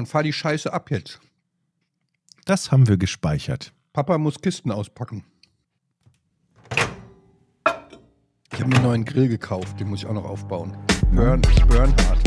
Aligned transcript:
Dann 0.00 0.06
fahr 0.06 0.22
die 0.22 0.32
Scheiße 0.32 0.72
ab 0.72 0.90
jetzt. 0.90 1.20
Das 2.46 2.72
haben 2.72 2.88
wir 2.88 2.96
gespeichert. 2.96 3.74
Papa 3.92 4.16
muss 4.16 4.40
Kisten 4.40 4.72
auspacken. 4.72 5.26
Ich 8.50 8.60
habe 8.60 8.68
mir 8.70 8.76
einen 8.76 8.82
neuen 8.82 9.04
Grill 9.04 9.28
gekauft, 9.28 9.78
den 9.78 9.90
muss 9.90 9.98
ich 9.98 10.06
auch 10.06 10.14
noch 10.14 10.24
aufbauen. 10.24 10.74
Burn, 11.12 11.42
Bernhard. 11.68 12.18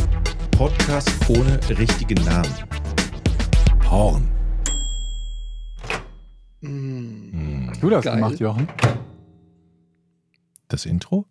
Podcast 0.52 1.10
ohne 1.28 1.60
richtigen 1.68 2.24
Namen. 2.24 2.54
Horn. 3.90 4.30
Mm. 6.62 7.70
Hast 7.72 7.82
du 7.82 7.90
das 7.90 8.06
Geil. 8.06 8.16
gemacht, 8.18 8.40
Jochen? 8.40 8.68
Das 10.68 10.86
Intro? 10.86 11.26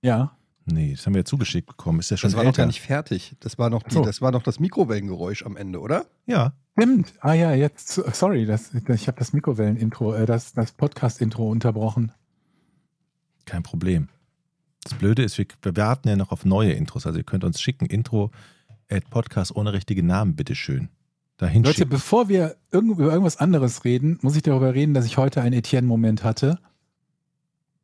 Ja. 0.00 0.37
Nee, 0.70 0.92
das 0.92 1.06
haben 1.06 1.14
wir 1.14 1.20
ja 1.20 1.24
zugeschickt 1.24 1.66
bekommen. 1.66 2.00
Ist 2.00 2.10
ja 2.10 2.16
schon 2.16 2.28
Das 2.30 2.36
war 2.36 2.44
noch 2.44 2.48
älter. 2.50 2.62
gar 2.62 2.66
nicht 2.66 2.80
fertig. 2.80 3.34
Das 3.40 3.58
war 3.58 3.70
noch, 3.70 3.82
die, 3.82 3.94
So. 3.94 4.04
das 4.04 4.20
war 4.20 4.30
noch 4.32 4.42
das 4.42 4.60
Mikrowellengeräusch 4.60 5.44
am 5.44 5.56
Ende, 5.56 5.80
oder? 5.80 6.06
Ja. 6.26 6.52
Stimmt. 6.78 7.14
Ah 7.20 7.32
ja, 7.32 7.52
jetzt, 7.54 7.88
sorry, 7.88 8.44
das, 8.46 8.72
ich 8.74 9.08
habe 9.08 9.18
das 9.18 9.32
Mikrowellen-Intro, 9.32 10.14
äh, 10.14 10.26
das, 10.26 10.52
das 10.52 10.72
Podcast-Intro 10.72 11.48
unterbrochen. 11.50 12.12
Kein 13.46 13.62
Problem. 13.62 14.08
Das 14.84 14.94
Blöde 14.94 15.22
ist, 15.22 15.38
wir, 15.38 15.46
wir 15.62 15.76
warten 15.76 16.08
ja 16.08 16.16
noch 16.16 16.30
auf 16.32 16.44
neue 16.44 16.72
Intros. 16.72 17.06
Also 17.06 17.18
ihr 17.18 17.24
könnt 17.24 17.44
uns 17.44 17.60
schicken, 17.60 17.86
Intro 17.86 18.30
at 18.90 19.08
Podcast 19.10 19.54
ohne 19.56 19.72
richtigen 19.72 20.06
Namen, 20.06 20.36
bitteschön. 20.36 20.88
Dahin 21.36 21.62
Leute, 21.62 21.76
schicken. 21.78 21.90
bevor 21.90 22.28
wir 22.28 22.56
irgend, 22.72 22.92
über 22.98 23.10
irgendwas 23.10 23.36
anderes 23.36 23.84
reden, 23.84 24.18
muss 24.22 24.36
ich 24.36 24.42
darüber 24.42 24.74
reden, 24.74 24.92
dass 24.94 25.04
ich 25.06 25.16
heute 25.18 25.40
einen 25.40 25.54
Etienne-Moment 25.54 26.24
hatte. 26.24 26.58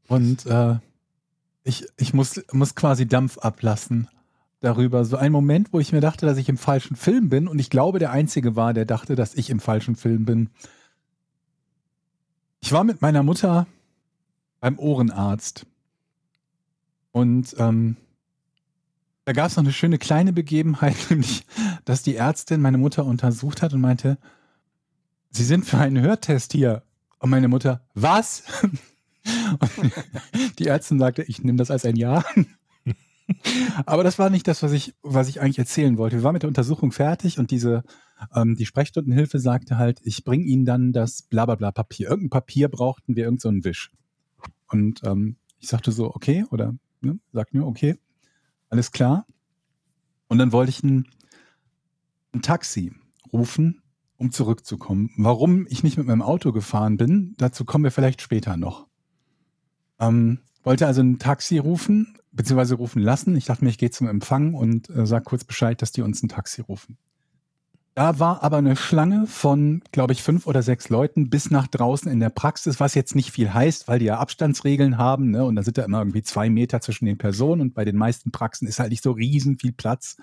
Und 0.09 0.45
äh, 0.47 0.77
ich, 1.65 1.87
ich 1.97 2.15
muss, 2.15 2.41
muss 2.53 2.75
quasi 2.75 3.07
Dampf 3.07 3.39
ablassen 3.39 4.09
darüber. 4.61 5.05
So 5.05 5.17
ein 5.17 5.33
Moment, 5.33 5.73
wo 5.73 5.81
ich 5.81 5.93
mir 5.93 6.01
dachte, 6.01 6.27
dass 6.27 6.39
ich 6.39 6.49
im 6.49 6.59
falschen 6.59 6.97
Film 6.97 7.29
bin. 7.29 7.49
Und 7.49 7.59
ich 7.59 7.71
glaube, 7.71 7.99
der 7.99 8.13
Einzige 8.13 8.55
war, 8.55 8.75
der 8.75 8.85
dachte, 8.85 9.15
dass 9.15 9.35
ich 9.35 9.51
im 9.51 9.61
falschen 9.61 9.97
Film 9.97 10.25
bin. 10.25 10.51
Ich 12.61 12.73
war 12.73 12.85
mit 12.85 13.03
meiner 13.03 13.23
Mutter 13.23 13.67
beim 14.61 14.79
Ohrenarzt. 14.79 15.67
Und 17.13 17.55
ähm, 17.59 17.97
da 19.25 19.33
gab 19.33 19.47
es 19.47 19.57
noch 19.57 19.65
eine 19.65 19.73
schöne 19.73 19.99
kleine 19.99 20.33
Begebenheit, 20.33 20.97
nämlich, 21.11 21.47
dass 21.85 22.03
die 22.03 22.17
Ärztin 22.17 22.61
meine 22.61 22.79
Mutter 22.79 23.05
untersucht 23.05 23.63
hat 23.63 23.73
und 23.73 23.81
meinte, 23.81 24.19
Sie 25.31 25.45
sind 25.45 25.65
für 25.65 25.79
einen 25.79 26.01
Hörtest 26.01 26.53
hier. 26.53 26.83
Und 27.19 27.31
meine 27.31 27.49
Mutter, 27.49 27.81
was? 27.95 28.45
Die 30.59 30.67
Ärztin 30.67 30.99
sagte, 30.99 31.23
ich 31.23 31.43
nehme 31.43 31.59
das 31.59 31.71
als 31.71 31.85
ein 31.85 31.97
Ja. 31.97 32.25
Aber 33.87 34.05
das 34.05 34.19
war 34.19 34.31
nicht 34.31 34.47
das, 34.47 34.63
was 34.63 34.73
ich, 34.73 34.95
was 35.03 35.29
ich 35.29 35.41
eigentlich 35.41 35.59
erzählen 35.59 35.97
wollte. 35.97 36.17
Wir 36.17 36.23
waren 36.25 36.35
mit 36.35 36.43
der 36.43 36.49
Untersuchung 36.49 36.93
fertig 36.93 37.39
und 37.39 37.51
diese, 37.51 37.83
ähm, 38.35 38.55
die 38.55 38.67
Sprechstundenhilfe 38.67 39.39
sagte 39.39 39.79
halt, 39.79 40.01
ich 40.03 40.25
bringe 40.25 40.45
Ihnen 40.45 40.65
dann 40.65 40.93
das 40.93 41.23
blablabla 41.23 41.73
Papier. 41.73 42.09
Irgendein 42.09 42.31
Papier 42.31 42.69
brauchten 42.69 43.17
wir, 43.17 43.25
irgendeinen 43.25 43.63
so 43.63 43.69
Wisch. 43.69 43.93
Und 44.69 45.03
ähm, 45.05 45.37
ich 45.59 45.69
sagte 45.69 45.93
so, 45.93 46.15
okay, 46.15 46.45
oder 46.51 46.75
ne, 47.01 47.19
sagt 47.33 47.55
mir, 47.55 47.65
okay, 47.65 47.97
alles 48.69 48.93
klar. 48.93 49.27
Und 50.29 50.39
dann 50.39 50.53
wollte 50.53 50.71
ich 50.71 50.83
ein, 50.83 51.09
ein 52.33 52.43
Taxi 52.43 52.93
rufen, 53.33 53.83
um 54.17 54.33
zurückzukommen. 54.33 55.11
Warum 55.17 55.67
ich 55.69 55.83
nicht 55.83 55.97
mit 55.97 56.07
meinem 56.07 56.23
Auto 56.23 56.53
gefahren 56.53 56.97
bin, 56.97 57.35
dazu 57.39 57.65
kommen 57.65 57.85
wir 57.85 57.91
vielleicht 57.91 58.21
später 58.21 58.57
noch. 58.57 58.87
Ähm, 60.01 60.41
wollte 60.63 60.87
also 60.87 61.03
ein 61.03 61.19
Taxi 61.19 61.59
rufen, 61.59 62.19
beziehungsweise 62.33 62.75
rufen 62.75 63.03
lassen. 63.03 63.37
Ich 63.37 63.45
dachte 63.45 63.65
mir, 63.65 63.71
ich 63.71 63.79
gehe 63.79 63.91
zum 63.91 64.09
Empfang 64.09 64.55
und 64.55 64.91
äh, 64.91 65.07
sag 65.07 65.25
kurz 65.25 65.45
Bescheid, 65.45 65.81
dass 65.81 65.93
die 65.93 66.03
uns 66.03 66.23
ein 66.23 66.29
Taxi 66.29 66.63
rufen. 66.63 66.99
Da 67.95 68.19
war 68.19 68.43
aber 68.43 68.57
eine 68.57 68.75
Schlange 68.75 69.29
von, 69.29 69.81
glaube 69.93 70.15
ich, 70.15 70.23
fünf 70.23 70.49
oder 70.49 70.63
sechs 70.63 70.89
Leuten 70.89 71.31
bis 71.31 71.53
nach 71.53 71.69
draußen 71.69 72.11
in 72.11 72.19
der 72.19 72.31
Praxis, 72.31 72.81
was 72.81 72.95
jetzt 72.95 73.15
nicht 73.15 73.31
viel 73.31 73.55
heißt, 73.55 73.87
weil 73.87 74.01
die 74.01 74.07
ja 74.07 74.19
Abstandsregeln 74.19 74.99
haben, 74.99 75.31
ne? 75.31 75.45
Und 75.45 75.55
da 75.55 75.63
sind 75.63 75.79
da 75.79 75.85
immer 75.85 76.01
irgendwie 76.01 76.25
zwei 76.25 76.51
Meter 76.51 76.81
zwischen 76.81 77.05
den 77.05 77.19
Personen 77.19 77.61
und 77.61 77.75
bei 77.75 77.85
den 77.85 77.97
meisten 77.97 78.33
Praxen 78.33 78.67
ist 78.67 78.81
halt 78.81 78.91
nicht 78.91 79.05
so 79.05 79.13
riesen 79.13 79.59
viel 79.59 79.73
Platz 79.73 80.17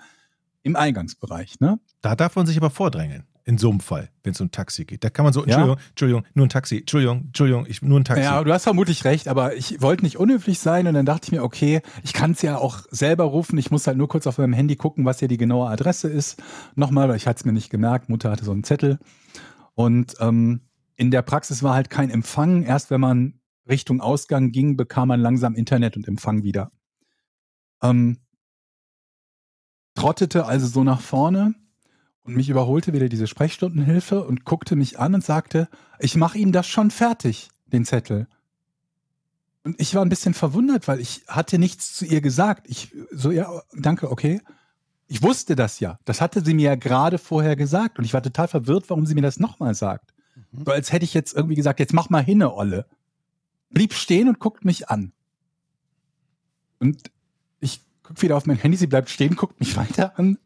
im 0.62 0.76
Eingangsbereich, 0.76 1.60
ne? 1.60 1.80
Da 2.02 2.14
darf 2.14 2.36
man 2.36 2.46
sich 2.46 2.58
aber 2.58 2.68
vordrängeln. 2.68 3.24
In 3.44 3.58
so 3.58 3.70
einem 3.70 3.80
Fall, 3.80 4.08
wenn 4.22 4.32
es 4.32 4.40
um 4.40 4.52
Taxi 4.52 4.84
geht. 4.84 5.02
Da 5.02 5.10
kann 5.10 5.24
man 5.24 5.32
so, 5.32 5.40
Ja. 5.40 5.46
Entschuldigung, 5.46 5.78
Entschuldigung, 5.88 6.24
nur 6.34 6.46
ein 6.46 6.48
Taxi, 6.48 6.78
Entschuldigung, 6.78 7.22
Entschuldigung, 7.26 7.66
ich, 7.66 7.82
nur 7.82 7.98
ein 7.98 8.04
Taxi. 8.04 8.22
Ja, 8.22 8.44
du 8.44 8.52
hast 8.52 8.62
vermutlich 8.62 9.04
recht, 9.04 9.26
aber 9.26 9.56
ich 9.56 9.82
wollte 9.82 10.04
nicht 10.04 10.16
unhöflich 10.16 10.60
sein 10.60 10.86
und 10.86 10.94
dann 10.94 11.06
dachte 11.06 11.26
ich 11.26 11.32
mir, 11.32 11.42
okay, 11.42 11.82
ich 12.04 12.12
kann 12.12 12.32
es 12.32 12.42
ja 12.42 12.56
auch 12.56 12.84
selber 12.90 13.24
rufen. 13.24 13.58
Ich 13.58 13.72
muss 13.72 13.86
halt 13.88 13.96
nur 13.96 14.08
kurz 14.08 14.28
auf 14.28 14.38
meinem 14.38 14.52
Handy 14.52 14.76
gucken, 14.76 15.04
was 15.04 15.18
hier 15.18 15.26
die 15.26 15.38
genaue 15.38 15.68
Adresse 15.68 16.08
ist. 16.08 16.40
Nochmal, 16.76 17.08
weil 17.08 17.16
ich 17.16 17.26
hatte 17.26 17.40
es 17.40 17.44
mir 17.44 17.52
nicht 17.52 17.70
gemerkt. 17.70 18.08
Mutter 18.08 18.30
hatte 18.30 18.44
so 18.44 18.52
einen 18.52 18.62
Zettel. 18.62 19.00
Und 19.74 20.14
ähm, 20.20 20.60
in 20.94 21.10
der 21.10 21.22
Praxis 21.22 21.64
war 21.64 21.74
halt 21.74 21.90
kein 21.90 22.10
Empfang. 22.10 22.62
Erst 22.62 22.90
wenn 22.92 23.00
man 23.00 23.40
Richtung 23.68 24.00
Ausgang 24.00 24.52
ging, 24.52 24.76
bekam 24.76 25.08
man 25.08 25.20
langsam 25.20 25.56
Internet 25.56 25.96
und 25.96 26.06
Empfang 26.06 26.44
wieder. 26.44 26.70
Ähm, 27.82 28.18
trottete 29.94 30.46
also 30.46 30.66
so 30.68 30.84
nach 30.84 31.00
vorne 31.00 31.54
und 32.24 32.36
mich 32.36 32.48
überholte 32.48 32.92
wieder 32.92 33.08
diese 33.08 33.26
Sprechstundenhilfe 33.26 34.24
und 34.24 34.44
guckte 34.44 34.76
mich 34.76 34.98
an 34.98 35.14
und 35.14 35.24
sagte, 35.24 35.68
ich 35.98 36.16
mache 36.16 36.38
Ihnen 36.38 36.52
das 36.52 36.66
schon 36.66 36.90
fertig, 36.90 37.48
den 37.66 37.84
Zettel. 37.84 38.26
Und 39.64 39.80
ich 39.80 39.94
war 39.94 40.04
ein 40.04 40.08
bisschen 40.08 40.34
verwundert, 40.34 40.88
weil 40.88 41.00
ich 41.00 41.22
hatte 41.28 41.58
nichts 41.58 41.94
zu 41.94 42.04
ihr 42.04 42.20
gesagt. 42.20 42.66
Ich 42.68 42.94
so, 43.12 43.30
ja, 43.30 43.62
danke, 43.72 44.10
okay. 44.10 44.40
Ich 45.06 45.22
wusste 45.22 45.54
das 45.54 45.78
ja. 45.78 45.98
Das 46.04 46.20
hatte 46.20 46.44
sie 46.44 46.54
mir 46.54 46.70
ja 46.70 46.74
gerade 46.74 47.18
vorher 47.18 47.54
gesagt. 47.54 47.98
Und 47.98 48.04
ich 48.04 48.14
war 48.14 48.22
total 48.22 48.48
verwirrt, 48.48 48.88
warum 48.88 49.06
sie 49.06 49.14
mir 49.14 49.22
das 49.22 49.38
nochmal 49.38 49.74
sagt. 49.74 50.12
Mhm. 50.50 50.64
So 50.64 50.72
als 50.72 50.92
hätte 50.92 51.04
ich 51.04 51.14
jetzt 51.14 51.34
irgendwie 51.34 51.54
gesagt, 51.54 51.78
jetzt 51.80 51.92
mach 51.92 52.10
mal 52.10 52.24
hinne, 52.24 52.54
Olle. 52.54 52.86
Blieb 53.70 53.94
stehen 53.94 54.28
und 54.28 54.38
guckt 54.38 54.64
mich 54.64 54.88
an. 54.88 55.12
Und 56.80 57.10
ich 57.60 57.82
guck 58.02 58.20
wieder 58.20 58.36
auf 58.36 58.46
mein 58.46 58.58
Handy, 58.58 58.76
sie 58.76 58.88
bleibt 58.88 59.10
stehen, 59.10 59.36
guckt 59.36 59.60
mich 59.60 59.76
weiter 59.76 60.18
an. 60.18 60.38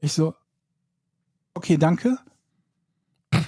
Ich 0.00 0.12
so, 0.12 0.34
okay, 1.54 1.76
danke. 1.76 2.18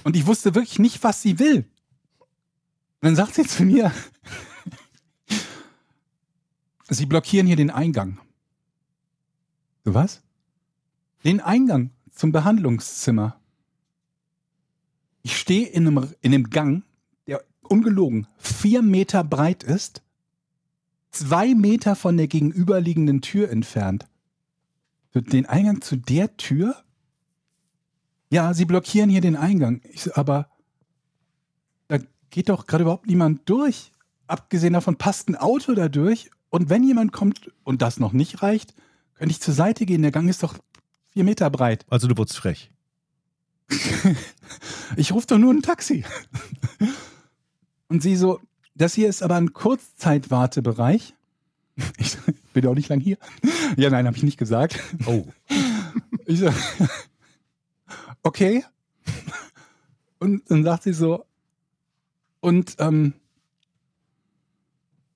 Und 0.03 0.15
ich 0.15 0.25
wusste 0.25 0.55
wirklich 0.55 0.79
nicht, 0.79 1.03
was 1.03 1.21
sie 1.21 1.39
will. 1.39 1.57
Und 1.57 3.01
dann 3.01 3.15
sagt 3.15 3.35
sie 3.35 3.43
zu 3.43 3.63
mir, 3.63 3.91
sie 6.89 7.05
blockieren 7.05 7.47
hier 7.47 7.55
den 7.55 7.71
Eingang. 7.71 8.19
So 9.83 9.93
was? 9.93 10.21
Den 11.23 11.39
Eingang 11.39 11.91
zum 12.11 12.31
Behandlungszimmer. 12.31 13.39
Ich 15.21 15.37
stehe 15.37 15.67
in 15.67 15.87
einem, 15.87 16.13
in 16.21 16.33
einem 16.33 16.49
Gang, 16.49 16.83
der 17.27 17.43
ungelogen 17.61 18.27
vier 18.37 18.81
Meter 18.81 19.23
breit 19.23 19.63
ist, 19.63 20.03
zwei 21.11 21.55
Meter 21.55 21.95
von 21.95 22.17
der 22.17 22.27
gegenüberliegenden 22.27 23.21
Tür 23.21 23.49
entfernt. 23.49 24.07
Den 25.13 25.45
Eingang 25.45 25.81
zu 25.81 25.95
der 25.95 26.37
Tür? 26.37 26.84
Ja, 28.35 28.53
sie 28.53 28.65
blockieren 28.65 29.09
hier 29.09 29.21
den 29.21 29.37
Eingang. 29.37 29.79
Ich 29.93 30.01
so, 30.01 30.11
aber 30.13 30.49
da 31.87 31.99
geht 32.31 32.49
doch 32.49 32.67
gerade 32.67 32.81
überhaupt 32.81 33.07
niemand 33.07 33.47
durch. 33.47 33.93
Abgesehen 34.27 34.73
davon 34.73 34.97
passt 34.97 35.29
ein 35.29 35.37
Auto 35.37 35.73
da 35.73 35.87
durch. 35.87 36.31
Und 36.49 36.69
wenn 36.69 36.83
jemand 36.83 37.13
kommt 37.13 37.49
und 37.63 37.81
das 37.81 37.97
noch 37.97 38.11
nicht 38.11 38.43
reicht, 38.43 38.73
könnte 39.13 39.31
ich 39.31 39.39
zur 39.39 39.53
Seite 39.53 39.85
gehen. 39.85 40.01
Der 40.01 40.11
Gang 40.11 40.27
ist 40.27 40.43
doch 40.43 40.55
vier 41.13 41.23
Meter 41.23 41.49
breit. 41.49 41.85
Also 41.89 42.09
du 42.09 42.17
wurdest 42.17 42.37
frech. 42.37 42.71
Ich 44.97 45.13
rufe 45.13 45.27
doch 45.27 45.37
nur 45.37 45.53
ein 45.53 45.61
Taxi. 45.61 46.03
Und 47.87 48.03
sie 48.03 48.17
so, 48.17 48.41
das 48.75 48.95
hier 48.95 49.07
ist 49.07 49.23
aber 49.23 49.35
ein 49.35 49.53
Kurzzeitwartebereich. 49.53 51.13
Ich 51.97 52.17
bin 52.51 52.67
auch 52.67 52.75
nicht 52.75 52.89
lang 52.89 52.99
hier. 52.99 53.17
Ja, 53.77 53.89
nein, 53.89 54.07
habe 54.07 54.17
ich 54.17 54.23
nicht 54.23 54.37
gesagt. 54.37 54.77
Oh. 55.05 55.25
Ich 56.25 56.39
so, 56.39 56.49
okay. 58.25 58.65
Und 60.19 60.49
dann 60.49 60.63
sagt 60.63 60.83
sie 60.83 60.93
so, 60.93 61.25
und 62.41 62.75
ähm, 62.79 63.13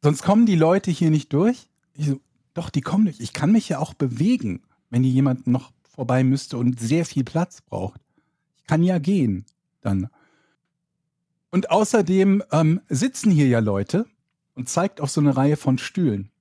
sonst 0.01 0.23
kommen 0.23 0.45
die 0.45 0.55
Leute 0.55 0.91
hier 0.91 1.09
nicht 1.09 1.33
durch. 1.33 1.67
Ich 1.93 2.07
so, 2.07 2.19
doch, 2.53 2.69
die 2.69 2.81
kommen 2.81 3.05
durch. 3.05 3.19
Ich 3.19 3.33
kann 3.33 3.51
mich 3.51 3.69
ja 3.69 3.79
auch 3.79 3.93
bewegen, 3.93 4.63
wenn 4.89 5.03
hier 5.03 5.11
jemand 5.11 5.47
noch 5.47 5.71
vorbei 5.83 6.23
müsste 6.23 6.57
und 6.57 6.79
sehr 6.79 7.05
viel 7.05 7.23
Platz 7.23 7.61
braucht. 7.61 7.99
Ich 8.57 8.65
kann 8.65 8.83
ja 8.83 8.99
gehen 8.99 9.45
dann. 9.81 10.09
Und 11.51 11.71
außerdem 11.71 12.43
ähm, 12.51 12.81
sitzen 12.89 13.31
hier 13.31 13.47
ja 13.47 13.59
Leute 13.59 14.05
und 14.53 14.69
zeigt 14.69 15.01
auf 15.01 15.09
so 15.09 15.21
eine 15.21 15.35
Reihe 15.35 15.57
von 15.57 15.77
Stühlen. 15.77 16.31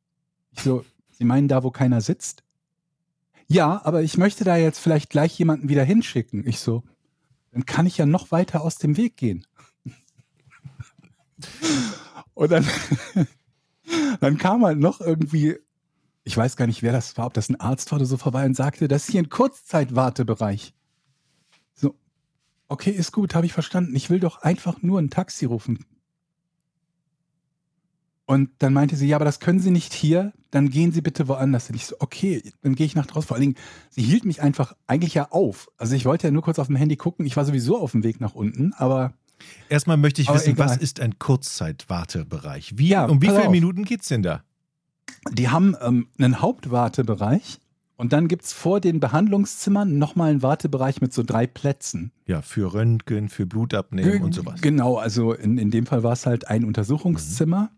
Ich 0.53 0.63
so, 0.63 0.85
Sie 1.11 1.25
meinen 1.25 1.49
da, 1.49 1.65
wo 1.65 1.71
keiner 1.71 2.01
sitzt? 2.01 2.45
Ja, 3.49 3.81
aber 3.85 4.03
ich 4.03 4.19
möchte 4.19 4.45
da 4.45 4.57
jetzt 4.57 4.79
vielleicht 4.79 5.11
gleich 5.11 5.39
jemanden 5.39 5.69
wieder 5.69 5.85
hinschicken. 5.85 6.47
Ich 6.47 6.61
so, 6.61 6.83
dann 7.53 7.67
kann 7.67 7.87
ich 7.87 7.99
ja 7.99 8.07
noch 8.07 8.31
weiter 8.31 8.61
aus 8.61 8.77
dem 8.77 8.97
Weg 8.97 9.17
gehen. 9.17 9.47
Und 12.35 12.53
dann, 12.53 12.67
dann 14.21 14.39
kam 14.39 14.65
halt 14.65 14.79
noch 14.79 15.01
irgendwie, 15.01 15.57
ich 16.25 16.37
weiß 16.37 16.57
gar 16.57 16.67
nicht, 16.67 16.83
wer 16.83 16.93
das 16.93 17.17
war, 17.17 17.27
ob 17.27 17.35
das 17.35 17.49
ein 17.49 17.59
Arzt 17.59 17.91
war 17.91 17.97
oder 17.97 18.07
so 18.07 18.17
vorbei 18.17 18.47
und 18.47 18.55
sagte, 18.55 18.87
das 18.87 19.05
ist 19.05 19.13
hier 19.13 19.23
ein 19.23 19.29
Kurzzeitwartebereich. 19.29 20.75
Okay, 22.71 22.91
ist 22.91 23.13
gut, 23.13 23.35
habe 23.35 23.47
ich 23.47 23.55
verstanden. 23.55 23.97
Ich 23.97 24.11
will 24.11 24.21
doch 24.21 24.43
einfach 24.43 24.83
nur 24.83 25.01
ein 25.01 25.09
Taxi 25.09 25.47
rufen. 25.47 25.87
Und 28.29 28.51
dann 28.59 28.75
meinte 28.75 28.95
sie, 28.95 29.09
ja, 29.09 29.17
aber 29.17 29.25
das 29.25 29.41
können 29.41 29.59
Sie 29.59 29.71
nicht 29.71 29.95
hier, 29.95 30.35
dann 30.51 30.69
gehen 30.69 30.93
Sie 30.93 31.01
bitte 31.01 31.29
woanders. 31.29 31.71
Und 31.71 31.77
ich 31.77 31.87
so, 31.87 31.97
okay, 31.99 32.43
dann 32.61 32.75
gehe 32.75 32.85
ich 32.85 32.95
nach 32.95 33.07
draußen. 33.07 33.27
Vor 33.27 33.37
allen 33.37 33.41
Dingen, 33.43 33.55
sie 33.89 34.03
hielt 34.03 34.27
mich 34.27 34.43
einfach 34.43 34.77
eigentlich 34.87 35.15
ja 35.15 35.29
auf. 35.31 35.69
Also 35.79 35.95
ich 35.95 36.05
wollte 36.05 36.27
ja 36.27 36.31
nur 36.31 36.43
kurz 36.43 36.59
auf 36.59 36.67
dem 36.67 36.77
Handy 36.77 36.97
gucken. 36.97 37.25
Ich 37.25 37.39
war 37.39 37.47
sowieso 37.47 37.79
auf 37.81 37.93
dem 37.93 38.05
Weg 38.05 38.21
nach 38.21 38.35
unten, 38.35 38.75
aber 38.75 39.15
Erstmal 39.71 39.97
möchte 39.97 40.21
ich 40.21 40.29
wissen, 40.29 40.51
egal. 40.51 40.69
was 40.69 40.77
ist 40.77 41.01
ein 41.01 41.19
Kurzzeitwartebereich? 41.19 42.75
Wie, 42.77 42.89
Ja, 42.89 43.07
um 43.07 43.23
wie 43.23 43.29
viele 43.29 43.47
auf. 43.47 43.51
Minuten 43.51 43.85
geht's 43.85 44.09
denn 44.09 44.23
da? 44.23 44.43
die 45.33 45.49
haben 45.49 45.75
ähm, 45.81 46.09
einen 46.19 46.43
Hauptwartebereich 46.43 47.59
und 47.97 48.13
dann 48.13 48.29
gibt's 48.29 48.53
vor 48.53 48.81
den 48.81 49.01
Behandlungszimmern 49.01 49.97
nochmal 49.97 50.31
einen 50.31 50.43
Wartebereich 50.43 51.01
mit 51.01 51.15
so 51.15 51.23
drei 51.23 51.47
Plätzen. 51.47 52.13
Ja, 52.27 52.43
für 52.43 52.75
Röntgen, 52.75 53.31
für 53.31 53.47
Blutabnehmen 53.47 54.13
Ge- 54.13 54.21
und 54.21 54.35
sowas. 54.35 54.61
Genau, 54.61 54.97
also 54.99 55.33
in, 55.33 55.57
in 55.57 55.71
dem 55.71 55.87
Fall 55.87 56.03
war 56.03 56.13
es 56.13 56.27
halt 56.27 56.49
ein 56.49 56.65
Untersuchungszimmer. 56.65 57.71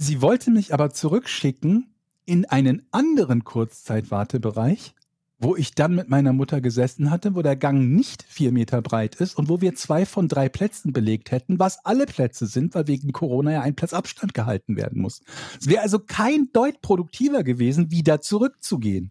Sie 0.00 0.22
wollte 0.22 0.52
mich 0.52 0.72
aber 0.72 0.90
zurückschicken 0.90 1.92
in 2.24 2.44
einen 2.44 2.86
anderen 2.92 3.42
Kurzzeitwartebereich, 3.42 4.94
wo 5.40 5.56
ich 5.56 5.74
dann 5.74 5.96
mit 5.96 6.08
meiner 6.08 6.32
Mutter 6.32 6.60
gesessen 6.60 7.10
hatte, 7.10 7.34
wo 7.34 7.42
der 7.42 7.56
Gang 7.56 7.88
nicht 7.88 8.22
vier 8.22 8.52
Meter 8.52 8.80
breit 8.80 9.16
ist 9.16 9.36
und 9.36 9.48
wo 9.48 9.60
wir 9.60 9.74
zwei 9.74 10.06
von 10.06 10.28
drei 10.28 10.48
Plätzen 10.48 10.92
belegt 10.92 11.32
hätten, 11.32 11.58
was 11.58 11.84
alle 11.84 12.06
Plätze 12.06 12.46
sind, 12.46 12.76
weil 12.76 12.86
wegen 12.86 13.10
Corona 13.10 13.50
ja 13.50 13.62
ein 13.62 13.74
Platz 13.74 13.92
Abstand 13.92 14.34
gehalten 14.34 14.76
werden 14.76 15.02
muss. 15.02 15.20
Es 15.60 15.66
wäre 15.66 15.82
also 15.82 15.98
kein 15.98 16.50
Deut 16.52 16.80
produktiver 16.80 17.42
gewesen, 17.42 17.90
wieder 17.90 18.20
zurückzugehen. 18.20 19.10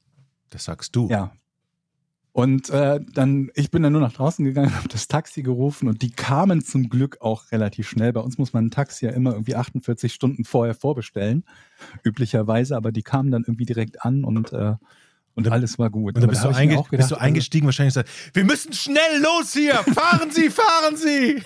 Das 0.51 0.63
sagst 0.63 0.95
du. 0.95 1.10
Ja. 1.10 1.34
Und 2.38 2.69
äh, 2.69 3.00
dann, 3.16 3.50
ich 3.56 3.72
bin 3.72 3.81
dann 3.81 3.94
nur 3.94 4.01
nach 4.01 4.13
draußen 4.13 4.45
gegangen, 4.45 4.75
habe 4.75 4.88
das 4.89 5.07
Taxi 5.07 5.42
gerufen 5.42 5.88
und 5.89 6.04
die 6.04 6.12
kamen 6.12 6.63
zum 6.63 6.88
Glück 6.88 7.18
auch 7.19 7.51
relativ 7.51 7.89
schnell. 7.89 8.13
Bei 8.13 8.19
uns 8.19 8.38
muss 8.38 8.54
man 8.54 8.68
ein 8.68 8.69
Taxi 8.69 9.07
ja 9.07 9.12
immer 9.12 9.31
irgendwie 9.31 9.56
48 9.56 10.13
Stunden 10.13 10.45
vorher 10.45 10.75
vorbestellen, 10.75 11.45
üblicherweise, 12.04 12.78
aber 12.78 12.92
die 12.92 13.01
kamen 13.01 13.31
dann 13.31 13.42
irgendwie 13.42 13.66
direkt 13.66 14.06
an 14.06 14.24
und, 14.24 14.54
äh, 14.54 14.75
und 15.34 15.48
dann- 15.48 15.54
alles 15.54 15.80
war 15.80 15.89
gut. 15.89 16.13
Und 16.13 16.22
dann 16.22 16.30
bist, 16.30 16.44
da 16.44 16.51
du, 16.51 16.68
gedacht, 16.68 16.92
bist 16.92 17.10
du 17.10 17.16
eingestiegen, 17.16 17.66
wahrscheinlich 17.66 17.95
gesagt, 17.95 18.10
wir 18.36 18.45
müssen 18.45 18.72
schnell 18.72 19.19
los 19.19 19.54
hier! 19.54 19.74
Fahren 19.74 20.30
Sie, 20.30 20.51
fahren 20.51 20.95
Sie! 20.95 21.42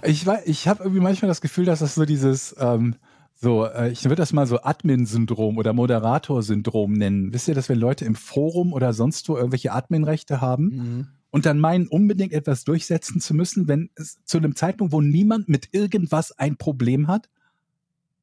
Also, 0.00 0.32
ich 0.42 0.48
ich 0.48 0.66
habe 0.66 0.82
irgendwie 0.82 1.02
manchmal 1.02 1.28
das 1.28 1.40
Gefühl, 1.40 1.66
dass 1.66 1.78
das 1.78 1.94
so 1.94 2.04
dieses, 2.04 2.52
ähm, 2.58 2.96
so, 3.42 3.66
äh, 3.66 3.90
ich 3.90 4.04
würde 4.04 4.14
das 4.16 4.32
mal 4.32 4.46
so 4.46 4.62
Admin-Syndrom 4.62 5.58
oder 5.58 5.72
Moderator-Syndrom 5.72 6.92
nennen. 6.92 7.32
Wisst 7.32 7.48
ihr, 7.48 7.54
dass 7.54 7.68
wenn 7.68 7.78
Leute 7.78 8.04
im 8.04 8.14
Forum 8.14 8.72
oder 8.72 8.92
sonst 8.92 9.28
wo 9.28 9.36
irgendwelche 9.36 9.72
Admin-Rechte 9.72 10.40
haben, 10.40 10.64
Mhm. 10.68 11.06
und 11.30 11.44
dann 11.46 11.58
meinen, 11.58 11.88
unbedingt 11.88 12.32
etwas 12.32 12.62
durchsetzen 12.64 13.20
zu 13.20 13.34
müssen, 13.34 13.66
wenn 13.66 13.90
es 13.96 14.18
zu 14.24 14.38
einem 14.38 14.54
Zeitpunkt, 14.54 14.92
wo 14.92 15.00
niemand 15.00 15.48
mit 15.48 15.70
irgendwas 15.72 16.30
ein 16.38 16.56
Problem 16.56 17.08
hat, 17.08 17.30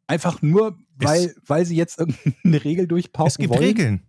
einfach 0.08 0.42
nur, 0.42 0.78
weil, 0.96 1.36
weil 1.46 1.66
sie 1.66 1.76
jetzt 1.76 2.00
irgendeine 2.00 2.64
Regel 2.64 2.88
durchpauken 2.88 3.28
Es 3.30 3.38
gibt 3.38 3.50
wollen. 3.50 3.64
Regeln. 3.64 4.02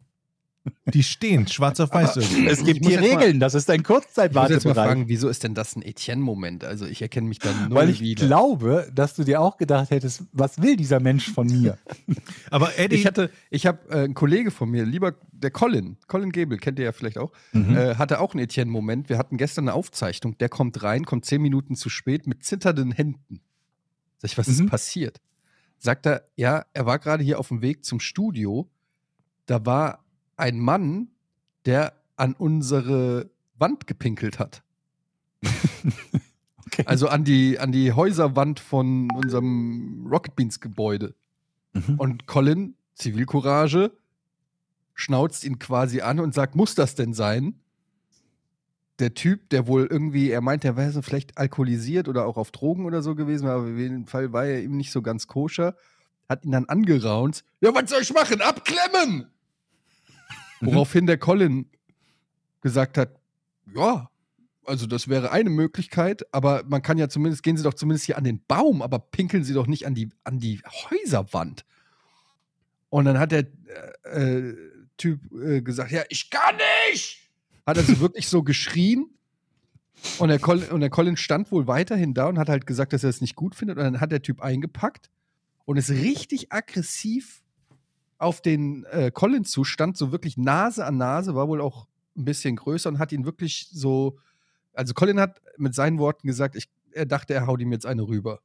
Die 0.93 1.03
stehen, 1.03 1.47
schwarz 1.49 1.81
auf 1.81 1.93
weiß. 1.95 2.17
Es 2.19 2.65
gibt 2.65 2.85
die 2.85 2.91
jetzt 2.91 3.01
mal- 3.01 3.09
Regeln, 3.19 3.41
das 3.41 3.55
ist 3.55 3.71
ein 3.71 3.81
Ich 3.81 3.89
muss 3.89 3.99
jetzt 4.05 4.17
mal 4.17 4.25
Kurzzeitwartebereich. 4.35 4.75
fragen, 4.75 5.09
wieso 5.09 5.29
ist 5.31 5.43
denn 5.43 5.55
das 5.55 5.75
ein 5.75 5.81
Etienne-Moment? 5.83 6.65
Also 6.65 6.85
ich 6.85 7.01
erkenne 7.01 7.29
mich 7.29 7.39
da 7.39 7.51
null 7.69 7.75
Weil 7.75 7.89
ich 7.89 8.01
wieder. 8.01 8.27
glaube, 8.27 8.91
dass 8.95 9.15
du 9.15 9.25
dir 9.25 9.41
auch 9.41 9.57
gedacht 9.57 9.91
hättest, 9.91 10.25
was 10.33 10.61
will 10.61 10.77
dieser 10.77 11.01
Mensch 11.01 11.31
von 11.31 11.47
mir? 11.47 11.79
Aber 12.51 12.79
Eddie, 12.79 12.97
Ich 12.97 13.07
hatte, 13.07 13.31
ich 13.49 13.67
habe 13.67 13.79
äh, 13.89 14.05
einen 14.05 14.13
Kollege 14.15 14.51
von 14.51 14.69
mir, 14.71 14.85
lieber 14.85 15.15
der 15.33 15.51
Colin, 15.51 15.97
Colin 16.09 16.31
Gable, 16.31 16.59
kennt 16.59 16.79
ihr 16.79 16.85
ja 16.85 16.93
vielleicht 16.93 17.17
auch, 17.17 17.33
Mhm. 17.53 17.77
äh, 17.77 17.95
hatte 17.95 18.21
auch 18.21 18.35
einen 18.35 18.45
Etienne-Moment. 18.45 19.09
Wir 19.09 19.17
hatten 19.17 19.39
gestern 19.39 19.65
eine 19.65 19.75
Aufzeichnung, 19.75 20.37
der 20.39 20.51
kommt 20.51 20.83
rein, 20.83 21.07
kommt 21.07 21.25
zehn 21.25 21.41
Minuten 21.41 21.75
zu 21.75 21.89
spät 21.89 22.27
mit 22.27 22.45
zitternden 22.45 22.93
Händen. 22.93 23.41
Sag 24.19 24.31
ich, 24.33 24.37
was 24.39 24.47
Mhm. 24.49 24.53
ist 24.53 24.67
passiert? 24.67 25.21
Sagt 25.79 26.05
er, 26.05 26.25
ja, 26.37 26.67
er 26.75 26.85
war 26.85 26.99
gerade 26.99 27.25
hier 27.25 27.39
auf 27.39 27.49
dem 27.49 27.63
Weg 27.63 27.87
zum 27.87 27.99
Studio. 28.01 28.69
Da 29.47 29.65
war 29.65 30.05
ein 30.41 30.59
Mann, 30.59 31.09
der 31.67 31.93
an 32.17 32.35
unsere 32.35 33.31
Wand 33.59 33.87
gepinkelt 33.87 34.39
hat. 34.39 34.63
Okay. 36.73 36.85
Also 36.87 37.09
an 37.09 37.25
die, 37.25 37.59
an 37.59 37.73
die 37.73 37.93
Häuserwand 37.93 38.61
von 38.61 39.11
unserem 39.11 40.07
Rocket 40.09 40.37
Beans 40.37 40.61
Gebäude. 40.61 41.15
Mhm. 41.73 41.99
Und 41.99 42.27
Colin, 42.27 42.75
Zivilcourage, 42.95 43.93
schnauzt 44.95 45.45
ihn 45.45 45.59
quasi 45.59 46.01
an 46.01 46.21
und 46.21 46.33
sagt, 46.33 46.55
muss 46.55 46.75
das 46.75 46.95
denn 46.95 47.13
sein? 47.13 47.61
Der 48.99 49.15
Typ, 49.15 49.49
der 49.51 49.67
wohl 49.67 49.87
irgendwie, 49.91 50.31
er 50.31 50.43
meint, 50.43 50.65
er 50.65 50.77
wäre 50.77 50.93
so 50.93 51.03
vielleicht 51.03 51.39
alkoholisiert 51.39 52.07
oder 52.07 52.27
auch 52.27 52.37
auf 52.37 52.51
Drogen 52.51 52.85
oder 52.85 53.03
so 53.03 53.15
gewesen, 53.15 53.49
aber 53.49 53.63
auf 53.63 53.79
jeden 53.79 54.07
Fall 54.07 54.33
war 54.33 54.45
er 54.45 54.63
ihm 54.63 54.77
nicht 54.77 54.93
so 54.93 55.03
ganz 55.03 55.27
koscher, 55.27 55.75
hat 56.29 56.45
ihn 56.45 56.53
dann 56.53 56.67
angeraunt. 56.67 57.45
Ja, 57.61 57.75
was 57.75 57.91
soll 57.91 58.03
ich 58.03 58.13
machen? 58.13 58.43
Abklemmen! 58.43 59.27
Woraufhin 60.61 61.07
der 61.07 61.19
Colin 61.19 61.71
gesagt 62.61 62.99
hat, 62.99 63.19
ja, 63.75 64.11
also 64.65 64.87
das 64.87 65.09
wäre 65.09 65.33
eine 65.33 65.51
Möglichkeit, 65.51 66.23
aber 66.33 66.63
man 66.67 66.83
kann 66.83 66.99
ja 66.99 67.09
zumindest, 67.09 67.43
gehen 67.43 67.57
Sie 67.57 67.63
doch 67.63 67.75
zumindest 67.75 68.07
hier 68.07 68.19
an 68.19 68.25
den 68.25 68.45
Baum, 68.47 68.83
aber 68.83 68.99
pinkeln 68.99 69.45
Sie 69.45 69.55
doch 69.55 69.67
nicht 69.67 69.87
an 69.87 69.95
die, 69.95 70.11
an 70.25 70.39
die 70.39 70.61
Häuserwand. 70.91 71.65
Und 72.89 73.05
dann 73.05 73.19
hat 73.19 73.33
der 73.33 73.47
äh, 74.05 74.49
äh, 74.49 74.57
Typ 74.97 75.21
äh, 75.33 75.63
gesagt, 75.63 75.93
ja, 75.93 76.03
ich 76.09 76.31
kann 76.31 76.57
nicht! 76.91 77.31
Hat 77.67 77.79
also 77.79 78.01
wirklich 78.01 78.29
so 78.29 78.43
geschrien. 78.43 79.07
Und 80.19 80.29
der, 80.29 80.39
Colin, 80.39 80.71
und 80.71 80.81
der 80.81 80.91
Colin 80.91 81.17
stand 81.17 81.53
wohl 81.53 81.67
weiterhin 81.67 82.15
da 82.15 82.27
und 82.27 82.39
hat 82.39 82.49
halt 82.49 82.67
gesagt, 82.67 82.93
dass 82.93 83.05
er 83.05 83.11
es 83.11 83.21
nicht 83.21 83.37
gut 83.37 83.55
findet. 83.55 83.79
Und 83.79 83.85
dann 83.85 84.01
hat 84.01 84.13
der 84.13 84.23
Typ 84.23 84.41
eingepackt 84.41 85.11
und 85.65 85.77
ist 85.77 85.91
richtig 85.91 86.53
aggressiv 86.53 87.43
auf 88.21 88.43
den 88.43 88.85
äh, 88.85 89.11
Colin 89.11 89.45
zustand, 89.45 89.97
so 89.97 90.13
wirklich 90.13 90.37
Nase 90.37 90.85
an 90.85 90.99
Nase, 90.99 91.35
war 91.35 91.49
wohl 91.49 91.61
auch 91.61 91.87
ein 92.17 92.27
bisschen 92.27 92.55
größer 92.55 92.91
und 92.91 92.99
hat 92.99 93.13
ihn 93.13 93.25
wirklich 93.25 93.69
so. 93.73 94.19
Also 94.75 94.95
Colin 94.95 95.19
hat 95.19 95.41
mit 95.57 95.75
seinen 95.75 95.99
Worten 95.99 96.27
gesagt, 96.29 96.55
ich, 96.55 96.69
er 96.93 97.07
dachte, 97.07 97.35
er 97.35 97.47
haut 97.47 97.61
ihm 97.61 97.73
jetzt 97.73 97.87
eine 97.87 98.03
rüber. 98.03 98.41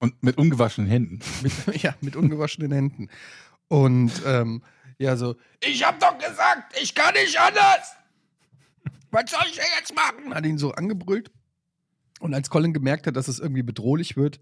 Und 0.00 0.22
mit 0.22 0.38
ungewaschenen 0.38 0.90
Händen. 0.90 1.20
Mit, 1.42 1.52
ja, 1.82 1.94
mit 2.00 2.16
ungewaschenen 2.16 2.72
Händen. 2.72 3.08
Und 3.68 4.10
ähm, 4.26 4.62
ja, 4.98 5.16
so, 5.16 5.36
ich 5.62 5.86
hab 5.86 6.00
doch 6.00 6.18
gesagt, 6.18 6.76
ich 6.82 6.94
kann 6.94 7.14
nicht 7.14 7.38
anders. 7.38 7.94
Was 9.12 9.30
soll 9.30 9.40
ich 9.46 9.56
denn 9.56 9.64
jetzt 9.78 9.94
machen? 9.94 10.34
Hat 10.34 10.44
ihn 10.44 10.58
so 10.58 10.72
angebrüllt. 10.72 11.30
Und 12.18 12.34
als 12.34 12.50
Colin 12.50 12.72
gemerkt 12.72 13.06
hat, 13.06 13.16
dass 13.16 13.28
es 13.28 13.38
irgendwie 13.38 13.62
bedrohlich 13.62 14.16
wird, 14.16 14.40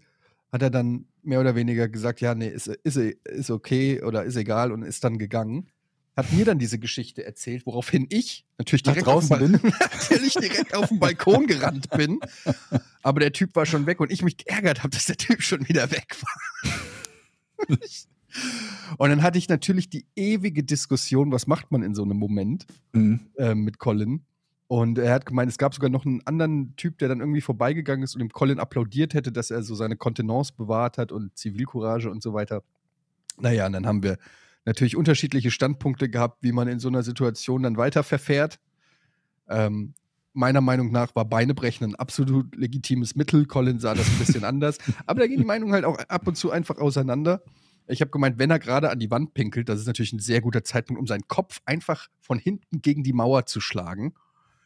hat 0.51 0.61
er 0.61 0.69
dann 0.69 1.05
mehr 1.21 1.39
oder 1.39 1.55
weniger 1.55 1.87
gesagt, 1.89 2.21
ja, 2.21 2.33
nee, 2.35 2.47
ist, 2.47 2.67
ist, 2.67 2.97
ist 2.97 3.49
okay 3.51 4.01
oder 4.01 4.23
ist 4.23 4.35
egal 4.35 4.71
und 4.71 4.83
ist 4.83 5.03
dann 5.03 5.17
gegangen. 5.17 5.67
Hat 6.15 6.33
mir 6.33 6.43
dann 6.43 6.59
diese 6.59 6.79
Geschichte 6.79 7.23
erzählt, 7.23 7.65
woraufhin 7.65 8.05
ich 8.09 8.45
natürlich 8.57 8.83
direkt, 8.83 9.05
draußen 9.05 9.31
auf, 9.33 9.39
den 9.39 9.51
natürlich 9.51 10.33
direkt 10.33 10.75
auf 10.75 10.89
den 10.89 10.99
Balkon 10.99 11.47
gerannt 11.47 11.89
bin. 11.91 12.19
Aber 13.03 13.19
der 13.21 13.31
Typ 13.31 13.55
war 13.55 13.65
schon 13.65 13.85
weg 13.85 13.99
und 14.01 14.11
ich 14.11 14.21
mich 14.21 14.37
geärgert 14.37 14.79
habe, 14.79 14.89
dass 14.89 15.05
der 15.05 15.17
Typ 15.17 15.41
schon 15.41 15.67
wieder 15.69 15.91
weg 15.91 16.15
war. 16.21 17.77
und 18.97 19.09
dann 19.09 19.23
hatte 19.23 19.37
ich 19.37 19.47
natürlich 19.49 19.89
die 19.89 20.05
ewige 20.15 20.63
Diskussion, 20.63 21.31
was 21.31 21.47
macht 21.47 21.71
man 21.71 21.83
in 21.83 21.95
so 21.95 22.03
einem 22.03 22.17
Moment 22.17 22.65
Mhm. 22.91 23.19
äh, 23.37 23.55
mit 23.55 23.77
Colin. 23.77 24.25
Und 24.69 24.99
er 24.99 25.11
hat 25.11 25.25
gemeint, 25.25 25.49
es 25.49 25.57
gab 25.57 25.73
sogar 25.73 25.89
noch 25.89 26.05
einen 26.05 26.21
anderen 26.27 26.75
Typ, 26.75 26.99
der 26.99 27.07
dann 27.07 27.21
irgendwie 27.21 27.41
vorbeigegangen 27.41 28.03
ist 28.03 28.13
und 28.13 28.19
dem 28.19 28.29
Colin 28.29 28.59
applaudiert 28.59 29.15
hätte, 29.15 29.31
dass 29.31 29.49
er 29.49 29.63
so 29.63 29.73
seine 29.73 29.95
Kontenance 29.95 30.53
bewahrt 30.55 30.99
hat 30.99 31.11
und 31.11 31.35
Zivilcourage 31.35 32.07
und 32.07 32.21
so 32.21 32.35
weiter. 32.35 32.61
Naja, 33.39 33.65
und 33.65 33.73
dann 33.73 33.87
haben 33.87 34.03
wir 34.03 34.19
natürlich 34.65 34.95
unterschiedliche 34.95 35.49
Standpunkte 35.49 36.07
gehabt, 36.07 36.43
wie 36.43 36.51
man 36.51 36.67
in 36.67 36.79
so 36.79 36.87
einer 36.87 37.01
Situation 37.01 37.63
dann 37.63 37.77
weiter 37.77 38.03
verfährt. 38.03 38.59
Ähm, 39.47 39.95
meiner 40.33 40.61
Meinung 40.61 40.91
nach 40.91 41.15
war 41.15 41.25
Beinebrechen 41.25 41.87
ein 41.87 41.95
absolut 41.95 42.55
legitimes 42.55 43.15
Mittel. 43.15 43.47
Colin 43.47 43.79
sah 43.79 43.95
das 43.95 44.07
ein 44.07 44.19
bisschen 44.19 44.43
anders. 44.45 44.77
Aber 45.07 45.21
da 45.21 45.25
gehen 45.25 45.39
die 45.39 45.45
Meinungen 45.45 45.73
halt 45.73 45.83
auch 45.83 45.97
ab 45.97 46.27
und 46.27 46.35
zu 46.35 46.51
einfach 46.51 46.77
auseinander. 46.77 47.41
Ich 47.87 48.01
habe 48.01 48.11
gemeint, 48.11 48.37
wenn 48.37 48.51
er 48.51 48.59
gerade 48.59 48.91
an 48.91 48.99
die 48.99 49.09
Wand 49.09 49.33
pinkelt, 49.33 49.67
das 49.67 49.79
ist 49.79 49.87
natürlich 49.87 50.13
ein 50.13 50.19
sehr 50.19 50.41
guter 50.41 50.63
Zeitpunkt, 50.63 50.99
um 50.99 51.07
seinen 51.07 51.27
Kopf 51.27 51.59
einfach 51.65 52.07
von 52.21 52.37
hinten 52.37 52.83
gegen 52.83 53.01
die 53.03 53.13
Mauer 53.13 53.47
zu 53.47 53.61
schlagen. 53.61 54.13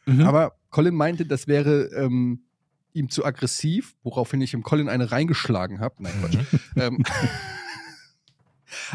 Mhm. 0.06 0.22
Aber 0.22 0.52
Colin 0.70 0.94
meinte, 0.94 1.26
das 1.26 1.46
wäre 1.46 1.90
ähm, 1.96 2.44
ihm 2.92 3.10
zu 3.10 3.24
aggressiv, 3.24 3.94
woraufhin 4.02 4.40
ich 4.40 4.54
ihm 4.54 4.62
Colin 4.62 4.88
eine 4.88 5.10
reingeschlagen 5.10 5.80
habe. 5.80 5.96
Nein, 6.02 6.12
Quatsch. 6.20 6.38
ähm, 6.76 7.04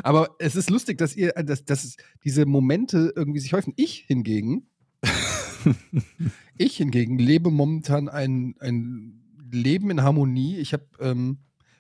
aber 0.04 0.36
es 0.40 0.56
ist 0.56 0.70
lustig, 0.70 0.98
dass 0.98 1.16
ihr, 1.16 1.32
dass, 1.32 1.66
dass 1.66 1.96
diese 2.24 2.46
Momente 2.46 3.14
irgendwie 3.16 3.40
sich 3.40 3.54
häufen. 3.54 3.74
Ich 3.76 4.06
hingegen, 4.08 4.68
ich 6.58 6.78
hingegen 6.78 7.18
lebe 7.18 7.52
momentan 7.52 8.10
ein, 8.10 8.56
ein 8.60 9.22
Leben 9.52 9.90
in 9.90 10.04
Harmonie. 10.04 10.58
Ich 10.58 10.74
habe 10.74 10.86
ähm, 11.00 11.40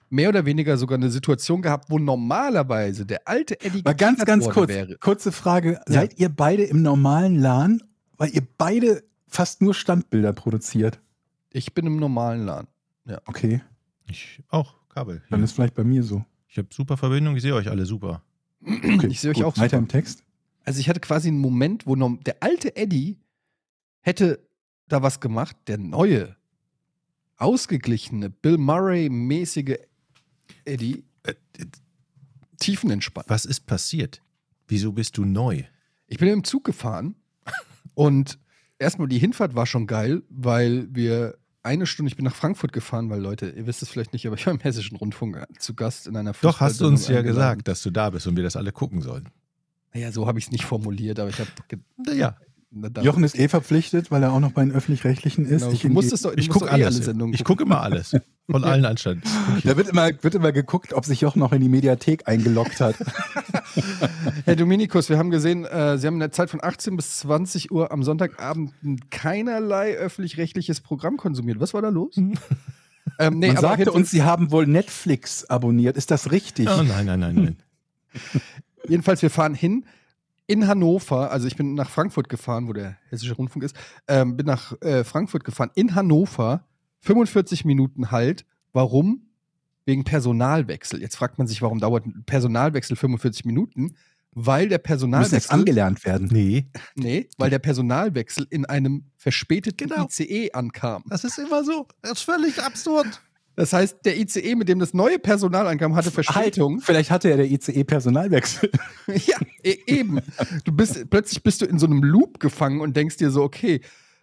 mehr 0.09 0.29
oder 0.29 0.45
weniger 0.45 0.77
sogar 0.77 0.97
eine 0.97 1.11
Situation 1.11 1.61
gehabt, 1.61 1.89
wo 1.89 1.99
normalerweise 1.99 3.05
der 3.05 3.27
alte 3.27 3.59
Eddie 3.61 3.81
Mal 3.83 3.93
ganz, 3.95 4.23
ganz 4.25 4.49
kurz, 4.49 4.69
wäre. 4.69 4.97
kurze 4.97 5.31
Frage. 5.31 5.79
Seid 5.87 6.19
ihr 6.19 6.29
beide 6.29 6.63
im 6.63 6.81
normalen 6.81 7.35
LAN? 7.35 7.81
Weil 8.17 8.31
ihr 8.31 8.45
beide 8.57 9.03
fast 9.29 9.61
nur 9.61 9.73
Standbilder 9.73 10.33
produziert. 10.33 10.99
Ich 11.51 11.73
bin 11.73 11.85
im 11.85 11.97
normalen 11.97 12.45
LAN. 12.45 12.67
Okay, 13.25 13.61
Ich 14.07 14.43
auch, 14.49 14.75
Kabel. 14.89 15.23
dann 15.29 15.41
ist 15.43 15.53
vielleicht 15.53 15.73
bei 15.75 15.83
mir 15.83 16.03
so. 16.03 16.23
Ich 16.47 16.57
habe 16.57 16.67
super 16.71 16.97
Verbindung, 16.97 17.35
ich 17.35 17.41
sehe 17.41 17.55
euch 17.55 17.69
alle 17.69 17.85
super. 17.85 18.21
Okay, 18.63 19.07
Ich 19.07 19.19
sehe 19.21 19.31
euch 19.31 19.37
gut, 19.37 19.45
auch 19.45 19.57
Weiter 19.57 19.69
super. 19.69 19.77
im 19.77 19.87
Text. 19.87 20.23
Also 20.63 20.79
ich 20.79 20.89
hatte 20.89 20.99
quasi 20.99 21.29
einen 21.29 21.39
Moment, 21.39 21.87
wo 21.87 21.95
noch, 21.95 22.17
der 22.23 22.43
alte 22.43 22.75
Eddie 22.75 23.17
hätte 24.01 24.45
da 24.87 25.01
was 25.01 25.19
gemacht, 25.19 25.55
der 25.67 25.77
neue, 25.77 26.35
ausgeglichene, 27.37 28.29
Bill 28.29 28.57
Murray-mäßige 28.57 29.77
Eddie, 30.65 31.03
äh, 31.23 31.33
tiefenentspannt. 32.59 33.29
Was 33.29 33.45
ist 33.45 33.61
passiert? 33.61 34.21
Wieso 34.67 34.91
bist 34.91 35.17
du 35.17 35.25
neu? 35.25 35.63
Ich 36.07 36.17
bin 36.17 36.27
im 36.29 36.43
Zug 36.43 36.63
gefahren 36.63 37.15
und 37.93 38.37
erstmal 38.79 39.07
die 39.07 39.19
Hinfahrt 39.19 39.55
war 39.55 39.65
schon 39.65 39.85
geil, 39.85 40.23
weil 40.29 40.87
wir 40.91 41.37
eine 41.61 41.85
Stunde, 41.85 42.09
ich 42.09 42.15
bin 42.15 42.25
nach 42.25 42.35
Frankfurt 42.35 42.71
gefahren, 42.71 43.09
weil 43.09 43.21
Leute, 43.21 43.49
ihr 43.49 43.67
wisst 43.67 43.83
es 43.83 43.89
vielleicht 43.89 44.13
nicht, 44.13 44.25
aber 44.25 44.35
ich 44.37 44.45
war 44.45 44.53
im 44.53 44.59
Hessischen 44.59 44.97
Rundfunk 44.97 45.45
zu 45.59 45.75
Gast 45.75 46.07
in 46.07 46.15
einer 46.15 46.33
Doch, 46.41 46.61
hast 46.61 46.81
du 46.81 46.87
uns 46.87 47.07
ja 47.07 47.21
gesagt, 47.21 47.67
dass 47.67 47.83
du 47.83 47.91
da 47.91 48.09
bist 48.09 48.25
und 48.27 48.35
wir 48.35 48.43
das 48.43 48.55
alle 48.55 48.71
gucken 48.71 49.01
sollen. 49.01 49.29
Naja, 49.93 50.11
so 50.11 50.27
habe 50.27 50.39
ich 50.39 50.45
es 50.45 50.51
nicht 50.51 50.65
formuliert, 50.65 51.19
aber 51.19 51.29
ich 51.29 51.39
habe. 51.39 51.49
Naja, 51.97 52.37
Jochen 52.71 53.23
ist 53.23 53.37
eh 53.37 53.47
verpflichtet, 53.47 54.11
weil 54.11 54.21
er 54.21 54.31
auch 54.31 54.39
noch 54.39 54.51
bei 54.51 54.63
den 54.63 54.71
Öffentlich-Rechtlichen 54.71 55.45
ist. 55.45 55.61
genau, 55.81 56.01
Ich 56.01 56.21
doch, 56.21 56.33
ich 56.35 56.49
gucke 56.49 56.67
eh 56.67 56.69
alles. 56.69 56.95
alle 56.95 57.03
Sendungen 57.05 57.33
ich 57.33 57.43
gucke 57.43 57.63
immer 57.63 57.81
alles. 57.81 58.15
Von 58.49 58.63
allen 58.63 58.85
Anstalten. 58.85 59.23
die, 59.57 59.61
da 59.67 59.75
wird 59.75 59.89
immer, 59.89 60.09
wird 60.21 60.35
immer 60.35 60.51
geguckt, 60.51 60.93
ob 60.93 61.05
sich 61.05 61.21
Jochen 61.21 61.39
noch 61.39 61.51
in 61.51 61.61
die 61.61 61.69
Mediathek 61.69 62.27
eingeloggt 62.27 62.79
hat. 62.79 62.95
Herr 64.45 64.55
Dominikus, 64.55 65.09
wir 65.09 65.17
haben 65.17 65.31
gesehen, 65.31 65.65
äh, 65.65 65.97
Sie 65.97 66.05
haben 66.05 66.15
in 66.15 66.19
der 66.19 66.31
Zeit 66.31 66.51
von 66.51 66.63
18 66.63 66.95
bis 66.95 67.19
20 67.19 67.71
Uhr 67.71 67.91
am 67.91 68.03
Sonntagabend 68.03 68.73
keinerlei 69.09 69.95
öffentlich-rechtliches 69.95 70.81
Programm 70.81 71.17
konsumiert. 71.17 71.59
Was 71.59 71.73
war 71.73 71.81
da 71.81 71.89
los? 71.89 72.17
ähm, 73.19 73.39
nee, 73.39 73.47
Man 73.47 73.57
sagte 73.57 73.91
uns, 73.91 74.11
Sie 74.11 74.21
haben 74.23 74.51
wohl 74.51 74.67
Netflix 74.67 75.45
abonniert. 75.45 75.97
Ist 75.97 76.11
das 76.11 76.31
richtig? 76.31 76.67
Oh 76.69 76.83
nein, 76.83 77.05
nein, 77.07 77.19
nein, 77.19 77.35
nein. 77.35 77.57
Jedenfalls, 78.87 79.21
wir 79.23 79.29
fahren 79.29 79.55
hin 79.55 79.85
in 80.49 80.67
Hannover. 80.67 81.31
Also 81.31 81.47
ich 81.47 81.55
bin 81.55 81.75
nach 81.75 81.89
Frankfurt 81.89 82.27
gefahren, 82.27 82.67
wo 82.67 82.73
der 82.73 82.97
Hessische 83.09 83.35
Rundfunk 83.35 83.63
ist. 83.63 83.75
Ähm, 84.07 84.35
bin 84.35 84.45
nach 84.47 84.73
äh, 84.81 85.03
Frankfurt 85.03 85.43
gefahren. 85.43 85.69
In 85.75 85.95
Hannover 85.95 86.65
45 87.01 87.65
Minuten 87.65 88.11
Halt. 88.11 88.45
Warum? 88.73 89.29
Wegen 89.85 90.03
Personalwechsel. 90.03 91.01
Jetzt 91.01 91.15
fragt 91.15 91.37
man 91.37 91.47
sich, 91.47 91.61
warum 91.61 91.79
dauert 91.79 92.05
ein 92.05 92.23
Personalwechsel 92.25 92.95
45 92.97 93.45
Minuten? 93.45 93.95
Weil 94.31 94.67
der 94.69 94.77
Müssen 94.77 94.79
jetzt 94.79 94.83
Personalwechsel 94.83 95.51
angelernt 95.53 96.05
werden. 96.05 96.29
Nee, 96.31 96.67
Nee, 96.95 97.29
weil 97.37 97.49
der 97.49 97.59
Personalwechsel 97.59 98.45
in 98.49 98.65
einem 98.65 99.05
verspäteten 99.17 99.89
Genau. 99.89 100.05
ICE 100.05 100.51
ankam. 100.53 101.03
das 101.09 101.23
ist 101.23 101.39
immer 101.39 101.63
so. 101.63 101.87
Das 102.01 102.13
ist 102.13 102.21
völlig 102.23 102.61
absurd. 102.61 103.21
Das 103.59 103.73
heißt, 103.73 104.05
der 104.05 104.17
ICE, 104.17 104.55
mit 104.55 104.69
dem 104.69 104.79
das 104.79 104.93
neue 104.93 105.19
Personal 105.19 105.67
ankam, 105.67 105.93
hatte 105.93 106.11
Verspätung. 106.11 106.75
Halt, 106.75 106.85
vielleicht 106.85 107.11
hatte 107.11 107.29
ja 107.29 107.35
der 107.35 107.51
ICE 107.51 107.83
Personalwechsel. 107.83 108.71
ja, 109.07 109.35
e 109.61 109.75
eben. 109.85 110.21
Du 110.63 110.71
bist, 110.71 111.09
plötzlich 111.09 111.43
bist 111.43 111.61
du 111.61 111.65
in 111.65 111.77
so 111.77 111.85
einem 111.85 112.01
Loop 112.01 112.39
gefangen 112.39 112.79
und 112.79 112.95
denkst 112.95 113.17
dir 113.17 113.31
so, 113.31 113.43
okay, 113.43 113.81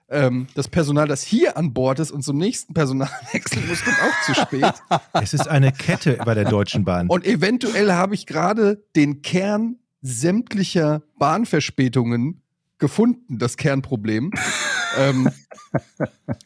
ähm, 0.09 0.47
das 0.55 0.69
Personal, 0.69 1.07
das 1.07 1.23
hier 1.23 1.59
an 1.59 1.75
Bord 1.75 1.99
ist 1.99 2.13
und 2.13 2.23
zum 2.23 2.39
nächsten 2.39 2.73
Personalwechsel 2.73 3.61
muss, 3.69 3.85
kommt 3.85 3.99
auch 4.01 4.25
zu 4.25 4.35
spät. 4.41 4.73
Es 5.23 5.35
ist 5.35 5.49
eine 5.49 5.71
Kette 5.71 6.17
bei 6.25 6.33
der 6.33 6.47
Deutschen 6.47 6.87
Bahn. 6.87 7.09
Und 7.09 7.27
eventuell 7.27 7.93
habe 7.93 8.15
ich 8.15 8.25
gerade 8.25 8.87
den 8.97 9.21
Kern 9.21 9.77
sämtlicher 10.01 11.03
Bahnverspätungen 11.19 12.41
gefunden, 12.79 13.39
das 13.39 13.59
Kernproblem. 13.59 14.31
ähm, 14.99 15.29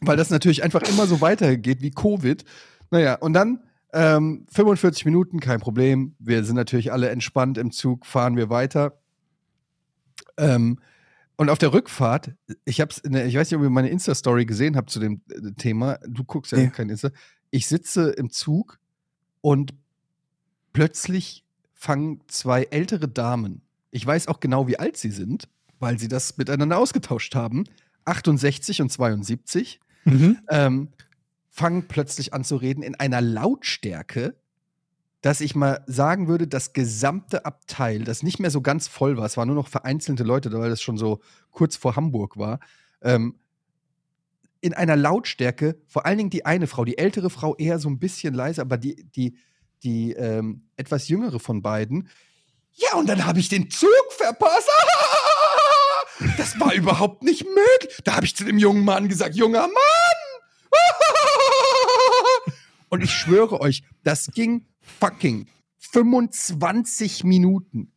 weil 0.01 0.17
das 0.17 0.29
natürlich 0.29 0.63
einfach 0.63 0.81
immer 0.81 1.07
so 1.07 1.21
weitergeht 1.21 1.81
wie 1.81 1.91
Covid. 1.91 2.43
Naja, 2.91 3.15
und 3.15 3.33
dann 3.33 3.63
ähm, 3.93 4.45
45 4.51 5.05
Minuten, 5.05 5.39
kein 5.39 5.59
Problem. 5.59 6.15
Wir 6.19 6.43
sind 6.43 6.55
natürlich 6.55 6.91
alle 6.93 7.09
entspannt 7.09 7.57
im 7.57 7.71
Zug, 7.71 8.05
fahren 8.05 8.35
wir 8.37 8.49
weiter. 8.49 8.99
Ähm, 10.37 10.79
und 11.37 11.49
auf 11.49 11.57
der 11.57 11.73
Rückfahrt, 11.73 12.33
ich 12.65 12.79
hab's, 12.81 12.99
in 12.99 13.13
der, 13.13 13.25
ich 13.25 13.35
weiß 13.35 13.49
nicht, 13.49 13.57
ob 13.57 13.63
ihr 13.63 13.69
meine 13.69 13.89
Insta-Story 13.89 14.45
gesehen 14.45 14.75
habt 14.75 14.89
zu 14.89 14.99
dem 14.99 15.21
äh, 15.29 15.51
Thema. 15.53 15.97
Du 16.07 16.23
guckst 16.23 16.51
ja 16.51 16.59
Nee. 16.59 16.69
kein 16.69 16.89
Insta. 16.89 17.09
Ich 17.49 17.67
sitze 17.67 18.11
im 18.11 18.29
Zug 18.29 18.79
und 19.41 19.73
plötzlich 20.73 21.43
fangen 21.73 22.21
zwei 22.27 22.63
ältere 22.65 23.07
Damen, 23.07 23.61
ich 23.89 24.05
weiß 24.05 24.27
auch 24.27 24.39
genau, 24.39 24.67
wie 24.67 24.77
alt 24.79 24.95
sie 24.97 25.09
sind, 25.11 25.49
weil 25.79 25.97
sie 25.99 26.07
das 26.07 26.37
miteinander 26.37 26.77
ausgetauscht 26.77 27.35
haben, 27.35 27.65
68 28.05 28.81
und 28.81 28.89
72, 28.91 29.79
Mhm. 30.05 30.37
ähm, 30.49 30.87
fangen 31.51 31.87
plötzlich 31.87 32.33
an 32.33 32.43
zu 32.43 32.55
reden 32.55 32.81
in 32.81 32.95
einer 32.95 33.21
Lautstärke, 33.21 34.35
dass 35.21 35.41
ich 35.41 35.53
mal 35.53 35.83
sagen 35.85 36.27
würde, 36.27 36.47
das 36.47 36.73
gesamte 36.73 37.45
Abteil, 37.45 38.03
das 38.03 38.23
nicht 38.23 38.39
mehr 38.39 38.49
so 38.49 38.61
ganz 38.61 38.87
voll 38.87 39.17
war, 39.17 39.25
es 39.25 39.37
waren 39.37 39.47
nur 39.47 39.57
noch 39.57 39.67
vereinzelte 39.67 40.23
Leute, 40.23 40.51
weil 40.51 40.69
das 40.69 40.81
schon 40.81 40.97
so 40.97 41.19
kurz 41.51 41.75
vor 41.75 41.95
Hamburg 41.95 42.37
war, 42.37 42.59
ähm, 43.01 43.35
in 44.61 44.73
einer 44.73 44.95
Lautstärke, 44.95 45.79
vor 45.87 46.05
allen 46.05 46.17
Dingen 46.17 46.29
die 46.29 46.45
eine 46.45 46.67
Frau, 46.67 46.85
die 46.85 46.97
ältere 46.97 47.29
Frau 47.29 47.55
eher 47.55 47.79
so 47.79 47.89
ein 47.89 47.99
bisschen 47.99 48.33
leiser, 48.33 48.61
aber 48.61 48.77
die, 48.77 49.03
die, 49.15 49.35
die 49.83 50.13
ähm, 50.13 50.63
etwas 50.77 51.07
jüngere 51.07 51.39
von 51.39 51.61
beiden. 51.61 52.09
Ja, 52.73 52.95
und 52.95 53.09
dann 53.09 53.25
habe 53.25 53.39
ich 53.39 53.49
den 53.49 53.69
Zug 53.69 53.89
verpasst. 54.11 54.69
Das 56.37 56.59
war 56.59 56.71
überhaupt 56.75 57.23
nicht 57.23 57.45
möglich. 57.45 57.99
Da 58.03 58.15
habe 58.15 58.27
ich 58.27 58.35
zu 58.35 58.43
dem 58.43 58.59
jungen 58.59 58.85
Mann 58.85 59.09
gesagt, 59.09 59.33
junger 59.33 59.61
Mann. 59.61 59.71
Und 62.91 63.01
ich 63.01 63.11
schwöre 63.11 63.61
euch, 63.61 63.83
das 64.03 64.31
ging 64.31 64.65
fucking 64.81 65.47
25 65.77 67.23
Minuten. 67.23 67.93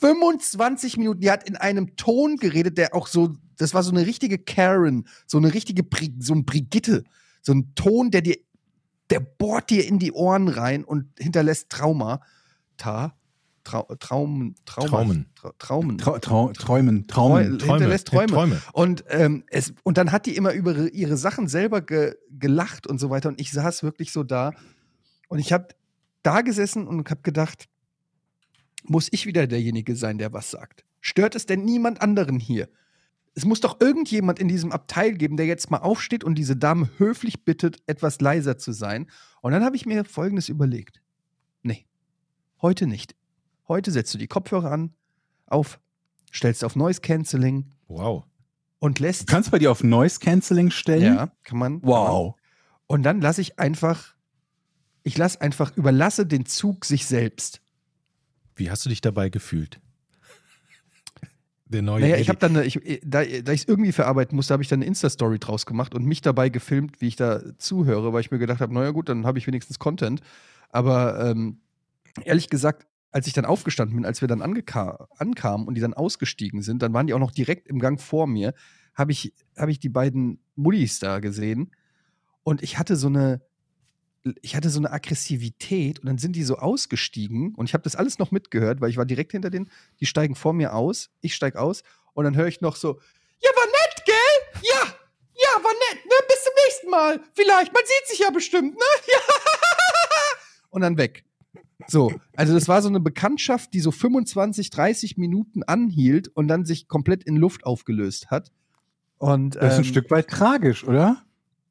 25 0.00 0.96
Minuten. 0.96 1.20
Die 1.20 1.30
hat 1.30 1.46
in 1.46 1.56
einem 1.56 1.94
Ton 1.96 2.36
geredet, 2.36 2.78
der 2.78 2.94
auch 2.94 3.06
so, 3.06 3.36
das 3.58 3.74
war 3.74 3.82
so 3.82 3.90
eine 3.90 4.06
richtige 4.06 4.38
Karen, 4.38 5.06
so 5.26 5.36
eine 5.36 5.52
richtige, 5.52 5.84
so 6.20 6.32
ein 6.32 6.46
Brigitte. 6.46 7.04
So 7.42 7.52
ein 7.52 7.74
Ton, 7.74 8.10
der 8.10 8.22
dir, 8.22 8.38
der 9.10 9.20
bohrt 9.20 9.68
dir 9.68 9.86
in 9.86 9.98
die 9.98 10.12
Ohren 10.12 10.48
rein 10.48 10.84
und 10.84 11.06
hinterlässt 11.18 11.68
Trauma. 11.68 12.22
Ta, 12.78 13.14
Trau, 13.68 13.86
Traum, 13.98 14.54
Traumen. 14.64 15.26
Tra, 15.34 15.52
Traumen. 15.58 15.98
Trau 15.98 16.18
Trau 16.18 16.52
Träumen, 16.54 17.06
Traumen. 17.06 17.60
hinterlässt 17.60 18.08
Träume. 18.08 18.32
Träume. 18.32 18.62
Und, 18.72 19.04
ähm, 19.10 19.44
es, 19.50 19.74
und 19.82 19.98
dann 19.98 20.10
hat 20.10 20.24
die 20.24 20.36
immer 20.36 20.54
über 20.54 20.72
ihre, 20.72 20.88
ihre 20.88 21.16
Sachen 21.18 21.48
selber 21.48 21.82
ge, 21.82 22.14
gelacht 22.30 22.86
und 22.86 22.98
so 22.98 23.10
weiter. 23.10 23.28
Und 23.28 23.38
ich 23.38 23.52
saß 23.52 23.82
wirklich 23.82 24.10
so 24.10 24.22
da. 24.22 24.54
Und 25.28 25.38
ich 25.38 25.52
habe 25.52 25.68
da 26.22 26.40
gesessen 26.40 26.86
und 26.86 27.10
habe 27.10 27.20
gedacht, 27.20 27.68
muss 28.84 29.08
ich 29.10 29.26
wieder 29.26 29.46
derjenige 29.46 29.96
sein, 29.96 30.16
der 30.16 30.32
was 30.32 30.50
sagt? 30.50 30.86
Stört 31.02 31.34
es 31.34 31.44
denn 31.44 31.62
niemand 31.62 32.00
anderen 32.00 32.40
hier? 32.40 32.70
Es 33.34 33.44
muss 33.44 33.60
doch 33.60 33.80
irgendjemand 33.80 34.38
in 34.38 34.48
diesem 34.48 34.72
Abteil 34.72 35.12
geben, 35.12 35.36
der 35.36 35.44
jetzt 35.44 35.70
mal 35.70 35.78
aufsteht 35.78 36.24
und 36.24 36.36
diese 36.36 36.56
Dame 36.56 36.88
höflich 36.96 37.44
bittet, 37.44 37.82
etwas 37.86 38.22
leiser 38.22 38.56
zu 38.56 38.72
sein. 38.72 39.10
Und 39.42 39.52
dann 39.52 39.62
habe 39.62 39.76
ich 39.76 39.84
mir 39.84 40.06
Folgendes 40.06 40.48
überlegt. 40.48 41.02
Nee, 41.62 41.84
heute 42.62 42.86
nicht. 42.86 43.14
Heute 43.68 43.90
setzt 43.90 44.12
du 44.14 44.18
die 44.18 44.26
Kopfhörer 44.26 44.70
an, 44.72 44.94
auf, 45.46 45.78
stellst 46.32 46.64
auf 46.64 46.74
Noise 46.76 47.00
Cancelling 47.00 47.70
Wow. 47.86 48.24
und 48.78 48.98
Du 48.98 49.02
lässt. 49.04 49.26
kannst 49.26 49.50
bei 49.50 49.58
dir 49.58 49.70
auf 49.70 49.84
Noise 49.84 50.18
Cancelling 50.20 50.70
stellen. 50.70 51.14
Ja, 51.16 51.32
kann 51.44 51.58
man. 51.58 51.82
Wow. 51.82 52.34
Und 52.86 53.02
dann 53.02 53.20
lasse 53.20 53.40
ich 53.42 53.58
einfach, 53.58 54.14
ich 55.02 55.16
lasse 55.18 55.40
einfach, 55.40 55.76
überlasse 55.76 56.26
den 56.26 56.46
Zug 56.46 56.84
sich 56.86 57.06
selbst. 57.06 57.60
Wie 58.56 58.70
hast 58.70 58.84
du 58.84 58.88
dich 58.88 59.00
dabei 59.00 59.28
gefühlt? 59.28 59.80
Der 61.66 61.82
neue 61.82 62.00
Naja, 62.00 62.16
ich 62.16 62.30
habe 62.30 62.38
dann, 62.38 62.56
eine, 62.56 62.64
ich, 62.64 62.80
da, 63.04 63.22
da 63.22 63.52
ich 63.52 63.60
es 63.62 63.68
irgendwie 63.68 63.92
verarbeiten 63.92 64.34
musste, 64.34 64.54
habe 64.54 64.62
ich 64.62 64.70
dann 64.70 64.78
eine 64.78 64.86
Insta-Story 64.86 65.38
draus 65.38 65.66
gemacht 65.66 65.94
und 65.94 66.06
mich 66.06 66.22
dabei 66.22 66.48
gefilmt, 66.48 67.02
wie 67.02 67.08
ich 67.08 67.16
da 67.16 67.42
zuhöre, 67.58 68.14
weil 68.14 68.22
ich 68.22 68.30
mir 68.30 68.38
gedacht 68.38 68.62
habe, 68.62 68.72
naja 68.72 68.90
gut, 68.90 69.10
dann 69.10 69.26
habe 69.26 69.38
ich 69.38 69.46
wenigstens 69.46 69.78
Content. 69.78 70.22
Aber 70.70 71.28
ähm, 71.28 71.60
ehrlich 72.24 72.48
gesagt, 72.48 72.86
als 73.10 73.26
ich 73.26 73.32
dann 73.32 73.44
aufgestanden 73.44 73.96
bin, 73.96 74.04
als 74.04 74.20
wir 74.20 74.28
dann 74.28 74.42
ankamen 74.42 75.66
und 75.66 75.74
die 75.74 75.80
dann 75.80 75.94
ausgestiegen 75.94 76.62
sind, 76.62 76.82
dann 76.82 76.92
waren 76.92 77.06
die 77.06 77.14
auch 77.14 77.18
noch 77.18 77.30
direkt 77.30 77.68
im 77.68 77.78
Gang 77.78 78.00
vor 78.00 78.26
mir, 78.26 78.54
habe 78.94 79.12
ich, 79.12 79.32
hab 79.56 79.68
ich 79.68 79.78
die 79.78 79.88
beiden 79.88 80.40
Muddis 80.56 80.98
da 80.98 81.20
gesehen 81.20 81.72
und 82.42 82.62
ich 82.62 82.78
hatte 82.78 82.96
so 82.96 83.06
eine, 83.06 83.40
ich 84.42 84.56
hatte 84.56 84.68
so 84.70 84.80
eine 84.80 84.90
Aggressivität 84.90 86.00
und 86.00 86.06
dann 86.06 86.18
sind 86.18 86.36
die 86.36 86.42
so 86.42 86.56
ausgestiegen 86.56 87.54
und 87.54 87.66
ich 87.66 87.74
habe 87.74 87.82
das 87.82 87.96
alles 87.96 88.18
noch 88.18 88.30
mitgehört, 88.30 88.80
weil 88.80 88.90
ich 88.90 88.96
war 88.96 89.06
direkt 89.06 89.32
hinter 89.32 89.50
denen, 89.50 89.70
die 90.00 90.06
steigen 90.06 90.34
vor 90.34 90.52
mir 90.52 90.74
aus, 90.74 91.10
ich 91.20 91.34
steig 91.34 91.56
aus 91.56 91.82
und 92.12 92.24
dann 92.24 92.36
höre 92.36 92.48
ich 92.48 92.60
noch 92.60 92.76
so, 92.76 93.00
ja, 93.40 93.50
war 93.54 93.66
nett, 93.66 94.04
gell? 94.04 94.62
Ja, 94.70 94.98
ja, 95.34 95.64
war 95.64 95.72
nett, 95.72 96.04
ne? 96.04 96.12
Bis 96.26 96.44
zum 96.44 96.52
nächsten 96.66 96.90
Mal. 96.90 97.20
Vielleicht, 97.34 97.72
man 97.72 97.82
sieht 97.84 98.08
sich 98.08 98.18
ja 98.18 98.30
bestimmt, 98.30 98.74
ne? 98.74 98.84
Ja. 99.12 99.20
Und 100.70 100.82
dann 100.82 100.98
weg. 100.98 101.24
So, 101.86 102.12
also 102.36 102.54
das 102.54 102.66
war 102.68 102.82
so 102.82 102.88
eine 102.88 103.00
Bekanntschaft, 103.00 103.72
die 103.72 103.80
so 103.80 103.90
25, 103.92 104.70
30 104.70 105.16
Minuten 105.16 105.62
anhielt 105.62 106.28
und 106.28 106.48
dann 106.48 106.64
sich 106.64 106.88
komplett 106.88 107.22
in 107.24 107.36
Luft 107.36 107.64
aufgelöst 107.64 108.30
hat. 108.30 108.50
Und 109.18 109.54
Das 109.56 109.64
ist 109.64 109.78
ein 109.78 109.78
ähm, 109.78 109.84
Stück 109.84 110.10
weit 110.10 110.28
tragisch, 110.28 110.84
oder? 110.84 111.22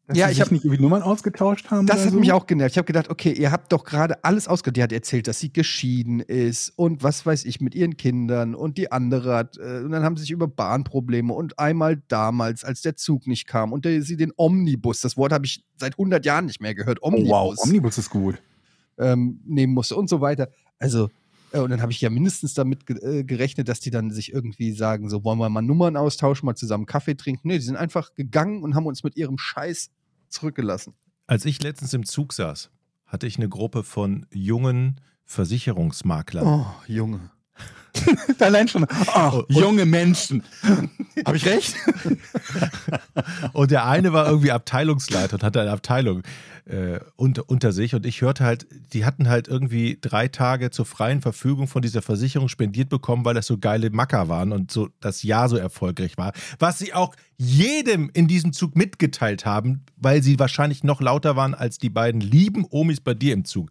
Dass 0.08 0.18
Ja, 0.18 0.28
sie 0.28 0.32
ich 0.32 0.38
sich 0.38 0.46
hab- 0.46 0.52
nicht 0.54 0.64
irgendwie 0.64 0.82
Nummern 0.82 1.02
ausgetauscht 1.02 1.70
haben? 1.70 1.86
Das 1.86 2.06
hat 2.06 2.12
so? 2.14 2.20
mich 2.20 2.32
auch 2.32 2.46
genervt. 2.48 2.72
Ich 2.74 2.78
habe 2.78 2.86
gedacht, 2.86 3.10
okay, 3.10 3.34
ihr 3.34 3.52
habt 3.52 3.74
doch 3.74 3.84
gerade 3.84 4.24
alles 4.24 4.48
ausgehört. 4.48 4.78
Die 4.78 4.84
hat 4.84 4.94
erzählt, 4.94 5.28
dass 5.28 5.40
sie 5.42 5.52
geschieden 5.52 6.22
ist 6.22 6.70
und 6.78 7.04
was 7.04 7.26
weiß 7.26 7.44
ich 7.44 7.60
mit 7.60 7.76
ihren 7.76 7.98
Kindern 7.98 8.56
und 8.56 8.78
die 8.78 8.90
andere 8.92 9.36
hat. 9.36 9.58
Äh, 9.58 9.82
und 9.84 9.92
dann 9.92 10.04
haben 10.04 10.16
sie 10.16 10.22
sich 10.22 10.32
über 10.32 10.48
Bahnprobleme 10.48 11.34
und 11.34 11.60
einmal 11.60 12.02
damals, 12.08 12.64
als 12.64 12.82
der 12.82 12.96
Zug 12.96 13.28
nicht 13.28 13.48
kam 13.48 13.74
und 13.74 13.84
der, 13.84 14.02
sie 14.02 14.16
den 14.16 14.32
Omnibus, 14.38 15.02
das 15.02 15.18
Wort 15.18 15.34
habe 15.34 15.46
ich 15.46 15.66
seit 15.76 15.94
100 15.96 16.26
Jahren 16.26 16.46
nicht 16.46 16.62
mehr 16.62 16.74
gehört, 16.74 17.00
Oh, 17.02 17.08
Omnibus, 17.08 17.30
wow, 17.30 17.56
Omnibus 17.62 17.98
ist 17.98 18.10
gut. 18.10 18.42
Ähm, 18.98 19.42
nehmen 19.46 19.74
musste 19.74 19.96
und 19.96 20.10
so 20.10 20.22
weiter. 20.22 20.50
Also, 20.80 21.10
äh, 21.52 21.60
und 21.60 21.70
dann 21.70 21.82
habe 21.82 21.92
ich 21.92 22.02
ja 22.02 22.10
mindestens 22.10 22.54
damit 22.54 22.86
ge 22.86 22.98
äh, 22.98 23.24
gerechnet, 23.24 23.68
dass 23.68 23.80
die 23.80 23.92
dann 23.92 24.12
sich 24.12 24.32
irgendwie 24.34 24.72
sagen, 24.72 25.10
so 25.10 25.24
wollen 25.24 25.40
wir 25.40 25.50
mal 25.50 25.62
Nummern 25.62 25.98
austauschen, 25.98 26.46
mal 26.46 26.56
zusammen 26.56 26.86
Kaffee 26.86 27.16
trinken. 27.16 27.48
Nee, 27.48 27.58
die 27.58 27.66
sind 27.66 27.76
einfach 27.78 28.14
gegangen 28.14 28.64
und 28.64 28.76
haben 28.76 28.86
uns 28.86 29.04
mit 29.04 29.16
ihrem 29.16 29.38
Scheiß 29.38 29.92
zurückgelassen. 30.30 30.94
Als 31.26 31.46
ich 31.46 31.62
letztens 31.62 31.94
im 31.94 32.06
Zug 32.06 32.34
saß, 32.34 32.70
hatte 33.06 33.28
ich 33.28 33.38
eine 33.38 33.50
Gruppe 33.50 33.84
von 33.84 34.26
jungen 34.32 35.02
Versicherungsmaklern. 35.26 36.46
Oh, 36.46 36.66
Junge. 36.88 37.32
Allein 38.40 38.68
schon. 38.68 38.86
Ach, 38.90 39.34
Und- 39.34 39.50
junge 39.50 39.86
Menschen. 39.86 40.44
Habe 41.26 41.38
ich 41.38 41.46
recht? 41.46 41.76
Und 43.54 43.72
der 43.72 43.86
eine 43.86 44.14
war 44.14 44.28
irgendwie 44.28 44.52
Abteilungsleiter 44.52 45.36
und 45.36 45.44
hatte 45.44 45.62
eine 45.62 45.72
Abteilung 45.72 46.22
äh, 46.66 47.00
unter, 47.16 47.50
unter 47.50 47.72
sich. 47.72 47.96
Und 47.96 48.06
ich 48.06 48.22
hörte 48.22 48.44
halt, 48.44 48.68
die 48.94 49.06
hatten 49.06 49.28
halt 49.30 49.48
irgendwie 49.48 49.98
drei 50.00 50.28
Tage 50.28 50.70
zur 50.70 50.86
freien 50.86 51.22
Verfügung 51.22 51.68
von 51.68 51.82
dieser 51.82 52.02
Versicherung 52.02 52.50
spendiert 52.50 52.90
bekommen, 52.90 53.26
weil 53.26 53.34
das 53.34 53.48
so 53.48 53.58
geile 53.58 53.90
Macker 53.90 54.28
waren 54.30 54.52
und 54.52 54.72
so 54.72 54.90
das 55.00 55.24
Jahr 55.24 55.50
so 55.50 55.58
erfolgreich 55.58 56.18
war. 56.18 56.34
Was 56.60 56.78
sie 56.80 56.94
auch 56.94 57.16
jedem 57.38 58.10
in 58.14 58.28
diesem 58.28 58.54
Zug 58.54 58.76
mitgeteilt 58.76 59.46
haben, 59.46 59.84
weil 59.96 60.22
sie 60.22 60.40
wahrscheinlich 60.40 60.84
noch 60.84 61.02
lauter 61.02 61.36
waren 61.36 61.54
als 61.56 61.78
die 61.78 61.90
beiden 61.90 62.22
lieben 62.22 62.66
Omis 62.70 63.00
bei 63.00 63.14
dir 63.14 63.34
im 63.34 63.46
Zug. 63.46 63.70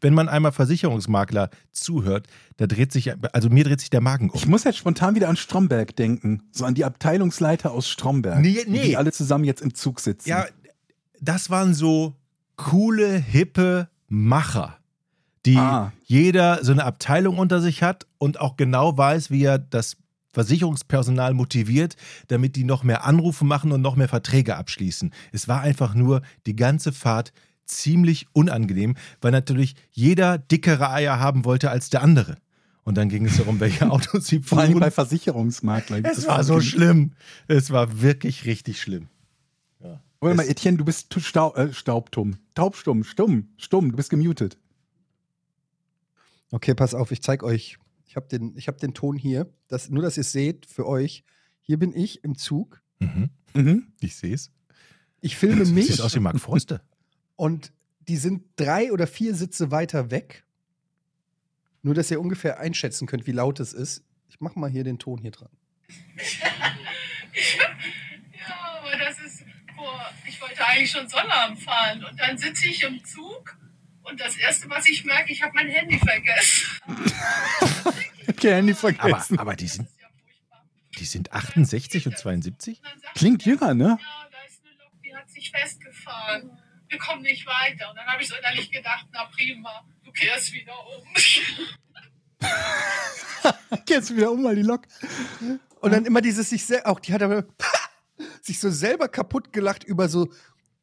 Wenn 0.00 0.14
man 0.14 0.28
einmal 0.28 0.52
Versicherungsmakler 0.52 1.50
zuhört, 1.72 2.26
da 2.58 2.66
dreht 2.66 2.92
sich, 2.92 3.12
also 3.32 3.48
mir 3.48 3.64
dreht 3.64 3.80
sich 3.80 3.90
der 3.90 4.00
Magen 4.00 4.30
um. 4.30 4.36
Ich 4.36 4.46
muss 4.46 4.64
jetzt 4.64 4.78
spontan 4.78 5.14
wieder 5.14 5.28
an 5.28 5.36
Stromberg 5.36 5.96
denken. 5.96 6.42
So 6.52 6.64
an 6.64 6.74
die 6.74 6.84
Abteilungsleiter 6.84 7.72
aus 7.72 7.88
Stromberg. 7.88 8.40
Nee, 8.40 8.64
nee. 8.66 8.82
Die 8.82 8.96
alle 8.96 9.12
zusammen 9.12 9.44
jetzt 9.44 9.62
im 9.62 9.74
Zug 9.74 10.00
sitzen. 10.00 10.28
Ja, 10.28 10.46
das 11.20 11.50
waren 11.50 11.74
so 11.74 12.14
coole, 12.56 13.16
hippe 13.16 13.88
Macher, 14.08 14.76
die 15.44 15.56
Ah. 15.56 15.92
jeder 16.04 16.62
so 16.64 16.72
eine 16.72 16.84
Abteilung 16.84 17.38
unter 17.38 17.60
sich 17.60 17.82
hat 17.82 18.06
und 18.18 18.40
auch 18.40 18.56
genau 18.56 18.96
weiß, 18.96 19.30
wie 19.30 19.44
er 19.44 19.58
das 19.58 19.96
Versicherungspersonal 20.32 21.32
motiviert, 21.32 21.96
damit 22.28 22.56
die 22.56 22.64
noch 22.64 22.82
mehr 22.84 23.04
Anrufe 23.04 23.44
machen 23.46 23.72
und 23.72 23.80
noch 23.80 23.96
mehr 23.96 24.08
Verträge 24.08 24.56
abschließen. 24.56 25.12
Es 25.32 25.48
war 25.48 25.62
einfach 25.62 25.94
nur 25.94 26.20
die 26.44 26.54
ganze 26.54 26.92
Fahrt 26.92 27.32
ziemlich 27.66 28.26
unangenehm, 28.32 28.94
weil 29.20 29.32
natürlich 29.32 29.74
jeder 29.90 30.38
dickere 30.38 30.90
Eier 30.90 31.18
haben 31.20 31.44
wollte 31.44 31.70
als 31.70 31.90
der 31.90 32.02
andere. 32.02 32.36
Und 32.84 32.96
dann 32.96 33.08
ging 33.08 33.26
es 33.26 33.36
darum, 33.38 33.58
welche 33.60 33.90
Autos 33.90 34.26
sie 34.28 34.40
Vor 34.40 34.58
allem 34.58 34.70
fuhren. 34.72 34.80
bei 34.80 34.90
Versicherungsmaklern. 34.92 36.04
Es 36.04 36.16
Das 36.18 36.26
war 36.28 36.44
so 36.44 36.60
schlimm. 36.60 37.12
Es 37.48 37.70
war 37.70 38.00
wirklich 38.00 38.44
richtig 38.46 38.80
schlimm. 38.80 39.08
Warte 40.20 40.36
mal, 40.36 40.48
Etienne, 40.48 40.78
du 40.78 40.84
bist 40.84 41.10
tu- 41.10 41.20
stau 41.20 41.54
äh, 41.56 41.72
staubtumm. 41.74 42.36
Taubstumm, 42.54 43.04
stumm, 43.04 43.48
stumm, 43.58 43.90
du 43.90 43.96
bist 43.96 44.08
gemutet. 44.08 44.56
Okay, 46.50 46.74
pass 46.74 46.94
auf, 46.94 47.10
ich 47.12 47.22
zeig 47.22 47.42
euch. 47.42 47.78
Ich 48.06 48.16
habe 48.16 48.26
den, 48.28 48.56
ich 48.56 48.66
hab 48.68 48.78
den 48.78 48.94
Ton 48.94 49.16
hier. 49.16 49.52
Das, 49.68 49.90
nur, 49.90 50.02
dass 50.02 50.16
ihr 50.16 50.22
es 50.22 50.32
seht 50.32 50.64
für 50.66 50.86
euch. 50.86 51.24
Hier 51.60 51.78
bin 51.78 51.94
ich 51.94 52.24
im 52.24 52.36
Zug. 52.38 52.80
Mhm. 53.00 53.30
Mhm. 53.54 53.86
Ich 54.00 54.16
sehe 54.16 54.34
es. 54.34 54.50
Ich 55.20 55.36
filme 55.36 55.64
mich 55.66 55.88
Sieht 55.88 56.00
aus 56.00 56.14
wie 56.14 56.20
Mark 56.20 56.40
Forster. 56.40 56.80
Und 57.36 57.72
die 58.08 58.16
sind 58.16 58.44
drei 58.56 58.92
oder 58.92 59.06
vier 59.06 59.34
Sitze 59.34 59.70
weiter 59.70 60.10
weg. 60.10 60.44
Nur, 61.82 61.94
dass 61.94 62.10
ihr 62.10 62.20
ungefähr 62.20 62.58
einschätzen 62.58 63.06
könnt, 63.06 63.26
wie 63.26 63.32
laut 63.32 63.60
es 63.60 63.72
ist. 63.72 64.02
Ich 64.28 64.40
mache 64.40 64.58
mal 64.58 64.70
hier 64.70 64.84
den 64.84 64.98
Ton 64.98 65.18
hier 65.20 65.30
dran. 65.30 65.50
Ja, 68.48 68.78
aber 68.80 68.96
das 68.96 69.18
ist, 69.20 69.44
boah, 69.76 70.10
ich 70.26 70.40
wollte 70.40 70.64
eigentlich 70.64 70.90
schon 70.90 71.06
Sonnabend 71.08 71.60
fahren 71.60 72.02
und 72.04 72.18
dann 72.18 72.38
sitze 72.38 72.66
ich 72.68 72.82
im 72.82 73.04
Zug 73.04 73.56
und 74.02 74.18
das 74.20 74.36
Erste, 74.36 74.70
was 74.70 74.88
ich 74.88 75.04
merke, 75.04 75.32
ich 75.32 75.42
habe 75.42 75.52
mein 75.54 75.68
Handy 75.68 75.98
vergessen. 75.98 76.66
Okay, 78.28 78.54
Handy 78.54 78.72
Aber, 78.72 78.80
vergessen. 78.80 79.38
aber 79.38 79.54
die, 79.54 79.68
sind, 79.68 79.88
die 80.98 81.04
sind 81.04 81.32
68 81.32 82.06
und 82.08 82.18
72? 82.18 82.78
Und 82.78 82.84
dann 82.84 83.00
sagt 83.00 83.14
Klingt 83.14 83.46
er, 83.46 83.52
jünger, 83.52 83.72
ne? 83.74 83.84
Ja, 84.00 84.28
da 84.30 84.38
ist 84.48 84.60
eine 84.64 84.74
Lok, 84.82 85.02
die 85.04 85.14
hat 85.14 85.30
sich 85.30 85.50
festgefahren. 85.52 86.50
Wir 86.88 86.98
kommen 86.98 87.22
nicht 87.22 87.46
weiter. 87.46 87.90
Und 87.90 87.96
dann 87.96 88.06
habe 88.06 88.22
ich 88.22 88.28
so 88.28 88.36
innerlich 88.36 88.70
gedacht, 88.70 89.06
na 89.12 89.24
prima, 89.26 89.84
du 90.04 90.12
kehrst 90.12 90.52
wieder 90.52 90.74
um. 90.86 91.02
Jetzt 93.88 94.14
wieder 94.16 94.30
um 94.30 94.42
mal 94.42 94.54
die 94.54 94.62
Lok. 94.62 94.82
Und 95.80 95.92
dann 95.92 96.04
immer 96.04 96.20
dieses 96.20 96.50
sich 96.50 96.64
selber, 96.64 96.88
auch 96.88 97.00
die 97.00 97.12
hat 97.12 97.22
aber 97.22 97.44
sich 98.42 98.60
so 98.60 98.70
selber 98.70 99.08
kaputt 99.08 99.52
gelacht 99.52 99.84
über 99.84 100.08
so, 100.08 100.28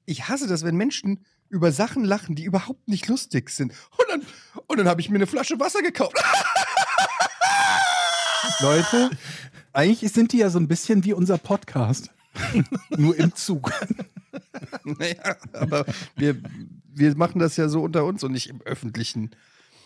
ich 0.05 0.27
hasse 0.27 0.47
das, 0.47 0.63
wenn 0.63 0.75
Menschen 0.75 1.25
über 1.49 1.71
Sachen 1.71 2.03
lachen, 2.03 2.35
die 2.35 2.43
überhaupt 2.43 2.87
nicht 2.87 3.07
lustig 3.07 3.49
sind. 3.49 3.73
Und 3.97 4.09
dann, 4.09 4.25
und 4.67 4.77
dann 4.77 4.87
habe 4.87 5.01
ich 5.01 5.09
mir 5.09 5.17
eine 5.17 5.27
Flasche 5.27 5.59
Wasser 5.59 5.81
gekauft. 5.81 6.17
Leute, 8.59 9.11
eigentlich 9.71 10.11
sind 10.11 10.31
die 10.31 10.37
ja 10.37 10.49
so 10.49 10.59
ein 10.59 10.67
bisschen 10.67 11.03
wie 11.03 11.13
unser 11.13 11.37
Podcast. 11.37 12.09
Nur 12.89 13.15
im 13.15 13.35
Zug. 13.35 13.71
naja, 14.83 15.37
aber 15.53 15.85
wir, 16.15 16.41
wir 16.93 17.15
machen 17.17 17.39
das 17.39 17.57
ja 17.57 17.67
so 17.69 17.81
unter 17.81 18.05
uns 18.05 18.23
und 18.23 18.31
nicht 18.31 18.49
im 18.49 18.61
Öffentlichen. 18.61 19.31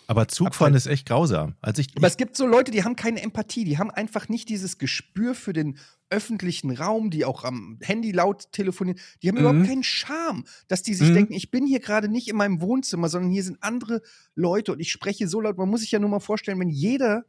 Aber 0.09 0.29
Zugfahren 0.29 0.73
ist 0.73 0.85
echt 0.87 1.05
grausam. 1.05 1.55
Als 1.59 1.79
ich, 1.79 1.89
Aber 1.97 2.07
es 2.07 2.15
gibt 2.15 2.37
so 2.37 2.47
Leute, 2.47 2.71
die 2.71 2.85
haben 2.85 2.95
keine 2.95 3.21
Empathie, 3.21 3.65
die 3.65 3.77
haben 3.77 3.91
einfach 3.91 4.29
nicht 4.29 4.47
dieses 4.47 4.77
Gespür 4.77 5.35
für 5.35 5.51
den 5.51 5.77
öffentlichen 6.09 6.71
Raum, 6.71 7.09
die 7.09 7.25
auch 7.25 7.43
am 7.43 7.77
Handy 7.81 8.13
laut 8.13 8.53
telefonieren, 8.53 8.97
die 9.21 9.27
haben 9.27 9.35
Mhm. 9.35 9.41
überhaupt 9.41 9.65
keinen 9.65 9.83
Charme, 9.83 10.45
dass 10.69 10.81
die 10.81 10.93
sich 10.93 11.09
Mhm. 11.09 11.13
denken, 11.13 11.33
ich 11.33 11.51
bin 11.51 11.67
hier 11.67 11.81
gerade 11.81 12.07
nicht 12.07 12.29
in 12.29 12.37
meinem 12.37 12.61
Wohnzimmer, 12.61 13.09
sondern 13.09 13.31
hier 13.31 13.43
sind 13.43 13.57
andere 13.61 14.01
Leute 14.33 14.71
und 14.71 14.79
ich 14.79 14.91
spreche 14.93 15.27
so 15.27 15.41
laut. 15.41 15.57
Man 15.57 15.67
muss 15.69 15.81
sich 15.81 15.91
ja 15.91 15.99
nur 15.99 16.09
mal 16.09 16.21
vorstellen, 16.21 16.59
wenn 16.61 16.69
jeder 16.69 17.25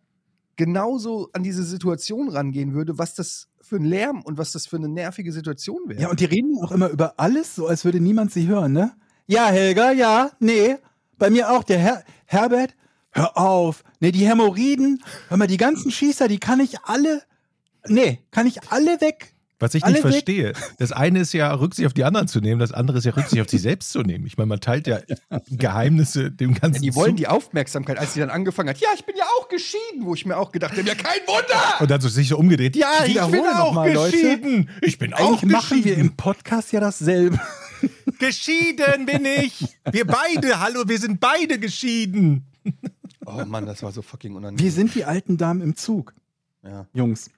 genauso 0.59 1.31
an 1.33 1.43
diese 1.43 1.63
Situation 1.63 2.29
rangehen 2.29 2.75
würde, 2.75 2.99
was 2.99 3.15
das 3.15 3.49
für 3.63 3.77
ein 3.77 3.85
Lärm 3.85 4.21
und 4.23 4.37
was 4.37 4.53
das 4.53 4.67
für 4.67 4.77
eine 4.77 4.89
nervige 4.89 5.33
Situation 5.33 5.79
wäre. 5.87 6.03
Ja, 6.03 6.11
und 6.11 6.21
die 6.21 6.27
reden 6.27 6.59
auch 6.63 6.73
immer 6.73 6.91
über 6.91 7.15
alles, 7.17 7.55
so 7.55 7.67
als 7.67 7.85
würde 7.87 8.01
niemand 8.01 8.33
sie 8.33 8.47
hören, 8.47 8.73
ne? 8.73 8.93
Ja, 9.27 9.47
Helga, 9.47 9.93
ja, 9.93 10.31
nee. 10.41 10.77
Bei 11.17 11.31
mir 11.31 11.51
auch, 11.51 11.63
der 11.63 11.79
Herr, 11.79 12.05
Herbert, 12.27 12.75
hör 13.11 13.39
auf. 13.39 13.85
Nee, 14.01 14.11
die 14.11 14.27
Hämorrhoiden, 14.27 15.03
hör 15.29 15.37
mal, 15.37 15.47
die 15.47 15.57
ganzen 15.57 15.91
Schießer, 15.91 16.29
die 16.29 16.39
kann 16.39 16.61
ich 16.61 16.81
alle, 16.83 17.23
nee, 17.87 18.21
kann 18.31 18.47
ich 18.47 18.71
alle 18.71 19.01
weg. 19.01 19.35
Was 19.61 19.75
ich 19.75 19.85
alle 19.85 19.95
nicht 19.95 20.03
verstehe, 20.03 20.53
das 20.79 20.93
eine 20.93 21.21
ist 21.21 21.33
ja 21.33 21.53
Rücksicht 21.53 21.87
auf 21.87 21.93
die 21.95 22.05
anderen 22.05 22.29
zu 22.29 22.41
nehmen, 22.41 22.61
das 22.61 22.73
andere 22.73 22.99
ist 22.99 23.05
ja 23.05 23.13
Rücksicht 23.13 23.41
auf 23.43 23.49
sich 23.49 23.63
selbst 23.63 23.91
zu 23.91 24.03
nehmen. 24.03 24.27
Ich 24.27 24.37
meine, 24.37 24.47
man 24.49 24.61
teilt 24.61 24.87
ja 24.87 25.01
Geheimnisse 25.51 26.31
dem 26.31 26.55
ganzen 26.55 26.83
Ja, 26.85 26.91
die 26.91 26.95
wollen 26.97 27.11
Zug. 27.11 27.17
die 27.17 27.29
Aufmerksamkeit, 27.29 27.99
als 27.99 28.15
sie 28.15 28.21
dann 28.21 28.31
angefangen 28.31 28.69
hat, 28.69 28.79
ja, 28.79 28.89
ich 28.95 29.05
bin 29.05 29.17
ja 29.17 29.25
auch 29.39 29.49
geschieden, 29.49 30.05
wo 30.05 30.15
ich 30.15 30.25
mir 30.27 30.37
auch 30.37 30.53
gedacht 30.53 30.73
habe, 30.77 30.83
ja, 30.87 30.95
kein 30.95 31.21
Wunder! 31.27 31.81
Und 31.81 31.91
dann 31.91 32.01
so 32.01 32.09
sich 32.09 32.29
so 32.29 32.39
umgedreht. 32.39 32.77
Ja, 32.77 33.05
ich 33.07 33.15
bin 33.15 33.47
auch 33.47 33.73
mal, 33.73 33.93
Leute. 33.93 34.13
geschieden. 34.17 34.71
Ich 34.83 34.99
bin 34.99 35.13
auch 35.15 35.39
Eigentlich 35.43 35.51
machen 35.53 35.77
wir 35.79 35.83
geschieden. 35.83 36.01
im 36.11 36.17
Podcast 36.17 36.73
ja 36.73 36.81
dasselbe. 36.81 37.41
Geschieden 38.19 39.07
bin 39.07 39.25
ich. 39.25 39.65
Wir 39.93 40.05
beide, 40.07 40.61
hallo, 40.61 40.83
wir 40.87 40.99
sind 40.99 41.21
beide 41.21 41.59
geschieden. 41.59 42.45
Oh 43.25 43.45
Mann, 43.47 43.67
das 43.67 43.83
war 43.83 43.93
so 43.93 44.03
fucking 44.03 44.35
unangenehm. 44.35 44.65
Wir 44.65 44.73
sind 44.73 44.95
die 44.95 45.05
alten 45.05 45.37
Damen 45.37 45.61
im 45.61 45.77
Zug, 45.77 46.15
ja. 46.65 46.87
Jungs. 46.93 47.31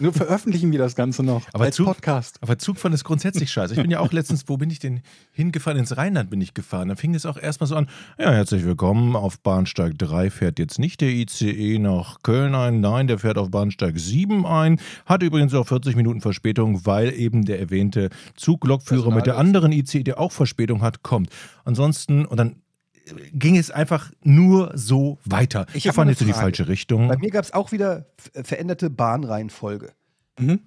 Nur 0.00 0.12
veröffentlichen 0.12 0.72
wir 0.72 0.78
das 0.78 0.94
Ganze 0.96 1.22
noch 1.22 1.42
Aber 1.52 1.64
als 1.64 1.76
Zug- 1.76 1.86
Podcast. 1.86 2.38
Aber 2.40 2.58
Zugfahren 2.58 2.92
ist 2.92 3.04
grundsätzlich 3.04 3.50
scheiße. 3.50 3.74
Ich 3.74 3.80
bin 3.82 3.90
ja 3.90 4.00
auch 4.00 4.12
letztens, 4.12 4.44
wo 4.48 4.56
bin 4.56 4.70
ich 4.70 4.78
denn 4.78 5.02
hingefahren? 5.32 5.78
Ins 5.78 5.96
Rheinland 5.96 6.30
bin 6.30 6.40
ich 6.40 6.54
gefahren. 6.54 6.88
Da 6.88 6.96
fing 6.96 7.14
es 7.14 7.26
auch 7.26 7.36
erstmal 7.36 7.66
so 7.68 7.76
an, 7.76 7.88
ja, 8.18 8.30
herzlich 8.32 8.64
willkommen, 8.64 9.14
auf 9.16 9.40
Bahnsteig 9.40 9.98
3 9.98 10.30
fährt 10.30 10.58
jetzt 10.58 10.78
nicht 10.78 11.00
der 11.00 11.10
ICE 11.10 11.78
nach 11.78 12.22
Köln 12.22 12.54
ein, 12.54 12.80
nein, 12.80 13.06
der 13.08 13.18
fährt 13.18 13.38
auf 13.38 13.50
Bahnsteig 13.50 13.98
7 13.98 14.46
ein, 14.46 14.80
hat 15.04 15.22
übrigens 15.22 15.52
auch 15.54 15.66
40 15.66 15.96
Minuten 15.96 16.20
Verspätung, 16.20 16.86
weil 16.86 17.12
eben 17.12 17.44
der 17.44 17.60
erwähnte 17.60 18.10
Zuglokführer 18.36 19.10
mit 19.12 19.26
der 19.26 19.36
anderen 19.36 19.72
ICE, 19.72 20.02
der 20.04 20.18
auch 20.18 20.32
Verspätung 20.32 20.82
hat, 20.82 21.02
kommt. 21.02 21.30
Ansonsten, 21.64 22.24
und 22.24 22.36
dann 22.38 22.56
ging 23.32 23.56
es 23.56 23.70
einfach 23.70 24.12
nur 24.22 24.72
so 24.74 25.18
weiter. 25.24 25.66
Ich 25.74 25.84
fahren 25.84 26.06
mal 26.06 26.10
jetzt 26.10 26.20
in 26.20 26.26
die 26.28 26.32
falsche 26.32 26.68
Richtung. 26.68 27.08
Bei 27.08 27.16
mir 27.16 27.30
gab 27.30 27.44
es 27.44 27.52
auch 27.52 27.72
wieder 27.72 28.06
f- 28.34 28.46
veränderte 28.46 28.90
Bahnreihenfolge. 28.90 29.92
Mhm. 30.38 30.60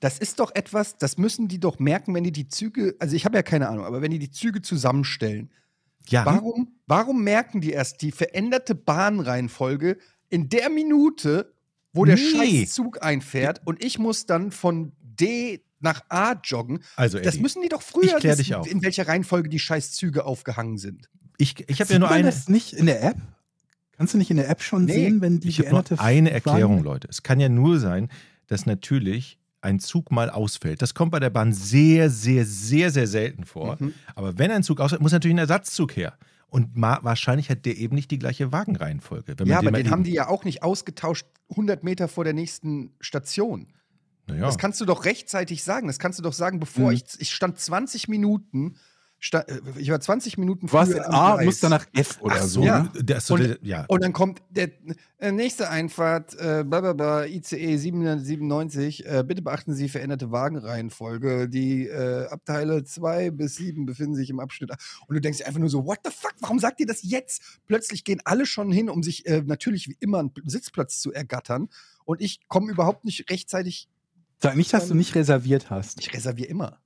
Das 0.00 0.18
ist 0.18 0.38
doch 0.38 0.54
etwas, 0.54 0.96
das 0.96 1.18
müssen 1.18 1.48
die 1.48 1.58
doch 1.58 1.78
merken, 1.80 2.14
wenn 2.14 2.22
die 2.24 2.30
die 2.32 2.48
Züge, 2.48 2.94
also 3.00 3.16
ich 3.16 3.24
habe 3.24 3.36
ja 3.36 3.42
keine 3.42 3.68
Ahnung, 3.68 3.84
aber 3.84 4.00
wenn 4.00 4.10
die 4.12 4.18
die 4.20 4.30
Züge 4.30 4.62
zusammenstellen, 4.62 5.50
Ja, 6.08 6.24
warum, 6.24 6.72
warum 6.86 7.24
merken 7.24 7.60
die 7.60 7.72
erst 7.72 8.00
die 8.02 8.12
veränderte 8.12 8.74
Bahnreihenfolge 8.74 9.98
in 10.30 10.48
der 10.48 10.70
Minute, 10.70 11.52
wo 11.92 12.04
der 12.04 12.14
Nee. 12.16 12.62
scheiß 12.62 12.74
Zug 12.74 13.02
einfährt 13.02 13.60
und 13.64 13.82
ich 13.84 13.98
muss 13.98 14.26
dann 14.26 14.52
von 14.52 14.92
D 15.00 15.64
nach 15.80 16.02
A 16.08 16.32
joggen. 16.44 16.80
Also, 16.96 17.18
Das 17.18 17.34
Eddie, 17.34 17.42
müssen 17.42 17.62
die 17.62 17.68
doch 17.68 17.82
früher 17.82 18.22
wissen, 18.22 18.64
in 18.66 18.82
welcher 18.82 19.06
Reihenfolge 19.08 19.48
die 19.48 19.58
scheiß 19.58 19.92
Züge 19.92 20.24
aufgehangen 20.24 20.76
sind. 20.78 21.08
Ich, 21.38 21.68
ich 21.68 21.80
habe 21.80 21.92
ja 21.92 21.98
nur 21.98 22.10
eine. 22.10 22.24
das 22.24 22.48
nicht 22.48 22.72
in 22.74 22.86
der 22.86 23.02
App? 23.02 23.16
Kannst 23.96 24.14
du 24.14 24.18
nicht 24.18 24.30
in 24.30 24.36
der 24.36 24.48
App 24.48 24.62
schon 24.62 24.84
Nee, 24.84 24.92
sehen, 24.92 25.20
wenn 25.20 25.40
die 25.40 25.48
Ich 25.48 25.58
habe 25.58 25.70
nur 25.70 25.82
geänderte 25.82 26.02
eine 26.04 26.30
Erklärung, 26.30 26.82
Leute. 26.84 27.08
Es 27.10 27.22
kann 27.22 27.40
ja 27.40 27.48
nur 27.48 27.80
sein, 27.80 28.08
dass 28.46 28.66
natürlich 28.66 29.38
ein 29.60 29.80
Zug 29.80 30.12
mal 30.12 30.30
ausfällt. 30.30 30.82
Das 30.82 30.94
kommt 30.94 31.10
bei 31.10 31.18
der 31.18 31.30
Bahn 31.30 31.52
sehr, 31.52 32.10
sehr, 32.10 32.44
sehr, 32.44 32.90
sehr 32.92 33.08
selten 33.08 33.44
vor. 33.44 33.76
Mhm. 33.80 33.92
Aber 34.14 34.38
wenn 34.38 34.52
ein 34.52 34.62
Zug 34.62 34.80
ausfällt, 34.80 35.02
muss 35.02 35.10
natürlich 35.12 35.34
ein 35.34 35.38
Ersatzzug 35.40 35.96
her. 35.96 36.16
Und 36.50 36.70
wahrscheinlich 36.76 37.50
hat 37.50 37.66
der 37.66 37.76
eben 37.76 37.94
nicht 37.94 38.10
die 38.10 38.18
gleiche 38.18 38.52
Wagenreihenfolge. 38.52 39.34
Ja, 39.44 39.58
aber 39.58 39.72
den 39.72 39.90
haben 39.90 40.04
die 40.04 40.12
ja 40.12 40.28
auch 40.28 40.44
nicht 40.44 40.62
ausgetauscht 40.62 41.26
100 41.50 41.82
Meter 41.84 42.08
vor 42.08 42.24
der 42.24 42.32
nächsten 42.34 42.92
Station. 43.00 43.66
Naja. 44.28 44.42
Das 44.42 44.58
kannst 44.58 44.80
du 44.80 44.84
doch 44.84 45.04
rechtzeitig 45.04 45.64
sagen. 45.64 45.88
Das 45.88 45.98
kannst 45.98 46.18
du 46.18 46.22
doch 46.22 46.32
sagen, 46.32 46.60
bevor 46.60 46.90
Mhm. 46.90 46.96
ich, 46.96 47.04
ich 47.18 47.34
stand 47.34 47.58
20 47.58 48.08
Minuten, 48.08 48.76
ich 49.20 49.90
war 49.90 49.98
20 50.00 50.38
Minuten 50.38 50.68
Du 50.68 50.72
warst 50.72 50.92
in 50.92 50.98
früher 50.98 51.12
A, 51.12 51.34
Gleis. 51.34 51.44
musst 51.46 51.62
dann 51.64 51.70
nach 51.70 51.86
F 51.92 52.18
oder 52.20 52.36
Ach 52.38 52.42
so. 52.42 52.62
Ja. 52.62 52.82
ne? 52.84 52.90
Und- 53.30 53.58
ja. 53.62 53.84
Und 53.88 54.02
dann 54.04 54.12
kommt 54.12 54.42
der 54.50 54.70
äh, 55.18 55.32
nächste 55.32 55.68
Einfahrt, 55.70 56.34
äh, 56.38 56.62
blablabla, 56.64 57.26
ICE 57.26 57.76
797. 57.76 59.04
Äh, 59.06 59.24
bitte 59.26 59.42
beachten 59.42 59.74
Sie 59.74 59.88
veränderte 59.88 60.30
Wagenreihenfolge. 60.30 61.48
Die 61.48 61.86
äh, 61.88 62.26
Abteile 62.28 62.84
2 62.84 63.30
bis 63.32 63.56
7 63.56 63.86
befinden 63.86 64.14
sich 64.14 64.30
im 64.30 64.38
Abschnitt. 64.40 64.70
A. 64.70 64.76
Und 65.08 65.14
du 65.16 65.20
denkst 65.20 65.38
dir 65.38 65.46
einfach 65.46 65.60
nur 65.60 65.68
so, 65.70 65.84
what 65.84 65.98
the 66.04 66.10
fuck, 66.12 66.34
warum 66.40 66.58
sagt 66.60 66.78
ihr 66.80 66.86
das 66.86 67.00
jetzt? 67.02 67.42
Plötzlich 67.66 68.04
gehen 68.04 68.20
alle 68.24 68.46
schon 68.46 68.70
hin, 68.70 68.88
um 68.88 69.02
sich 69.02 69.26
äh, 69.26 69.42
natürlich 69.44 69.88
wie 69.88 69.96
immer 70.00 70.20
einen 70.20 70.32
Sitzplatz 70.44 71.00
zu 71.00 71.12
ergattern. 71.12 71.68
Und 72.04 72.20
ich 72.20 72.40
komme 72.48 72.70
überhaupt 72.70 73.04
nicht 73.04 73.28
rechtzeitig. 73.30 73.88
Sag 74.40 74.56
nicht, 74.56 74.72
dass 74.72 74.86
du 74.86 74.94
nicht 74.94 75.16
reserviert 75.16 75.70
hast. 75.70 75.98
Ich 76.00 76.14
reserviere 76.14 76.48
immer. 76.48 76.78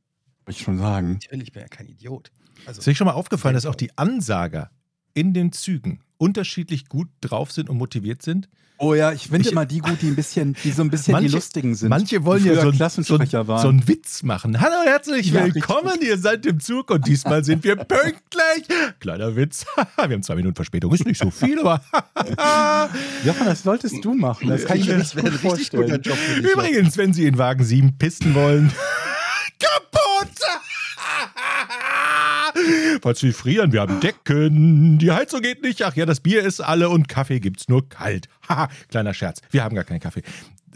Wollte 0.45 0.59
ich 0.59 0.65
schon 0.65 0.79
sagen. 0.79 1.13
Natürlich, 1.15 1.49
ich 1.49 1.53
bin 1.53 1.63
ja 1.63 1.69
kein 1.69 1.87
Idiot. 1.89 2.31
Also, 2.67 2.81
Ist 2.81 2.89
euch 2.89 2.97
schon 2.97 3.07
mal 3.07 3.13
aufgefallen, 3.15 3.55
dass 3.55 3.67
auch 3.67 3.75
die 3.75 3.97
Ansager 3.97 4.71
in 5.15 5.35
den 5.35 5.53
Zügen 5.53 6.01
unterschiedlich 6.19 6.89
gut 6.89 7.09
drauf 7.21 7.53
sind 7.53 7.69
und 7.69 7.79
motiviert 7.79 8.23
sind? 8.23 8.49
Oh 8.79 8.95
ja, 8.95 9.13
ich 9.13 9.29
finde 9.29 9.49
immer 9.49 9.65
die 9.65 9.79
gut, 9.79 10.03
die 10.03 10.09
ein 10.09 10.17
bisschen, 10.17 10.57
die 10.65 10.73
so 10.73 10.83
ein 10.83 10.91
bisschen 10.91 11.13
Manche- 11.13 11.29
die 11.29 11.35
lustigen 11.35 11.75
sind. 11.77 11.89
Manche 11.89 12.25
wollen 12.25 12.45
ja 12.45 12.55
so, 12.55 12.61
ein, 12.63 12.65
so, 12.73 12.73
Klassensprecher 12.73 13.41
ein, 13.41 13.47
waren. 13.47 13.63
so 13.63 13.69
einen 13.69 13.87
Witz 13.87 14.25
machen. 14.25 14.61
Hallo, 14.61 14.75
herzlich 14.85 15.31
Ja, 15.31 15.45
willkommen, 15.45 16.01
ihr 16.03 16.19
seid 16.19 16.45
im 16.47 16.59
Zug 16.59 16.91
und 16.91 17.07
diesmal 17.07 17.45
sind 17.45 17.63
wir 17.63 17.77
pünktlich. 17.77 18.67
Kleiner 18.99 19.37
Witz. 19.37 19.65
wir 19.77 19.85
haben 20.03 20.23
zwei 20.25 20.35
Minuten 20.35 20.57
Verspätung, 20.57 20.93
ist 20.93 21.07
nicht 21.07 21.21
so 21.21 21.31
viel, 21.31 21.61
aber 21.61 21.81
Jochen, 23.25 23.47
das 23.47 23.63
solltest 23.63 24.05
du 24.05 24.15
machen. 24.15 24.49
Das 24.49 24.65
kann 24.65 24.79
ich 24.79 24.89
mir 24.89 24.99
nicht 24.99 25.15
gut 25.17 25.31
vorstellen. 25.35 26.03
Job 26.03 26.17
für 26.17 26.43
dich. 26.43 26.51
übrigens, 26.53 26.97
wenn 26.97 27.13
Sie 27.13 27.27
in 27.27 27.39
Wagen 27.39 27.63
7 27.63 27.99
pisten 27.99 28.35
wollen, 28.35 28.73
kaputt! 29.61 30.01
Falls 33.03 33.21
Sie 33.21 33.33
frieren, 33.33 33.73
wir 33.73 33.81
haben 33.81 34.01
Decken. 34.01 34.99
Die 34.99 35.11
Heizung 35.11 35.41
geht 35.41 35.63
nicht. 35.63 35.83
Ach 35.83 35.97
ja, 35.97 36.05
das 36.07 36.21
Bier 36.21 36.43
ist 36.43 36.61
alle 36.61 36.89
und 36.91 37.09
Kaffee 37.09 37.41
gibt's 37.41 37.69
nur 37.69 37.89
kalt. 37.89 38.29
Haha, 38.49 38.69
kleiner 38.89 39.15
Scherz. 39.15 39.41
Wir 39.51 39.65
haben 39.65 39.75
gar 39.75 39.85
keinen 39.85 40.01
Kaffee. 40.01 40.23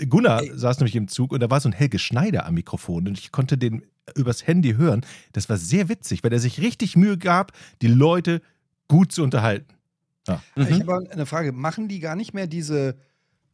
Gunnar 0.09 0.43
saß 0.53 0.79
nämlich 0.81 0.97
im 0.97 1.09
Zug 1.09 1.33
und 1.33 1.41
da 1.41 1.51
war 1.51 1.61
so 1.61 1.69
ein 1.69 1.73
Helge 1.73 1.99
Schneider 1.99 2.45
am 2.47 2.55
Mikrofon 2.55 3.09
und 3.09 3.19
ich 3.19 3.33
konnte 3.33 3.57
den 3.57 3.83
übers 4.15 4.47
Handy 4.47 4.75
hören. 4.75 5.05
Das 5.33 5.49
war 5.49 5.57
sehr 5.57 5.89
witzig, 5.89 6.23
weil 6.23 6.33
er 6.33 6.39
sich 6.39 6.61
richtig 6.61 6.97
Mühe 6.97 7.17
gab, 7.19 7.53
die 7.83 7.89
Leute 7.89 8.41
gut 8.89 9.11
zu 9.13 9.23
unterhalten. 9.23 9.73
Ja. 10.29 10.43
Ich 10.55 10.69
Mhm. 10.69 10.89
habe 10.89 11.11
eine 11.11 11.27
Frage. 11.27 11.53
Machen 11.53 11.89
die 11.89 12.01
gar 12.01 12.15
nicht 12.17 12.35
mehr 12.35 12.47
diese 12.47 12.97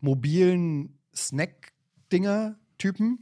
mobilen 0.00 0.98
Snack-Dinger-Typen? 1.14 3.18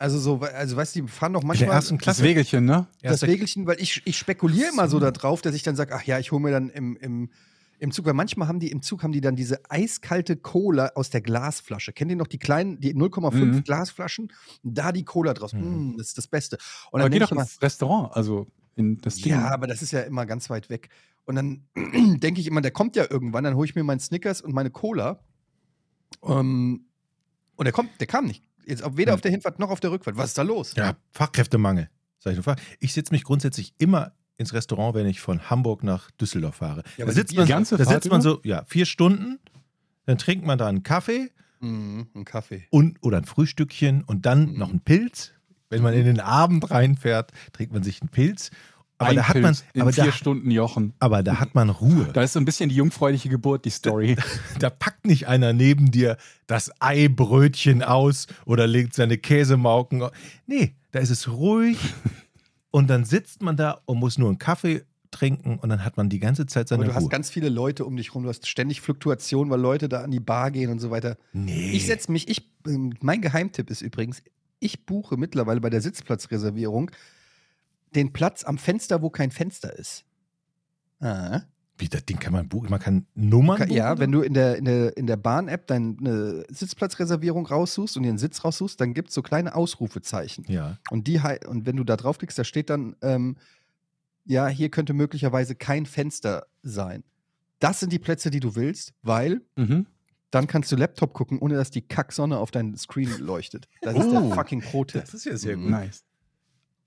Also 0.00 0.18
so, 0.20 0.38
also 0.40 0.76
weißt 0.76 0.94
du, 0.96 1.02
die 1.02 1.08
fahren 1.08 1.32
doch 1.32 1.40
In 1.42 1.48
der 1.48 1.48
manchmal 1.48 1.70
ersten 1.76 1.96
Das 1.96 2.02
Klasse. 2.04 2.22
Wägelchen, 2.22 2.64
ne? 2.64 2.86
das 3.02 3.10
Erste- 3.22 3.26
Wägelchen, 3.26 3.66
weil 3.66 3.80
ich, 3.80 4.00
ich 4.04 4.16
spekuliere 4.16 4.68
immer 4.72 4.88
so 4.88 5.00
darauf, 5.00 5.42
dass 5.42 5.54
ich 5.54 5.64
dann 5.64 5.74
sage, 5.74 5.92
ach 5.94 6.04
ja, 6.04 6.18
ich 6.20 6.30
hole 6.30 6.40
mir 6.40 6.52
dann 6.52 6.68
im, 6.70 6.96
im, 6.98 7.30
im 7.80 7.90
Zug, 7.90 8.06
weil 8.06 8.14
manchmal 8.14 8.46
haben 8.46 8.60
die 8.60 8.70
im 8.70 8.80
Zug 8.80 9.02
haben 9.02 9.10
die 9.10 9.20
dann 9.20 9.34
diese 9.34 9.60
eiskalte 9.68 10.36
Cola 10.36 10.92
aus 10.94 11.10
der 11.10 11.20
Glasflasche. 11.20 11.92
Kennt 11.92 12.12
ihr 12.12 12.16
noch 12.16 12.28
die 12.28 12.38
kleinen, 12.38 12.78
die 12.78 12.94
0,5 12.94 13.34
Mhm. 13.34 13.64
Glasflaschen? 13.64 14.32
Da 14.62 14.92
die 14.92 15.04
Cola 15.04 15.34
draus. 15.34 15.52
Mhm. 15.52 15.94
Mm, 15.94 15.96
das 15.98 16.08
ist 16.08 16.18
das 16.18 16.28
Beste. 16.28 16.58
Und 16.92 17.00
Aber 17.00 17.08
dann 17.08 17.10
geh 17.12 17.18
denke 17.18 17.30
doch 17.30 17.36
mal, 17.36 17.42
ins 17.42 17.60
Restaurant, 17.60 18.14
also 18.16 18.46
in 18.76 18.98
das 19.00 19.16
Ding. 19.16 19.32
ja, 19.32 19.48
aber 19.48 19.66
das 19.66 19.82
ist 19.82 19.90
ja 19.90 20.02
immer 20.02 20.26
ganz 20.26 20.48
weit 20.48 20.70
weg. 20.70 20.90
Und 21.24 21.34
dann 21.34 21.64
denke 22.20 22.40
ich 22.40 22.46
immer, 22.46 22.60
der 22.60 22.70
kommt 22.70 22.94
ja 22.94 23.04
irgendwann, 23.10 23.42
dann 23.42 23.56
hole 23.56 23.66
ich 23.68 23.74
mir 23.74 23.82
meinen 23.82 23.98
Snickers 24.00 24.42
und 24.42 24.54
meine 24.54 24.70
Cola. 24.70 25.24
Ähm, 26.22 26.84
und 27.56 27.64
der 27.64 27.72
kommt, 27.72 27.90
der 28.00 28.06
kam 28.06 28.26
nicht. 28.26 28.44
Jetzt 28.68 28.82
auf- 28.84 28.96
weder 28.96 29.12
Hm. 29.12 29.14
auf 29.16 29.20
der 29.22 29.30
Hinfahrt 29.30 29.58
noch 29.58 29.70
auf 29.70 29.80
der 29.80 29.90
Rückfahrt. 29.90 30.16
Was 30.16 30.26
ist 30.30 30.38
da 30.38 30.42
los? 30.42 30.74
Ja, 30.76 30.96
Fachkräftemangel. 31.12 31.88
Sag 32.18 32.36
ich. 32.36 32.44
Ich 32.80 32.92
setze 32.92 33.12
mich 33.12 33.24
grundsätzlich 33.24 33.72
immer 33.78 34.12
ins 34.36 34.52
Restaurant, 34.52 34.94
wenn 34.94 35.06
ich 35.06 35.20
von 35.20 35.50
Hamburg 35.50 35.82
nach 35.82 36.10
Düsseldorf 36.12 36.56
fahre. 36.56 36.78
Ja, 36.78 36.84
da 36.98 37.02
aber 37.04 37.12
sitzt 37.12 37.32
die 37.32 37.36
man, 37.36 37.46
ganze 37.48 37.76
da 37.76 37.84
Fahrt 37.84 38.02
sitzt 38.02 38.12
man 38.12 38.22
so, 38.22 38.40
ja, 38.44 38.64
vier 38.66 38.86
Stunden, 38.86 39.38
dann 40.06 40.18
trinkt 40.18 40.44
man 40.46 40.58
da 40.58 40.66
einen 40.68 40.82
Kaffee 40.82 41.30
Mhm, 41.60 42.06
ein 42.14 42.24
Kaffee. 42.24 42.64
und, 42.70 42.98
oder 43.02 43.18
ein 43.18 43.24
Frühstückchen 43.24 44.04
und 44.04 44.26
dann 44.26 44.52
Mhm. 44.52 44.58
noch 44.58 44.70
einen 44.70 44.80
Pilz. 44.80 45.32
Wenn 45.70 45.82
man 45.82 45.92
in 45.94 46.04
den 46.06 46.20
Abend 46.20 46.70
reinfährt, 46.70 47.32
trinkt 47.52 47.72
man 47.72 47.82
sich 47.82 48.00
einen 48.00 48.08
Pilz. 48.10 48.50
Aber 49.00 49.14
da 49.14 49.28
hat 49.28 49.36
man, 49.36 49.56
in 49.74 49.82
aber 49.82 49.92
vier 49.92 50.06
da, 50.06 50.12
Stunden 50.12 50.50
Jochen. 50.50 50.92
aber 50.98 51.22
da 51.22 51.38
hat 51.38 51.54
man 51.54 51.70
Ruhe. 51.70 52.10
Da 52.12 52.22
ist 52.22 52.32
so 52.32 52.40
ein 52.40 52.44
bisschen 52.44 52.68
die 52.68 52.74
jungfräuliche 52.74 53.28
Geburt, 53.28 53.64
die 53.64 53.70
Story. 53.70 54.16
Da 54.58 54.70
packt 54.70 55.06
nicht 55.06 55.28
einer 55.28 55.52
neben 55.52 55.90
dir 55.92 56.16
das 56.48 56.70
Eibrötchen 56.80 57.82
aus 57.84 58.26
oder 58.44 58.66
legt 58.66 58.94
seine 58.94 59.16
Käsemauken. 59.18 60.02
au- 60.02 60.10
Nee, 60.46 60.74
da 60.90 60.98
ist 60.98 61.10
es 61.10 61.28
ruhig 61.28 61.78
und 62.70 62.90
dann 62.90 63.04
sitzt 63.04 63.40
man 63.42 63.56
da 63.56 63.80
und 63.86 63.98
muss 63.98 64.18
nur 64.18 64.28
einen 64.28 64.38
Kaffee 64.38 64.82
trinken 65.10 65.58
und 65.58 65.68
dann 65.70 65.84
hat 65.84 65.96
man 65.96 66.08
die 66.10 66.18
ganze 66.18 66.46
Zeit 66.46 66.70
Aber 66.72 66.80
seine 66.82 66.84
du 66.86 66.94
hast 66.94 67.04
Ruhe. 67.04 67.08
ganz 67.08 67.30
viele 67.30 67.48
Leute 67.48 67.84
um 67.84 67.96
dich 67.96 68.14
rum. 68.14 68.24
Du 68.24 68.28
hast 68.28 68.46
ständig 68.48 68.80
Fluktuation, 68.80 69.48
weil 69.48 69.60
Leute 69.60 69.88
da 69.88 70.02
an 70.02 70.10
die 70.10 70.20
Bar 70.20 70.50
gehen 70.50 70.70
und 70.70 70.80
so 70.80 70.90
weiter. 70.90 71.16
Nee. 71.32 71.70
Ich 71.72 71.86
setze 71.86 72.10
mich, 72.12 72.28
ich, 72.28 72.50
ähm, 72.66 72.92
mein 73.00 73.22
Geheimtipp 73.22 73.70
ist 73.70 73.80
übrigens, 73.80 74.22
ich 74.60 74.84
buche 74.86 75.16
mittlerweile 75.16 75.60
bei 75.60 75.70
der 75.70 75.80
Sitzplatzreservierung 75.80 76.90
den 77.94 78.12
Platz 78.12 78.44
am 78.44 78.58
Fenster, 78.58 79.02
wo 79.02 79.10
kein 79.10 79.30
Fenster 79.30 79.76
ist. 79.78 80.04
Ah. 81.00 81.42
Wie, 81.80 81.88
das 81.88 82.04
Ding 82.04 82.18
kann 82.18 82.32
man 82.32 82.48
buchen? 82.48 82.70
Man 82.70 82.80
kann 82.80 83.06
Nummern 83.14 83.58
buchen? 83.58 83.70
Ja, 83.70 83.98
wenn 84.00 84.10
du 84.10 84.20
in 84.22 84.34
der, 84.34 84.56
in 84.56 84.64
der, 84.64 84.96
in 84.96 85.06
der 85.06 85.16
Bahn-App 85.16 85.68
deine 85.68 86.44
Sitzplatzreservierung 86.48 87.46
raussuchst 87.46 87.96
und 87.96 88.02
dir 88.02 88.08
einen 88.08 88.18
Sitz 88.18 88.44
raussuchst, 88.44 88.80
dann 88.80 88.94
gibt 88.94 89.10
es 89.10 89.14
so 89.14 89.22
kleine 89.22 89.54
Ausrufezeichen. 89.54 90.44
Ja. 90.48 90.78
Und, 90.90 91.06
die, 91.06 91.20
und 91.46 91.66
wenn 91.66 91.76
du 91.76 91.84
da 91.84 91.96
draufklickst, 91.96 92.36
da 92.38 92.42
steht 92.42 92.68
dann, 92.68 92.96
ähm, 93.02 93.36
ja, 94.24 94.48
hier 94.48 94.70
könnte 94.70 94.92
möglicherweise 94.92 95.54
kein 95.54 95.86
Fenster 95.86 96.46
sein. 96.62 97.04
Das 97.60 97.78
sind 97.80 97.92
die 97.92 97.98
Plätze, 98.00 98.30
die 98.30 98.40
du 98.40 98.56
willst, 98.56 98.92
weil 99.02 99.40
Mhm. 99.56 99.86
dann 100.32 100.48
kannst 100.48 100.72
du 100.72 100.76
Laptop 100.76 101.12
gucken, 101.14 101.38
ohne 101.38 101.54
dass 101.54 101.70
die 101.70 101.82
Kacksonne 101.82 102.38
auf 102.38 102.50
deinen 102.50 102.76
Screen 102.76 103.18
leuchtet. 103.20 103.68
Das 103.82 103.96
ist 103.96 104.10
der 104.10 104.22
Oh. 104.22 104.32
fucking 104.32 104.62
Pro-Tipp. 104.62 105.00
Das 105.02 105.14
ist 105.14 105.24
ja 105.26 105.36
sehr 105.36 105.56
Mhm. 105.56 105.62
gut. 105.62 105.70
Nice. 105.70 106.04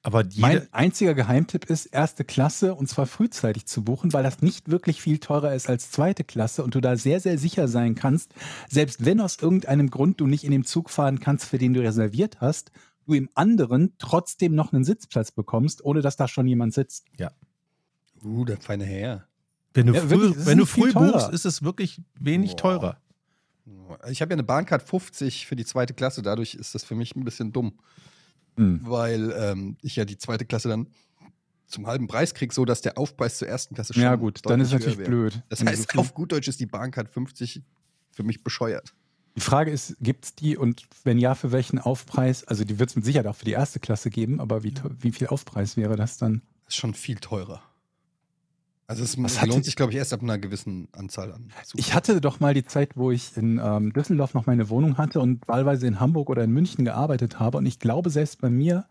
Aber 0.03 0.23
jede, 0.23 0.41
Mein 0.41 0.73
einziger 0.73 1.13
Geheimtipp 1.13 1.65
ist, 1.65 1.85
erste 1.85 2.23
Klasse 2.23 2.73
und 2.73 2.87
zwar 2.87 3.05
frühzeitig 3.05 3.67
zu 3.67 3.83
buchen, 3.83 4.13
weil 4.13 4.23
das 4.23 4.41
nicht 4.41 4.71
wirklich 4.71 4.99
viel 4.99 5.19
teurer 5.19 5.53
ist 5.53 5.69
als 5.69 5.91
zweite 5.91 6.23
Klasse 6.23 6.63
und 6.63 6.73
du 6.73 6.81
da 6.81 6.97
sehr, 6.97 7.19
sehr 7.19 7.37
sicher 7.37 7.67
sein 7.67 7.93
kannst, 7.93 8.33
selbst 8.67 9.05
wenn 9.05 9.21
aus 9.21 9.37
irgendeinem 9.39 9.91
Grund 9.91 10.19
du 10.19 10.25
nicht 10.25 10.43
in 10.43 10.51
dem 10.51 10.65
Zug 10.65 10.89
fahren 10.89 11.19
kannst, 11.19 11.45
für 11.45 11.59
den 11.59 11.73
du 11.73 11.81
reserviert 11.81 12.41
hast, 12.41 12.71
du 13.05 13.13
im 13.13 13.29
anderen 13.35 13.93
trotzdem 13.99 14.55
noch 14.55 14.73
einen 14.73 14.83
Sitzplatz 14.83 15.31
bekommst, 15.31 15.85
ohne 15.85 16.01
dass 16.01 16.17
da 16.17 16.27
schon 16.27 16.47
jemand 16.47 16.73
sitzt. 16.73 17.05
Uh, 18.23 18.43
der 18.45 18.57
feine 18.57 18.85
Herr. 18.85 19.27
wenn 19.73 19.87
du 19.87 19.93
Ja, 19.93 20.01
früh, 20.01 20.09
wirklich, 20.09 20.45
wenn 20.47 20.57
du 20.57 20.65
früh 20.65 20.93
buchst, 20.93 21.29
ist 21.29 21.45
es 21.45 21.61
wirklich 21.61 22.01
wenig 22.19 22.51
Boah. 22.51 22.57
teurer. 22.57 22.97
Ich 24.09 24.21
habe 24.21 24.31
ja 24.31 24.35
eine 24.35 24.43
Bahncard 24.43 24.81
50 24.81 25.45
für 25.45 25.55
die 25.55 25.65
zweite 25.65 25.93
Klasse, 25.93 26.21
dadurch 26.23 26.55
ist 26.55 26.73
das 26.73 26.83
für 26.83 26.95
mich 26.95 27.15
ein 27.15 27.23
bisschen 27.23 27.51
dumm, 27.51 27.73
Hm. 28.57 28.81
weil 28.83 29.33
ähm, 29.37 29.77
ich 29.81 29.95
ja 29.95 30.05
die 30.05 30.17
zweite 30.17 30.45
Klasse 30.45 30.69
dann 30.69 30.87
zum 31.67 31.87
halben 31.87 32.07
Preis 32.07 32.33
kriege, 32.33 32.53
so 32.53 32.65
dass 32.65 32.81
der 32.81 32.97
Aufpreis 32.97 33.37
zur 33.37 33.47
ersten 33.47 33.75
Klasse 33.75 33.93
Ja 33.95 34.11
schon 34.11 34.19
gut, 34.19 34.41
dann 34.45 34.59
ist 34.59 34.71
natürlich 34.71 34.97
wäre. 34.97 35.09
blöd. 35.09 35.43
Das 35.49 35.63
heißt, 35.63 35.91
so 35.93 35.99
auf 35.99 36.13
gut 36.13 36.31
Deutsch 36.31 36.47
ist 36.47 36.59
die 36.59 36.65
Bahncard 36.65 37.09
50 37.09 37.61
für 38.11 38.23
mich 38.23 38.43
bescheuert. 38.43 38.93
Die 39.37 39.41
Frage 39.41 39.71
ist, 39.71 39.95
gibt 40.01 40.25
es 40.25 40.35
die 40.35 40.57
und 40.57 40.83
wenn 41.05 41.17
ja, 41.17 41.35
für 41.35 41.53
welchen 41.53 41.79
Aufpreis? 41.79 42.43
Also 42.43 42.65
die 42.65 42.79
wird 42.79 42.89
es 42.89 42.95
mit 42.97 43.05
Sicherheit 43.05 43.27
auch 43.27 43.35
für 43.35 43.45
die 43.45 43.53
erste 43.53 43.79
Klasse 43.79 44.09
geben, 44.09 44.41
aber 44.41 44.63
wie, 44.63 44.73
wie 44.99 45.13
viel 45.13 45.27
Aufpreis 45.27 45.77
wäre 45.77 45.95
das 45.95 46.17
dann? 46.17 46.41
Das 46.65 46.73
ist 46.73 46.79
schon 46.79 46.93
viel 46.93 47.17
teurer. 47.17 47.63
Also 48.91 49.03
es 49.03 49.17
Was 49.23 49.39
lohnt 49.41 49.53
hatte- 49.53 49.63
sich, 49.63 49.75
glaube 49.77 49.91
ich, 49.93 49.97
erst 49.97 50.11
ab 50.13 50.21
einer 50.21 50.37
gewissen 50.37 50.89
Anzahl 50.91 51.31
an. 51.31 51.47
Zug- 51.63 51.79
Ich 51.79 51.93
hatte 51.93 52.19
doch 52.19 52.39
mal 52.41 52.53
die 52.53 52.65
Zeit, 52.65 52.97
wo 52.97 53.09
ich 53.11 53.35
in 53.37 53.57
ähm, 53.63 53.93
Düsseldorf 53.93 54.33
noch 54.33 54.45
meine 54.47 54.69
Wohnung 54.69 54.97
hatte 54.97 55.21
und 55.21 55.47
wahlweise 55.47 55.87
in 55.87 55.99
Hamburg 55.99 56.29
oder 56.29 56.43
in 56.43 56.51
München 56.51 56.83
gearbeitet 56.83 57.39
habe. 57.39 57.57
Und 57.57 57.65
ich 57.65 57.79
glaube, 57.79 58.09
selbst 58.09 58.41
bei 58.41 58.49
mir, 58.49 58.85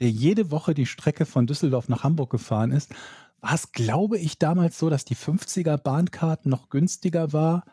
der 0.00 0.10
jede 0.10 0.50
Woche 0.50 0.74
die 0.74 0.84
Strecke 0.84 1.24
von 1.24 1.46
Düsseldorf 1.46 1.88
nach 1.88 2.04
Hamburg 2.04 2.30
gefahren 2.30 2.70
ist, 2.70 2.94
war 3.40 3.54
es, 3.54 3.72
glaube 3.72 4.18
ich, 4.18 4.38
damals 4.38 4.78
so, 4.78 4.90
dass 4.90 5.04
die 5.06 5.16
50er 5.16 5.78
Bahnkarte 5.78 6.48
noch 6.50 6.68
günstiger 6.68 7.32
war 7.32 7.64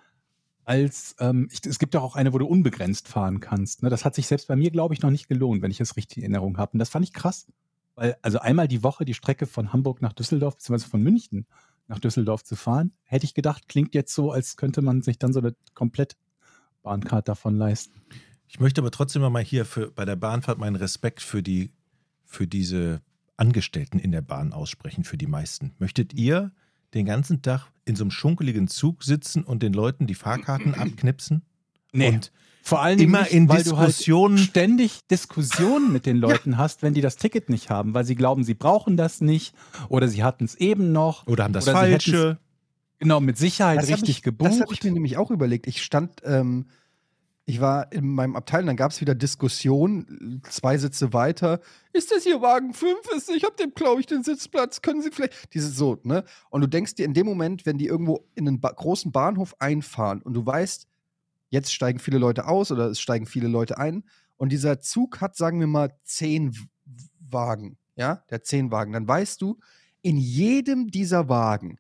als, 0.66 1.16
ähm, 1.20 1.50
ich, 1.52 1.66
es 1.66 1.80
gibt 1.80 1.94
ja 1.94 2.00
auch 2.00 2.16
eine, 2.16 2.32
wo 2.32 2.38
du 2.38 2.46
unbegrenzt 2.46 3.10
fahren 3.10 3.42
kannst. 3.42 3.84
Ne? 3.84 3.90
Das 3.90 4.06
hat 4.06 4.16
sich 4.16 4.28
selbst 4.28 4.48
bei 4.48 4.56
mir, 4.56 4.72
glaube 4.72 4.94
ich, 4.94 5.02
noch 5.02 5.10
nicht 5.12 5.28
gelohnt, 5.28 5.62
wenn 5.62 5.72
ich 5.72 5.82
es 5.82 5.98
richtig 5.98 6.20
in 6.20 6.24
Erinnerung 6.24 6.58
habe. 6.58 6.72
Und 6.74 6.80
das 6.80 6.90
fand 6.90 7.04
ich 7.06 7.12
krass. 7.14 7.48
Weil, 7.96 8.16
also 8.22 8.40
einmal 8.40 8.68
die 8.68 8.82
Woche 8.82 9.06
die 9.06 9.14
Strecke 9.14 9.46
von 9.46 9.72
Hamburg 9.74 10.02
nach 10.02 10.14
Düsseldorf, 10.14 10.56
beziehungsweise 10.56 10.90
von 10.90 11.04
München 11.04 11.46
nach 11.88 12.00
Düsseldorf 12.00 12.44
zu 12.44 12.56
fahren, 12.56 12.94
hätte 13.04 13.26
ich 13.26 13.34
gedacht, 13.34 13.68
klingt 13.68 13.94
jetzt 13.94 14.14
so, 14.14 14.32
als 14.32 14.58
könnte 14.58 14.82
man 14.82 15.02
sich 15.02 15.20
dann 15.20 15.34
so 15.34 15.40
eine 15.40 15.56
Komplettbahncard 15.74 17.28
davon 17.28 17.58
leisten. 17.58 18.02
Ich 18.48 18.60
möchte 18.60 18.82
aber 18.82 18.92
trotzdem 18.92 19.22
mal 19.22 19.44
hier 19.44 19.66
für, 19.66 19.92
bei 19.92 20.06
der 20.06 20.16
Bahnfahrt 20.16 20.60
meinen 20.60 20.76
Respekt 20.76 21.22
für, 21.22 21.42
die, 21.42 21.72
für 22.26 22.48
diese 22.48 23.02
Angestellten 23.36 24.00
in 24.00 24.12
der 24.12 24.22
Bahn 24.22 24.54
aussprechen, 24.54 25.04
für 25.04 25.18
die 25.18 25.28
meisten. 25.28 25.74
Möchtet 25.80 26.14
ihr 26.14 26.52
den 26.94 27.06
ganzen 27.06 27.42
Tag 27.42 27.72
in 27.86 27.96
so 27.96 28.04
einem 28.04 28.12
schunkeligen 28.12 28.68
Zug 28.68 29.04
sitzen 29.04 29.44
und 29.44 29.64
den 29.64 29.74
Leuten 29.74 30.08
die 30.08 30.16
Fahrkarten 30.16 30.76
abknipsen? 30.76 31.44
Nee. 31.94 32.10
Und 32.10 32.32
Vor 32.64 32.82
allen 32.82 32.98
Dingen 32.98 33.10
immer 33.12 33.22
nicht, 33.24 33.34
in 33.34 33.48
weil 33.50 33.64
du 33.64 33.78
halt 33.78 33.90
Diskussionen. 33.90 34.38
ständig 34.38 35.00
Diskussionen 35.10 35.94
mit 35.94 36.06
den 36.06 36.18
Leuten 36.26 36.58
hast, 36.58 36.82
wenn 36.84 36.94
die 36.94 37.02
das 37.02 37.16
Ticket 37.18 37.50
nicht 37.50 37.70
haben, 37.70 37.94
weil 37.94 38.04
sie 38.06 38.16
glauben, 38.16 38.44
sie 38.44 38.54
brauchen 38.56 38.98
das 38.98 39.22
nicht 39.22 39.54
oder 39.90 40.08
sie 40.08 40.24
hatten 40.24 40.46
es 40.46 40.56
eben 40.56 40.92
noch. 40.92 41.26
oder 41.28 41.44
haben 41.46 41.54
das 41.54 41.68
Oder 41.68 41.78
Falsche. 41.78 42.38
Genau, 43.00 43.20
mit 43.20 43.38
Sicherheit 43.38 43.80
Das 43.80 43.90
richtig 43.90 44.10
ich, 44.18 44.24
gebucht. 44.24 44.52
Das 44.52 44.62
habe 44.62 44.74
ich 44.74 44.84
mir 44.84 44.92
nämlich 44.92 45.18
auch 45.18 45.30
überlegt. 45.30 45.68
Ich 45.68 45.84
stand, 45.84 46.22
ähm, 46.24 46.68
ich 47.46 47.60
war 47.60 47.92
in 47.92 48.08
meinem 48.08 48.38
Abteil 48.38 48.62
und 48.62 48.68
dann 48.68 48.78
gab 48.78 48.92
es 48.92 49.02
wieder 49.02 49.14
Diskussion, 49.14 50.42
zwei 50.50 50.78
Sitze 50.78 51.12
weiter. 51.12 51.60
Ist 51.92 52.14
das 52.14 52.24
hier 52.24 52.42
Wagen 52.42 52.74
5? 52.74 52.94
Ist, 53.18 53.30
ich 53.30 53.44
habe 53.44 53.56
dem, 53.58 53.74
glaube 53.74 54.00
ich, 54.00 54.08
den 54.08 54.24
Sitzplatz. 54.24 54.82
Können 54.82 55.02
Sie 55.02 55.12
vielleicht. 55.12 55.54
Dieses 55.54 55.76
so, 55.76 56.00
ne? 56.04 56.24
Und 56.50 56.62
du 56.62 56.68
denkst 56.68 56.96
dir 56.96 57.06
in 57.06 57.14
dem 57.14 57.26
Moment, 57.26 57.66
wenn 57.66 57.78
die 57.78 57.88
irgendwo 57.88 58.26
in 58.36 58.48
einen 58.48 58.62
ba 58.62 58.72
großen 58.72 59.12
Bahnhof 59.12 59.56
einfahren 59.60 60.22
und 60.22 60.34
du 60.34 60.46
weißt, 60.46 60.88
jetzt 61.54 61.72
steigen 61.72 62.00
viele 62.00 62.18
Leute 62.18 62.48
aus 62.48 62.72
oder 62.72 62.88
es 62.88 63.00
steigen 63.00 63.28
viele 63.28 63.48
Leute 63.48 63.78
ein 63.78 64.04
und 64.38 64.52
dieser 64.52 64.80
Zug 64.80 65.22
hat, 65.22 65.36
sagen 65.36 65.60
wir 65.60 65.68
mal, 65.68 65.96
zehn 66.04 66.56
Wagen, 67.20 67.78
ja, 67.96 68.24
der 68.32 68.42
zehn 68.42 68.72
Wagen, 68.72 68.92
dann 68.92 69.08
weißt 69.08 69.40
du, 69.40 69.60
in 70.02 70.18
jedem 70.18 70.90
dieser 70.90 71.30
Wagen 71.30 71.78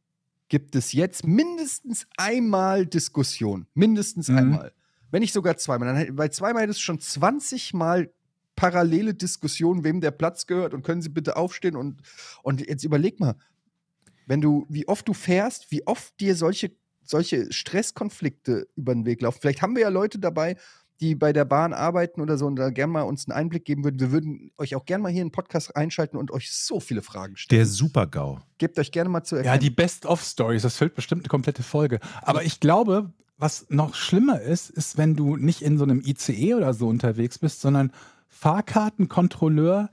gibt 0.47 0.75
es 0.75 0.93
jetzt 0.93 1.25
mindestens 1.25 2.05
einmal 2.17 2.85
Diskussion. 2.85 3.65
Mindestens 3.73 4.29
Mhm. 4.29 4.37
einmal. 4.37 4.73
Wenn 5.09 5.21
nicht 5.21 5.33
sogar 5.33 5.57
zweimal. 5.57 5.93
Dann, 5.93 6.15
bei 6.15 6.27
zweimal 6.27 6.63
hättest 6.63 6.79
du 6.79 6.83
schon 6.83 6.99
20 6.99 7.73
Mal 7.73 8.13
parallele 8.55 9.15
Diskussionen, 9.15 9.83
wem 9.83 10.01
der 10.01 10.11
Platz 10.11 10.45
gehört 10.45 10.75
und 10.75 10.83
können 10.83 11.01
Sie 11.01 11.09
bitte 11.09 11.35
aufstehen 11.35 11.75
und, 11.75 12.01
und 12.43 12.61
jetzt 12.61 12.83
überleg 12.83 13.19
mal, 13.19 13.35
wenn 14.27 14.41
du, 14.41 14.67
wie 14.69 14.87
oft 14.87 15.07
du 15.07 15.13
fährst, 15.13 15.71
wie 15.71 15.85
oft 15.87 16.19
dir 16.19 16.35
solche, 16.35 16.71
solche 17.13 17.53
Stresskonflikte 17.53 18.67
über 18.75 18.93
den 18.93 19.05
Weg 19.05 19.21
laufen. 19.21 19.37
Vielleicht 19.39 19.61
haben 19.61 19.75
wir 19.75 19.83
ja 19.83 19.89
Leute 19.89 20.17
dabei, 20.17 20.57
die 20.99 21.13
bei 21.13 21.31
der 21.31 21.45
Bahn 21.45 21.71
arbeiten 21.71 22.21
oder 22.21 22.39
so 22.39 22.47
und 22.47 22.55
da 22.55 22.71
gerne 22.71 22.91
mal 22.91 23.01
uns 23.03 23.27
einen 23.27 23.37
Einblick 23.37 23.65
geben 23.65 23.83
würden. 23.83 23.99
Wir 23.99 24.11
würden 24.11 24.51
euch 24.57 24.75
auch 24.75 24.85
gerne 24.85 25.03
mal 25.03 25.11
hier 25.11 25.21
in 25.21 25.27
den 25.27 25.31
Podcast 25.31 25.75
einschalten 25.75 26.17
und 26.17 26.31
euch 26.31 26.51
so 26.51 26.79
viele 26.79 27.03
Fragen 27.03 27.37
stellen. 27.37 27.59
Der 27.59 27.67
Super-GAU. 27.67 28.39
Gebt 28.57 28.79
euch 28.79 28.91
gerne 28.91 29.11
mal 29.11 29.23
zu 29.23 29.35
erkennen. 29.35 29.53
Ja, 29.53 29.59
die 29.59 29.69
Best-of-Stories, 29.69 30.63
das 30.63 30.75
füllt 30.77 30.95
bestimmt 30.95 31.21
eine 31.21 31.29
komplette 31.29 31.61
Folge. 31.61 31.99
Aber 32.23 32.43
ich 32.43 32.59
glaube, 32.59 33.13
was 33.37 33.67
noch 33.69 33.93
schlimmer 33.93 34.41
ist, 34.41 34.71
ist, 34.71 34.97
wenn 34.97 35.15
du 35.15 35.35
nicht 35.35 35.61
in 35.61 35.77
so 35.77 35.83
einem 35.83 36.01
ICE 36.03 36.55
oder 36.55 36.73
so 36.73 36.87
unterwegs 36.87 37.37
bist, 37.37 37.61
sondern 37.61 37.91
Fahrkartenkontrolleur 38.27 39.91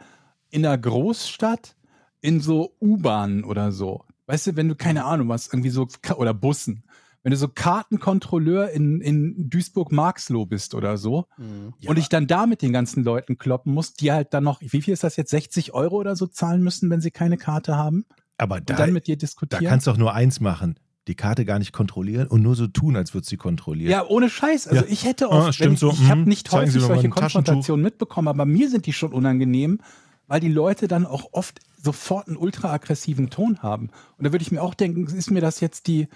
in 0.49 0.65
einer 0.65 0.79
Großstadt 0.79 1.77
in 2.23 2.41
so 2.41 2.77
U-Bahnen 2.81 3.45
oder 3.45 3.73
so. 3.73 4.05
Weißt 4.27 4.47
du, 4.47 4.57
wenn 4.57 4.69
du 4.69 4.77
keine 4.77 5.05
Ahnung 5.05 5.29
was, 5.29 5.49
irgendwie 5.49 5.71
so, 5.71 5.89
oder 6.17 6.33
Bussen. 6.33 6.85
Wenn 7.23 7.33
du 7.33 7.37
so 7.37 7.49
Kartenkontrolleur 7.49 8.71
in, 8.71 9.01
in 9.01 9.51
Duisburg-Marxloh 9.51 10.47
bist 10.47 10.75
oder 10.75 10.97
so 10.97 11.27
Mhm. 11.37 11.75
und 11.87 11.99
ich 11.99 12.09
dann 12.09 12.27
da 12.27 12.47
mit 12.47 12.63
den 12.63 12.73
ganzen 12.73 13.05
Leuten 13.05 13.37
kloppen 13.39 13.75
muss, 13.75 13.93
die 13.95 14.13
halt 14.13 14.33
dann 14.33 14.45
noch, 14.45 14.61
wie 14.63 14.81
viel 14.83 14.95
ist 14.95 15.05
das 15.05 15.17
jetzt, 15.17 15.31
60 15.31 15.75
Euro 15.75 15.97
oder 15.97 16.17
so 16.17 16.27
zahlen 16.27 16.63
müssen, 16.63 16.89
wenn 16.91 17.01
sie 17.01 17.11
keine 17.11 17.37
Karte 17.37 17.77
haben 17.77 18.05
Aber 18.39 18.57
und 18.57 18.71
da, 18.71 18.75
dann 18.77 18.93
mit 18.93 19.07
dir 19.07 19.17
da 19.17 19.21
diskutieren? 19.21 19.65
kannst 19.67 19.87
du 19.87 19.91
doch 19.91 19.99
nur 19.99 20.15
eins 20.15 20.41
machen. 20.41 20.77
Die 21.09 21.15
Karte 21.15 21.45
gar 21.45 21.59
nicht 21.59 21.73
kontrollieren 21.73 22.27
und 22.29 22.43
nur 22.43 22.55
so 22.55 22.67
tun, 22.69 22.95
als 22.97 23.15
würde 23.15 23.27
sie 23.27 23.37
kontrollieren. 23.37 23.91
Ja, 23.91 24.07
ohne 24.07 24.29
Scheiß. 24.31 24.67
Also 24.69 24.85
Ja. 24.85 24.91
ich 24.91 25.05
hätte 25.05 25.31
Ah, 25.31 25.53
stimmt 25.53 25.67
wenn 25.67 25.75
ich, 25.75 25.81
so. 25.81 25.91
ich 25.91 26.09
habe 26.11 26.21
Mhm. 26.23 26.29
nicht 26.29 26.49
Sie 26.51 26.57
häufig 26.57 26.81
solche. 26.81 27.09
Konfrontationen 27.09 27.83
mitbekommen, 27.83 28.29
aber 28.29 28.45
mir 28.47 28.69
sind 28.71 28.87
die 28.87 28.93
schon 28.93 29.13
unangenehm, 29.13 29.81
weil 30.27 30.41
die 30.41 30.49
Leute 30.53 30.89
dann 30.89 31.07
auch 31.07 31.31
oft 31.33 31.61
sofort 31.83 32.29
einen 32.29 32.37
ultra 32.37 32.71
aggressiven 32.73 33.31
Ton 33.31 33.59
haben. 33.63 33.89
Und 34.19 34.25
da 34.27 34.33
würde 34.33 34.43
ich 34.43 34.53
mir 34.53 34.63
auch 34.63 34.75
denken, 34.75 35.07
ist 35.07 35.31
mir 35.31 35.41
das 35.41 35.61
jetzt 35.61 35.87
die, 35.87 36.09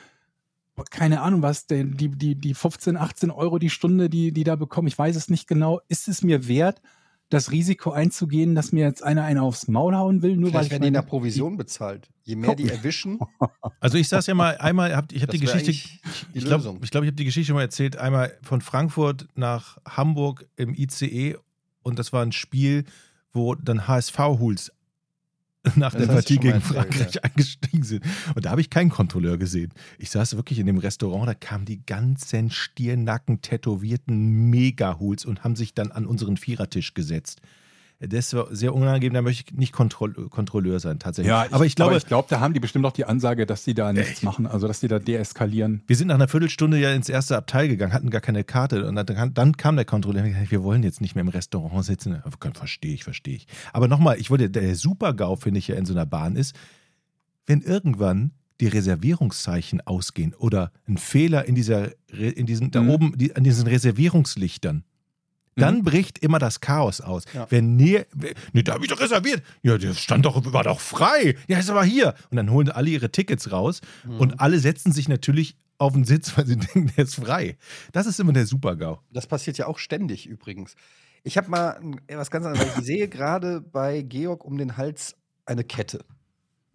keine 0.90 1.22
Ahnung 1.22 1.42
was, 1.42 1.66
die, 1.66 1.84
die, 1.90 2.08
die, 2.08 2.34
die 2.34 2.54
15, 2.54 2.96
18 2.96 3.30
Euro 3.30 3.58
die 3.58 3.70
Stunde, 3.70 4.10
die, 4.10 4.32
die 4.32 4.44
da 4.44 4.56
bekommen, 4.56 4.88
ich 4.88 4.98
weiß 4.98 5.14
es 5.16 5.28
nicht 5.30 5.46
genau, 5.46 5.80
ist 5.88 6.08
es 6.08 6.22
mir 6.22 6.48
wert, 6.48 6.80
das 7.30 7.50
Risiko 7.50 7.90
einzugehen, 7.90 8.54
dass 8.54 8.70
mir 8.72 8.84
jetzt 8.84 9.02
einer 9.02 9.24
einen 9.24 9.38
aufs 9.40 9.66
Maul 9.66 9.94
hauen 9.96 10.20
will, 10.22 10.36
nur 10.36 10.44
weil 10.46 10.50
Vielleicht 10.50 10.66
ich 10.66 10.70
werden 10.72 10.82
die 10.82 10.90
meine- 10.90 11.02
nach 11.04 11.08
Provision 11.08 11.56
bezahlt. 11.56 12.08
Je 12.22 12.36
mehr 12.36 12.54
die 12.54 12.68
erwischen, 12.68 13.18
Also 13.80 13.98
ich 13.98 14.08
sag's 14.08 14.26
ja 14.26 14.34
mal 14.34 14.56
einmal, 14.58 14.94
hab, 14.94 15.10
ich 15.12 15.22
habe 15.22 15.32
die 15.32 15.40
Geschichte, 15.40 15.70
die 15.72 16.38
ich 16.38 16.44
glaube, 16.44 16.78
ich, 16.82 16.90
glaub, 16.90 17.02
ich 17.02 17.08
habe 17.08 17.16
die 17.16 17.24
Geschichte 17.24 17.48
schon 17.48 17.56
mal 17.56 17.62
erzählt, 17.62 17.96
einmal 17.96 18.36
von 18.42 18.60
Frankfurt 18.60 19.26
nach 19.34 19.78
Hamburg 19.88 20.46
im 20.56 20.74
ICE 20.74 21.36
und 21.82 21.98
das 21.98 22.12
war 22.12 22.22
ein 22.22 22.32
Spiel, 22.32 22.84
wo 23.32 23.54
dann 23.54 23.88
HSV-Huls 23.88 24.72
nach 25.76 25.92
Das 25.92 26.06
der 26.06 26.12
Partie 26.12 26.38
gegen 26.38 26.60
Frankreich 26.60 27.24
eingestiegen 27.24 27.82
sind. 27.82 28.04
Und 28.34 28.44
da 28.44 28.50
habe 28.50 28.60
ich 28.60 28.70
keinen 28.70 28.90
Kontrolleur 28.90 29.38
gesehen. 29.38 29.72
Ich 29.98 30.10
saß 30.10 30.36
wirklich 30.36 30.58
in 30.58 30.66
dem 30.66 30.78
Restaurant, 30.78 31.28
da 31.28 31.34
kamen 31.34 31.64
die 31.64 31.84
ganzen 31.84 32.50
Stiernacken 32.50 33.40
tätowierten 33.40 34.50
Mega-Huls 34.50 35.24
und 35.24 35.44
haben 35.44 35.56
sich 35.56 35.74
dann 35.74 35.92
an 35.92 36.06
unseren 36.06 36.36
Vierertisch 36.36 36.94
gesetzt. 36.94 37.40
Das 38.00 38.34
war 38.34 38.54
sehr 38.54 38.74
unangenehm, 38.74 39.14
da 39.14 39.22
möchte 39.22 39.44
ich 39.50 39.56
nicht 39.58 39.72
Kontroll 39.72 40.12
Kontrolleur 40.28 40.80
sein, 40.80 40.98
tatsächlich. 40.98 41.28
Ja, 41.30 41.46
aber 41.52 41.64
ich 41.64 41.74
glaube, 41.74 41.92
aber 41.92 41.96
ich 41.98 42.06
glaube, 42.06 42.26
da 42.28 42.40
haben 42.40 42.52
die 42.52 42.60
bestimmt 42.60 42.84
auch 42.84 42.92
die 42.92 43.04
Ansage, 43.04 43.46
dass 43.46 43.64
die 43.64 43.72
da 43.72 43.92
nichts 43.92 44.22
machen, 44.22 44.46
also 44.46 44.66
dass 44.66 44.80
die 44.80 44.88
da 44.88 44.98
deeskalieren. 44.98 45.82
Wir 45.86 45.96
sind 45.96 46.08
nach 46.08 46.16
einer 46.16 46.28
Viertelstunde 46.28 46.78
ja 46.78 46.92
ins 46.92 47.08
erste 47.08 47.36
Abteil 47.36 47.68
gegangen, 47.68 47.92
hatten 47.92 48.10
gar 48.10 48.20
keine 48.20 48.44
Karte. 48.44 48.86
Und 48.86 48.96
dann, 48.96 49.32
dann 49.32 49.56
kam 49.56 49.76
der 49.76 49.84
Kontrolleur 49.84 50.22
und 50.24 50.30
gesagt, 50.30 50.50
wir 50.50 50.62
wollen 50.62 50.82
jetzt 50.82 51.00
nicht 51.00 51.14
mehr 51.14 51.22
im 51.22 51.28
Restaurant 51.28 51.84
sitzen. 51.84 52.22
Verstehe 52.52 52.92
ich, 52.94 53.04
verstehe 53.04 53.36
ich. 53.36 53.46
Aber 53.72 53.88
nochmal, 53.88 54.18
ich 54.18 54.28
wollte, 54.30 54.50
der 54.50 54.74
Super-GAU, 54.74 55.36
finde 55.36 55.58
ich 55.58 55.68
ja 55.68 55.76
in 55.76 55.86
so 55.86 55.94
einer 55.94 56.04
Bahn 56.06 56.36
ist, 56.36 56.54
wenn 57.46 57.60
irgendwann 57.62 58.32
die 58.60 58.68
Reservierungszeichen 58.68 59.80
ausgehen 59.86 60.34
oder 60.34 60.72
ein 60.86 60.98
Fehler 60.98 61.44
in 61.46 61.54
dieser, 61.54 61.90
in 62.08 62.46
diesen, 62.46 62.70
da 62.70 62.82
Mhm. 62.82 62.90
oben, 62.90 63.18
die, 63.18 63.34
an 63.34 63.44
diesen 63.44 63.66
Reservierungslichtern, 63.66 64.84
dann 65.56 65.78
Mhm. 65.78 65.82
bricht 65.84 66.18
immer 66.18 66.38
das 66.38 66.60
Chaos 66.60 67.00
aus. 67.00 67.24
Ja. 67.32 67.46
Wenn 67.50 67.76
nee, 67.76 68.04
nee, 68.52 68.62
da 68.62 68.74
habe 68.74 68.84
ich 68.84 68.90
doch 68.90 69.00
reserviert. 69.00 69.42
Ja, 69.62 69.78
das 69.78 69.98
stand 70.00 70.24
doch, 70.26 70.52
war 70.52 70.64
doch 70.64 70.80
frei. 70.80 71.36
Ja, 71.48 71.58
ist 71.58 71.70
aber 71.70 71.84
hier. 71.84 72.14
Und 72.30 72.36
dann 72.36 72.50
holen 72.50 72.68
alle 72.70 72.90
ihre 72.90 73.10
Tickets 73.10 73.52
raus 73.52 73.80
Mhm. 74.04 74.18
und 74.20 74.40
alle 74.40 74.58
setzen 74.58 74.92
sich 74.92 75.08
natürlich 75.08 75.56
auf 75.78 75.92
den 75.92 76.04
Sitz, 76.04 76.36
weil 76.36 76.46
sie 76.46 76.56
denken, 76.74 76.92
der 76.96 77.04
ist 77.04 77.14
frei. 77.16 77.56
Das 77.92 78.06
ist 78.06 78.20
immer 78.20 78.32
der 78.32 78.46
Super-GAU. 78.46 78.98
Das 79.12 79.26
passiert 79.26 79.58
ja 79.58 79.66
auch 79.66 79.78
ständig 79.78 80.26
übrigens. 80.26 80.74
Ich 81.22 81.36
habe 81.36 81.48
mal 81.50 81.70
ein- 81.80 82.00
was 82.08 82.30
ganz 82.30 82.46
anderes. 82.46 82.66
Ich 82.78 82.84
sehe 82.84 83.08
gerade 83.08 83.60
bei 83.60 84.02
Georg 84.02 84.44
um 84.44 84.56
den 84.58 84.76
Hals 84.76 85.16
eine 85.46 85.64
Kette. 85.64 86.04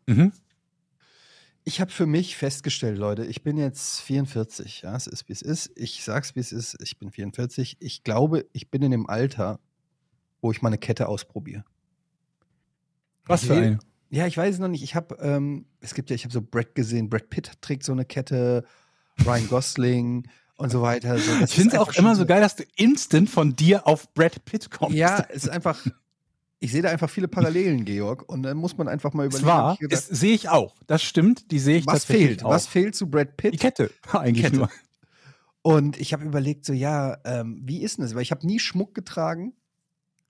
Mhm. 0.07 0.31
Ich 1.65 1.81
habe 1.81 1.91
für 1.91 2.05
mich 2.05 2.35
festgestellt, 2.35 2.97
Leute, 2.97 3.25
ich 3.25 3.43
bin 3.43 3.57
jetzt 3.57 4.01
44. 4.01 4.81
Ja, 4.81 4.95
es 4.95 5.07
ist 5.07 5.27
wie 5.27 5.33
es 5.33 5.41
ist. 5.41 5.71
Ich 5.75 6.03
sag's 6.03 6.35
wie 6.35 6.39
es 6.39 6.51
ist. 6.51 6.77
Ich 6.81 6.97
bin 6.97 7.11
44. 7.11 7.77
Ich 7.79 8.03
glaube, 8.03 8.45
ich 8.53 8.69
bin 8.69 8.81
in 8.81 8.91
dem 8.91 9.07
Alter, 9.07 9.59
wo 10.41 10.51
ich 10.51 10.61
mal 10.61 10.69
eine 10.69 10.77
Kette 10.77 11.07
ausprobiere. 11.07 11.63
Was 13.25 13.45
für 13.45 13.55
eine? 13.55 13.79
Ja, 14.09 14.25
ich 14.25 14.35
weiß 14.35 14.55
es 14.55 14.59
noch 14.59 14.67
nicht. 14.67 14.83
Ich 14.83 14.95
habe, 14.95 15.17
ähm, 15.21 15.65
es 15.81 15.93
gibt 15.93 16.09
ja, 16.09 16.15
ich 16.15 16.23
habe 16.23 16.33
so 16.33 16.41
Brad 16.41 16.73
gesehen. 16.73 17.09
Brad 17.09 17.29
Pitt 17.29 17.51
trägt 17.61 17.83
so 17.83 17.91
eine 17.91 18.05
Kette, 18.05 18.65
Ryan 19.23 19.47
Gosling 19.47 20.27
und 20.55 20.71
so 20.71 20.81
weiter. 20.81 21.19
So, 21.19 21.31
Ich 21.43 21.53
finde 21.53 21.75
es 21.75 21.79
auch 21.79 21.93
immer 21.93 22.15
so 22.15 22.25
geil, 22.25 22.41
dass 22.41 22.55
du 22.55 22.63
instant 22.75 23.29
von 23.29 23.55
dir 23.55 23.85
auf 23.85 24.11
Brad 24.13 24.43
Pitt 24.45 24.71
kommst. 24.71 24.97
Ja, 24.97 25.25
es 25.29 25.43
ist 25.43 25.49
einfach. 25.49 25.85
Ich 26.61 26.71
sehe 26.73 26.81
da 26.81 26.89
einfach 26.89 27.09
viele 27.09 27.27
Parallelen, 27.29 27.85
Georg. 27.85 28.27
Und 28.27 28.43
dann 28.43 28.57
muss 28.57 28.77
man 28.77 28.87
einfach 28.87 29.13
mal 29.13 29.25
überlegen. 29.25 29.45
Zwar, 29.45 29.77
gedacht, 29.77 30.03
sehe 30.09 30.33
ich 30.33 30.49
auch. 30.49 30.75
Das 30.87 31.01
stimmt, 31.01 31.51
die 31.51 31.59
sehe 31.59 31.77
ich 31.77 31.85
was 31.87 32.01
tatsächlich 32.01 32.27
fehlt? 32.27 32.43
auch. 32.43 32.49
Was 32.49 32.67
fehlt 32.67 32.95
zu 32.95 33.09
Brad 33.09 33.37
Pitt? 33.37 33.53
Die 33.53 33.57
Kette, 33.57 33.89
eigentlich 34.11 34.45
Kette. 34.45 34.57
nur. 34.57 34.69
Und 35.61 35.99
ich 35.99 36.13
habe 36.13 36.25
überlegt, 36.25 36.65
so, 36.65 36.73
ja, 36.73 37.17
ähm, 37.25 37.61
wie 37.63 37.81
ist 37.81 37.97
denn 37.97 38.03
das? 38.05 38.15
Weil 38.15 38.21
ich 38.21 38.31
habe 38.31 38.45
nie 38.45 38.59
Schmuck 38.59 38.93
getragen. 38.93 39.53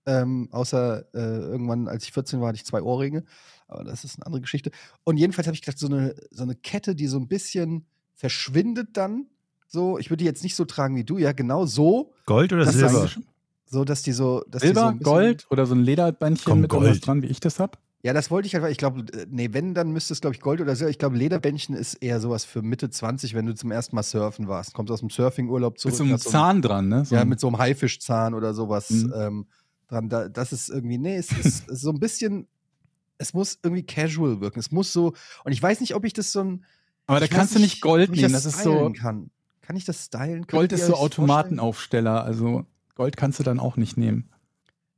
Ähm, 0.06 0.50
außer 0.52 1.06
äh, 1.14 1.20
irgendwann, 1.20 1.88
als 1.88 2.04
ich 2.04 2.14
14 2.14 2.40
war, 2.42 2.50
hatte 2.50 2.58
ich 2.58 2.66
zwei 2.66 2.82
Ohrringe. 2.82 3.24
Aber 3.68 3.84
das 3.84 4.04
ist 4.04 4.16
eine 4.18 4.26
andere 4.26 4.42
Geschichte. 4.42 4.72
Und 5.04 5.18
jedenfalls 5.18 5.48
habe 5.48 5.56
ich 5.56 5.62
gedacht, 5.62 5.78
so 5.78 5.88
eine, 5.88 6.16
so 6.32 6.44
eine 6.44 6.56
Kette, 6.56 6.96
die 6.96 7.08
so 7.08 7.18
ein 7.18 7.28
bisschen 7.28 7.86
verschwindet 8.16 8.90
dann. 8.98 9.28
So, 9.68 10.00
ich 10.00 10.10
würde 10.10 10.18
die 10.24 10.26
jetzt 10.26 10.44
nicht 10.44 10.56
so 10.56 10.66
tragen 10.66 10.96
wie 10.96 11.04
du, 11.04 11.20
ja, 11.20 11.32
genau 11.32 11.66
so. 11.68 12.12
Gold 12.26 12.52
oder 12.54 12.66
Das 12.66 12.74
Silber? 12.74 13.08
So, 13.72 13.86
dass 13.86 14.02
die 14.02 14.12
so. 14.14 14.44
Dass 14.50 14.62
die 14.62 14.70
so 14.70 14.74
Silber, 14.74 14.88
ein 14.90 14.98
bisschen- 15.00 15.04
Gold 15.14 15.48
oder 15.52 15.66
so 15.66 15.76
ein 15.76 15.84
Lederbändchen 15.84 16.46
Komm, 16.52 16.62
mit 16.62 16.72
irgendwas 16.74 16.94
Gold. 16.96 17.08
dran, 17.08 17.22
wie 17.22 17.28
ich 17.28 17.40
das 17.40 17.60
hab. 17.60 17.78
Ja, 18.02 18.14
das 18.14 18.32
wollte 18.32 18.48
ich 18.48 18.54
halt, 18.54 18.64
weil 18.64 18.72
ich 18.72 18.78
glaube, 18.78 19.04
nee, 19.30 19.50
wenn, 19.52 19.74
dann 19.74 19.92
müsste 19.92 20.14
es, 20.14 20.22
glaube 20.22 20.34
ich, 20.34 20.42
Gold 20.42 20.62
oder 20.62 20.74
Silber. 20.76 20.90
Ich 20.90 20.98
glaube, 21.00 21.18
Lederbändchen 21.18 21.76
ist 21.76 21.96
eher 21.96 22.22
sowas 22.22 22.46
für 22.46 22.62
Mitte 22.62 22.90
20, 22.90 23.34
wenn 23.36 23.46
du 23.46 23.54
zum 23.54 23.72
ersten 23.72 23.94
Mal 23.96 24.04
surfen 24.04 24.48
warst. 24.48 24.74
Kommst 24.74 24.90
aus 24.92 25.02
dem 25.02 25.10
Surfingurlaub 25.10 25.78
zurück. 25.78 25.92
Mit 25.92 25.98
so 25.98 26.04
einem 26.06 26.14
hast 26.14 26.30
Zahn 26.30 26.62
dran, 26.62 26.88
ne? 26.88 27.04
So 27.06 27.16
ja, 27.16 27.26
mit 27.26 27.40
so 27.42 27.48
einem 27.48 27.58
Haifischzahn 27.58 28.34
oder 28.34 28.54
sowas 28.54 28.90
Mhm. 28.90 29.14
ähm, 29.18 29.46
dran. 29.90 30.08
Da, 30.10 30.30
das 30.30 30.54
ist 30.54 30.70
irgendwie, 30.70 30.98
nee, 30.98 31.18
es 31.18 31.30
ist 31.34 31.68
so 31.68 31.90
ein 31.92 32.00
bisschen, 32.00 32.48
es 33.18 33.34
muss 33.34 33.60
irgendwie 33.62 33.84
casual 33.84 34.40
wirken. 34.40 34.60
Es 34.60 34.72
muss 34.72 34.94
so, 34.94 35.14
und 35.44 35.52
ich 35.52 35.62
weiß 35.62 35.82
nicht, 35.82 35.94
ob 35.94 36.06
ich 36.06 36.14
das 36.14 36.32
so 36.32 36.40
ein. 36.40 36.64
aber 37.06 37.20
da 37.20 37.28
kannst 37.28 37.54
du 37.56 37.60
nicht 37.60 37.82
Gold 37.82 38.12
nehmen. 38.12 38.32
Das 38.32 38.46
ist 38.46 38.64
so. 38.64 38.72
stylen 38.76 38.94
Kann. 38.94 39.30
kann 39.62 39.76
ich 39.76 39.84
das 39.84 40.06
stylen? 40.06 40.48
Könntet 40.48 40.52
Gold 40.52 40.72
ist 40.72 40.86
so 40.86 40.94
das? 40.94 41.02
Automatenaufsteller. 41.02 42.24
Also 42.24 42.66
Gold 43.00 43.16
kannst 43.16 43.40
du 43.40 43.44
dann 43.44 43.60
auch 43.62 43.78
nicht 43.78 43.96
nehmen. 43.96 44.28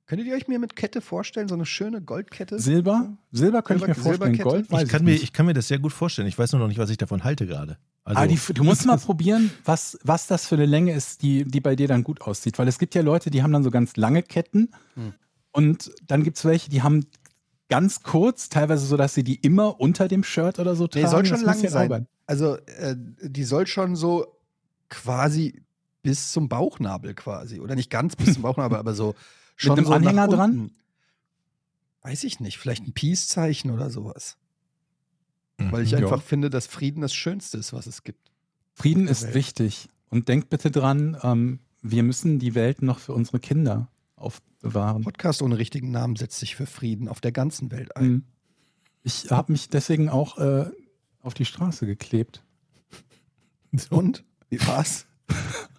Könntet 0.07 0.27
ihr 0.27 0.33
euch 0.33 0.47
mir 0.47 0.57
mit 0.57 0.75
Kette 0.75 1.01
vorstellen? 1.01 1.47
So 1.47 1.53
eine 1.53 1.67
schöne 1.67 2.01
Goldkette? 2.01 2.57
Silber? 2.59 3.15
Silber 3.31 3.61
könnte 3.61 3.83
ich 3.83 3.87
mir 3.89 3.93
Silber- 3.93 4.03
vorstellen. 4.17 4.33
Silberkette? 4.33 4.43
Gold 4.43 4.71
weiß 4.71 4.83
Ich 4.83 4.89
kann, 4.89 5.01
ich 5.01 5.05
mir, 5.05 5.11
nicht. 5.11 5.23
ich 5.23 5.33
kann 5.33 5.45
mir 5.45 5.53
das 5.53 5.67
sehr 5.67 5.77
gut 5.77 5.93
vorstellen. 5.93 6.27
Ich 6.27 6.35
weiß 6.37 6.51
nur 6.53 6.59
noch 6.61 6.67
nicht, 6.67 6.79
was 6.79 6.89
ich 6.89 6.97
davon 6.97 7.23
halte 7.23 7.45
gerade. 7.45 7.77
Also, 8.03 8.19
Ah, 8.19 8.25
die, 8.25 8.39
du 8.55 8.63
musst 8.63 8.87
mal 8.87 8.97
probieren, 8.97 9.51
was, 9.65 9.99
was 10.03 10.25
das 10.25 10.47
für 10.47 10.55
eine 10.55 10.65
Länge 10.65 10.93
ist, 10.93 11.21
die, 11.21 11.45
die 11.45 11.61
bei 11.61 11.75
dir 11.75 11.87
dann 11.87 12.03
gut 12.03 12.21
aussieht. 12.21 12.57
Weil 12.57 12.67
es 12.67 12.79
gibt 12.79 12.95
ja 12.95 13.03
Leute, 13.03 13.29
die 13.29 13.43
haben 13.43 13.53
dann 13.53 13.63
so 13.63 13.69
ganz 13.69 13.95
lange 13.95 14.23
Ketten 14.23 14.69
Hm. 14.95 15.13
und 15.51 15.91
dann 16.07 16.23
gibt 16.23 16.37
es 16.37 16.43
welche, 16.45 16.71
die 16.71 16.81
haben 16.81 17.05
ganz 17.69 18.01
kurz, 18.01 18.49
teilweise 18.49 18.83
so, 18.87 18.97
dass 18.97 19.13
sie 19.13 19.23
die 19.23 19.35
immer 19.35 19.79
unter 19.79 20.07
dem 20.07 20.23
Shirt 20.23 20.57
oder 20.57 20.75
so 20.75 20.87
tragen. 20.87 21.05
Nee, 21.05 21.11
soll 21.11 21.19
Das 21.21 21.29
schon 21.29 21.37
muss 21.41 21.45
lang 21.45 21.59
sein. 21.69 21.89
sauber- 21.89 22.05
Also, 22.25 22.55
äh, 22.65 22.95
die 22.97 23.43
soll 23.43 23.67
schon 23.67 23.95
so 23.95 24.25
quasi 24.89 25.61
bis 26.01 26.31
zum 26.31 26.49
Bauchnabel 26.49 27.13
quasi. 27.13 27.59
Oder 27.59 27.75
nicht 27.75 27.89
ganz 27.89 28.15
bis 28.15 28.33
zum 28.33 28.43
Bauchnabel, 28.43 28.77
aber 28.79 28.93
so 28.93 29.15
schon 29.55 29.77
einem 29.77 29.85
so 29.85 29.93
Anhänger 29.93 30.27
dran? 30.27 30.71
Weiß 32.01 32.23
ich 32.23 32.39
nicht. 32.39 32.57
Vielleicht 32.57 32.83
ein 32.87 32.93
Peace-Zeichen 32.93 33.71
oder 33.71 33.89
sowas. 33.89 34.37
Mhm. 35.57 35.71
Weil 35.71 35.83
ich 35.83 35.91
Ja. 35.91 35.99
einfach 35.99 36.21
finde, 36.21 36.49
dass 36.49 36.67
Frieden 36.67 37.01
das 37.01 37.13
Schönste 37.13 37.57
ist, 37.57 37.73
was 37.73 37.85
es 37.87 38.03
gibt. 38.03 38.31
Frieden 38.73 39.07
ist 39.07 39.23
Welt. 39.23 39.35
wichtig. 39.35 39.89
Und 40.09 40.27
denkt 40.27 40.49
bitte 40.49 40.71
dran, 40.71 41.17
ähm, 41.23 41.59
wir 41.81 42.03
müssen 42.03 42.39
die 42.39 42.55
Welt 42.55 42.81
noch 42.81 42.99
für 42.99 43.13
unsere 43.13 43.39
Kinder 43.39 43.87
aufbewahren. 44.15 45.03
Podcast 45.03 45.41
ohne 45.41 45.57
richtigen 45.57 45.91
Namen 45.91 46.15
setzt 46.15 46.39
sich 46.39 46.55
für 46.55 46.65
Frieden 46.65 47.07
auf 47.07 47.21
der 47.21 47.31
ganzen 47.31 47.71
Welt 47.71 47.95
ein. 47.95 48.05
Mhm. 48.07 48.23
Ich 49.03 49.31
habe 49.31 49.51
mich 49.51 49.69
deswegen 49.69 50.09
auch 50.09 50.37
äh, 50.37 50.69
auf 51.21 51.33
die 51.33 51.45
Straße 51.45 51.85
geklebt. 51.85 52.43
Und? 53.89 54.23
Wie 54.49 54.59
war's? 54.67 55.05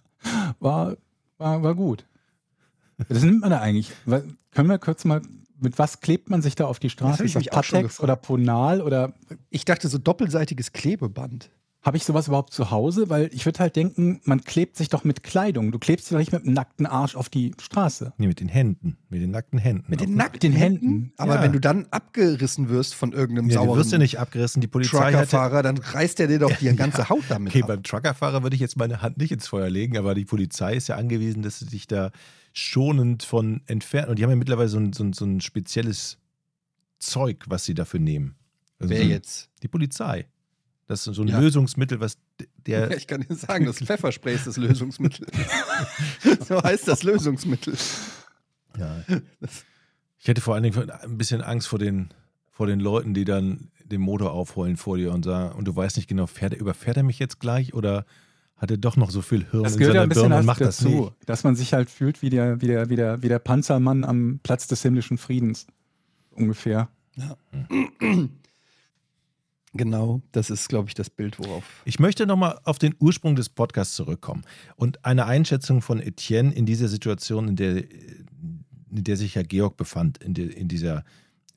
War, 0.59 0.97
war, 1.37 1.63
war 1.63 1.75
gut. 1.75 2.05
Was 3.09 3.23
nimmt 3.23 3.41
man 3.41 3.49
da 3.49 3.59
eigentlich? 3.59 3.91
Können 4.05 4.69
wir 4.69 4.77
kurz 4.77 5.03
mal, 5.05 5.21
mit 5.59 5.77
was 5.79 5.99
klebt 6.01 6.29
man 6.29 6.41
sich 6.41 6.55
da 6.55 6.65
auf 6.65 6.79
die 6.79 6.87
Das 6.87 6.93
Straße? 6.93 7.25
ich 7.25 7.35
Ist 7.35 7.47
das 7.47 7.53
Patex 7.53 7.99
oder 7.99 8.15
Ponal 8.15 8.81
oder 8.81 9.13
Ich 9.49 9.65
dachte 9.65 9.87
so 9.87 9.97
doppelseitiges 9.97 10.71
Klebeband. 10.73 11.49
Habe 11.83 11.97
ich 11.97 12.05
sowas 12.05 12.27
überhaupt 12.29 12.53
zu 12.53 12.71
Hause? 12.71 13.09
Weil 13.09 13.29
ich 13.33 13.45
würde 13.45 13.59
halt 13.59 13.75
denken, 13.75 14.21
man 14.23 14.41
klebt 14.43 14.77
sich 14.77 14.87
doch 14.89 15.03
mit 15.03 15.21
Kleidung. 15.21 15.71
Du 15.71 15.79
klebst 15.79 16.05
dich 16.07 16.11
doch 16.15 16.19
nicht 16.19 16.31
mit 16.31 16.43
einem 16.45 16.53
nackten 16.53 16.85
Arsch 16.85 17.15
auf 17.15 17.27
die 17.29 17.53
Straße. 17.61 18.13
Nee, 18.17 18.27
mit 18.27 18.39
den 18.39 18.47
Händen. 18.47 18.97
Mit 19.09 19.21
den 19.21 19.31
nackten 19.31 19.59
Händen. 19.59 19.85
Mit 19.89 19.99
den 19.99 20.15
nackten 20.15 20.39
den 20.39 20.53
Händen? 20.53 20.87
Händen. 20.87 21.13
Aber 21.17 21.35
Ja. 21.35 21.41
wenn 21.43 21.51
du 21.51 21.59
dann 21.59 21.85
abgerissen 21.91 22.69
wirst 22.69 22.95
von 22.95 23.11
irgendeinem 23.11 23.49
Ja, 23.49 23.59
du 23.59 23.65
sauren 23.65 23.79
wirst 23.79 23.91
ja 23.91 23.97
nicht 23.97 24.17
abgerissen. 24.19 24.61
Die 24.61 24.67
Polizei. 24.67 25.11
Truckerfahrer, 25.11 25.61
dann 25.61 25.77
reißt 25.77 26.19
er 26.21 26.27
dir 26.27 26.39
doch 26.39 26.51
die 26.59 26.73
ganze 26.75 27.09
Haut 27.09 27.23
damit 27.29 27.51
Okay, 27.51 27.63
ab. 27.63 27.67
beim 27.67 27.83
Truckerfahrer 27.83 28.43
würde 28.43 28.55
ich 28.55 28.61
jetzt 28.61 28.77
meine 28.77 29.01
Hand 29.01 29.17
nicht 29.17 29.31
ins 29.33 29.47
Feuer 29.47 29.69
legen, 29.69 29.97
aber 29.97 30.15
die 30.15 30.25
Polizei 30.25 30.75
ist 30.75 30.87
ja 30.87 30.95
angewiesen, 30.95 31.41
dass 31.43 31.59
sie 31.59 31.65
dich 31.65 31.87
da 31.87 32.11
schonend 32.53 33.23
von 33.23 33.61
entfernen. 33.65 34.09
Und 34.09 34.19
die 34.19 34.23
haben 34.23 34.29
ja 34.29 34.35
mittlerweile 34.37 34.69
so 34.69 34.77
ein, 34.79 34.93
so 34.93 35.03
ein, 35.03 35.11
so 35.13 35.25
ein 35.25 35.41
spezielles 35.41 36.17
Zeug, 36.99 37.43
was 37.47 37.65
sie 37.65 37.73
dafür 37.73 37.99
nehmen. 37.99 38.35
Also 38.79 38.93
Wer 38.93 39.01
so- 39.03 39.09
jetzt? 39.09 39.49
Die 39.63 39.67
Polizei. 39.67 40.27
Das 40.87 41.07
ist 41.07 41.15
so 41.15 41.21
ein 41.21 41.27
Ja. 41.29 41.39
Lösungsmittel, 41.39 41.99
was 41.99 42.17
der. 42.67 42.89
Ja, 42.89 42.97
ich 42.97 43.07
kann 43.07 43.21
dir 43.21 43.35
sagen, 43.35 43.65
das 43.65 43.77
Pfefferspray 43.83 44.35
ist 44.35 44.47
das 44.47 44.57
Lösungsmittel. 44.57 45.27
so 46.47 46.61
heißt 46.61 46.87
das 46.87 47.03
Lösungsmittel. 47.03 47.75
Ja. 48.77 49.03
Ich 50.19 50.27
hätte 50.27 50.41
vor 50.41 50.55
allen 50.55 50.63
Dingen 50.63 50.89
ein 50.89 51.17
bisschen 51.17 51.41
Angst 51.41 51.67
vor 51.67 51.79
den, 51.79 52.09
vor 52.51 52.67
den 52.67 52.79
Leuten, 52.79 53.13
die 53.13 53.23
dann 53.25 53.71
den 53.85 54.01
Motor 54.01 54.31
aufholen 54.31 54.77
vor 54.77 54.97
dir 54.97 55.11
und 55.13 55.23
sagen, 55.23 55.55
und 55.57 55.65
du 55.65 55.75
weißt 55.75 55.97
nicht 55.97 56.07
genau, 56.07 56.27
fährt 56.27 56.53
er, 56.53 56.59
überfährt 56.59 56.97
er 56.97 57.03
mich 57.03 57.19
jetzt 57.19 57.39
gleich 57.39 57.73
oder 57.73 58.05
hat 58.57 58.71
er 58.71 58.77
doch 58.77 58.95
noch 58.95 59.11
so 59.11 59.21
viel 59.21 59.45
Hirn 59.51 59.63
Das 59.63 59.73
in 59.73 59.79
gehört 59.79 59.95
ja 59.95 60.01
seiner 60.01 60.03
ein 60.03 60.09
bisschen 60.09 60.21
Birne 60.29 60.35
und 60.39 60.45
dazu, 60.45 60.45
macht 60.45 60.61
das 60.61 60.81
nicht? 60.81 61.29
dass 61.29 61.43
man 61.43 61.55
sich 61.55 61.73
halt 61.73 61.89
fühlt 61.89 62.21
wie 62.21 62.29
der, 62.29 62.61
wie, 62.61 62.67
der, 62.67 62.89
wie, 62.89 62.95
der, 62.95 63.21
wie 63.21 63.27
der 63.27 63.39
Panzermann 63.39 64.03
am 64.03 64.39
Platz 64.41 64.67
des 64.67 64.81
himmlischen 64.81 65.17
Friedens. 65.17 65.67
Ungefähr. 66.31 66.89
Genau, 69.73 70.21
das 70.31 70.49
ist, 70.51 70.69
glaube 70.69 70.89
ich, 70.89 70.93
das 70.93 71.09
Bild, 71.09 71.39
worauf. 71.39 71.63
Ich 71.83 71.99
möchte 71.99 72.27
nochmal 72.27 72.59
auf 72.63 72.77
den 72.77 72.95
Ursprung 72.99 73.35
des 73.35 73.49
Podcasts 73.49 73.95
zurückkommen 73.95 74.43
und 74.75 75.03
eine 75.03 75.25
Einschätzung 75.25 75.81
von 75.81 75.99
Etienne 75.99 76.53
in 76.53 76.65
dieser 76.65 76.87
Situation, 76.87 77.47
in 77.49 77.55
der, 77.55 77.77
in 77.77 79.03
der 79.03 79.17
sich 79.17 79.33
ja 79.33 79.41
Georg 79.41 79.75
befand, 79.75 80.19
in, 80.19 80.35
der, 80.35 80.55
in 80.55 80.67
dieser, 80.67 81.03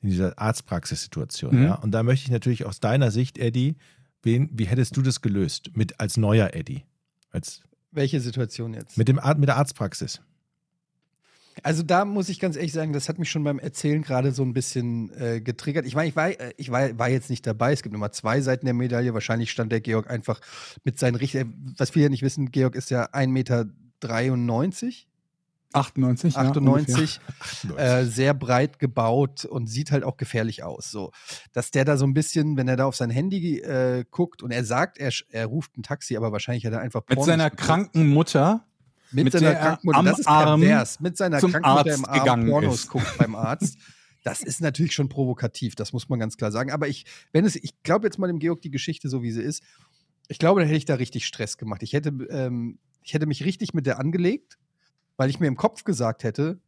in 0.01 0.09
dieser 0.09 0.37
Arztpraxissituation. 0.39 1.55
Mhm. 1.55 1.63
Ja? 1.63 1.75
Und 1.75 1.91
da 1.91 2.01
möchte 2.01 2.25
ich 2.25 2.31
natürlich 2.31 2.65
aus 2.65 2.79
deiner 2.79 3.11
Sicht, 3.11 3.37
Eddie, 3.37 3.75
wen, 4.23 4.49
wie 4.51 4.65
hättest 4.65 4.97
du 4.97 5.03
das 5.03 5.21
gelöst 5.21 5.71
mit, 5.75 5.99
als 5.99 6.17
neuer 6.17 6.53
Eddie? 6.53 6.85
Als, 7.29 7.61
Welche 7.91 8.19
Situation 8.19 8.73
jetzt? 8.73 8.97
mit, 8.97 9.07
dem, 9.07 9.19
mit 9.37 9.47
der 9.47 9.57
Arztpraxis? 9.57 10.21
Also 11.63 11.83
da 11.83 12.05
muss 12.05 12.29
ich 12.29 12.39
ganz 12.39 12.55
ehrlich 12.55 12.73
sagen, 12.73 12.93
das 12.93 13.09
hat 13.09 13.19
mich 13.19 13.29
schon 13.29 13.43
beim 13.43 13.59
Erzählen 13.59 14.01
gerade 14.01 14.31
so 14.31 14.43
ein 14.43 14.53
bisschen 14.53 15.11
äh, 15.19 15.41
getriggert. 15.41 15.85
Ich 15.85 15.95
meine, 15.95 16.09
ich, 16.09 16.15
war, 16.15 16.29
äh, 16.29 16.53
ich 16.57 16.71
war, 16.71 16.97
war 16.97 17.09
jetzt 17.09 17.29
nicht 17.29 17.45
dabei. 17.45 17.73
Es 17.73 17.83
gibt 17.83 17.93
nochmal 17.93 18.11
zwei 18.11 18.41
Seiten 18.41 18.65
der 18.65 18.73
Medaille. 18.73 19.13
Wahrscheinlich 19.13 19.51
stand 19.51 19.71
der 19.71 19.81
Georg 19.81 20.09
einfach 20.09 20.39
mit 20.83 20.99
seinen 20.99 21.15
richtigen, 21.15 21.75
was 21.77 21.91
viele 21.91 22.03
ja 22.05 22.09
nicht 22.09 22.23
wissen, 22.23 22.51
Georg 22.51 22.75
ist 22.75 22.89
ja 22.89 23.05
1,93 23.11 23.27
Meter, 23.27 23.65
98, 25.73 26.37
98, 26.37 27.15
ja, 27.15 27.69
ungefähr. 27.69 27.99
äh, 27.99 28.05
sehr 28.05 28.33
breit 28.33 28.79
gebaut 28.79 29.45
und 29.45 29.67
sieht 29.67 29.91
halt 29.91 30.03
auch 30.03 30.17
gefährlich 30.17 30.63
aus. 30.63 30.89
So, 30.91 31.11
dass 31.51 31.71
der 31.71 31.85
da 31.85 31.97
so 31.97 32.05
ein 32.05 32.13
bisschen, 32.13 32.57
wenn 32.57 32.67
er 32.67 32.77
da 32.77 32.85
auf 32.85 32.95
sein 32.95 33.09
Handy 33.09 33.59
äh, 33.59 34.05
guckt 34.09 34.41
und 34.41 34.51
er 34.51 34.63
sagt, 34.63 34.97
er, 34.97 35.11
er 35.29 35.45
ruft 35.45 35.77
ein 35.77 35.83
Taxi, 35.83 36.15
aber 36.15 36.31
wahrscheinlich 36.31 36.65
hat 36.65 36.73
er 36.73 36.79
einfach 36.79 37.01
Mit 37.01 37.17
Pornos 37.17 37.25
seiner 37.25 37.49
geguckt. 37.49 37.67
kranken 37.67 38.07
Mutter. 38.07 38.65
Mit, 39.11 39.25
mit 39.25 39.33
seiner 39.33 39.51
er 39.51 39.79
am 39.83 40.05
das 40.05 40.19
ist 40.19 40.27
Arm 40.27 40.61
pervers, 40.61 40.99
mit 40.99 41.17
seiner 41.17 41.39
zum 41.39 41.51
Krankenmutter 41.51 41.91
Arzt 41.91 41.97
im 41.97 42.05
Arm 42.05 42.19
gegangen 42.19 42.49
Pornos 42.49 42.75
ist. 42.75 42.89
guckt 42.89 43.17
beim 43.17 43.35
Arzt. 43.35 43.77
Das 44.23 44.41
ist 44.41 44.59
natürlich 44.59 44.93
schon 44.93 45.07
provokativ, 45.07 45.75
das 45.75 45.93
muss 45.93 46.09
man 46.09 46.19
ganz 46.19 46.35
klar 46.35 46.51
sagen. 46.51 46.71
Aber 46.71 46.87
ich, 46.87 47.05
wenn 47.31 47.45
es, 47.45 47.55
ich 47.55 47.81
glaube 47.83 48.07
jetzt 48.07 48.19
mal 48.19 48.27
dem 48.27 48.39
Georg 48.39 48.61
die 48.61 48.71
Geschichte 48.71 49.09
so 49.09 49.21
wie 49.23 49.31
sie 49.31 49.41
ist. 49.41 49.63
Ich 50.27 50.39
glaube, 50.39 50.59
dann 50.59 50.67
hätte 50.67 50.77
ich 50.77 50.85
da 50.85 50.95
richtig 50.95 51.25
Stress 51.25 51.57
gemacht. 51.57 51.81
Ich 51.83 51.93
hätte, 51.93 52.09
ähm, 52.29 52.79
ich 53.03 53.13
hätte 53.13 53.25
mich 53.25 53.45
richtig 53.45 53.73
mit 53.73 53.85
der 53.85 53.99
angelegt, 53.99 54.57
weil 55.15 55.29
ich 55.29 55.39
mir 55.39 55.47
im 55.47 55.55
Kopf 55.55 55.85
gesagt 55.85 56.25
hätte, 56.25 56.59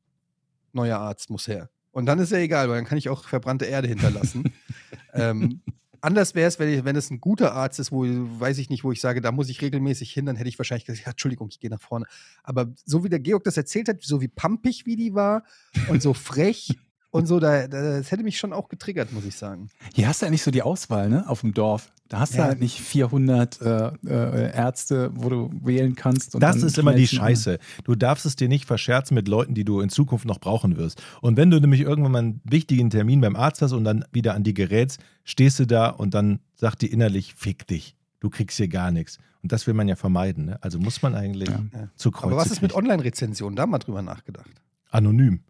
neuer 0.71 0.99
Arzt 0.99 1.30
muss 1.30 1.47
her. 1.47 1.69
Und 1.91 2.06
dann 2.06 2.19
ist 2.19 2.32
ja 2.32 2.38
egal, 2.38 2.69
weil 2.69 2.78
dann 2.78 2.86
kann 2.86 2.97
ich 2.97 3.10
auch 3.10 3.25
verbrannte 3.25 3.65
Erde 3.65 3.88
hinterlassen. 3.89 4.54
ähm, 5.13 5.62
anders 6.01 6.35
wäre 6.35 6.47
es, 6.47 6.59
wenn, 6.59 6.85
wenn 6.85 6.95
es 6.95 7.09
ein 7.09 7.19
guter 7.19 7.53
Arzt 7.53 7.79
ist, 7.79 7.91
wo, 7.91 8.05
weiß 8.05 8.57
ich 8.57 8.69
nicht, 8.69 8.83
wo 8.83 8.91
ich 8.91 9.01
sage, 9.01 9.21
da 9.21 9.31
muss 9.31 9.49
ich 9.49 9.62
regelmäßig 9.62 10.12
hin, 10.12 10.25
dann 10.25 10.35
hätte 10.35 10.49
ich 10.49 10.57
wahrscheinlich 10.57 10.85
gesagt, 10.85 11.05
ja, 11.05 11.12
Entschuldigung, 11.12 11.49
ich 11.51 11.59
gehe 11.59 11.69
nach 11.69 11.81
vorne. 11.81 12.05
Aber 12.43 12.67
so 12.85 13.03
wie 13.03 13.09
der 13.09 13.19
Georg 13.19 13.43
das 13.43 13.57
erzählt 13.57 13.89
hat, 13.89 14.01
so 14.01 14.21
wie 14.21 14.27
pampig 14.27 14.85
wie 14.85 14.95
die 14.95 15.13
war 15.13 15.43
und 15.89 16.01
so 16.01 16.13
frech 16.13 16.77
und 17.12 17.25
so, 17.25 17.39
da, 17.39 17.67
da, 17.67 17.97
das 17.97 18.12
hätte 18.12 18.23
mich 18.23 18.38
schon 18.38 18.53
auch 18.53 18.69
getriggert, 18.69 19.12
muss 19.12 19.25
ich 19.25 19.35
sagen. 19.35 19.69
Hier 19.93 20.07
hast 20.07 20.21
du 20.21 20.25
ja 20.25 20.31
nicht 20.31 20.43
so 20.43 20.51
die 20.51 20.62
Auswahl, 20.62 21.09
ne? 21.09 21.27
Auf 21.27 21.41
dem 21.41 21.53
Dorf. 21.53 21.91
Da 22.09 22.19
hast 22.21 22.33
du 22.33 22.39
Ja. 22.39 22.45
halt 22.45 22.59
nicht 22.59 22.79
400 22.81 23.61
äh, 23.61 23.87
äh, 24.05 24.51
Ärzte, 24.55 25.11
wo 25.13 25.29
du 25.29 25.51
wählen 25.63 25.95
kannst. 25.95 26.33
und 26.33 26.41
Das 26.41 26.57
ist 26.63 26.77
immer 26.79 26.93
die 26.93 27.07
Scheiße. 27.07 27.59
Du 27.83 27.95
darfst 27.95 28.25
es 28.25 28.35
dir 28.35 28.49
nicht 28.49 28.65
verscherzen 28.65 29.13
mit 29.15 29.27
Leuten, 29.27 29.53
die 29.53 29.63
du 29.63 29.79
in 29.79 29.89
Zukunft 29.89 30.25
noch 30.25 30.39
brauchen 30.39 30.75
wirst. 30.75 31.01
Und 31.21 31.37
wenn 31.37 31.51
du 31.51 31.59
nämlich 31.59 31.81
irgendwann 31.81 32.11
mal 32.11 32.19
einen 32.19 32.41
wichtigen 32.43 32.89
Termin 32.89 33.21
beim 33.21 33.35
Arzt 33.35 33.61
hast 33.61 33.73
und 33.73 33.83
dann 33.83 34.05
wieder 34.11 34.33
an 34.33 34.43
die 34.43 34.55
gerätst, 34.55 34.99
stehst 35.23 35.59
du 35.59 35.65
da 35.67 35.89
und 35.89 36.15
dann 36.15 36.39
sagt 36.55 36.81
die 36.81 36.87
innerlich, 36.87 37.35
fick 37.35 37.67
dich. 37.67 37.95
Du 38.19 38.29
kriegst 38.31 38.57
hier 38.57 38.67
gar 38.67 38.89
nichts. 38.91 39.19
Und 39.43 39.51
das 39.51 39.67
will 39.67 39.75
man 39.75 39.87
ja 39.87 39.95
vermeiden. 39.95 40.45
Ne? 40.45 40.57
Also 40.61 40.79
muss 40.79 41.01
man 41.03 41.13
eigentlich 41.15 41.47
Ja. 41.49 41.61
Zu 41.95 42.09
Kreuze 42.11 42.33
Aber 42.33 42.37
was 42.41 42.51
ist 42.51 42.62
mit. 42.63 42.73
Online-Rezensionen? 42.73 43.55
Da 43.55 43.65
mal 43.67 43.77
drüber 43.77 44.01
nachgedacht. 44.01 44.49
Anonym. 44.89 45.41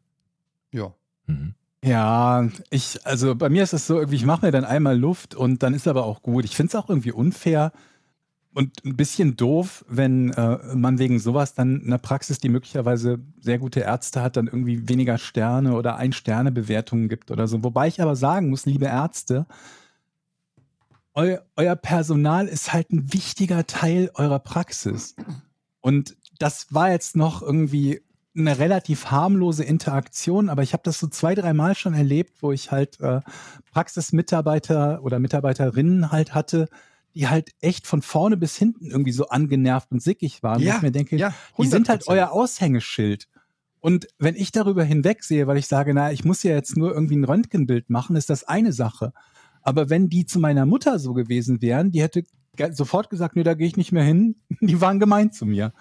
Ja. 0.72 0.94
Mhm. 1.26 1.56
Ja, 1.84 2.50
ich, 2.70 3.06
also 3.06 3.36
bei 3.36 3.50
mir 3.50 3.64
ist 3.64 3.74
es 3.74 3.88
so, 3.88 3.98
irgendwie, 4.00 4.18
ich 4.18 4.26
mache 4.26 4.46
mir 4.46 4.52
dann 4.52 4.66
einmal 4.66 4.98
Luft 4.98 5.34
und 5.34 5.64
dann 5.64 5.74
ist 5.74 5.88
aber 5.88 6.06
auch 6.06 6.22
gut. 6.22 6.44
Ich 6.44 6.56
finde 6.56 6.70
es 6.70 6.76
auch 6.76 6.90
irgendwie 6.90 7.14
unfair 7.14 7.72
und 8.54 8.84
ein 8.84 8.98
bisschen 8.98 9.38
doof, 9.38 9.86
wenn 9.88 10.34
äh, 10.34 10.76
man 10.76 11.00
wegen 11.00 11.20
sowas 11.20 11.54
dann 11.54 11.80
in 11.82 11.88
einer 11.88 11.98
Praxis, 12.00 12.40
die 12.40 12.50
möglicherweise 12.50 13.20
sehr 13.40 13.60
gute 13.60 13.82
Ärzte 13.82 14.22
hat, 14.22 14.36
dann 14.36 14.48
irgendwie 14.48 14.90
weniger 14.90 15.18
Sterne 15.18 15.74
oder 15.74 15.96
Ein-Sterne-Bewertungen 15.96 17.08
gibt 17.08 17.32
oder 17.32 17.48
so. 17.48 17.64
Wobei 17.64 17.88
ich 17.88 18.02
aber 18.02 18.18
sagen 18.18 18.50
muss, 18.50 18.66
liebe 18.66 18.86
Ärzte, 18.86 19.46
eu, 21.14 21.38
euer 21.56 21.76
Personal 21.76 22.48
ist 22.48 22.74
halt 22.74 22.92
ein 22.92 23.14
wichtiger 23.14 23.68
Teil 23.68 24.12
eurer 24.16 24.40
Praxis. 24.40 25.16
Und 25.80 26.18
das 26.40 26.74
war 26.74 26.92
jetzt 26.92 27.16
noch 27.16 27.42
irgendwie 27.42 28.02
eine 28.40 28.60
relativ 28.60 29.08
harmlose 29.08 29.64
Interaktion, 29.64 30.50
aber 30.50 30.64
ich 30.64 30.74
habe 30.74 30.84
das 30.84 31.00
so 31.00 31.08
zwei, 31.08 31.36
dreimal 31.36 31.76
schon 31.76 31.94
erlebt, 31.94 32.42
wo 32.42 32.52
ich 32.52 32.72
halt 32.72 33.00
äh, 33.00 33.22
Praxismitarbeiter 33.72 35.04
oder 35.04 35.20
Mitarbeiterinnen 35.20 36.12
halt 36.12 36.34
hatte, 36.34 36.68
die 37.16 37.28
halt 37.28 37.52
echt 37.62 37.88
von 37.88 38.02
vorne 38.02 38.38
bis 38.38 38.56
hinten 38.56 38.86
irgendwie 38.86 39.12
so 39.12 39.28
angenervt 39.28 39.92
und 39.92 40.02
sickig 40.02 40.44
waren. 40.44 40.62
Ja, 40.62 40.78
ich 40.78 40.82
mir 40.82 40.92
denke, 40.92 41.18
ja, 41.18 41.34
die 41.58 41.68
sind 41.68 41.90
halt 41.90 42.04
100%. 42.04 42.08
euer 42.08 42.32
Aushängeschild. 42.32 43.28
Und 43.82 44.08
wenn 44.18 44.36
ich 44.36 44.52
darüber 44.52 44.84
hinwegsehe, 44.84 45.48
weil 45.48 45.58
ich 45.58 45.68
sage, 45.68 45.94
na, 45.94 46.12
ich 46.12 46.26
muss 46.26 46.44
ja 46.44 46.52
jetzt 46.52 46.78
nur 46.78 46.94
irgendwie 46.94 47.16
ein 47.16 47.24
Röntgenbild 47.24 47.90
machen, 47.90 48.16
ist 48.16 48.30
das 48.30 48.44
eine 48.44 48.74
Sache. 48.74 49.14
Aber 49.62 49.90
wenn 49.90 50.10
die 50.10 50.26
zu 50.26 50.40
meiner 50.40 50.66
Mutter 50.66 51.00
so 51.00 51.14
gewesen 51.14 51.62
wären, 51.62 51.92
die 51.92 52.02
hätte 52.02 52.24
sofort 52.72 53.10
gesagt, 53.10 53.36
nee, 53.36 53.44
da 53.44 53.54
gehe 53.54 53.68
ich 53.68 53.78
nicht 53.78 53.92
mehr 53.92 54.04
hin. 54.04 54.36
Die 54.62 54.82
waren 54.82 55.00
gemein 55.00 55.32
zu 55.32 55.46
mir. 55.46 55.74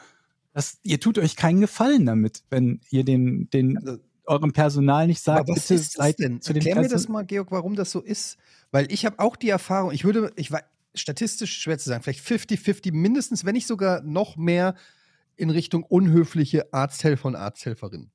Das, 0.58 0.78
ihr 0.82 0.98
tut 0.98 1.18
euch 1.18 1.36
keinen 1.36 1.60
Gefallen 1.60 2.04
damit, 2.04 2.42
wenn 2.50 2.80
ihr 2.90 3.04
den, 3.04 3.48
den 3.50 3.76
Also- 3.78 3.98
eurem 4.24 4.52
Personal 4.52 5.06
nicht 5.06 5.22
sagt, 5.22 5.48
was 5.48 5.54
bitte 5.68 5.74
ist 5.74 5.96
das 5.96 6.04
seid 6.04 6.18
denn? 6.18 6.40
zu 6.42 6.52
Erklär 6.52 6.74
mir 6.74 6.80
Person- 6.80 6.96
das 6.96 7.08
mal, 7.08 7.24
Georg, 7.24 7.52
warum 7.52 7.76
das 7.76 7.92
so 7.92 8.00
ist. 8.00 8.38
Weil 8.72 8.90
ich 8.92 9.06
habe 9.06 9.20
auch 9.20 9.36
die 9.36 9.50
Erfahrung, 9.50 9.92
ich 9.92 10.02
würde, 10.02 10.32
ich 10.34 10.50
war 10.50 10.62
statistisch 10.96 11.56
schwer 11.62 11.78
zu 11.78 11.88
sagen, 11.88 12.02
vielleicht 12.02 12.26
50-50 12.26 12.92
mindestens, 12.92 13.44
wenn 13.44 13.54
nicht 13.54 13.68
sogar 13.68 14.02
noch 14.02 14.36
mehr 14.36 14.74
in 15.36 15.50
Richtung 15.50 15.84
unhöfliche 15.84 16.72
Arzthelfer 16.72 17.26
und 17.28 17.36
Arzthelferinnen. 17.36 18.10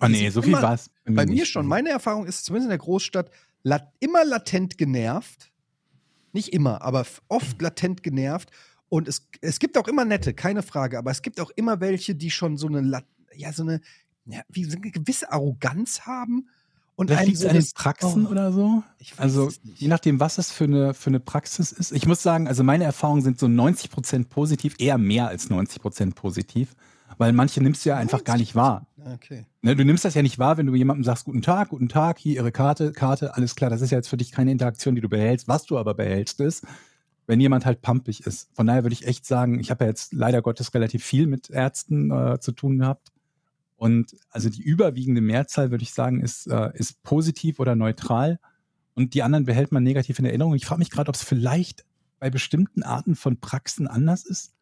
Die 0.00 0.08
nee, 0.12 0.30
so 0.30 0.42
viel 0.42 0.52
war 0.52 0.74
es. 0.74 0.90
Bei 1.06 1.26
mir 1.26 1.44
schon. 1.44 1.66
Meine 1.66 1.88
Erfahrung 1.88 2.24
ist, 2.24 2.44
zumindest 2.44 2.66
in 2.66 2.70
der 2.70 2.78
Großstadt, 2.78 3.30
lat 3.64 3.92
immer 3.98 4.24
latent 4.24 4.78
genervt. 4.78 5.50
Nicht 6.32 6.50
immer, 6.50 6.82
aber 6.82 7.04
oft 7.26 7.60
latent 7.60 8.04
genervt. 8.04 8.50
Und 8.88 9.08
es, 9.08 9.26
es 9.40 9.58
gibt 9.58 9.76
auch 9.76 9.88
immer 9.88 10.04
nette, 10.04 10.34
keine 10.34 10.62
Frage. 10.62 10.98
Aber 10.98 11.10
es 11.10 11.22
gibt 11.22 11.40
auch 11.40 11.50
immer 11.50 11.80
welche, 11.80 12.14
die 12.14 12.30
schon 12.30 12.56
so 12.56 12.68
eine, 12.68 13.02
ja, 13.34 13.52
so 13.52 13.62
eine, 13.62 13.80
ja, 14.26 14.40
wie 14.48 14.64
so 14.64 14.76
eine 14.76 14.90
gewisse 14.90 15.30
Arroganz 15.32 16.02
haben. 16.02 16.48
Und 16.96 17.08
Vielleicht 17.08 17.26
liegt 17.26 17.36
es 17.36 17.42
so 17.42 17.48
an 17.48 17.54
den 17.54 17.70
Praxen 17.74 18.26
oh, 18.26 18.30
oder 18.30 18.50
so. 18.50 18.82
Also 19.18 19.52
je 19.62 19.86
nachdem, 19.86 20.18
was 20.18 20.38
es 20.38 20.50
für 20.50 20.64
eine, 20.64 20.94
für 20.94 21.10
eine 21.10 21.20
Praxis 21.20 21.70
ist. 21.70 21.92
Ich 21.92 22.06
muss 22.06 22.22
sagen, 22.22 22.48
also 22.48 22.64
meine 22.64 22.84
Erfahrungen 22.84 23.22
sind 23.22 23.38
so 23.38 23.46
90% 23.46 24.24
positiv, 24.24 24.74
eher 24.78 24.98
mehr 24.98 25.28
als 25.28 25.48
90% 25.48 26.14
positiv. 26.14 26.74
Weil 27.16 27.32
manche 27.32 27.62
nimmst 27.62 27.84
du 27.84 27.90
ja 27.90 27.96
einfach 27.96 28.22
gar 28.24 28.36
nicht 28.36 28.54
wahr. 28.54 28.86
Okay. 29.14 29.46
Ne, 29.62 29.76
du 29.76 29.84
nimmst 29.84 30.04
das 30.04 30.14
ja 30.14 30.22
nicht 30.22 30.38
wahr, 30.38 30.56
wenn 30.56 30.66
du 30.66 30.74
jemandem 30.74 31.04
sagst, 31.04 31.24
guten 31.24 31.40
Tag, 31.40 31.70
guten 31.70 31.88
Tag, 31.88 32.18
hier 32.18 32.34
ihre 32.34 32.52
Karte, 32.52 32.92
Karte, 32.92 33.34
alles 33.34 33.54
klar. 33.54 33.70
Das 33.70 33.80
ist 33.80 33.90
ja 33.90 33.98
jetzt 33.98 34.08
für 34.08 34.16
dich 34.16 34.32
keine 34.32 34.52
Interaktion, 34.52 34.94
die 34.94 35.00
du 35.00 35.08
behältst. 35.08 35.48
Was 35.48 35.64
du 35.64 35.78
aber 35.78 35.94
behältst, 35.94 36.40
ist, 36.40 36.64
wenn 37.28 37.40
jemand 37.40 37.66
halt 37.66 37.82
pumpig 37.82 38.26
ist. 38.26 38.48
Von 38.54 38.66
daher 38.66 38.84
würde 38.84 38.94
ich 38.94 39.06
echt 39.06 39.26
sagen, 39.26 39.60
ich 39.60 39.70
habe 39.70 39.84
ja 39.84 39.90
jetzt 39.90 40.14
leider 40.14 40.40
Gottes 40.40 40.72
relativ 40.72 41.04
viel 41.04 41.26
mit 41.26 41.50
Ärzten 41.50 42.10
äh, 42.10 42.40
zu 42.40 42.52
tun 42.52 42.78
gehabt. 42.78 43.12
Und 43.76 44.16
also 44.30 44.48
die 44.48 44.62
überwiegende 44.62 45.20
Mehrzahl, 45.20 45.70
würde 45.70 45.84
ich 45.84 45.92
sagen, 45.92 46.22
ist, 46.22 46.46
äh, 46.46 46.70
ist 46.74 47.02
positiv 47.02 47.60
oder 47.60 47.76
neutral. 47.76 48.40
Und 48.94 49.12
die 49.12 49.22
anderen 49.22 49.44
behält 49.44 49.72
man 49.72 49.82
negativ 49.82 50.18
in 50.18 50.24
Erinnerung. 50.24 50.54
Ich 50.54 50.64
frage 50.64 50.78
mich 50.78 50.90
gerade, 50.90 51.10
ob 51.10 51.16
es 51.16 51.22
vielleicht 51.22 51.84
bei 52.18 52.30
bestimmten 52.30 52.82
Arten 52.82 53.14
von 53.14 53.38
Praxen 53.38 53.86
anders 53.86 54.24
ist. 54.24 54.54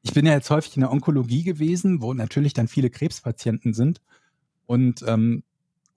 Ich 0.00 0.14
bin 0.14 0.24
ja 0.24 0.32
jetzt 0.32 0.50
häufig 0.50 0.74
in 0.74 0.80
der 0.80 0.92
Onkologie 0.92 1.42
gewesen, 1.42 2.00
wo 2.00 2.14
natürlich 2.14 2.54
dann 2.54 2.66
viele 2.66 2.88
Krebspatienten 2.88 3.74
sind 3.74 4.00
und 4.64 5.04
ähm, 5.06 5.44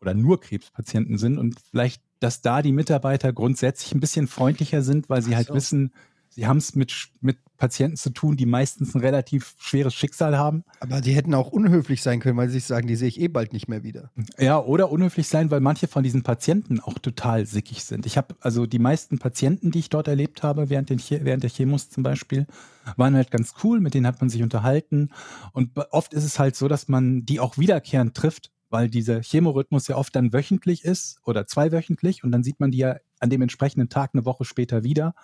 oder 0.01 0.13
nur 0.13 0.39
Krebspatienten 0.39 1.17
sind 1.17 1.37
und 1.37 1.55
vielleicht, 1.71 2.01
dass 2.19 2.41
da 2.41 2.61
die 2.61 2.71
Mitarbeiter 2.71 3.33
grundsätzlich 3.33 3.93
ein 3.93 3.99
bisschen 3.99 4.27
freundlicher 4.27 4.81
sind, 4.81 5.09
weil 5.09 5.21
sie 5.21 5.35
halt 5.35 5.47
so. 5.47 5.53
wissen, 5.53 5.93
sie 6.29 6.47
haben 6.47 6.57
es 6.57 6.75
mit, 6.75 7.09
mit 7.21 7.37
Patienten 7.57 7.97
zu 7.97 8.11
tun, 8.11 8.37
die 8.37 8.45
meistens 8.45 8.95
ein 8.95 9.01
relativ 9.01 9.55
schweres 9.59 9.93
Schicksal 9.93 10.37
haben. 10.37 10.63
Aber 10.79 11.01
die 11.01 11.13
hätten 11.13 11.33
auch 11.33 11.51
unhöflich 11.51 12.01
sein 12.01 12.19
können, 12.19 12.37
weil 12.37 12.47
sie 12.47 12.53
sich 12.53 12.65
sagen, 12.65 12.87
die 12.87 12.95
sehe 12.95 13.09
ich 13.09 13.19
eh 13.19 13.27
bald 13.27 13.51
nicht 13.51 13.67
mehr 13.67 13.83
wieder. 13.83 14.11
Ja, 14.37 14.59
oder 14.59 14.91
unhöflich 14.91 15.27
sein, 15.27 15.51
weil 15.51 15.59
manche 15.59 15.87
von 15.87 16.03
diesen 16.03 16.23
Patienten 16.23 16.79
auch 16.79 16.97
total 16.99 17.45
sickig 17.45 17.83
sind. 17.83 18.05
Ich 18.05 18.17
habe 18.17 18.35
also 18.39 18.65
die 18.65 18.79
meisten 18.79 19.19
Patienten, 19.19 19.71
die 19.71 19.79
ich 19.79 19.89
dort 19.89 20.07
erlebt 20.07 20.43
habe, 20.43 20.69
während, 20.69 20.89
den, 20.89 21.01
während 21.09 21.43
der 21.43 21.49
Chemos 21.49 21.89
zum 21.89 22.03
Beispiel, 22.03 22.47
waren 22.95 23.15
halt 23.15 23.31
ganz 23.31 23.53
cool, 23.63 23.81
mit 23.81 23.93
denen 23.93 24.07
hat 24.07 24.21
man 24.21 24.29
sich 24.29 24.41
unterhalten. 24.41 25.09
Und 25.51 25.77
oft 25.91 26.13
ist 26.13 26.23
es 26.23 26.39
halt 26.39 26.55
so, 26.55 26.67
dass 26.67 26.87
man 26.87 27.25
die 27.25 27.39
auch 27.39 27.57
wiederkehrend 27.57 28.15
trifft, 28.15 28.51
weil 28.69 28.89
dieser 28.89 29.21
Chemorhythmus 29.21 29.87
ja 29.87 29.95
oft 29.95 30.15
dann 30.15 30.33
wöchentlich 30.33 30.85
ist 30.85 31.19
oder 31.25 31.47
zweiwöchentlich 31.47 32.23
und 32.23 32.31
dann 32.31 32.43
sieht 32.43 32.59
man 32.59 32.71
die 32.71 32.79
ja 32.79 32.97
an 33.19 33.29
dem 33.29 33.41
entsprechenden 33.41 33.89
Tag 33.89 34.11
eine 34.13 34.25
Woche 34.25 34.45
später 34.45 34.83
wieder 34.83 35.15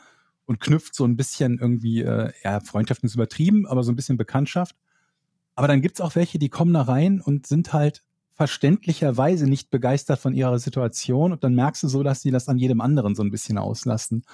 und 0.46 0.60
knüpft 0.60 0.96
so 0.96 1.06
ein 1.06 1.16
bisschen 1.16 1.60
irgendwie, 1.60 2.02
äh, 2.02 2.32
ja, 2.44 2.60
Freundschaften 2.60 3.08
ist 3.08 3.16
übertrieben, 3.16 3.66
aber 3.68 3.84
so 3.84 3.92
ein 3.92 3.96
bisschen 3.96 4.18
Bekanntschaft. 4.18 4.76
Aber 5.56 5.68
dann 5.68 5.82
gibt's 5.82 6.02
auch 6.02 6.16
welche, 6.16 6.40
die 6.40 6.50
kommen 6.50 6.74
da 6.74 6.82
rein 6.82 7.22
und 7.22 7.48
sind 7.48 7.74
halt 7.74 8.04
verständlicherweise 8.34 9.48
nicht 9.48 9.70
begeistert 9.70 10.20
von 10.20 10.34
ihrer 10.34 10.60
Situation 10.60 11.32
und 11.32 11.44
dann 11.44 11.56
merkst 11.56 11.84
du 11.84 11.88
so, 11.88 12.04
dass 12.04 12.22
sie 12.22 12.32
das 12.32 12.50
an 12.50 12.58
jedem 12.58 12.82
anderen 12.82 13.16
so 13.16 13.24
ein 13.24 13.32
bisschen 13.32 13.58
auslassen. 13.58 14.26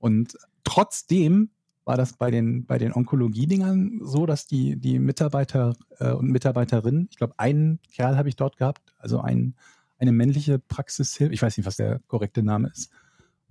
Und 0.00 0.36
trotzdem 0.64 1.50
war 1.84 1.96
das 1.96 2.12
bei 2.14 2.30
den, 2.30 2.64
bei 2.64 2.78
den 2.78 2.92
Onkologie-Dingern 2.92 4.00
so, 4.02 4.26
dass 4.26 4.46
die, 4.46 4.76
die 4.76 4.98
Mitarbeiter 4.98 5.74
äh, 5.98 6.12
und 6.12 6.30
Mitarbeiterinnen, 6.30 7.08
ich 7.10 7.16
glaube, 7.16 7.34
einen 7.38 7.80
Kerl 7.92 8.16
habe 8.16 8.28
ich 8.28 8.36
dort 8.36 8.56
gehabt, 8.56 8.94
also 8.98 9.20
ein, 9.20 9.54
eine 9.98 10.12
männliche 10.12 10.58
Praxishilfe, 10.58 11.32
ich 11.34 11.42
weiß 11.42 11.56
nicht, 11.56 11.66
was 11.66 11.76
der 11.76 12.00
korrekte 12.06 12.42
Name 12.42 12.68
ist. 12.68 12.90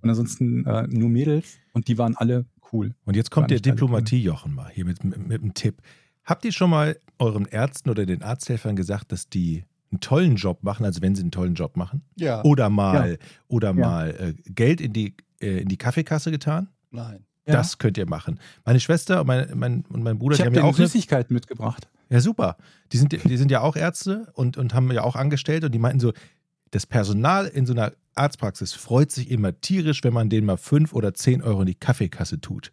Und 0.00 0.10
ansonsten 0.10 0.66
äh, 0.66 0.86
nur 0.88 1.08
Mädels 1.08 1.58
und 1.72 1.88
die 1.88 1.98
waren 1.98 2.16
alle 2.16 2.46
cool. 2.72 2.94
Und 3.04 3.16
jetzt 3.16 3.30
kommt 3.30 3.50
der 3.50 3.60
Diplomatie-Jochen 3.60 4.54
mal 4.54 4.70
hier 4.70 4.84
mit, 4.84 5.04
mit, 5.04 5.26
mit 5.26 5.42
einem 5.42 5.54
Tipp. 5.54 5.82
Habt 6.24 6.44
ihr 6.44 6.52
schon 6.52 6.70
mal 6.70 6.98
euren 7.18 7.46
Ärzten 7.46 7.90
oder 7.90 8.06
den 8.06 8.22
Arzthelfern 8.22 8.76
gesagt, 8.76 9.12
dass 9.12 9.28
die 9.28 9.64
einen 9.90 10.00
tollen 10.00 10.36
Job 10.36 10.62
machen, 10.62 10.84
also 10.86 11.02
wenn 11.02 11.14
sie 11.14 11.22
einen 11.22 11.30
tollen 11.30 11.54
Job 11.54 11.76
machen? 11.76 12.02
Ja. 12.16 12.42
Oder 12.44 12.70
mal, 12.70 13.18
oder 13.48 13.68
Ja. 13.68 13.74
mal 13.74 14.10
äh, 14.10 14.34
Geld 14.50 14.80
in 14.80 14.92
die, 14.92 15.14
äh, 15.40 15.58
in 15.58 15.68
die 15.68 15.76
Kaffeekasse 15.76 16.30
getan? 16.30 16.68
Nein. 16.90 17.24
Ja. 17.46 17.54
Das 17.54 17.78
könnt 17.78 17.98
ihr 17.98 18.08
machen. 18.08 18.38
Meine 18.64 18.78
Schwester 18.78 19.20
und 19.20 19.26
mein, 19.26 19.50
mein, 19.54 19.84
und 19.88 20.02
mein 20.02 20.18
Bruder, 20.18 20.34
Ich 20.34 20.38
die 20.38 20.46
habe 20.46 20.56
haben 20.56 20.64
ja 20.64 20.70
auch 20.70 20.78
eine, 20.78 20.86
Süßigkeiten 20.86 21.34
mitgebracht. 21.34 21.88
Ja, 22.08 22.20
super. 22.20 22.56
Die 22.92 22.98
sind, 22.98 23.12
die 23.12 23.36
sind 23.36 23.50
ja 23.50 23.60
auch 23.62 23.74
Ärzte 23.74 24.30
und, 24.34 24.56
und 24.56 24.74
haben 24.74 24.92
ja 24.92 25.02
auch 25.02 25.16
angestellt 25.16 25.64
und 25.64 25.72
die 25.72 25.78
meinten 25.78 25.98
so, 25.98 26.12
das 26.70 26.86
Personal 26.86 27.46
in 27.46 27.66
so 27.66 27.72
einer 27.72 27.92
Arztpraxis 28.14 28.74
freut 28.74 29.10
sich 29.10 29.30
immer 29.30 29.60
tierisch, 29.60 30.04
wenn 30.04 30.12
man 30.12 30.28
denen 30.28 30.46
mal 30.46 30.56
fünf 30.56 30.92
oder 30.92 31.14
zehn 31.14 31.42
Euro 31.42 31.60
in 31.60 31.66
die 31.66 31.74
Kaffeekasse 31.74 32.40
tut. 32.40 32.70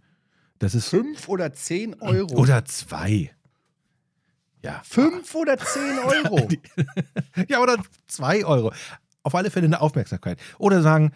Das 0.59 0.76
ist. 0.76 0.89
Fünf 0.89 1.28
oder 1.30 1.53
zehn 1.53 1.99
Euro. 2.01 2.36
Oder 2.36 2.65
zwei. 2.65 3.32
Ja. 4.63 4.82
Fünf 4.84 5.34
oder 5.36 5.57
zehn 5.57 5.99
Euro. 6.05 6.47
Ja, 7.47 7.61
oder 7.61 7.78
zwei 8.07 8.43
Euro. 8.45 8.74
Auf 9.24 9.36
alle 9.36 9.51
Fälle 9.51 9.65
eine 9.65 9.82
Aufmerksamkeit. 9.82 10.39
Oder 10.57 10.82
sagen, 10.82 11.11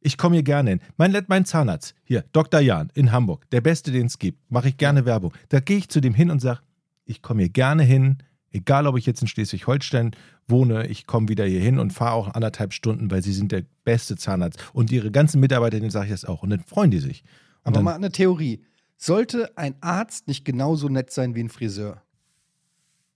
ich 0.00 0.18
komme 0.18 0.36
hier 0.36 0.42
gerne 0.42 0.70
hin. 0.70 0.80
Mein, 0.96 1.16
mein 1.28 1.44
Zahnarzt, 1.44 1.94
hier, 2.04 2.24
Dr. 2.32 2.60
Jan 2.60 2.90
in 2.94 3.12
Hamburg, 3.12 3.48
der 3.50 3.60
beste, 3.60 3.90
den 3.92 4.06
es 4.06 4.18
gibt, 4.18 4.50
mache 4.50 4.68
ich 4.68 4.76
gerne 4.76 5.04
Werbung. 5.04 5.32
Da 5.48 5.60
gehe 5.60 5.78
ich 5.78 5.88
zu 5.88 6.00
dem 6.00 6.14
hin 6.14 6.30
und 6.30 6.40
sage, 6.40 6.60
ich 7.04 7.22
komme 7.22 7.42
hier 7.42 7.50
gerne 7.50 7.82
hin, 7.82 8.18
egal 8.50 8.86
ob 8.86 8.96
ich 8.96 9.06
jetzt 9.06 9.22
in 9.22 9.28
Schleswig-Holstein 9.28 10.12
wohne, 10.48 10.86
ich 10.86 11.06
komme 11.06 11.28
wieder 11.28 11.44
hier 11.44 11.60
hin 11.60 11.78
und 11.78 11.92
fahre 11.92 12.12
auch 12.12 12.34
anderthalb 12.34 12.72
Stunden, 12.72 13.10
weil 13.10 13.22
sie 13.22 13.32
sind 13.32 13.52
der 13.52 13.64
beste 13.84 14.16
Zahnarzt. 14.16 14.58
Und 14.72 14.90
ihre 14.90 15.10
ganzen 15.10 15.40
Mitarbeiter, 15.40 15.78
denen 15.78 15.90
sage 15.90 16.06
ich 16.06 16.12
das 16.12 16.24
auch. 16.24 16.42
Und 16.42 16.50
dann 16.50 16.60
freuen 16.60 16.90
die 16.90 16.98
sich. 16.98 17.24
Und 17.64 17.74
Aber 17.76 17.82
mal 17.82 17.94
eine 17.94 18.12
Theorie. 18.12 18.62
Sollte 18.96 19.56
ein 19.58 19.74
Arzt 19.80 20.26
nicht 20.28 20.44
genauso 20.44 20.88
nett 20.88 21.10
sein 21.10 21.34
wie 21.34 21.40
ein 21.40 21.48
Friseur? 21.48 22.02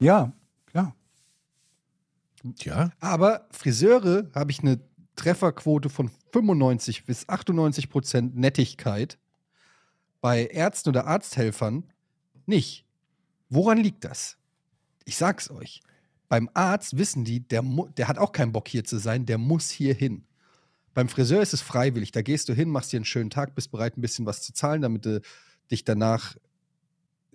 Ja, 0.01 0.33
klar. 0.67 0.95
ja, 2.59 2.91
Aber 3.01 3.47
Friseure 3.51 4.29
habe 4.35 4.51
ich 4.51 4.61
eine 4.61 4.81
Trefferquote 5.21 5.91
von 5.91 6.11
95 6.33 7.05
bis 7.05 7.29
98 7.29 7.91
Prozent 7.91 8.37
Nettigkeit. 8.37 9.19
Bei 10.23 10.47
Ärzten 10.47 10.89
oder 10.89 11.07
Arzthelfern 11.07 11.85
nicht. 12.47 12.87
Woran 13.51 13.77
liegt 13.77 14.05
das? 14.05 14.39
Ich 15.05 15.17
sag's 15.17 15.51
euch. 15.51 15.83
Beim 16.31 16.49
Arzt 16.55 16.97
wissen 16.97 17.25
die, 17.25 17.41
der, 17.41 17.63
der 17.99 18.09
hat 18.09 18.17
auch 18.17 18.33
keinen 18.33 18.53
Bock 18.53 18.67
hier 18.67 18.85
zu 18.85 18.97
sein, 18.97 19.27
der 19.27 19.37
muss 19.37 19.69
hier 19.69 19.93
hin. 19.93 20.25
Beim 20.95 21.09
Friseur 21.09 21.43
ist 21.43 21.53
es 21.53 21.61
freiwillig. 21.61 22.13
Da 22.13 22.23
gehst 22.23 22.49
du 22.49 22.55
hin, 22.55 22.71
machst 22.71 22.93
dir 22.93 22.97
einen 22.97 23.05
schönen 23.05 23.29
Tag, 23.31 23.55
bist 23.55 23.71
bereit, 23.71 23.99
ein 23.99 24.01
bisschen 24.01 24.25
was 24.25 24.41
zu 24.41 24.55
zahlen, 24.55 24.81
damit 24.81 25.05
du 25.05 25.21
dich 25.71 25.85
danach 25.85 26.37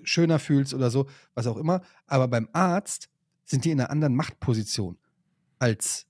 schöner 0.01 0.39
fühlst 0.39 0.73
oder 0.73 0.89
so, 0.89 1.07
was 1.35 1.45
auch 1.45 1.57
immer. 1.57 1.81
Aber 2.07 2.27
beim 2.27 2.49
Arzt 2.51 3.09
sind 3.43 3.63
die 3.63 3.71
in 3.71 3.79
einer 3.79 3.91
anderen 3.91 4.15
Machtposition 4.15 4.97
als 5.59 6.07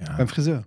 ja. 0.00 0.16
beim 0.16 0.28
Friseur. 0.28 0.64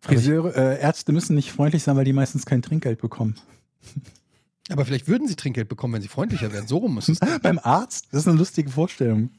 Friseure, 0.00 0.54
äh, 0.54 0.80
Ärzte 0.80 1.12
müssen 1.12 1.34
nicht 1.34 1.50
freundlich 1.52 1.82
sein, 1.82 1.96
weil 1.96 2.04
die 2.04 2.12
meistens 2.12 2.44
kein 2.44 2.60
Trinkgeld 2.62 3.00
bekommen. 3.00 3.36
Aber 4.70 4.84
vielleicht 4.84 5.08
würden 5.08 5.28
sie 5.28 5.36
Trinkgeld 5.36 5.68
bekommen, 5.68 5.94
wenn 5.94 6.02
sie 6.02 6.08
freundlicher 6.08 6.52
wären. 6.52 6.66
So 6.66 6.78
rum 6.78 6.96
ist 6.98 7.08
es. 7.08 7.20
Beim 7.42 7.58
Arzt? 7.62 8.08
Das 8.12 8.22
ist 8.22 8.28
eine 8.28 8.38
lustige 8.38 8.70
Vorstellung. 8.70 9.30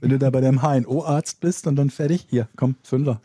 Wenn 0.00 0.10
du 0.10 0.18
da 0.18 0.30
bei 0.30 0.40
deinem 0.40 0.62
HNO-Arzt 0.62 1.40
bist 1.40 1.66
und 1.66 1.74
dann 1.74 1.90
fertig, 1.90 2.26
hier, 2.30 2.48
komm, 2.54 2.76
Fünfer. 2.84 3.20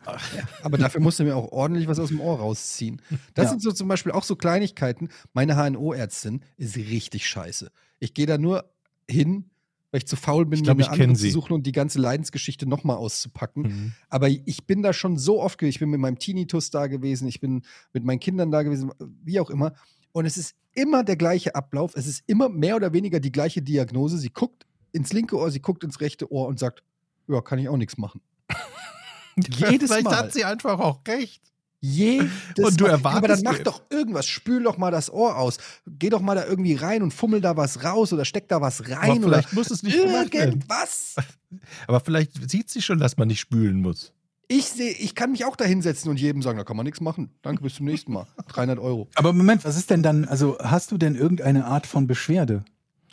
Aber 0.64 0.78
dafür 0.78 1.02
musst 1.02 1.20
du 1.20 1.24
mir 1.24 1.36
auch 1.36 1.52
ordentlich 1.52 1.88
was 1.88 2.00
aus 2.00 2.10
dem 2.10 2.20
Ohr 2.22 2.40
rausziehen. 2.40 3.02
Das 3.36 3.46
Ja. 3.46 3.50
sind 3.52 3.62
so 3.62 3.72
zum 3.72 3.88
Beispiel 3.88 4.12
auch 4.12 4.24
so 4.24 4.36
Kleinigkeiten. 4.36 5.10
Meine 5.34 5.56
HNO-Ärztin 5.56 6.42
ist 6.58 6.78
richtig 6.78 7.28
scheiße. 7.28 7.72
Ich 8.00 8.14
gehe 8.16 8.26
da 8.26 8.38
nur 8.40 8.66
hin, 9.08 9.52
weil 9.96 10.00
ich 10.00 10.08
zu 10.08 10.18
faul 10.18 10.46
bin, 10.46 10.58
Ich 10.58 10.64
glaub, 10.66 10.76
mir 10.76 10.84
ich 10.84 10.90
eine 10.90 11.04
andere 11.04 11.18
zu 11.18 11.32
suchen 11.32 11.54
und 11.54 11.66
die 11.66 11.72
ganze 11.72 12.00
Leidensgeschichte 12.00 12.68
nochmal 12.68 12.98
auszupacken. 12.98 13.64
Mhm. 13.64 13.94
Aber 14.10 14.28
ich 14.28 14.68
bin 14.68 14.84
da 14.84 14.92
schon 14.92 15.18
so 15.18 15.42
oft 15.42 15.58
gewesen. 15.58 15.70
Ich 15.70 15.80
bin 15.80 15.90
mit 15.90 16.02
meinem 16.02 16.20
Tinnitus 16.20 16.70
da 16.70 16.88
gewesen, 16.88 17.30
ich 17.30 17.40
bin 17.40 17.62
mit 17.94 18.04
meinen 18.04 18.20
Kindern 18.20 18.52
da 18.52 18.64
gewesen, 18.64 18.92
wie 19.24 19.40
auch 19.40 19.50
immer. 19.50 19.72
Und 20.12 20.26
es 20.26 20.36
ist 20.36 20.54
immer 20.74 21.06
der 21.06 21.16
gleiche 21.16 21.56
Ablauf. 21.56 21.96
Es 21.96 22.08
ist 22.08 22.26
immer 22.28 22.50
mehr 22.50 22.76
oder 22.76 22.92
weniger 22.92 23.22
die 23.22 23.32
gleiche 23.32 23.62
Diagnose. 23.62 24.18
Sie 24.18 24.32
guckt 24.32 24.66
ins 24.92 25.14
linke 25.14 25.38
Ohr, 25.38 25.50
sie 25.50 25.62
guckt 25.62 25.86
ins 25.86 26.02
rechte 26.02 26.30
Ohr 26.30 26.48
und 26.48 26.60
sagt, 26.60 26.84
ja, 27.30 27.40
kann 27.40 27.58
ich 27.60 27.70
auch 27.70 27.78
nichts 27.78 27.98
machen. 27.98 28.20
Jedes 29.38 29.92
Vielleicht 29.92 30.04
Mal. 30.04 30.18
hat 30.18 30.34
sie 30.34 30.44
einfach 30.44 30.78
auch 30.78 31.00
recht. 31.08 31.42
Jedes 31.86 32.66
Und 32.66 32.82
du 32.82 32.86
Mal. 32.86 32.94
Aber 32.94 33.02
dann 33.02 33.14
erwartest 33.14 33.44
mach 33.44 33.60
doch 33.60 33.82
irgendwas. 33.90 34.26
Spül 34.26 34.64
doch 34.64 34.78
mal 34.78 34.92
das 34.92 35.12
Ohr 35.12 35.38
aus. 35.38 35.58
Geh 35.86 36.10
doch 36.10 36.22
mal 36.22 36.36
da 36.36 36.46
irgendwie 36.46 36.74
rein 36.74 37.04
und 37.04 37.14
fummel 37.14 37.42
da 37.42 37.58
was 37.58 37.84
raus 37.84 38.12
oder 38.12 38.26
steck 38.26 38.48
da 38.48 38.60
was 38.60 38.90
rein 38.90 39.12
Aber 39.12 39.28
oder 39.28 39.38
vielleicht 39.38 39.54
muss 39.54 39.70
es 39.70 39.84
nicht 39.84 39.96
irgendwas. 39.96 41.16
Aber 41.88 42.00
vielleicht 42.00 42.50
sieht 42.50 42.70
sie 42.70 42.82
schon, 42.82 43.00
dass 43.00 43.18
man 43.18 43.28
nicht 43.28 43.40
spülen 43.40 43.82
muss. 43.82 44.14
Ich 44.48 44.66
sehe, 44.66 44.92
ich 44.92 45.16
kann 45.16 45.32
mich 45.32 45.46
auch 45.46 45.56
da 45.56 45.66
hinsetzen 45.66 46.10
und 46.10 46.20
jedem 46.20 46.42
sagen, 46.42 46.58
da 46.58 46.64
kann 46.64 46.78
man 46.78 46.86
nichts 46.86 47.02
machen. 47.02 47.32
Danke, 47.42 47.64
bis 47.64 47.76
zum 47.76 47.86
nächsten 47.86 48.14
Mal. 48.14 48.28
300 48.48 48.80
Euro. 48.80 49.08
Aber 49.16 49.34
Moment, 49.34 49.64
was 49.64 49.78
ist 49.78 49.90
denn 49.90 50.04
dann, 50.04 50.26
also 50.26 50.58
hast 50.60 50.92
du 50.92 50.98
denn 50.98 51.16
irgendeine 51.16 51.66
Art 51.66 51.88
von 51.88 52.08
Beschwerde? 52.08 52.64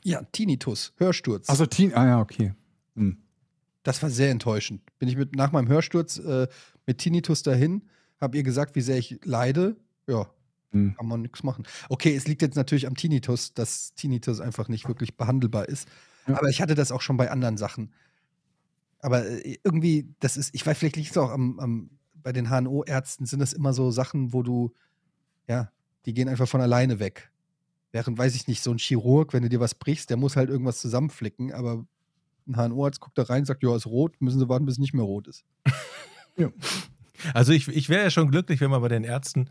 Ja, 0.02 0.22
Tinnitus, 0.32 0.92
Hörsturz. 0.96 1.48
Also 1.48 1.66
Teen, 1.66 1.94
ah 1.94 2.06
ja, 2.06 2.20
okay. 2.20 2.54
Hm. 2.96 3.18
Das 3.82 4.02
war 4.02 4.10
sehr 4.10 4.30
enttäuschend. 4.30 4.82
Bin 4.98 5.08
ich 5.08 5.16
mit, 5.16 5.36
nach 5.36 5.52
meinem 5.52 5.68
Hörsturz 5.68 6.18
äh, 6.18 6.48
mit 6.86 6.98
Tinnitus 6.98 7.42
dahin, 7.42 7.82
habe 8.22 8.36
ihr 8.36 8.42
gesagt, 8.42 8.74
wie 8.76 8.80
sehr 8.80 8.96
ich 8.96 9.20
leide. 9.24 9.76
Ja, 10.06 10.30
Hm. 10.72 10.94
kann 10.96 11.06
man 11.06 11.20
nichts 11.20 11.42
machen. 11.42 11.66
Okay, 11.90 12.16
es 12.16 12.26
liegt 12.26 12.40
jetzt 12.42 12.56
natürlich 12.56 12.86
am 12.86 12.94
Tinnitus, 12.94 13.52
dass 13.52 13.94
Tinnitus 13.94 14.40
einfach 14.40 14.68
nicht 14.68 14.88
wirklich 14.88 15.16
behandelbar 15.16 15.68
ist. 15.68 15.86
Ja. 16.26 16.38
Aber 16.38 16.48
ich 16.48 16.62
hatte 16.62 16.74
das 16.74 16.90
auch 16.92 17.02
schon 17.02 17.18
bei 17.18 17.30
anderen 17.30 17.58
Sachen. 17.58 17.92
Aber 19.00 19.26
äh, 19.26 19.58
irgendwie, 19.64 20.14
das 20.20 20.36
ist, 20.36 20.54
ich 20.54 20.64
weiß, 20.64 20.78
vielleicht 20.78 20.96
liegt 20.96 21.10
es 21.10 21.18
auch 21.18 21.30
am, 21.30 21.58
am, 21.60 21.90
bei 22.14 22.32
den 22.32 22.48
HNO-Ärzten, 22.48 23.26
sind 23.26 23.40
das 23.40 23.52
immer 23.52 23.74
so 23.74 23.90
Sachen, 23.90 24.32
wo 24.32 24.42
du, 24.42 24.72
ja, 25.46 25.70
die 26.06 26.14
gehen 26.14 26.28
einfach 26.28 26.48
von 26.48 26.60
alleine 26.62 27.00
weg. 27.00 27.30
Während, 27.90 28.16
weiß 28.16 28.34
ich 28.34 28.48
nicht, 28.48 28.62
so 28.62 28.70
ein 28.70 28.78
Chirurg, 28.78 29.34
wenn 29.34 29.42
du 29.42 29.50
dir 29.50 29.60
was 29.60 29.74
brichst, 29.74 30.08
der 30.08 30.16
muss 30.16 30.36
halt 30.36 30.48
irgendwas 30.48 30.80
zusammenflicken, 30.80 31.52
aber 31.52 31.84
ein 32.46 32.56
HNO-Arzt 32.56 33.00
guckt 33.00 33.18
da 33.18 33.24
rein 33.24 33.40
und 33.40 33.46
sagt, 33.46 33.62
ja, 33.62 33.76
ist 33.76 33.86
rot, 33.86 34.20
müssen 34.22 34.38
sie 34.38 34.48
warten, 34.48 34.64
bis 34.64 34.76
es 34.76 34.78
nicht 34.78 34.94
mehr 34.94 35.04
rot 35.04 35.28
ist. 35.28 35.44
Also 37.34 37.52
ich, 37.52 37.68
ich 37.68 37.88
wäre 37.88 38.02
ja 38.04 38.10
schon 38.10 38.30
glücklich, 38.30 38.60
wenn 38.60 38.70
man 38.70 38.80
bei 38.80 38.88
den 38.88 39.04
Ärzten 39.04 39.48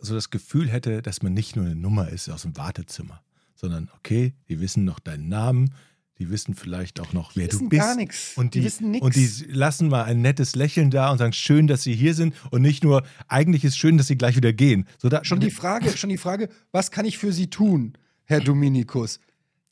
so 0.00 0.14
das 0.14 0.30
Gefühl 0.30 0.68
hätte, 0.70 1.02
dass 1.02 1.22
man 1.22 1.32
nicht 1.34 1.56
nur 1.56 1.64
eine 1.66 1.74
Nummer 1.76 2.08
ist 2.08 2.28
aus 2.28 2.42
dem 2.42 2.56
Wartezimmer, 2.56 3.22
sondern 3.54 3.90
okay, 3.96 4.34
die 4.48 4.60
wissen 4.60 4.84
noch 4.84 4.98
deinen 4.98 5.28
Namen, 5.28 5.72
die 6.18 6.30
wissen 6.30 6.54
vielleicht 6.54 6.98
auch 7.00 7.12
noch, 7.12 7.36
wer 7.36 7.44
Die 7.44 7.50
du 7.50 7.56
wissen 7.56 7.68
bist. 7.68 7.82
gar 7.82 7.94
nichts. 7.96 8.32
Und 8.36 8.54
Die 8.54 8.60
die, 8.60 8.64
wissen 8.66 8.90
nix. 8.90 9.04
Und 9.04 9.14
die 9.16 9.26
lassen 9.48 9.88
mal 9.88 10.04
ein 10.04 10.22
nettes 10.22 10.54
Lächeln 10.56 10.90
da 10.90 11.10
und 11.10 11.18
sagen, 11.18 11.34
schön, 11.34 11.66
dass 11.66 11.82
sie 11.82 11.94
hier 11.94 12.14
sind. 12.14 12.34
Und 12.50 12.62
nicht 12.62 12.82
nur, 12.84 13.02
eigentlich 13.28 13.64
ist 13.64 13.76
schön, 13.76 13.98
dass 13.98 14.06
sie 14.06 14.16
gleich 14.16 14.34
wieder 14.36 14.54
gehen. 14.54 14.86
So 14.96 15.10
da, 15.10 15.22
Schon 15.24 15.40
die 15.40 15.50
Frage, 15.50 15.94
schon 15.96 16.08
die 16.08 16.16
Frage, 16.16 16.48
was 16.72 16.90
kann 16.90 17.04
ich 17.04 17.18
für 17.18 17.32
Sie 17.32 17.48
tun, 17.50 17.98
Herr 18.24 18.40
Dominikus? 18.40 19.20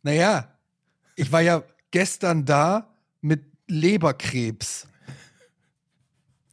Naja, 0.02 0.52
ich 1.16 1.32
war 1.32 1.40
ja 1.40 1.62
gestern 1.90 2.44
da 2.44 2.94
mit 3.22 3.42
Leberkrebs. 3.66 4.86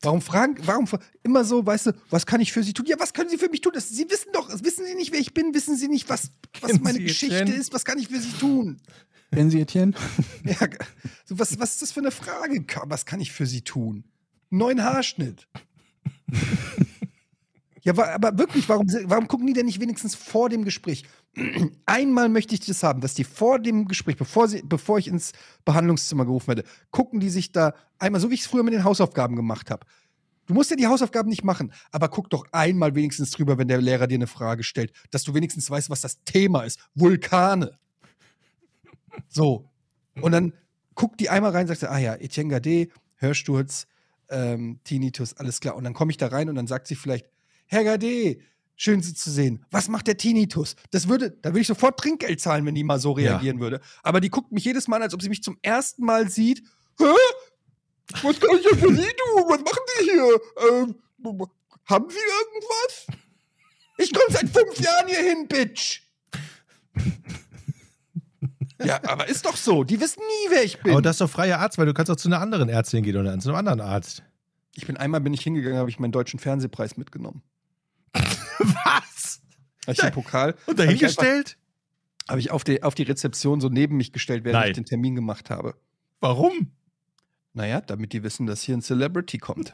Warum 0.04 0.22
fragen, 0.22 0.58
warum 0.66 0.88
immer 1.22 1.46
so, 1.46 1.64
weißt 1.66 1.88
du, 1.88 1.92
was 2.10 2.26
kann 2.26 2.42
ich 2.42 2.52
für 2.52 2.64
Sie 2.64 2.74
tun? 2.74 2.88
Ja, 2.88 3.00
was 3.00 3.14
können 3.14 3.30
Sie 3.30 3.38
für 3.38 3.50
mich 3.50 3.62
tun? 3.62 3.72
Das, 3.74 3.90
Sie 3.90 4.10
wissen 4.10 4.32
doch, 4.34 4.50
wissen 4.64 4.86
Sie 4.86 4.96
nicht, 4.96 5.12
wer 5.12 5.20
ich 5.20 5.34
bin? 5.34 5.54
Wissen 5.54 5.76
Sie 5.78 5.88
nicht, 5.88 6.10
was, 6.10 6.32
was 6.60 6.80
meine 6.80 6.98
Sie 6.98 7.04
Geschichte 7.04 7.36
Etienne? 7.42 7.60
ist? 7.60 7.72
Was 7.74 7.86
kann 7.86 8.00
ich 8.00 8.08
für 8.08 8.20
Sie 8.20 8.32
tun? 8.32 8.82
Kennen 9.32 9.52
Sie 9.52 9.62
Etienne? 9.62 9.94
Ja, 10.44 10.56
so, 11.26 11.38
was, 11.38 11.60
was 11.60 11.74
ist 11.74 11.82
das 11.84 11.92
für 11.92 12.00
eine 12.00 12.12
Frage? 12.12 12.66
Was 12.86 13.06
kann 13.06 13.22
ich 13.22 13.32
für 13.32 13.46
Sie 13.46 13.62
tun? 13.62 14.04
Neuen 14.50 14.84
Haarschnitt. 14.84 15.48
ja, 17.84 17.94
aber 17.98 18.38
wirklich, 18.38 18.70
warum, 18.70 18.88
warum 19.06 19.28
gucken 19.28 19.48
die 19.48 19.54
denn 19.54 19.66
nicht 19.66 19.80
wenigstens 19.80 20.14
vor 20.14 20.50
dem 20.50 20.64
Gespräch? 20.64 21.04
Einmal 21.86 22.30
möchte 22.30 22.54
ich 22.54 22.62
das 22.62 22.84
haben, 22.84 23.02
dass 23.02 23.16
die 23.16 23.24
vor 23.24 23.60
dem 23.60 23.88
Gespräch, 23.88 24.18
bevor, 24.18 24.48
sie, 24.48 24.62
bevor 24.64 25.00
ich 25.00 25.08
ins 25.08 25.32
Behandlungszimmer 25.66 26.26
gerufen 26.26 26.48
werde, 26.50 26.64
gucken 26.92 27.20
die 27.20 27.30
sich 27.30 27.52
da 27.52 27.74
einmal, 27.98 28.22
so 28.22 28.30
wie 28.30 28.36
ich 28.36 28.42
es 28.42 28.48
früher 28.48 28.64
mit 28.64 28.74
den 28.74 28.84
Hausaufgaben 28.84 29.36
gemacht 29.36 29.72
habe. 29.72 29.86
Du 30.46 30.54
musst 30.54 30.70
ja 30.70 30.76
die 30.76 30.88
Hausaufgaben 30.88 31.30
nicht 31.30 31.44
machen, 31.44 31.72
aber 31.92 32.10
guck 32.10 32.30
doch 32.30 32.46
einmal 32.52 32.94
wenigstens 32.94 33.32
drüber, 33.32 33.58
wenn 33.58 33.68
der 33.68 33.82
Lehrer 33.82 34.06
dir 34.06 34.16
eine 34.16 34.28
Frage 34.28 34.64
stellt, 34.64 34.92
dass 35.10 35.24
du 35.24 35.34
wenigstens 35.34 35.70
weißt, 35.70 35.90
was 35.90 36.02
das 36.02 36.24
Thema 36.24 36.64
ist. 36.64 36.80
Vulkane. 36.94 37.78
So. 39.28 39.70
Und 40.20 40.34
dann 40.34 40.54
guckt 40.94 41.20
die 41.20 41.30
einmal 41.30 41.52
rein 41.52 41.68
und 41.68 41.76
sagt, 41.76 41.92
ah 41.92 41.98
ja, 41.98 42.16
Etienne 42.16 42.50
Gade, 42.50 42.90
Hörsturz, 43.16 43.88
ähm, 44.30 44.80
Tinnitus, 44.84 45.36
alles 45.38 45.60
klar. 45.62 45.76
Und 45.76 45.84
dann 45.84 45.94
komme 45.94 46.12
ich 46.12 46.18
da 46.18 46.28
rein 46.28 46.50
und 46.50 46.56
dann 46.56 46.68
sagt 46.68 46.88
sie 46.88 46.96
vielleicht, 46.96 47.28
Herr 47.72 47.86
Gade, 47.86 48.38
schön 48.76 49.02
Sie 49.02 49.14
zu 49.14 49.32
sehen. 49.32 49.66
Was 49.72 49.88
macht 49.88 50.06
der 50.08 50.18
Tinnitus? 50.18 50.76
Das 50.92 51.08
würde, 51.08 51.32
da 51.32 51.50
würde 51.52 51.62
ich 51.62 51.68
sofort 51.68 51.98
Trinkgeld 51.98 52.42
zahlen, 52.42 52.66
wenn 52.66 52.76
die 52.76 52.84
mal 52.84 53.00
so 53.00 53.18
Ja. 53.18 53.32
reagieren 53.32 53.62
würde. 53.62 53.80
Aber 54.04 54.20
die 54.20 54.30
guckt 54.30 54.52
mich 54.52 54.66
jedes 54.66 54.90
Mal 54.90 54.98
an, 54.98 55.04
als 55.04 55.14
ob 55.14 55.22
sie 55.22 55.30
mich 55.30 55.42
zum 55.42 55.58
ersten 55.62 56.04
Mal 56.04 56.30
sieht. 56.30 56.64
Hä? 57.00 57.06
Was 58.24 58.40
kann 58.42 58.58
ich 58.58 58.64
denn 58.68 58.78
für 58.78 58.94
Sie 58.94 59.02
tun? 59.04 59.44
Was 59.48 59.60
machen 59.62 59.84
Sie 60.00 60.04
hier? 60.04 60.42
Ähm, 60.70 60.96
haben 61.86 62.10
Sie 62.10 62.18
irgendwas? 62.18 63.08
Ich 63.98 64.14
komme 64.14 64.26
seit 64.32 64.50
fünf 64.50 64.78
Jahren 64.80 65.08
hier 65.08 65.24
hin, 65.24 65.48
Bitch. 65.48 66.02
Ja, 68.84 69.00
aber 69.04 69.28
ist 69.30 69.46
doch 69.46 69.56
so. 69.56 69.84
Die 69.84 70.02
wissen 70.02 70.22
nie, 70.22 70.50
wer 70.56 70.64
ich 70.64 70.82
bin. 70.82 70.94
Aber 70.94 71.04
das 71.04 71.18
ist 71.18 71.22
doch 71.22 71.30
freier 71.30 71.60
Arzt, 71.60 71.78
weil 71.78 71.86
du 71.86 71.94
kannst 71.94 72.10
auch 72.12 72.16
zu 72.16 72.28
einer 72.28 72.42
anderen 72.42 72.68
Ärztin 72.68 73.04
gehen 73.04 73.16
oder 73.16 73.38
zu 73.38 73.50
einem 73.50 73.58
anderen 73.60 73.80
Arzt. 73.80 74.24
ich 74.74 74.88
bin 74.88 74.98
einmal 74.98 75.22
bin 75.22 75.36
ich 75.36 75.42
hingegangen, 75.42 75.78
habe 75.78 75.92
ich 75.92 76.00
meinen 76.00 76.12
deutschen 76.12 76.40
Fernsehpreis 76.40 76.98
mitgenommen. 76.98 77.44
Was? 78.64 79.42
Habe 79.84 79.94
ich 79.94 79.98
den 79.98 80.12
Pokal 80.12 80.56
Und 80.66 80.80
dahingestellt? 80.80 81.58
habe 82.30 82.40
ich 82.40 82.52
auf 82.52 82.64
die, 82.64 82.82
auf 82.84 82.96
die 82.96 83.04
Rezeption 83.04 83.60
so 83.62 83.70
neben 83.70 83.98
mich 83.98 84.14
gestellt, 84.14 84.44
während 84.44 84.62
Nein. 84.62 84.70
ich 84.72 84.76
den 84.76 84.86
Termin 84.86 85.16
gemacht 85.16 85.50
habe. 85.50 85.76
Warum? 86.20 86.72
Naja, 87.54 87.82
damit 87.82 88.14
die 88.14 88.24
wissen, 88.24 88.46
dass 88.48 88.62
hier 88.62 88.78
ein 88.78 88.82
Celebrity 88.82 89.38
kommt. 89.38 89.74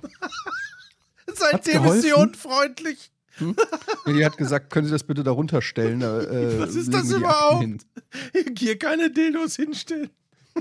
Seitdem 1.35 1.85
ist 1.85 2.01
sie 2.01 2.13
unfreundlich. 2.13 3.11
Nee, 3.39 4.13
die 4.13 4.25
hat 4.25 4.38
gesagt, 4.38 4.71
können 4.71 4.88
Sie 4.88 4.91
das 4.91 5.03
bitte 5.03 5.23
da 5.23 5.29
runterstellen? 5.29 5.99
Da, 5.99 6.21
äh, 6.21 6.59
Was 6.59 6.73
ist 6.73 6.91
das 6.91 7.11
überhaupt? 7.11 7.85
Hier 8.57 8.79
keine 8.79 9.11
Dildos 9.11 9.55
hinstellen. 9.55 10.09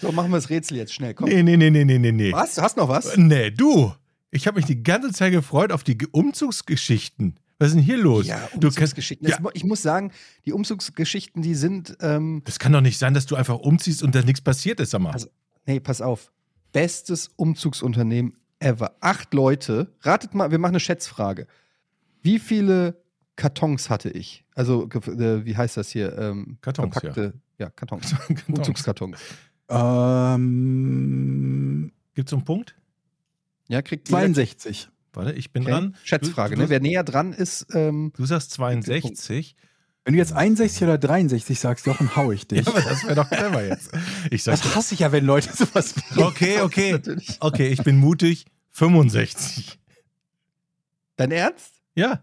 So, 0.00 0.10
machen 0.12 0.30
wir 0.32 0.36
das 0.36 0.50
Rätsel 0.50 0.76
jetzt 0.76 0.92
schnell. 0.92 1.14
Komm. 1.14 1.28
Nee, 1.28 1.42
nee, 1.42 1.56
nee, 1.56 1.70
nee, 1.70 1.84
nee, 1.84 1.98
nee, 1.98 2.12
nee. 2.12 2.32
Was? 2.32 2.56
Du 2.56 2.62
hast 2.62 2.76
noch 2.76 2.88
was? 2.88 3.16
Nee, 3.16 3.50
du. 3.50 3.94
Ich 4.34 4.46
habe 4.46 4.56
mich 4.56 4.66
die 4.66 4.82
ganze 4.82 5.12
Zeit 5.12 5.32
gefreut 5.32 5.70
auf 5.72 5.84
die 5.84 5.96
Ge- 5.96 6.08
Umzugsgeschichten. 6.10 7.36
Was 7.58 7.68
ist 7.68 7.74
denn 7.76 7.82
hier 7.84 7.96
los? 7.98 8.26
Ja, 8.26 8.36
du 8.36 8.42
kannst, 8.60 8.64
Umzugsgeschichten. 8.78 9.28
ja, 9.28 9.38
Ich 9.52 9.62
muss 9.64 9.80
sagen, 9.80 10.10
die 10.44 10.52
Umzugsgeschichten, 10.52 11.40
die 11.40 11.54
sind, 11.54 11.96
ähm, 12.00 12.42
das 12.44 12.58
kann 12.58 12.72
doch 12.72 12.80
nicht 12.80 12.98
sein, 12.98 13.14
dass 13.14 13.26
du 13.26 13.36
einfach 13.36 13.58
umziehst 13.60 14.02
und 14.02 14.12
da 14.14 14.22
nichts 14.22 14.40
passiert 14.40 14.80
ist, 14.80 14.90
sag 14.90 15.00
mal. 15.00 15.12
Also- 15.12 15.28
nee, 15.66 15.78
pass 15.78 16.00
auf. 16.00 16.32
Bestes 16.72 17.30
Umzugsunternehmen 17.36 18.34
ever. 18.58 18.96
Acht 19.00 19.32
Leute. 19.34 19.92
Ratet 20.00 20.34
mal, 20.34 20.50
wir 20.50 20.58
machen 20.58 20.72
eine 20.72 20.80
Schätzfrage. 20.80 21.46
Wie 22.22 22.40
viele 22.40 23.00
Kartons 23.36 23.88
hatte 23.88 24.10
ich? 24.10 24.44
Also, 24.56 24.88
äh, 24.88 25.44
wie 25.44 25.56
heißt 25.56 25.76
das 25.76 25.90
hier? 25.90 26.18
Ähm, 26.18 26.58
Kartons, 26.60 26.92
verpackte, 26.92 27.34
ja. 27.58 27.70
Kartons. 27.70 28.10
Kartons. 28.26 28.42
Umzugskartons. 28.48 29.18
Ähm, 30.14 31.92
Gibt's 32.14 32.30
so 32.30 32.36
einen 32.36 32.44
Punkt? 32.44 32.74
Ja, 33.68 33.82
kriegt 33.82 34.08
jeder- 34.08 34.18
62. 34.20 34.88
Warte, 35.12 35.32
ich 35.32 35.52
bin 35.52 35.62
Okay. 35.62 35.70
dran. 35.72 35.96
Schätzfrage, 36.02 36.54
Du- 36.56 36.60
ne? 36.62 36.66
du- 36.66 36.70
Wer 36.70 36.80
näher 36.80 37.04
dran 37.04 37.32
ist, 37.32 37.66
ähm, 37.72 38.12
Du 38.16 38.26
sagst 38.26 38.50
62. 38.52 39.54
Wenn 40.04 40.12
du 40.14 40.18
jetzt 40.18 40.32
61 40.34 40.82
oder 40.82 40.98
63 40.98 41.58
sagst, 41.58 41.86
Jochen, 41.86 42.14
hau 42.14 42.30
ich 42.32 42.46
dich. 42.46 42.66
Ja, 42.66 42.72
aber 42.72 42.82
das 42.82 43.04
wäre 43.04 43.14
doch 43.14 43.30
clever 43.30 43.64
jetzt. 43.66 43.90
Ich 44.30 44.42
sag, 44.42 44.60
das 44.60 44.74
hasse 44.74 44.92
ich 44.94 45.00
ja, 45.00 45.12
wenn 45.12 45.24
Leute 45.24 45.50
sowas 45.56 45.94
okay, 46.16 46.60
okay. 46.60 47.00
Okay, 47.40 47.68
ich 47.68 47.82
bin 47.84 47.96
mutig. 47.98 48.44
65. 48.72 49.78
Dein 51.16 51.30
Ernst? 51.30 51.80
Ja. 51.94 52.22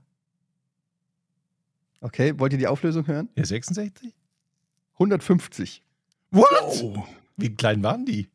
Okay, 2.01 2.33
wollt 2.37 2.51
ihr 2.53 2.59
die 2.59 2.67
Auflösung 2.67 3.07
hören? 3.07 3.29
Ja, 3.35 3.45
66? 3.45 4.13
150. 4.99 5.81
What? 6.31 6.47
Oh. 6.83 7.03
Wie 7.37 7.55
klein 7.55 7.81
waren 7.83 8.05
die? 8.05 8.29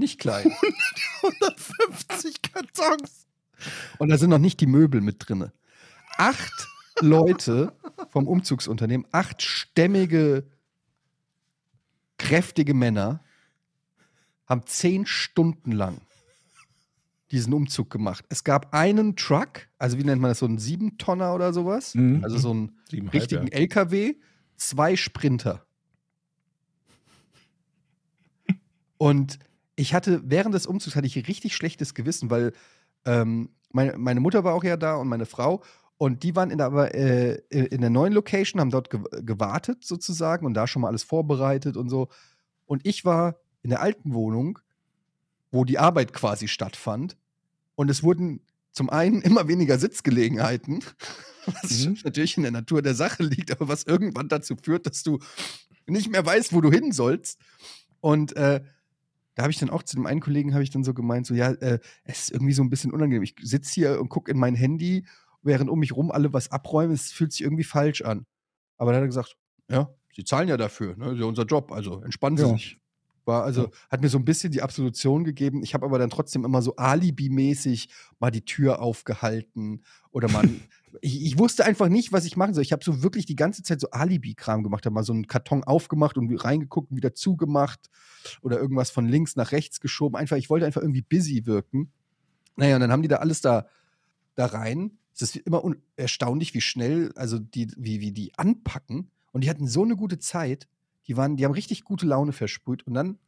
Nicht 0.00 0.18
klein. 0.18 0.50
150 1.22 2.40
Kartons. 2.40 3.26
Und 3.98 4.08
da 4.08 4.16
sind 4.16 4.30
noch 4.30 4.38
nicht 4.38 4.60
die 4.60 4.66
Möbel 4.66 5.02
mit 5.02 5.16
drinne. 5.18 5.52
Acht 6.16 6.68
Leute 7.00 7.74
vom 8.08 8.26
Umzugsunternehmen, 8.26 9.06
acht 9.12 9.42
stämmige, 9.42 10.44
kräftige 12.16 12.72
Männer, 12.72 13.22
haben 14.46 14.66
zehn 14.66 15.04
Stunden 15.06 15.72
lang 15.72 16.00
diesen 17.30 17.52
Umzug 17.52 17.90
gemacht. 17.90 18.24
Es 18.30 18.42
gab 18.42 18.74
einen 18.74 19.16
Truck, 19.16 19.68
also 19.78 19.98
wie 19.98 20.04
nennt 20.04 20.20
man 20.22 20.30
das, 20.30 20.38
so 20.40 20.46
einen 20.46 20.58
Siebentonner 20.58 21.34
oder 21.34 21.52
sowas, 21.52 21.94
Mhm. 21.94 22.24
also 22.24 22.38
so 22.38 22.50
einen 22.50 22.78
richtigen 23.12 23.46
ja. 23.48 23.52
LKW, 23.52 24.14
zwei 24.56 24.96
Sprinter. 24.96 25.64
Und 28.98 29.38
ich 29.80 29.94
hatte, 29.94 30.20
während 30.24 30.54
des 30.54 30.66
Umzugs 30.66 30.94
hatte 30.94 31.06
ich 31.06 31.16
richtig 31.26 31.56
schlechtes 31.56 31.94
Gewissen, 31.94 32.30
weil 32.30 32.52
ähm, 33.06 33.48
meine, 33.72 33.96
meine 33.96 34.20
Mutter 34.20 34.44
war 34.44 34.54
auch 34.54 34.64
ja 34.64 34.76
da 34.76 34.96
und 34.96 35.08
meine 35.08 35.24
Frau. 35.26 35.62
Und 35.96 36.22
die 36.22 36.36
waren 36.36 36.50
in 36.50 36.58
der, 36.58 36.66
aber, 36.66 36.94
äh, 36.94 37.42
in 37.50 37.80
der 37.80 37.90
neuen 37.90 38.12
Location, 38.12 38.60
haben 38.60 38.70
dort 38.70 38.90
ge 38.90 39.00
gewartet 39.22 39.84
sozusagen 39.84 40.44
und 40.44 40.54
da 40.54 40.66
schon 40.66 40.82
mal 40.82 40.88
alles 40.88 41.02
vorbereitet 41.02 41.76
und 41.76 41.88
so. 41.88 42.08
Und 42.66 42.86
ich 42.86 43.04
war 43.04 43.36
in 43.62 43.70
der 43.70 43.80
alten 43.80 44.12
Wohnung, 44.12 44.58
wo 45.50 45.64
die 45.64 45.78
Arbeit 45.78 46.12
quasi 46.12 46.46
stattfand. 46.46 47.16
Und 47.74 47.90
es 47.90 48.02
wurden 48.02 48.40
zum 48.72 48.90
einen 48.90 49.22
immer 49.28 49.48
weniger 49.48 49.78
Sitzgelegenheiten, 49.78 50.84
was 51.46 51.86
Mhm. 51.86 51.98
natürlich 52.04 52.36
in 52.36 52.42
der 52.42 52.52
Natur 52.52 52.82
der 52.82 52.94
Sache 52.94 53.22
liegt, 53.22 53.50
aber 53.50 53.68
was 53.68 53.84
irgendwann 53.84 54.28
dazu 54.28 54.56
führt, 54.62 54.84
dass 54.84 55.02
du 55.02 55.18
nicht 55.86 56.10
mehr 56.10 56.24
weißt, 56.24 56.52
wo 56.52 56.60
du 56.60 56.70
hin 56.70 56.92
sollst. 56.92 57.38
Und 58.00 58.36
äh, 58.36 58.60
da 59.34 59.42
habe 59.42 59.52
ich 59.52 59.58
dann 59.58 59.70
auch 59.70 59.82
zu 59.82 59.96
dem 59.96 60.06
einen 60.06 60.20
Kollegen 60.20 60.52
habe 60.54 60.62
ich 60.62 60.70
dann 60.70 60.84
so 60.84 60.92
gemeint, 60.94 61.26
so 61.26 61.34
ja, 61.34 61.50
äh, 61.52 61.78
es 62.04 62.22
ist 62.24 62.32
irgendwie 62.32 62.52
so 62.52 62.62
ein 62.62 62.70
bisschen 62.70 62.92
unangenehm. 62.92 63.22
Ich 63.22 63.36
sitze 63.42 63.72
hier 63.72 64.00
und 64.00 64.08
gucke 64.08 64.30
in 64.30 64.38
mein 64.38 64.54
Handy, 64.54 65.06
während 65.42 65.70
um 65.70 65.78
mich 65.78 65.92
rum 65.94 66.10
alle 66.10 66.32
was 66.32 66.50
abräumen. 66.50 66.92
Es 66.94 67.12
fühlt 67.12 67.32
sich 67.32 67.42
irgendwie 67.42 67.64
falsch 67.64 68.02
an. 68.02 68.26
Aber 68.76 68.92
dann 68.92 68.98
hat 69.00 69.04
er 69.04 69.08
gesagt, 69.08 69.36
ja, 69.70 69.88
sie 70.14 70.24
zahlen 70.24 70.48
ja 70.48 70.56
dafür, 70.56 70.96
ne? 70.96 71.04
Das 71.06 71.14
ist 71.14 71.20
ja 71.20 71.26
unser 71.26 71.44
Job, 71.44 71.70
also 71.72 72.02
entspannen 72.02 72.36
Sie 72.36 72.44
Ja. 72.44 72.48
sich. 72.50 72.79
War 73.30 73.44
also, 73.44 73.70
hat 73.90 74.00
mir 74.02 74.08
so 74.08 74.18
ein 74.18 74.24
bisschen 74.24 74.50
die 74.50 74.60
Absolution 74.62 75.22
gegeben. 75.24 75.62
Ich 75.62 75.72
habe 75.74 75.86
aber 75.86 75.98
dann 75.98 76.10
trotzdem 76.10 76.44
immer 76.44 76.62
so 76.62 76.74
Alibi-mäßig 76.76 77.88
mal 78.18 78.30
die 78.30 78.44
Tür 78.44 78.82
aufgehalten 78.82 79.82
oder 80.10 80.28
man. 80.30 80.60
ich, 81.00 81.24
ich 81.24 81.38
wusste 81.38 81.64
einfach 81.64 81.88
nicht, 81.88 82.12
was 82.12 82.24
ich 82.24 82.36
machen 82.36 82.54
soll. 82.54 82.62
Ich 82.62 82.72
habe 82.72 82.84
so 82.84 83.02
wirklich 83.02 83.26
die 83.26 83.36
ganze 83.36 83.62
Zeit 83.62 83.80
so 83.80 83.90
Alibi-Kram 83.90 84.62
gemacht, 84.62 84.84
habe 84.84 84.94
mal 84.94 85.04
so 85.04 85.12
einen 85.12 85.26
Karton 85.28 85.62
aufgemacht 85.64 86.18
und 86.18 86.34
reingeguckt 86.36 86.90
und 86.90 86.96
wieder 86.96 87.14
zugemacht 87.14 87.88
oder 88.42 88.58
irgendwas 88.58 88.90
von 88.90 89.06
links 89.08 89.36
nach 89.36 89.52
rechts 89.52 89.80
geschoben. 89.80 90.16
Einfach, 90.16 90.36
ich 90.36 90.50
wollte 90.50 90.66
einfach 90.66 90.82
irgendwie 90.82 91.02
busy 91.02 91.46
wirken. 91.46 91.92
Naja, 92.56 92.74
und 92.74 92.80
dann 92.80 92.92
haben 92.92 93.02
die 93.02 93.08
da 93.08 93.16
alles 93.16 93.40
da, 93.40 93.66
da 94.34 94.46
rein. 94.46 94.98
Es 95.14 95.22
ist 95.22 95.36
immer 95.36 95.64
un- 95.64 95.82
erstaunlich, 95.96 96.52
wie 96.54 96.60
schnell, 96.60 97.12
also 97.14 97.38
die, 97.38 97.68
wie, 97.76 98.00
wie 98.00 98.12
die 98.12 98.32
anpacken. 98.36 99.10
Und 99.32 99.44
die 99.44 99.50
hatten 99.50 99.68
so 99.68 99.84
eine 99.84 99.94
gute 99.96 100.18
Zeit. 100.18 100.66
Die 101.10 101.16
waren, 101.16 101.36
die 101.36 101.44
haben 101.44 101.50
richtig 101.52 101.82
gute 101.82 102.06
Laune 102.06 102.30
versprüht. 102.32 102.86
Und 102.86 102.94
dann 102.94 103.18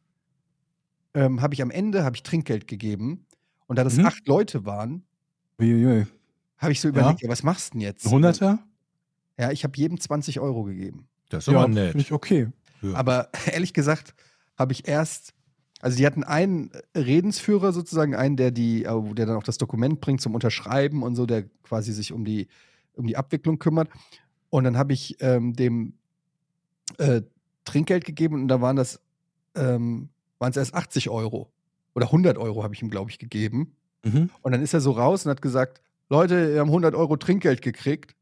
ähm, 1.13 1.41
habe 1.41 1.53
ich 1.53 1.61
am 1.61 1.69
Ende 1.69 2.05
habe 2.05 2.15
ich 2.15 2.23
Trinkgeld 2.23 2.65
gegeben. 2.65 3.25
Und 3.67 3.75
da 3.77 3.83
das 3.83 3.97
Mhm. 3.97 4.05
acht 4.05 4.25
Leute 4.25 4.65
waren, 4.65 5.03
habe 5.59 6.71
ich 6.71 6.79
so 6.79 6.87
Ja. 6.87 6.93
überlegt, 6.93 7.21
ja, 7.21 7.27
was 7.29 7.43
machst 7.43 7.69
du 7.69 7.71
denn 7.73 7.81
jetzt? 7.81 8.05
Hunderter? 8.05 8.65
Ja, 9.37 9.51
ich 9.51 9.65
habe 9.65 9.77
jedem 9.77 9.99
20 9.99 10.39
Euro 10.39 10.63
gegeben. 10.63 11.09
Das 11.27 11.43
ist 11.45 11.51
Ja, 11.51 11.59
aber 11.59 11.65
finde 11.67 11.87
nett. 11.87 11.95
ich 11.97 12.13
okay. 12.13 12.47
Ja. 12.81 12.93
Aber 12.93 13.29
ehrlich 13.53 13.73
gesagt 13.73 14.15
habe 14.57 14.71
ich 14.71 14.87
erst, 14.87 15.33
also 15.81 15.97
die 15.97 16.05
hatten 16.05 16.23
einen 16.23 16.71
Redensführer 16.95 17.73
sozusagen, 17.73 18.15
einen, 18.15 18.37
der 18.37 18.51
die, 18.51 18.85
äh, 18.85 19.13
der 19.13 19.25
dann 19.25 19.35
auch 19.35 19.43
das 19.43 19.57
Dokument 19.57 19.99
bringt 19.99 20.21
zum 20.21 20.35
Unterschreiben 20.35 21.03
und 21.03 21.15
so, 21.17 21.25
der 21.25 21.43
quasi 21.63 21.91
sich 21.91 22.13
um 22.13 22.23
die, 22.23 22.47
um 22.93 23.07
die 23.07 23.17
Abwicklung 23.17 23.59
kümmert. 23.59 23.89
Und 24.49 24.63
dann 24.63 24.77
habe 24.77 24.93
ich 24.93 25.17
ähm, 25.19 25.53
dem 25.53 25.97
äh, 26.97 27.23
Trinkgeld 27.65 28.05
gegeben 28.05 28.35
und 28.35 28.47
da 28.47 28.61
waren 28.61 28.75
das, 28.75 28.99
ähm, 29.55 30.09
waren 30.39 30.51
es 30.51 30.57
erst 30.57 30.73
80 30.73 31.09
Euro. 31.09 31.51
Oder 31.95 32.07
100 32.07 32.37
Euro 32.37 32.63
habe 32.63 32.73
ich 32.73 32.81
ihm, 32.81 32.89
glaube 32.89 33.11
ich, 33.11 33.19
gegeben. 33.19 33.75
Mhm. 34.03 34.29
Und 34.41 34.51
dann 34.51 34.61
ist 34.61 34.73
er 34.73 34.81
so 34.81 34.91
raus 34.91 35.25
und 35.25 35.31
hat 35.31 35.41
gesagt, 35.41 35.81
Leute, 36.09 36.53
wir 36.53 36.59
haben 36.59 36.69
100 36.69 36.95
Euro 36.95 37.17
Trinkgeld 37.17 37.61
gekriegt. 37.61 38.15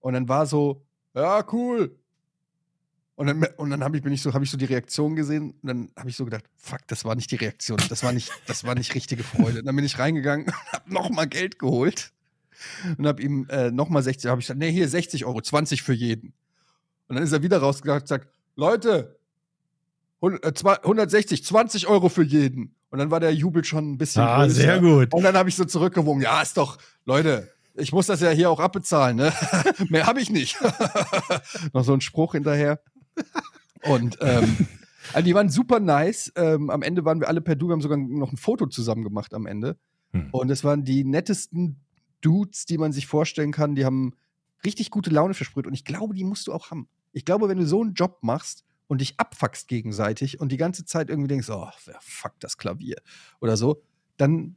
Und 0.00 0.12
dann 0.14 0.28
war 0.28 0.46
so, 0.46 0.82
ja, 1.14 1.44
cool. 1.52 1.96
Und 3.16 3.26
dann, 3.26 3.44
und 3.56 3.70
dann 3.70 3.82
hab 3.82 3.92
ich, 3.96 4.02
bin 4.02 4.12
ich 4.12 4.22
so, 4.22 4.32
habe 4.32 4.44
ich 4.44 4.50
so 4.50 4.56
die 4.56 4.64
Reaktion 4.64 5.16
gesehen 5.16 5.54
und 5.60 5.66
dann 5.66 5.90
habe 5.96 6.08
ich 6.08 6.14
so 6.14 6.24
gedacht, 6.24 6.44
fuck, 6.54 6.86
das 6.86 7.04
war 7.04 7.16
nicht 7.16 7.28
die 7.32 7.36
Reaktion, 7.36 7.76
das 7.88 8.04
war 8.04 8.12
nicht, 8.12 8.30
das 8.46 8.62
war 8.62 8.76
nicht 8.76 8.94
richtige 8.94 9.24
Freude. 9.24 9.58
Und 9.58 9.64
dann 9.66 9.74
bin 9.74 9.84
ich 9.84 9.98
reingegangen 9.98 10.46
und 10.46 10.72
habe 10.72 10.94
nochmal 10.94 11.26
Geld 11.26 11.58
geholt 11.58 12.12
und 12.96 13.08
habe 13.08 13.20
ihm 13.20 13.48
äh, 13.50 13.72
nochmal 13.72 14.04
60, 14.04 14.30
habe 14.30 14.40
ich 14.40 14.46
gesagt, 14.46 14.60
nee, 14.60 14.70
hier 14.70 14.88
60 14.88 15.24
Euro, 15.24 15.40
20 15.40 15.82
für 15.82 15.94
jeden. 15.94 16.32
Und 17.08 17.16
dann 17.16 17.24
ist 17.24 17.32
er 17.32 17.42
wieder 17.42 17.58
rausgegangen 17.58 18.02
und 18.02 18.08
sagt, 18.08 18.28
Leute, 18.58 19.16
100, 20.20 20.44
äh, 20.44 20.52
zwei- 20.52 20.82
160, 20.82 21.44
20 21.44 21.86
Euro 21.86 22.08
für 22.08 22.24
jeden. 22.24 22.74
Und 22.90 22.98
dann 22.98 23.10
war 23.12 23.20
der 23.20 23.32
Jubel 23.32 23.62
schon 23.64 23.92
ein 23.92 23.98
bisschen 23.98 24.22
Ah, 24.22 24.42
größer. 24.44 24.54
sehr 24.60 24.80
gut. 24.80 25.14
Und 25.14 25.22
dann 25.22 25.36
habe 25.36 25.48
ich 25.48 25.54
so 25.54 25.64
zurückgewogen, 25.64 26.20
ja, 26.22 26.42
ist 26.42 26.56
doch, 26.56 26.78
Leute, 27.04 27.52
ich 27.74 27.92
muss 27.92 28.06
das 28.08 28.20
ja 28.20 28.30
hier 28.30 28.50
auch 28.50 28.58
abbezahlen, 28.58 29.16
ne? 29.16 29.32
Mehr 29.90 30.06
habe 30.06 30.20
ich 30.20 30.30
nicht. 30.30 30.58
Noch 31.72 31.84
so 31.84 31.92
ein 31.92 32.00
Spruch 32.00 32.32
hinterher. 32.32 32.80
Und 33.84 34.18
ähm, 34.20 34.66
also 35.12 35.24
die 35.24 35.34
waren 35.34 35.50
super 35.50 35.78
nice. 35.78 36.32
Ähm, 36.34 36.68
am 36.70 36.82
Ende 36.82 37.04
waren 37.04 37.20
wir 37.20 37.28
alle 37.28 37.40
per 37.40 37.54
Du, 37.54 37.68
wir 37.68 37.74
haben 37.74 37.80
sogar 37.80 37.98
noch 37.98 38.32
ein 38.32 38.36
Foto 38.36 38.66
zusammen 38.66 39.04
gemacht 39.04 39.32
am 39.34 39.46
Ende. 39.46 39.76
Hm. 40.12 40.30
Und 40.32 40.50
es 40.50 40.64
waren 40.64 40.82
die 40.84 41.04
nettesten 41.04 41.76
Dudes, 42.22 42.64
die 42.64 42.78
man 42.78 42.90
sich 42.92 43.06
vorstellen 43.06 43.52
kann. 43.52 43.76
Die 43.76 43.84
haben 43.84 44.14
richtig 44.64 44.90
gute 44.90 45.10
Laune 45.10 45.34
versprüht. 45.34 45.68
Und 45.68 45.74
ich 45.74 45.84
glaube, 45.84 46.14
die 46.14 46.24
musst 46.24 46.48
du 46.48 46.52
auch 46.52 46.72
haben. 46.72 46.88
Ich 47.18 47.24
glaube, 47.24 47.48
wenn 47.48 47.58
du 47.58 47.66
so 47.66 47.82
einen 47.82 47.94
Job 47.94 48.18
machst 48.22 48.64
und 48.86 49.00
dich 49.00 49.18
abfuckst 49.18 49.66
gegenseitig 49.66 50.38
und 50.40 50.52
die 50.52 50.56
ganze 50.56 50.84
Zeit 50.84 51.10
irgendwie 51.10 51.26
denkst, 51.28 51.50
oh, 51.50 51.68
wer 51.84 51.98
fuckt 52.00 52.44
das 52.44 52.56
Klavier 52.56 52.96
oder 53.40 53.56
so, 53.56 53.82
dann, 54.18 54.54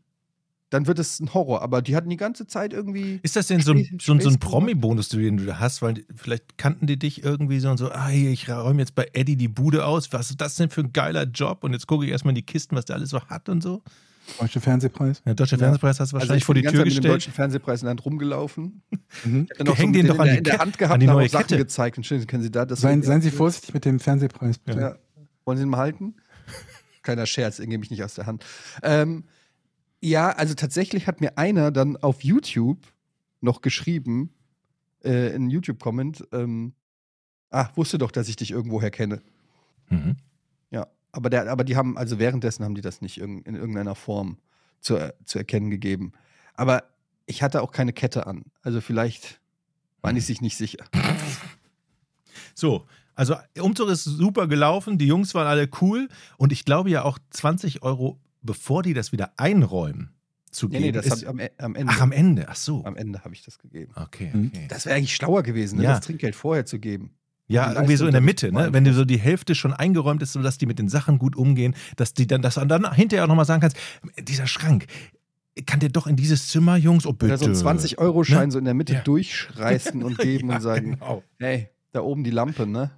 dann 0.70 0.86
wird 0.86 1.00
es 1.00 1.20
ein 1.20 1.34
Horror. 1.34 1.64
Aber 1.64 1.82
die 1.82 1.96
hatten 1.96 2.10
die 2.10 2.18
ganze 2.18 2.46
Zeit 2.46 2.72
irgendwie. 2.72 3.20
Ist 3.24 3.36
das 3.36 3.48
denn 3.48 3.62
so 3.62 3.72
ein, 3.74 3.98
so, 4.00 4.14
ein- 4.14 4.22
so 4.22 4.30
ein 4.30 4.40
Promi-Bonus, 4.40 5.10
den 5.10 5.38
du 5.38 5.46
da 5.46 5.60
hast? 5.60 5.82
Weil 5.82 6.06
vielleicht 6.16 6.58
kannten 6.60 6.86
die 6.88 7.00
dich 7.00 7.24
irgendwie 7.24 7.60
so 7.60 7.70
und 7.72 7.78
so, 7.78 7.92
ah, 7.92 8.08
hier, 8.10 8.30
ich 8.30 8.48
räume 8.48 8.80
jetzt 8.82 8.94
bei 8.96 9.10
Eddie 9.14 9.36
die 9.38 9.48
Bude 9.50 9.86
aus. 9.86 10.14
Was 10.14 10.30
ist 10.30 10.40
das 10.40 10.54
denn 10.56 10.70
für 10.70 10.82
ein 10.82 10.94
geiler 10.94 11.24
Job? 11.24 11.64
Und 11.64 11.74
jetzt 11.74 11.88
gucke 11.88 12.06
ich 12.06 12.12
erstmal 12.12 12.32
in 12.32 12.36
die 12.36 12.46
Kisten, 12.46 12.76
was 12.76 12.86
der 12.86 12.96
alles 12.98 13.10
so 13.10 13.22
hat 13.26 13.50
und 13.50 13.62
so. 13.62 13.82
Deutsche 14.40 14.62
Fernsehpreis. 14.62 15.22
Der 15.24 15.36
Deutsche 15.36 15.56
Ja. 15.56 15.60
Fernsehpreis 15.60 16.00
hast 16.00 16.12
du 16.12 16.16
Also 16.18 16.24
wahrscheinlich 16.26 16.42
ich 16.42 16.46
vor 16.46 16.56
die 16.56 16.62
bin 16.62 16.72
Tür 16.72 16.80
ganze 16.80 16.84
Zeit 16.84 16.86
mit 16.86 16.94
dem 16.94 17.02
gestellt. 17.02 17.14
deutschen 17.16 17.34
Fernsehpreis 17.34 17.82
in 17.82 17.86
der 17.86 17.90
Hand 17.92 18.06
rumgelaufen. 18.06 18.82
Mhm. 19.24 19.48
Häng 19.48 19.48
so 19.58 19.74
den 19.76 19.94
mit 19.94 20.10
doch 20.10 20.16
in 20.16 20.20
an 20.22 20.26
der, 20.26 20.34
die 20.34 20.38
in 20.38 20.44
der 20.44 20.52
Kette- 20.54 20.60
Hand 20.60 20.78
gehabt 20.78 20.94
an 20.94 21.00
die 21.00 21.06
neue 21.08 21.26
auch 21.26 21.30
Sachen 21.30 21.42
Kette. 21.48 21.58
gezeigt. 21.58 21.98
Und 21.98 22.06
schön, 22.06 22.26
kennen 22.28 22.44
Sie 22.44 22.52
da? 22.52 22.66
Das 22.66 22.82
Seien, 22.82 23.04
seien 23.04 23.22
Sie 23.22 23.32
vorsichtig 23.32 23.74
mit 23.74 23.86
dem 23.86 24.00
Fernsehpreis, 24.00 24.58
bitte. 24.58 24.80
Ja. 24.80 24.96
Wollen 25.46 25.58
Sie 25.58 25.64
ihn 25.64 25.70
mal 25.70 25.78
halten? 25.80 26.16
Kleiner 27.02 27.26
Scherz, 27.26 27.60
er 27.60 27.68
gebe 27.68 27.84
ich 27.84 27.90
nicht 27.92 28.04
aus 28.04 28.14
der 28.14 28.26
Hand. 28.28 28.46
Ähm, 28.84 29.24
ja, 30.02 30.30
also 30.30 30.54
tatsächlich 30.54 31.08
hat 31.08 31.20
mir 31.20 31.38
einer 31.38 31.72
dann 31.72 31.98
auf 31.98 32.24
YouTube 32.24 32.78
noch 33.42 33.62
geschrieben, 33.62 34.30
äh, 35.04 35.34
in 35.36 35.50
YouTube-Comment, 35.50 36.28
ähm, 36.32 36.74
ah, 37.50 37.70
wusste 37.76 37.98
doch, 37.98 38.12
dass 38.12 38.30
ich 38.30 38.36
dich 38.36 38.52
irgendwoher 38.52 38.92
kenne. 38.92 39.22
Mhm. 39.90 40.16
Aber, 41.12 41.30
der, 41.30 41.50
aber 41.52 41.64
die 41.64 41.76
haben, 41.76 41.98
also 41.98 42.20
währenddessen 42.20 42.64
haben 42.64 42.76
die 42.76 42.82
das 42.82 43.02
nicht 43.02 43.20
in 43.20 43.44
irgendeiner 43.44 43.96
Form 43.96 44.38
zu, 44.80 45.14
zu 45.26 45.38
erkennen 45.40 45.70
gegeben. 45.70 46.14
Aber 46.56 46.84
ich 47.26 47.44
hatte 47.44 47.62
auch 47.62 47.72
keine 47.72 47.94
Kette 47.94 48.28
an. 48.28 48.46
Also 48.62 48.82
vielleicht 48.82 49.40
waren 50.02 50.16
die 50.16 50.22
sich 50.22 50.42
nicht 50.42 50.58
sicher. 50.58 50.86
So, 52.56 52.86
also 53.16 53.36
Umzug 53.60 53.90
ist 53.90 54.04
super 54.04 54.48
gelaufen, 54.48 54.98
die 54.98 55.08
Jungs 55.08 55.34
waren 55.34 55.48
alle 55.48 55.70
cool 55.82 56.08
und 56.38 56.52
ich 56.52 56.66
glaube 56.66 56.90
ja 56.90 57.04
auch 57.04 57.18
20 57.32 57.82
Euro, 57.84 58.20
bevor 58.42 58.84
die 58.84 58.94
das 58.94 59.12
wieder 59.12 59.32
einräumen, 59.38 60.12
zu 60.52 60.68
Nee, 60.68 60.72
geben. 60.80 60.84
nee, 60.86 60.92
das 60.92 61.06
ist, 61.08 61.22
ich 61.24 61.28
am, 61.28 61.40
E- 61.40 61.50
am 61.58 61.76
Ende. 61.76 61.94
ach, 61.94 62.02
am 62.02 62.12
Ende, 62.12 62.48
ach 62.50 62.56
so. 62.56 62.84
am 62.86 62.96
Ende 62.96 63.24
habe 63.24 63.34
ich 63.34 63.44
das 63.44 63.58
gegeben. 63.58 63.94
Okay, 63.96 64.32
Mhm. 64.34 64.52
okay. 64.54 64.68
Das 64.70 64.86
wäre 64.86 64.96
eigentlich 64.98 65.16
schlauer 65.16 65.44
gewesen, 65.44 65.78
ne? 65.78 65.84
Ja. 65.86 65.92
das 65.96 66.02
Trinkgeld 66.06 66.36
vorher 66.36 66.66
zu 66.66 66.78
geben. 66.80 67.12
Ja, 67.52 67.74
irgendwie 67.74 67.96
so 67.96 68.06
in 68.06 68.12
der 68.12 68.22
Mitte, 68.22 68.52
ne? 68.52 68.70
Wenn 68.72 68.84
du 68.84 68.94
so 68.94 69.06
die 69.06 69.18
Hälfte 69.20 69.56
schon 69.56 69.74
eingeräumt 69.74 70.22
ist, 70.22 70.34
sodass 70.34 70.58
die 70.58 70.66
mit 70.66 70.80
den 70.80 70.90
Sachen 70.90 71.20
gut 71.20 71.36
umgehen, 71.36 71.76
dass 71.96 72.14
die 72.14 72.28
dann, 72.28 72.42
dass 72.42 72.56
du 72.56 72.66
dann 72.66 72.94
hinterher 72.94 73.24
auch 73.26 73.28
nochmal 73.28 73.46
sagen 73.46 73.62
kannst, 73.62 73.78
dieser 74.20 74.48
Schrank, 74.48 74.86
kann 75.66 75.80
der 75.82 75.90
doch 75.90 76.08
in 76.08 76.16
dieses 76.16 76.48
Zimmer, 76.48 76.78
Jungs? 76.78 77.06
Oh, 77.06 77.14
bitte. 77.14 77.34
Oder 77.34 77.38
so 77.56 77.68
einen 77.70 77.80
20-Euro-Schein 77.80 78.48
Ne? 78.48 78.52
so 78.52 78.60
in 78.60 78.66
der 78.66 78.74
Mitte 78.74 78.94
Ja. 78.94 79.02
durchreißen 79.02 80.02
und 80.04 80.18
geben 80.18 80.50
Ja, 80.50 80.56
und 80.56 80.62
sagen, 80.62 80.92
Genau. 80.92 81.24
hey, 81.40 81.68
da 81.92 82.02
oben 82.02 82.24
die 82.24 82.32
Lampe, 82.32 82.66
ne? 82.66 82.92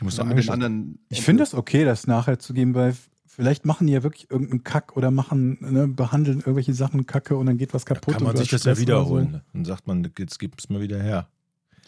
Die 0.00 0.04
musst 0.04 0.18
du 0.18 0.22
anderen. 0.22 0.98
Ich 1.08 1.22
finde 1.22 1.42
es 1.44 1.54
okay, 1.54 1.84
das 1.84 2.06
nachher 2.06 2.38
zu 2.38 2.52
geben, 2.54 2.74
weil 2.74 2.94
vielleicht 3.26 3.64
machen 3.64 3.86
die 3.86 3.92
ja 3.92 4.02
wirklich 4.02 4.28
irgendeinen 4.30 4.64
Kack 4.64 4.96
oder 4.96 5.10
machen, 5.12 5.58
ne, 5.60 5.86
behandeln 5.86 6.38
irgendwelche 6.38 6.74
Sachen 6.74 7.06
Kacke 7.06 7.36
und 7.36 7.46
dann 7.46 7.56
geht 7.58 7.74
was 7.74 7.84
Da 7.84 7.94
kaputt. 7.94 8.14
kann 8.14 8.24
man 8.24 8.36
sich 8.36 8.48
das 8.48 8.64
ja 8.64 8.76
wiederholen. 8.78 9.30
ne? 9.30 9.44
Dann 9.52 9.64
sagt 9.64 9.86
man, 9.86 10.08
jetzt 10.18 10.38
gib's 10.40 10.68
mir 10.68 10.80
wieder 10.80 11.00
her. 11.00 11.28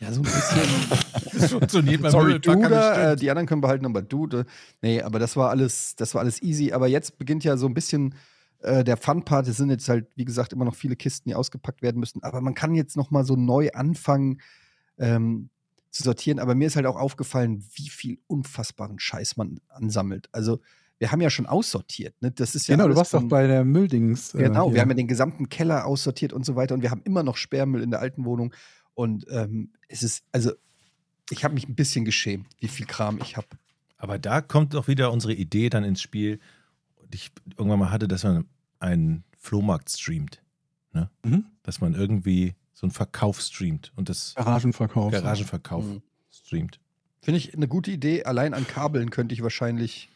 Ja, 0.01 0.13
so 0.13 0.21
ein 0.21 0.25
bisschen. 0.25 0.61
Das 1.41 1.53
funktioniert 1.53 2.03
beim 2.03 2.11
Sorry, 2.11 2.41
du 2.41 2.51
Möbelpacker 2.51 2.69
da, 2.69 3.13
äh, 3.13 3.17
die 3.17 3.31
anderen 3.31 3.47
können 3.47 3.61
behalten, 3.61 3.87
aber 3.87 4.03
du. 4.03 4.27
Da. 4.27 4.45
Nee, 4.83 5.01
aber 5.01 5.19
das 5.19 5.37
war 5.37 5.49
alles, 5.51 5.95
das 5.97 6.15
war 6.15 6.21
alles 6.23 6.43
easy. 6.43 6.73
Aber 6.73 6.89
jetzt 6.89 7.19
beginnt 7.19 7.45
ja 7.45 7.57
so 7.57 7.67
ein 7.67 7.73
bisschen 7.73 8.15
äh, 8.63 8.83
der 8.85 8.97
Fun-Part. 8.97 9.47
Es 9.49 9.57
sind 9.57 9.71
jetzt 9.71 9.89
halt, 9.89 10.09
wie 10.17 10.25
gesagt, 10.25 10.53
immer 10.53 10.65
noch 10.65 10.75
viele 10.75 10.97
Kisten, 10.97 11.29
die 11.29 11.35
ausgepackt 11.35 11.83
werden 11.83 11.99
müssen. 12.01 12.23
Aber 12.25 12.41
man 12.41 12.55
kann 12.55 12.75
jetzt 12.75 12.97
noch 12.97 13.11
mal 13.11 13.25
so 13.25 13.37
neu 13.37 13.71
anfangen 13.73 14.41
ähm, 14.99 15.51
zu 15.91 16.03
sortieren. 16.03 16.41
Aber 16.41 16.55
mir 16.55 16.67
ist 16.67 16.77
halt 16.77 16.87
auch 16.87 16.97
aufgefallen, 16.99 17.65
wie 17.75 17.89
viel 17.89 18.19
unfassbaren 18.27 18.99
Scheiß 18.99 19.37
man 19.37 19.61
ansammelt. 19.69 20.29
Also 20.33 20.61
wir 20.99 21.11
haben 21.13 21.21
ja 21.23 21.31
schon 21.31 21.47
aussortiert. 21.47 22.21
Ne? 22.21 22.31
Das 22.31 22.55
ist 22.55 22.69
ja 22.69 22.77
genau, 22.77 22.89
du 22.89 22.97
warst 22.97 23.15
doch 23.15 23.23
bei 23.23 23.47
der 23.47 23.65
Mülldings. 23.65 24.35
äh, 24.35 24.39
Genau, 24.45 24.67
hier. 24.67 24.75
wir 24.75 24.81
haben 24.83 24.91
ja 24.91 24.95
den 24.97 25.09
gesamten 25.09 25.49
Keller 25.49 25.87
aussortiert 25.87 26.33
und 26.33 26.45
so 26.45 26.57
weiter 26.57 26.75
und 26.75 26.83
wir 26.83 26.91
haben 26.91 27.03
immer 27.05 27.23
noch 27.23 27.37
Sperrmüll 27.39 27.83
in 27.83 27.91
der 27.91 28.01
alten 28.01 28.25
Wohnung. 28.27 28.53
Und 29.01 29.25
ähm, 29.31 29.71
es 29.89 30.03
ist, 30.03 30.25
also, 30.31 30.53
ich 31.31 31.43
habe 31.43 31.55
mich 31.55 31.67
ein 31.67 31.75
bisschen 31.75 32.05
geschämt, 32.05 32.47
wie 32.61 32.69
viel 32.69 32.85
Kram 32.85 33.19
ich 33.23 33.39
habe. 33.39 33.47
Aber 33.97 34.19
da 34.19 34.43
kommt 34.43 34.75
doch 34.75 34.89
wieder 34.89 35.11
unsere 35.11 35.33
Idee 35.33 35.71
dann 35.71 35.85
ins 35.85 36.03
Spiel, 36.03 36.39
die 37.09 37.17
ich 37.17 37.31
irgendwann 37.57 37.79
mal 37.79 37.91
hatte, 37.91 38.09
dass 38.09 38.25
man 38.25 38.45
einen 38.79 39.25
Flohmarkt 39.39 39.89
streamt. 39.91 40.43
Ne? 40.93 41.09
Mhm. 41.25 41.47
Dass 41.63 41.81
man 41.81 41.95
irgendwie 41.95 42.55
so 42.75 42.87
einen 42.87 42.91
Verkauf 42.93 43.41
streamt 43.41 43.91
und 43.97 44.11
das 44.11 44.35
Garagenverkauf. 44.35 45.13
Garagenverkauf 45.13 45.85
Mhm. 45.87 46.03
streamt. 46.31 46.79
Finde 47.23 47.39
ich 47.39 47.55
eine 47.55 47.69
gute 47.69 47.91
Idee. 47.91 48.25
Allein 48.25 48.53
an 48.53 48.67
Kabeln 48.67 49.11
könnte 49.11 49.35
ich 49.35 49.43
wahrscheinlich. 49.43 50.09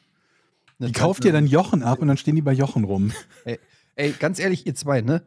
eine 0.78 0.88
Die 0.88 0.92
Zeit 0.94 1.02
kauft 1.02 1.24
ihr 1.24 1.32
dann 1.32 1.46
Jochen 1.46 1.82
ab 1.82 2.00
und 2.00 2.08
dann 2.08 2.16
stehen 2.18 2.36
die 2.36 2.42
bei 2.42 2.52
Jochen 2.52 2.84
rum. 2.84 3.12
Ey, 3.96 4.12
ganz 4.18 4.38
ehrlich, 4.38 4.66
ihr 4.66 4.74
zwei, 4.74 5.00
ne? 5.00 5.22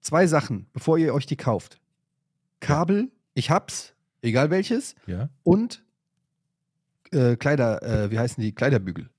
Zwei 0.00 0.26
Sachen, 0.26 0.66
bevor 0.72 0.96
ihr 0.96 1.12
euch 1.12 1.26
die 1.26 1.36
kauft. 1.36 1.79
Kabel, 2.60 3.10
ich 3.34 3.50
hab's, 3.50 3.94
egal 4.22 4.50
welches, 4.50 4.94
Ja? 5.06 5.28
und 5.42 5.82
äh, 7.12 7.36
Kleider, 7.36 7.82
äh, 7.82 8.10
wie 8.10 8.18
heißen 8.18 8.42
die? 8.42 8.52
Kleiderbügel. 8.52 9.10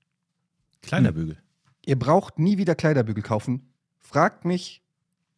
Kleiner 0.82 1.14
Hm. 1.14 1.36
Ihr 1.84 1.98
braucht 1.98 2.38
nie 2.38 2.58
wieder 2.58 2.74
Kleiderbügel 2.74 3.22
kaufen. 3.22 3.72
Fragt 3.98 4.44
mich. 4.44 4.82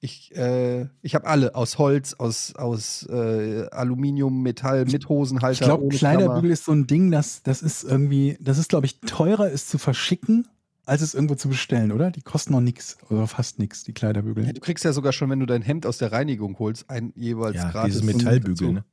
Ich, 0.01 0.37
äh, 0.37 0.87
ich 1.01 1.15
habe 1.15 1.27
alle 1.27 1.55
aus 1.55 1.79
Holz, 1.79 2.13
aus, 2.15 2.55
aus 2.57 3.07
äh, 3.09 3.67
Aluminium, 3.71 4.43
Metall, 4.43 4.85
mit 4.85 5.09
Hosenhalter. 5.09 5.53
Ich 5.53 5.61
glaube, 5.67 5.89
Kleiderbügel 5.89 6.41
Klammer. 6.41 6.53
ist 6.53 6.65
so 6.67 6.73
ein 6.73 6.87
Ding, 6.87 7.11
das, 7.11 7.43
das 7.43 7.63
ist 7.63 7.85
irgendwie, 7.85 8.37
das 8.39 8.59
ist, 8.59 8.69
glaube 8.69 8.85
ich, 8.85 9.01
teurer, 9.01 9.51
es 9.51 9.67
zu 9.67 9.79
verschicken, 9.79 10.47
als 10.87 11.03
es 11.03 11.15
irgendwo 11.15 11.35
zu 11.35 11.49
bestellen, 11.49 11.93
oder? 11.93 12.11
Die 12.11 12.23
kosten 12.23 12.53
noch 12.53 12.61
nichts 12.61 12.99
oder 13.11 13.27
fast 13.27 13.59
nichts, 13.59 13.85
die 13.85 13.93
Kleiderbügel. 13.93 14.47
Ja, 14.47 14.53
du 14.53 14.61
kriegst 14.61 14.85
ja 14.85 14.93
sogar 14.93 15.13
schon, 15.13 15.31
wenn 15.31 15.41
du 15.41 15.47
dein 15.47 15.63
Hemd 15.63 15.87
aus 15.87 15.99
der 15.99 16.13
Reinigung 16.13 16.59
holst, 16.59 16.89
ein 16.91 17.13
jeweils 17.17 17.57
Ja, 17.57 17.71
gratis. 17.71 17.95
dieses 18.01 18.15
Metallbügel. 18.15 18.73
Ne? 18.73 18.85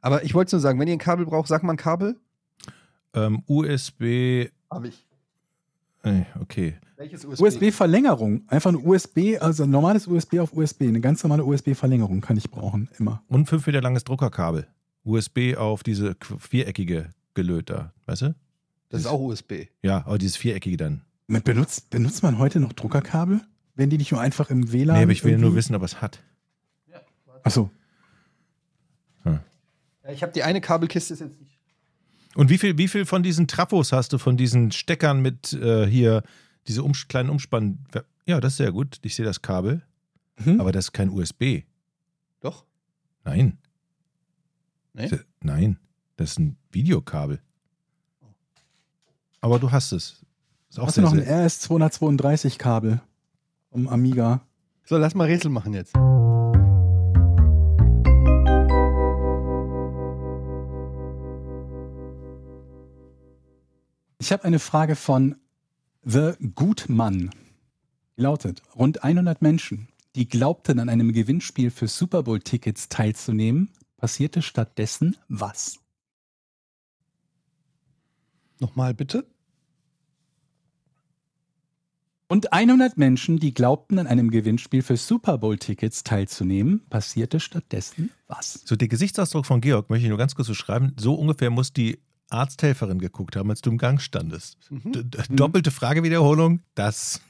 Aber 0.00 0.24
ich 0.24 0.34
wollte 0.34 0.56
nur 0.56 0.60
sagen, 0.60 0.78
wenn 0.78 0.88
ihr 0.88 0.94
ein 0.94 0.98
Kabel 0.98 1.26
braucht, 1.26 1.48
sagt 1.48 1.64
man 1.64 1.76
Kabel. 1.76 2.16
Ähm, 3.14 3.42
USB. 3.46 4.48
Habe 4.70 4.88
ich. 4.88 5.06
Okay. 6.40 6.76
Welches 6.96 7.24
USB-Verlängerung. 7.24 8.44
Einfach 8.46 8.70
ein 8.70 8.76
USB, 8.76 9.36
also 9.40 9.64
ein 9.64 9.70
normales 9.70 10.06
USB 10.06 10.38
auf 10.38 10.52
USB. 10.52 10.82
Eine 10.82 11.00
ganz 11.00 11.22
normale 11.24 11.44
USB-Verlängerung 11.44 12.20
kann 12.20 12.36
ich 12.36 12.48
brauchen, 12.50 12.88
immer. 12.98 13.22
Und 13.28 13.48
fünf 13.48 13.66
Meter 13.66 13.80
langes 13.82 14.04
Druckerkabel. 14.04 14.68
USB 15.04 15.56
auf 15.56 15.82
diese 15.82 16.16
viereckige 16.38 17.12
Gelöt 17.34 17.70
da. 17.70 17.92
Weißt 18.06 18.22
du? 18.22 18.34
Das 18.88 19.00
ist 19.00 19.06
auch 19.06 19.20
USB. 19.20 19.66
Ja, 19.82 20.06
aber 20.06 20.18
dieses 20.18 20.36
viereckige 20.36 20.76
dann. 20.76 21.02
Mit- 21.26 21.44
Benutzt, 21.44 21.90
benutzt 21.90 22.22
man 22.22 22.38
heute 22.38 22.60
noch 22.60 22.72
Druckerkabel? 22.72 23.40
Wenn 23.74 23.90
die 23.90 23.98
nicht 23.98 24.12
nur 24.12 24.20
einfach 24.20 24.50
im 24.50 24.72
WLAN. 24.72 24.96
Nee, 24.96 25.02
aber 25.02 25.12
ich 25.12 25.24
will 25.24 25.32
nur 25.32 25.40
irgendwie- 25.44 25.56
wissen, 25.58 25.74
ob 25.74 25.82
es 25.82 26.00
hat. 26.00 26.22
Achso. 27.42 27.70
Ja, 29.24 30.12
ich 30.12 30.22
habe 30.22 30.32
die 30.32 30.42
eine 30.44 30.60
Kabelkiste 30.60 31.14
ist 31.14 31.20
jetzt 31.20 31.40
nicht. 31.40 31.58
Und 32.36 32.48
wie 32.50 32.58
viel, 32.58 32.78
wie 32.78 32.86
viel 32.88 33.04
von 33.06 33.22
diesen 33.24 33.48
Trafos 33.48 33.92
hast 33.92 34.12
du, 34.12 34.18
von 34.18 34.36
diesen 34.36 34.70
Steckern 34.70 35.20
mit 35.20 35.52
äh, 35.52 35.86
hier, 35.86 36.22
diese 36.68 36.82
um, 36.84 36.92
kleinen 36.92 37.28
Umspann. 37.30 37.78
Ja, 38.24 38.40
das 38.40 38.52
ist 38.52 38.56
sehr 38.58 38.72
gut. 38.72 38.98
Ich 39.02 39.14
sehe 39.16 39.24
das 39.24 39.42
Kabel. 39.42 39.82
Mhm. 40.44 40.60
Aber 40.60 40.70
das 40.70 40.86
ist 40.86 40.92
kein 40.92 41.10
USB. 41.10 41.62
Doch? 42.40 42.64
Nein. 43.24 43.58
Nee? 44.92 45.10
Nein. 45.40 45.78
Das 46.16 46.32
ist 46.32 46.38
ein 46.38 46.56
Videokabel. 46.70 47.40
Aber 49.40 49.58
du 49.58 49.70
hast 49.72 49.92
es. 49.92 50.24
Ist 50.76 50.80
auch 50.80 50.88
Hast 50.88 50.98
du 50.98 51.00
noch 51.00 51.14
ein 51.14 51.24
sehr, 51.24 51.48
RS232-Kabel 51.48 53.00
vom 53.70 53.88
Amiga? 53.88 54.42
So, 54.84 54.98
lass 54.98 55.14
mal 55.14 55.24
Rätsel 55.24 55.50
machen 55.50 55.72
jetzt. 55.72 55.94
Ich 64.18 64.30
habe 64.30 64.44
eine 64.44 64.58
Frage 64.58 64.96
von 64.96 65.36
The 66.02 66.32
Gutmann. 66.54 67.30
Die 68.18 68.20
lautet, 68.20 68.60
rund 68.76 69.02
100 69.02 69.40
Menschen, 69.40 69.88
die 70.14 70.28
glaubten 70.28 70.78
an 70.78 70.90
einem 70.90 71.14
Gewinnspiel 71.14 71.70
für 71.70 71.88
Super 71.88 72.24
Bowl-Tickets 72.24 72.90
teilzunehmen, 72.90 73.70
passierte 73.96 74.42
stattdessen 74.42 75.16
was? 75.28 75.78
Nochmal 78.60 78.92
bitte. 78.92 79.26
Rund 82.28 82.52
100 82.52 82.96
Menschen, 82.98 83.38
die 83.38 83.54
glaubten 83.54 83.98
an 84.00 84.06
einem 84.08 84.30
Gewinnspiel 84.30 84.82
für 84.82 84.96
Super 84.96 85.38
Bowl-Tickets 85.38 86.02
teilzunehmen, 86.02 86.84
passierte 86.90 87.38
stattdessen 87.38 88.10
was? 88.26 88.60
so, 88.64 88.74
der 88.74 88.88
Gesichtsausdruck 88.88 89.46
von 89.46 89.60
Georg 89.60 89.90
möchte 89.90 90.04
ich 90.06 90.08
nur 90.08 90.18
ganz 90.18 90.34
kurz 90.34 90.48
beschreiben. 90.48 90.92
So 90.98 91.14
ungefähr 91.14 91.50
muss 91.50 91.72
die 91.72 92.00
Arzthelferin 92.28 92.98
geguckt 92.98 93.36
haben, 93.36 93.48
als 93.50 93.60
du 93.60 93.70
im 93.70 93.78
Gang 93.78 94.00
standest. 94.00 94.58
Mhm. 94.70 94.90
D 94.92 95.04
d- 95.04 95.22
doppelte 95.30 95.70
Fragewiederholung, 95.70 96.60
das. 96.74 97.20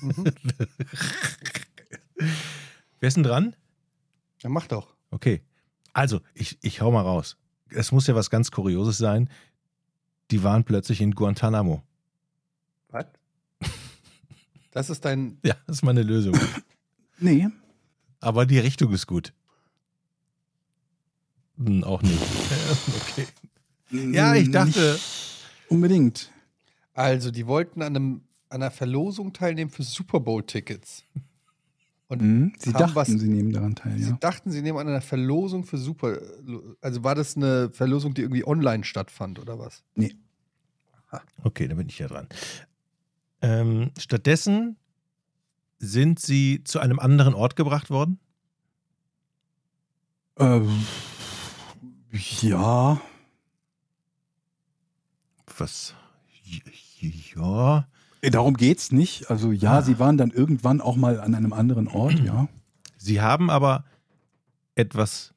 Mhm. 0.00 0.24
Wer 3.00 3.08
ist 3.08 3.16
denn 3.16 3.22
dran? 3.22 3.54
Ja, 4.40 4.48
mach 4.48 4.66
doch. 4.66 4.94
Okay. 5.10 5.42
Also, 5.92 6.20
ich, 6.34 6.58
ich 6.62 6.80
hau 6.80 6.90
mal 6.90 7.02
raus. 7.02 7.36
Es 7.68 7.92
muss 7.92 8.06
ja 8.08 8.14
was 8.16 8.30
ganz 8.30 8.50
Kurioses 8.50 8.98
sein. 8.98 9.28
Die 10.30 10.42
waren 10.42 10.64
plötzlich 10.64 11.00
in 11.00 11.12
Guantanamo. 11.12 11.82
Was? 12.88 13.06
Das 14.72 14.90
ist 14.90 15.04
dein. 15.04 15.38
Ja, 15.44 15.54
das 15.66 15.76
ist 15.76 15.82
meine 15.82 16.02
Lösung. 16.02 16.36
Nee, 17.18 17.48
Aber 18.20 18.44
die 18.46 18.58
Richtung 18.58 18.92
ist 18.92 19.06
gut. 19.06 19.32
Hm, 21.58 21.84
auch 21.84 22.02
nicht. 22.02 22.18
Okay. 23.02 23.26
Ja, 24.12 24.34
ich 24.34 24.50
dachte- 24.50 24.92
Nicht 24.92 25.44
unbedingt. 25.68 26.30
Also, 26.94 27.30
die 27.30 27.46
wollten 27.46 27.82
an, 27.82 27.94
einem, 27.94 28.22
an 28.48 28.62
einer 28.62 28.70
Verlosung 28.70 29.32
teilnehmen 29.34 29.70
für 29.70 29.82
Super 29.82 30.18
Bowl-Tickets. 30.20 31.04
Und 32.08 32.22
Mhm. 32.22 32.52
Sie 32.58 32.72
dachten, 32.72 32.94
was- 32.94 33.08
sie 33.08 33.28
nehmen 33.28 33.52
daran 33.52 33.74
teil, 33.74 33.98
sie 33.98 34.10
ja. 34.10 34.16
dachten, 34.18 34.50
sie 34.50 34.62
nehmen 34.62 34.78
an 34.78 34.88
einer 34.88 35.00
Verlosung 35.02 35.64
für 35.64 35.76
Super. 35.78 36.18
Also, 36.80 37.04
war 37.04 37.14
das 37.14 37.36
eine 37.36 37.70
Verlosung, 37.70 38.14
die 38.14 38.22
irgendwie 38.22 38.46
online 38.46 38.84
stattfand 38.84 39.38
oder 39.38 39.58
was? 39.58 39.82
Okay, 41.44 41.68
dann 41.68 41.76
bin 41.76 41.88
ich 41.90 41.98
ja 41.98 42.08
dran. 42.08 42.26
Ähm, 43.42 43.90
stattdessen 43.98 44.76
sind 45.78 46.20
sie 46.20 46.62
zu 46.64 46.78
einem 46.78 46.98
anderen 47.00 47.34
Ort 47.34 47.56
gebracht 47.56 47.90
worden. 47.90 48.18
Ähm, 50.38 50.86
ja, 52.40 53.00
Was? 55.58 55.94
Ja. 57.34 57.86
Äh, 58.20 58.30
darum 58.30 58.54
geht's 58.54 58.92
nicht. 58.92 59.28
Also 59.30 59.52
ja, 59.52 59.78
Ah. 59.78 59.82
sie 59.82 59.98
waren 59.98 60.16
dann 60.16 60.30
irgendwann 60.30 60.80
auch 60.80 60.96
mal 60.96 61.20
an 61.20 61.34
einem 61.34 61.52
anderen 61.52 61.88
Ort, 61.88 62.18
ja. 62.20 62.48
Sie 62.96 63.20
haben 63.20 63.50
aber 63.50 63.84
etwas 64.76 65.34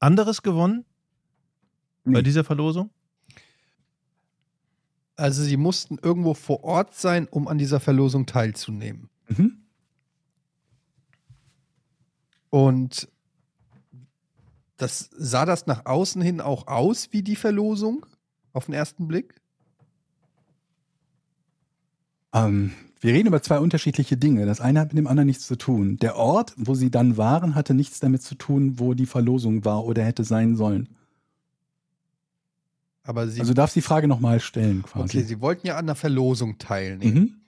anderes 0.00 0.42
gewonnen 0.42 0.84
bei 2.04 2.10
Nee. 2.18 2.22
dieser 2.22 2.44
Verlosung? 2.44 2.90
Also, 5.16 5.42
sie 5.42 5.56
mussten 5.56 5.98
irgendwo 6.02 6.34
vor 6.34 6.64
Ort 6.64 6.94
sein, 6.94 7.28
um 7.30 7.48
an 7.48 7.58
dieser 7.58 7.80
Verlosung 7.80 8.26
teilzunehmen. 8.26 9.08
Mhm. 9.28 9.58
Und 12.50 13.08
das 14.76 15.10
sah 15.16 15.44
das 15.44 15.66
nach 15.66 15.86
außen 15.86 16.20
hin 16.20 16.40
auch 16.40 16.66
aus 16.66 17.08
wie 17.12 17.22
die 17.22 17.36
Verlosung 17.36 18.06
auf 18.52 18.66
den 18.66 18.74
ersten 18.74 19.08
Blick? 19.08 19.34
Ähm, 22.32 22.72
wir 23.00 23.12
reden 23.12 23.28
über 23.28 23.42
zwei 23.42 23.58
unterschiedliche 23.58 24.16
Dinge. 24.16 24.46
Das 24.46 24.60
eine 24.60 24.80
hat 24.80 24.88
mit 24.88 24.98
dem 24.98 25.06
anderen 25.06 25.26
nichts 25.26 25.46
zu 25.46 25.56
tun. 25.56 25.98
Der 25.98 26.16
Ort, 26.16 26.54
wo 26.56 26.74
sie 26.74 26.90
dann 26.90 27.16
waren, 27.16 27.54
hatte 27.54 27.74
nichts 27.74 28.00
damit 28.00 28.22
zu 28.22 28.34
tun, 28.34 28.78
wo 28.78 28.94
die 28.94 29.06
Verlosung 29.06 29.64
war 29.64 29.84
oder 29.84 30.04
hätte 30.04 30.24
sein 30.24 30.56
sollen. 30.56 30.88
Aber 33.04 33.28
sie, 33.28 33.40
Also 33.40 33.52
darfst 33.54 33.76
die 33.76 33.82
Frage 33.82 34.08
nochmal 34.08 34.40
stellen 34.40 34.80
okay, 34.82 34.92
quasi. 34.92 35.20
sie 35.22 35.40
wollten 35.40 35.66
ja 35.66 35.76
an 35.76 35.86
der 35.86 35.94
Verlosung 35.94 36.58
teilnehmen. 36.58 37.14
mhm. 37.14 37.40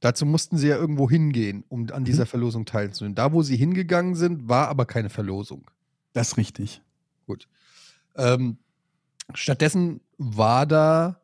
Dazu 0.00 0.26
mussten 0.26 0.58
sie 0.58 0.68
ja 0.68 0.76
irgendwo 0.76 1.08
hingehen, 1.08 1.64
um 1.68 1.88
an 1.90 2.04
dieser 2.04 2.26
Verlosung 2.26 2.66
teilzunehmen. 2.66 3.14
Da, 3.14 3.32
wo 3.32 3.42
sie 3.42 3.56
hingegangen 3.56 4.14
sind, 4.16 4.48
war 4.48 4.68
aber 4.68 4.84
keine 4.84 5.08
Verlosung. 5.08 5.70
Das 6.12 6.28
ist 6.28 6.36
richtig. 6.36 6.82
Gut. 7.26 7.48
Ähm, 8.16 8.58
stattdessen 9.32 10.00
war 10.18 10.66
da 10.66 11.20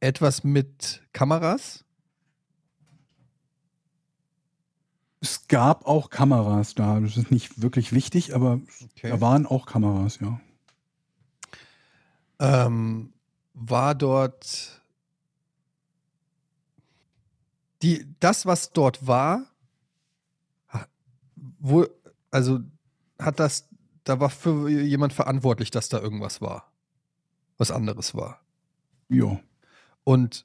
etwas 0.00 0.42
mit 0.42 1.02
Kameras. 1.12 1.84
Es 5.20 5.46
gab 5.48 5.86
auch 5.86 6.10
Kameras 6.10 6.74
da. 6.74 7.00
Das 7.00 7.16
ist 7.16 7.30
nicht 7.30 7.62
wirklich 7.62 7.92
wichtig, 7.92 8.34
aber 8.34 8.60
Okay. 8.96 9.10
da 9.10 9.20
waren 9.20 9.46
auch 9.46 9.66
Kameras, 9.66 10.18
ja. 10.20 10.40
Ähm, 12.44 13.12
war 13.54 13.94
dort 13.94 14.82
die, 17.82 18.06
das, 18.20 18.44
was 18.44 18.72
dort 18.72 19.06
war, 19.06 19.46
wo, 21.58 21.86
also 22.30 22.60
hat 23.18 23.40
das, 23.40 23.68
da 24.04 24.20
war 24.20 24.28
für 24.28 24.68
jemand 24.68 25.12
verantwortlich, 25.12 25.70
dass 25.70 25.88
da 25.88 26.00
irgendwas 26.00 26.40
war. 26.40 26.70
Was 27.56 27.70
anderes 27.70 28.14
war. 28.14 28.40
Ja. 29.08 29.40
Und 30.02 30.44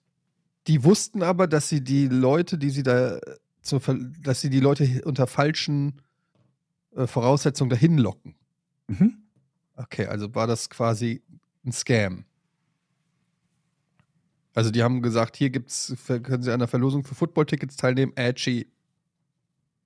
die 0.67 0.83
wussten 0.83 1.23
aber, 1.23 1.47
dass 1.47 1.67
sie 1.67 1.83
die 1.83 2.07
Leute, 2.07 2.57
die 2.57 2.69
sie 2.69 2.83
da 2.83 3.19
zur, 3.61 3.81
Ver- 3.81 3.97
dass 4.21 4.41
sie 4.41 4.49
die 4.49 4.59
Leute 4.59 5.01
unter 5.03 5.27
falschen 5.27 6.01
äh, 6.95 7.07
Voraussetzungen 7.07 7.69
dahin 7.69 7.97
locken. 7.97 8.35
Mhm. 8.87 9.23
Okay, 9.75 10.05
also 10.05 10.35
war 10.35 10.45
das 10.45 10.69
quasi 10.69 11.23
ein 11.69 11.71
Scam. 11.71 12.25
Also 14.53 14.71
die 14.71 14.83
haben 14.83 15.01
gesagt, 15.01 15.37
hier 15.37 15.49
gibt's, 15.51 15.95
können 16.07 16.43
Sie 16.43 16.51
an 16.51 16.59
der 16.59 16.67
Verlosung 16.67 17.03
für 17.03 17.15
Football-Tickets 17.15 17.77
teilnehmen? 17.77 18.11
Ätschi. 18.15 18.67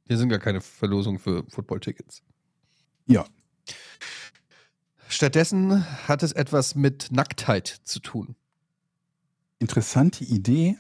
Hier 0.07 0.17
sind 0.17 0.29
gar 0.29 0.39
keine 0.39 0.61
Verlosungen 0.61 1.19
für 1.19 1.45
Football-Tickets. 1.49 2.23
Ja. 3.05 3.25
Stattdessen 5.07 5.85
hat 6.07 6.23
es 6.23 6.31
etwas 6.31 6.75
mit 6.75 7.11
Nacktheit 7.11 7.67
zu 7.67 7.99
tun. 7.99 8.35
Interessante 9.59 10.23
Idee, 10.23 10.77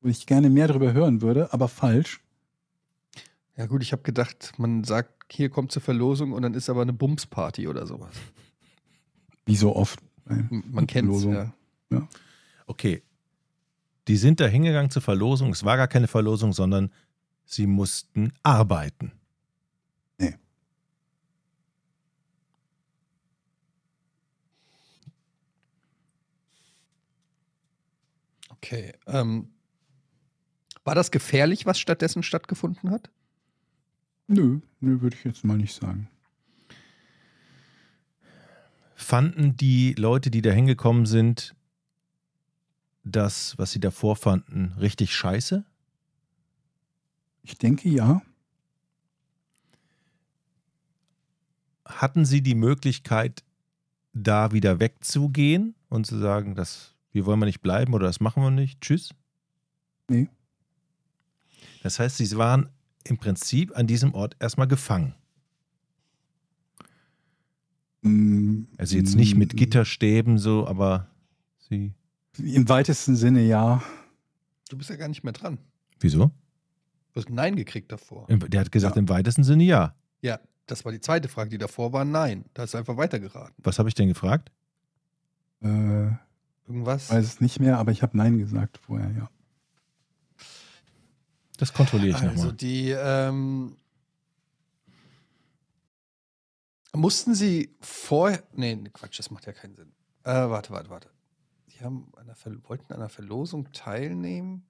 wo 0.00 0.08
ich 0.08 0.26
gerne 0.26 0.50
mehr 0.50 0.68
darüber 0.68 0.92
hören 0.92 1.22
würde, 1.22 1.52
aber 1.52 1.68
falsch. 1.68 2.20
Ja 3.56 3.66
gut, 3.66 3.82
ich 3.82 3.92
habe 3.92 4.02
gedacht, 4.02 4.52
man 4.58 4.84
sagt, 4.84 5.32
hier 5.32 5.50
kommt 5.50 5.72
zur 5.72 5.82
Verlosung 5.82 6.32
und 6.32 6.42
dann 6.42 6.54
ist 6.54 6.68
aber 6.70 6.82
eine 6.82 6.92
Bumsparty 6.92 7.68
oder 7.68 7.86
sowas. 7.86 8.14
Wie 9.46 9.56
so 9.56 9.76
oft. 9.76 10.00
Man 10.50 10.86
kennt 10.86 11.10
es, 11.10 11.22
Verlosung. 11.22 11.52
ja. 11.90 12.08
Okay. 12.66 13.02
Die 14.06 14.16
sind 14.16 14.40
da 14.40 14.46
hingegangen 14.46 14.90
zur 14.90 15.02
Verlosung. 15.02 15.50
Es 15.50 15.64
war 15.64 15.76
gar 15.76 15.88
keine 15.88 16.06
Verlosung, 16.06 16.52
sondern 16.52 16.90
sie 17.44 17.66
mussten 17.66 18.32
arbeiten. 18.42 19.12
Okay. 28.58 28.92
Ähm, 29.06 29.48
war 30.84 30.94
das 30.94 31.10
gefährlich, 31.10 31.64
was 31.64 31.78
stattdessen 31.78 32.22
stattgefunden 32.22 32.90
hat? 32.90 33.10
Nö, 34.26 34.60
nö, 34.80 35.00
würde 35.00 35.16
ich 35.16 35.24
jetzt 35.24 35.44
mal 35.44 35.56
nicht 35.56 35.74
sagen. 35.74 36.08
Fanden 39.00 39.56
die 39.56 39.94
Leute, 39.94 40.28
die 40.28 40.42
da 40.42 40.50
hingekommen 40.50 41.06
sind, 41.06 41.54
das, 43.04 43.56
was 43.56 43.70
sie 43.70 43.78
davor 43.78 44.16
fanden, 44.16 44.74
richtig 44.80 45.14
scheiße? 45.14 45.64
Ich 47.44 47.56
denke 47.56 47.88
ja. 47.88 48.20
Hatten 51.84 52.24
sie 52.24 52.42
die 52.42 52.56
Möglichkeit, 52.56 53.44
da 54.14 54.50
wieder 54.50 54.80
wegzugehen 54.80 55.76
und 55.88 56.04
zu 56.04 56.18
sagen, 56.18 56.56
das, 56.56 56.96
hier 57.10 57.24
wollen 57.24 57.38
wir 57.38 57.46
nicht 57.46 57.62
bleiben 57.62 57.94
oder 57.94 58.08
das 58.08 58.18
machen 58.18 58.42
wir 58.42 58.50
nicht? 58.50 58.80
Tschüss? 58.80 59.14
Nee. 60.08 60.28
Das 61.84 62.00
heißt, 62.00 62.16
sie 62.16 62.36
waren 62.36 62.68
im 63.04 63.16
Prinzip 63.16 63.76
an 63.76 63.86
diesem 63.86 64.12
Ort 64.12 64.34
erstmal 64.40 64.66
gefangen. 64.66 65.14
Mm, 68.02 68.64
Also 68.78 68.96
jetzt 68.96 69.14
nicht 69.16 69.34
mit 69.34 69.54
mm, 69.54 69.56
Gitterstäben 69.56 70.38
so, 70.38 70.66
aber 70.66 71.10
sie. 71.58 71.92
Im 72.38 72.68
weitesten 72.68 73.16
Sinne 73.16 73.42
ja. 73.42 73.82
Du 74.68 74.76
bist 74.78 74.90
ja 74.90 74.96
gar 74.96 75.08
nicht 75.08 75.24
mehr 75.24 75.32
dran. 75.32 75.58
Wieso? 76.00 76.30
Du 77.12 77.20
hast 77.20 77.28
ein 77.28 77.34
Nein 77.34 77.56
gekriegt 77.56 77.90
davor. 77.90 78.26
Der 78.28 78.60
hat 78.60 78.70
gesagt, 78.70 78.94
Ja. 78.96 79.00
im 79.00 79.08
weitesten 79.08 79.42
Sinne 79.42 79.64
ja. 79.64 79.94
Ja, 80.22 80.38
das 80.66 80.84
war 80.84 80.92
die 80.92 81.00
zweite 81.00 81.28
Frage, 81.28 81.50
die 81.50 81.58
davor 81.58 81.92
war 81.92 82.04
Nein. 82.04 82.44
Da 82.54 82.62
hast 82.62 82.74
du 82.74 82.78
einfach 82.78 82.96
weitergeraten. 82.96 83.54
Was 83.58 83.78
habe 83.78 83.88
ich 83.88 83.94
denn 83.94 84.08
gefragt? 84.08 84.52
Äh, 85.62 86.10
Irgendwas? 86.68 87.10
weiß 87.10 87.24
es 87.24 87.40
nicht 87.40 87.58
mehr, 87.60 87.78
aber 87.78 87.90
ich 87.92 88.02
habe 88.02 88.16
Nein 88.16 88.38
gesagt 88.38 88.78
vorher, 88.78 89.10
ja. 89.10 89.30
Das 91.56 91.72
kontrolliere 91.72 92.10
ich 92.16 92.22
Also 92.22 92.34
nochmal. 92.36 92.52
die, 92.52 92.90
ähm, 92.90 93.76
mussten 96.94 97.34
sie 97.34 97.76
vorher, 97.80 98.42
nee, 98.52 98.74
nee, 98.74 98.90
Quatsch, 98.90 99.18
das 99.18 99.30
macht 99.30 99.46
ja 99.46 99.52
keinen 99.52 99.74
Sinn. 99.74 99.92
Äh, 100.24 100.32
warte, 100.32 100.70
warte, 100.70 100.90
warte. 100.90 101.10
Die 101.68 101.80
haben 101.84 102.10
an 102.16 102.26
der 102.26 102.34
Ver 102.34 102.52
wollten 102.68 102.92
an 102.92 103.00
einer 103.00 103.08
Verlosung 103.08 103.70
teilnehmen. 103.72 104.66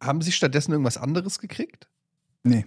Haben 0.00 0.20
sie 0.20 0.32
stattdessen 0.32 0.72
irgendwas 0.72 0.98
anderes 0.98 1.38
gekriegt? 1.38 1.88
Nee. 2.42 2.66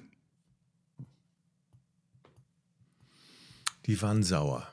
Die 3.85 4.01
waren 4.01 4.23
sauer. 4.23 4.67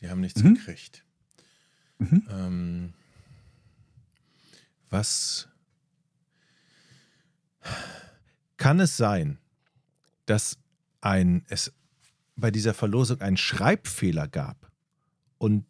Die 0.00 0.08
haben 0.08 0.20
nichts 0.20 0.42
Mhm. 0.42 0.54
gekriegt. 0.54 1.04
Mhm. 1.98 2.26
Ähm, 2.30 2.94
was 4.90 5.48
kann 8.56 8.80
es 8.80 8.96
sein, 8.96 9.38
dass 10.26 10.58
ein, 11.02 11.44
es 11.48 11.72
bei 12.36 12.50
dieser 12.50 12.72
Verlosung 12.72 13.20
einen 13.20 13.36
Schreibfehler 13.36 14.26
gab 14.26 14.70
und 15.38 15.66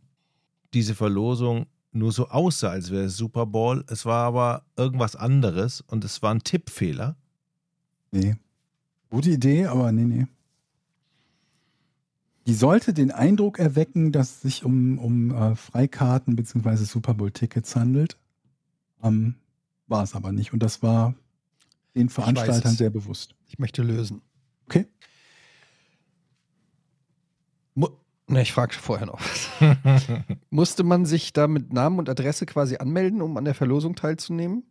diese 0.74 0.94
Verlosung 0.94 1.66
nur 1.90 2.12
so 2.12 2.28
aussah, 2.28 2.70
als 2.70 2.90
wäre 2.90 3.04
es 3.04 3.16
Super 3.16 3.46
Bowl, 3.46 3.84
es 3.88 4.06
war 4.06 4.24
aber 4.24 4.64
irgendwas 4.76 5.16
anderes 5.16 5.82
und 5.82 6.04
es 6.04 6.22
war 6.22 6.32
ein 6.32 6.42
Tippfehler? 6.42 7.16
Nee. 8.10 8.36
Gute 9.10 9.30
Idee, 9.30 9.66
aber 9.66 9.92
nee, 9.92 10.04
nee. 10.04 10.26
Die 12.46 12.54
sollte 12.54 12.92
den 12.92 13.10
Eindruck 13.10 13.58
erwecken, 13.58 14.10
dass 14.10 14.30
es 14.30 14.40
sich 14.40 14.64
um, 14.64 14.98
um 14.98 15.30
äh, 15.34 15.54
Freikarten 15.54 16.34
bzw. 16.34 16.76
Super 16.84 17.14
Bowl-Tickets 17.14 17.76
handelt. 17.76 18.18
Ähm, 19.02 19.36
war 19.86 20.02
es 20.02 20.14
aber 20.14 20.32
nicht. 20.32 20.52
Und 20.52 20.62
das 20.62 20.82
war 20.82 21.14
den 21.94 22.08
Veranstaltern 22.08 22.74
sehr 22.74 22.90
bewusst. 22.90 23.34
Ich 23.46 23.58
möchte 23.58 23.82
lösen. 23.82 24.22
Okay. 24.64 24.86
Ne, 28.32 28.42
ich 28.42 28.52
frage 28.52 28.74
vorher 28.74 29.06
noch 29.06 29.20
was. 29.20 29.50
Musste 30.50 30.82
man 30.82 31.06
sich 31.06 31.32
da 31.32 31.46
mit 31.46 31.72
Namen 31.72 31.98
und 31.98 32.08
Adresse 32.08 32.46
quasi 32.46 32.76
anmelden, 32.76 33.22
um 33.22 33.36
an 33.36 33.44
der 33.44 33.54
Verlosung 33.54 33.94
teilzunehmen? 33.94 34.64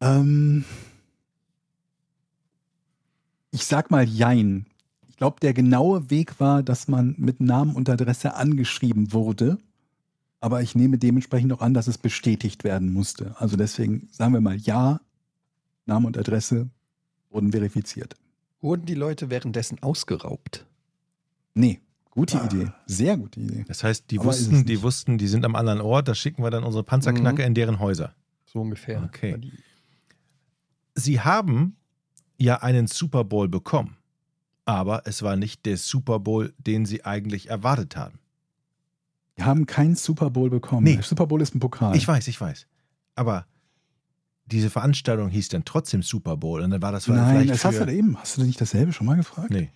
Ähm, 0.00 0.64
ich 3.50 3.64
sag 3.64 3.90
mal 3.90 4.04
Jein. 4.08 4.66
Ich 5.08 5.16
glaube, 5.16 5.40
der 5.40 5.54
genaue 5.54 6.10
Weg 6.10 6.40
war, 6.40 6.62
dass 6.62 6.88
man 6.88 7.14
mit 7.18 7.40
Namen 7.40 7.74
und 7.74 7.88
Adresse 7.88 8.34
angeschrieben 8.34 9.12
wurde. 9.12 9.58
Aber 10.40 10.60
ich 10.60 10.74
nehme 10.74 10.98
dementsprechend 10.98 11.52
auch 11.52 11.60
an, 11.60 11.72
dass 11.72 11.86
es 11.86 11.96
bestätigt 11.96 12.64
werden 12.64 12.92
musste. 12.92 13.34
Also 13.38 13.56
deswegen 13.56 14.08
sagen 14.10 14.34
wir 14.34 14.40
mal 14.40 14.56
ja, 14.56 15.00
Name 15.86 16.06
und 16.06 16.18
Adresse 16.18 16.68
wurden 17.30 17.52
verifiziert. 17.52 18.14
Wurden 18.60 18.86
die 18.86 18.94
Leute 18.94 19.30
währenddessen 19.30 19.82
ausgeraubt? 19.82 20.66
Nee, 21.54 21.80
gute 22.10 22.40
Ah. 22.40 22.44
Idee. 22.46 22.72
Sehr 22.86 23.16
gute 23.16 23.40
Idee. 23.40 23.64
Das 23.68 23.82
heißt, 23.84 24.10
die 24.10 24.18
Aber 24.18 24.26
wussten, 24.28 24.64
die 24.66 24.82
wussten, 24.82 25.18
die 25.18 25.28
sind 25.28 25.44
am 25.44 25.54
anderen 25.56 25.80
Ort, 25.80 26.08
da 26.08 26.14
schicken 26.14 26.42
wir 26.42 26.50
dann 26.50 26.64
unsere 26.64 26.84
Panzerknacker 26.84 27.42
Mhm. 27.42 27.48
in 27.48 27.54
deren 27.54 27.78
Häuser. 27.78 28.14
So 28.46 28.60
ungefähr. 28.60 29.02
Okay. 29.04 29.38
Sie 30.94 31.20
haben 31.20 31.76
ja 32.38 32.62
einen 32.62 32.86
Super 32.86 33.24
Bowl 33.24 33.48
bekommen, 33.48 33.96
aber 34.64 35.02
es 35.06 35.22
war 35.22 35.36
nicht 35.36 35.66
der 35.66 35.76
Super 35.76 36.20
Bowl, 36.20 36.52
den 36.58 36.86
sie 36.86 37.04
eigentlich 37.04 37.48
erwartet 37.50 37.96
haben. 37.96 38.18
Wir 39.36 39.46
haben 39.46 39.66
keinen 39.66 39.96
Super 39.96 40.30
Bowl 40.30 40.50
bekommen. 40.50 40.84
Nee. 40.84 40.94
Der 40.94 41.02
Super 41.02 41.26
Bowl 41.26 41.40
ist 41.42 41.54
ein 41.54 41.60
Pokal. 41.60 41.96
Ich 41.96 42.06
weiß, 42.06 42.28
ich 42.28 42.40
weiß. 42.40 42.66
Aber 43.16 43.46
diese 44.46 44.70
Veranstaltung 44.70 45.28
hieß 45.30 45.48
dann 45.48 45.64
trotzdem 45.64 46.02
Super 46.02 46.36
Bowl 46.36 46.60
und 46.60 46.70
dann 46.70 46.82
war 46.82 46.92
das 46.92 47.08
Nein, 47.08 47.28
vielleicht 47.42 47.50
das 47.50 47.64
hast 47.64 47.80
du 47.80 47.92
eben. 47.92 48.16
Hast 48.18 48.36
du 48.38 48.42
nicht 48.44 48.60
dasselbe 48.60 48.92
schon 48.92 49.06
mal 49.06 49.16
gefragt? 49.16 49.50
Nee. 49.50 49.70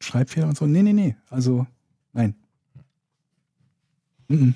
Schreibfehler 0.00 0.48
und 0.48 0.56
so? 0.56 0.66
Nee, 0.66 0.82
nee, 0.82 0.92
nee. 0.92 1.16
Also, 1.30 1.66
nein. 2.12 2.34
Mhm. 4.28 4.54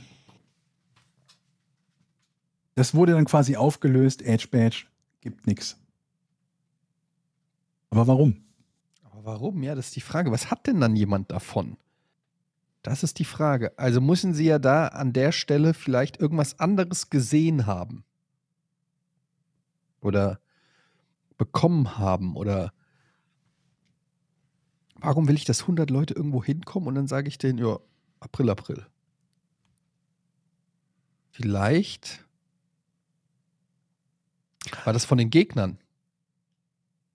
Das 2.74 2.94
wurde 2.94 3.12
dann 3.12 3.24
quasi 3.24 3.56
aufgelöst. 3.56 4.22
Edge 4.22 4.48
Badge 4.50 4.84
gibt 5.20 5.46
nichts. 5.46 5.76
Aber 7.90 8.06
warum? 8.06 8.44
Aber 9.04 9.24
warum? 9.24 9.62
Ja, 9.62 9.74
das 9.74 9.88
ist 9.88 9.96
die 9.96 10.00
Frage. 10.00 10.30
Was 10.30 10.50
hat 10.50 10.66
denn 10.66 10.80
dann 10.80 10.96
jemand 10.96 11.30
davon? 11.30 11.76
Das 12.82 13.02
ist 13.02 13.18
die 13.18 13.24
Frage. 13.24 13.78
Also 13.78 14.00
müssen 14.00 14.34
sie 14.34 14.46
ja 14.46 14.58
da 14.58 14.88
an 14.88 15.12
der 15.12 15.32
Stelle 15.32 15.74
vielleicht 15.74 16.18
irgendwas 16.18 16.58
anderes 16.58 17.10
gesehen 17.10 17.66
haben. 17.66 18.04
Oder 20.00 20.40
bekommen 21.36 21.98
haben. 21.98 22.36
Oder 22.36 22.72
warum 25.02 25.28
will 25.28 25.34
ich, 25.34 25.44
dass 25.44 25.62
100 25.62 25.90
Leute 25.90 26.14
irgendwo 26.14 26.42
hinkommen 26.42 26.88
und 26.88 26.94
dann 26.94 27.08
sage 27.08 27.28
ich 27.28 27.38
denen, 27.38 27.58
ja, 27.58 27.78
April, 28.20 28.50
April. 28.50 28.86
Vielleicht 31.30 32.24
War 34.84 34.92
das 34.92 35.04
von 35.04 35.18
den 35.18 35.30
Gegnern? 35.30 35.78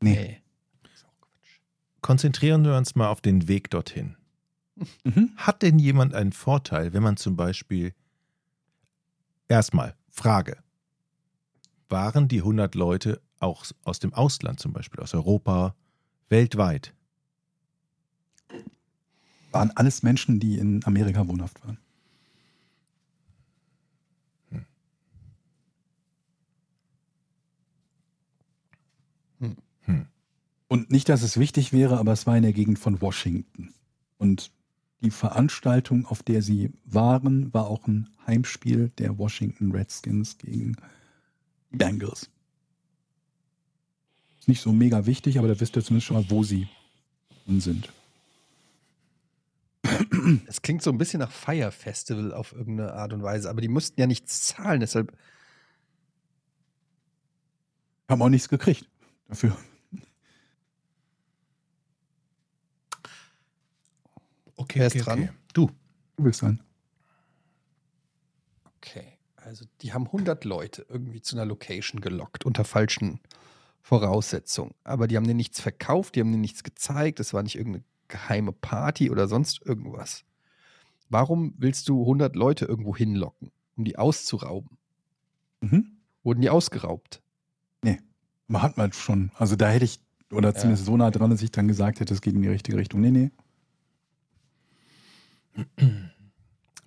Nee. 0.01 0.41
Konzentrieren 2.01 2.63
wir 2.63 2.75
uns 2.75 2.95
mal 2.95 3.09
auf 3.09 3.21
den 3.21 3.47
Weg 3.47 3.69
dorthin. 3.69 4.15
Mhm. 5.03 5.31
Hat 5.37 5.63
denn 5.63 5.79
jemand 5.79 6.13
einen 6.13 6.33
Vorteil, 6.33 6.93
wenn 6.93 7.01
man 7.01 7.17
zum 7.17 7.35
Beispiel 7.35 7.95
erstmal 9.47 9.95
Frage, 10.07 10.61
waren 11.89 12.27
die 12.27 12.41
100 12.41 12.75
Leute 12.75 13.19
auch 13.39 13.65
aus 13.83 13.97
dem 13.97 14.13
Ausland 14.13 14.59
zum 14.59 14.73
Beispiel, 14.73 14.99
aus 14.99 15.15
Europa, 15.15 15.75
weltweit? 16.29 16.93
Waren 19.51 19.71
alles 19.71 20.03
Menschen, 20.03 20.39
die 20.39 20.57
in 20.57 20.83
Amerika 20.85 21.27
wohnhaft 21.27 21.63
waren. 21.63 21.77
Hm. 29.39 30.07
Und 30.67 30.91
nicht, 30.91 31.09
dass 31.09 31.21
es 31.23 31.37
wichtig 31.37 31.73
wäre, 31.73 31.97
aber 31.97 32.11
es 32.11 32.27
war 32.27 32.35
in 32.35 32.43
der 32.43 32.53
Gegend 32.53 32.77
von 32.77 33.01
Washington. 33.01 33.73
Und 34.17 34.51
die 35.01 35.11
Veranstaltung, 35.11 36.05
auf 36.05 36.23
der 36.23 36.41
sie 36.41 36.71
waren, 36.85 37.53
war 37.53 37.67
auch 37.67 37.87
ein 37.87 38.09
Heimspiel 38.25 38.91
der 38.97 39.17
Washington 39.17 39.71
Redskins 39.71 40.37
gegen 40.37 40.75
die 41.71 41.77
Bengals. 41.77 42.29
Ist 44.39 44.47
nicht 44.47 44.61
so 44.61 44.73
mega 44.73 45.05
wichtig, 45.05 45.39
aber 45.39 45.47
da 45.47 45.59
wisst 45.59 45.75
ihr 45.75 45.83
zumindest 45.83 46.07
schon 46.07 46.17
mal, 46.17 46.29
wo 46.29 46.43
sie 46.43 46.67
sind. 47.47 47.93
Es 50.47 50.61
klingt 50.61 50.81
so 50.81 50.91
ein 50.91 50.97
bisschen 50.97 51.19
nach 51.19 51.31
Fire 51.31 51.71
Festival 51.71 52.33
auf 52.33 52.53
irgendeine 52.53 52.93
Art 52.93 53.13
und 53.13 53.23
Weise, 53.23 53.49
aber 53.49 53.61
die 53.61 53.67
mussten 53.67 53.99
ja 53.99 54.07
nichts 54.07 54.43
zahlen, 54.47 54.79
deshalb. 54.79 55.15
Haben 58.09 58.21
auch 58.21 58.29
nichts 58.29 58.47
gekriegt 58.47 58.89
dafür. 59.27 59.57
Okay, 64.55 64.79
Wer 64.79 64.87
ist 64.87 65.05
dran? 65.05 65.29
Du. 65.53 65.71
Du 66.15 66.23
bist 66.23 66.41
dran. 66.41 66.63
Okay, 68.77 69.17
also 69.35 69.65
die 69.81 69.93
haben 69.93 70.05
100 70.05 70.45
Leute 70.45 70.85
irgendwie 70.89 71.21
zu 71.21 71.35
einer 71.35 71.45
Location 71.45 72.01
gelockt 72.01 72.45
unter 72.45 72.63
falschen 72.63 73.19
Voraussetzungen. 73.81 74.73
Aber 74.83 75.07
die 75.07 75.15
haben 75.15 75.25
denen 75.27 75.37
nichts 75.37 75.61
verkauft, 75.61 76.15
die 76.15 76.21
haben 76.21 76.31
denen 76.31 76.41
nichts 76.41 76.63
gezeigt, 76.63 77.19
es 77.19 77.33
war 77.33 77.43
nicht 77.43 77.55
irgendeine 77.55 77.83
geheime 78.07 78.51
Party 78.51 79.09
oder 79.09 79.27
sonst 79.27 79.65
irgendwas. 79.65 80.23
Warum 81.09 81.53
willst 81.57 81.89
du 81.89 82.01
100 82.01 82.35
Leute 82.35 82.65
irgendwo 82.65 82.95
hinlocken, 82.95 83.51
um 83.75 83.85
die 83.85 83.97
auszurauben? 83.97 84.77
Mhm. 85.61 85.97
Wurden 86.23 86.41
die 86.41 86.49
ausgeraubt? 86.49 87.21
Man 88.47 88.61
hat 88.61 88.77
man 88.77 88.93
schon. 88.93 89.31
Also 89.35 89.55
da 89.55 89.69
hätte 89.69 89.85
ich, 89.85 89.99
oder 90.31 90.55
zumindest 90.55 90.85
so 90.85 90.95
nah 90.95 91.11
dran, 91.11 91.29
dass 91.29 91.41
ich 91.41 91.51
dann 91.51 91.67
gesagt 91.67 91.99
hätte, 91.99 92.13
es 92.13 92.21
geht 92.21 92.33
in 92.33 92.41
die 92.41 92.47
richtige 92.47 92.77
Richtung. 92.77 93.01
Nee, 93.01 93.11
nee. 93.11 93.31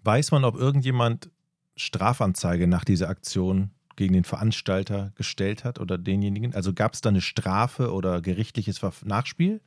Weiß 0.03 0.31
man, 0.31 0.45
ob 0.45 0.57
irgendjemand 0.57 1.31
Strafanzeige 1.77 2.67
nach 2.67 2.85
dieser 2.85 3.09
Aktion 3.09 3.71
gegen 3.97 4.15
den 4.15 4.25
Veranstalter 4.25 5.13
gestellt 5.17 5.65
hat 5.65 5.79
oder 5.81 5.99
denjenigen? 5.99 6.55
Also 6.55 6.73
gab 6.73 6.95
es 6.95 7.03
da 7.03 7.11
eine 7.11 7.21
Strafe 7.21 7.93
oder 7.93 8.23
gerichtliches 8.23 8.81
Nachspiel? 9.05 9.61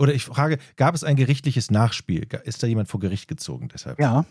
Oder 0.00 0.14
ich 0.14 0.24
frage, 0.24 0.56
gab 0.76 0.94
es 0.94 1.04
ein 1.04 1.14
gerichtliches 1.14 1.70
Nachspiel? 1.70 2.26
Ist 2.44 2.62
da 2.62 2.66
jemand 2.66 2.88
vor 2.88 3.00
Gericht 3.00 3.28
gezogen 3.28 3.68
deshalb? 3.68 4.00
Ja. 4.00 4.24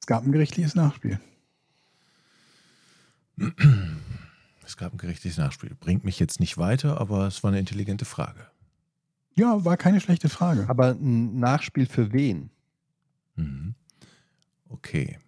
Es 0.00 0.06
gab 0.06 0.24
ein 0.24 0.30
gerichtliches 0.30 0.76
Nachspiel. 0.76 1.18
Es 4.64 4.76
gab 4.76 4.94
ein 4.94 4.98
gerichtliches 4.98 5.38
Nachspiel. 5.38 5.74
Bringt 5.74 6.04
mich 6.04 6.20
jetzt 6.20 6.38
nicht 6.38 6.56
weiter, 6.56 7.00
aber 7.00 7.26
es 7.26 7.42
war 7.42 7.50
eine 7.50 7.58
intelligente 7.58 8.04
Frage. 8.04 8.46
Ja, 9.34 9.64
war 9.64 9.76
keine 9.76 10.00
schlechte 10.00 10.28
Frage. 10.28 10.68
Aber 10.68 10.90
ein 10.90 11.40
Nachspiel 11.40 11.86
für 11.86 12.12
wen? 12.12 12.50
Mhm. 13.34 13.74
Okay. 14.68 15.18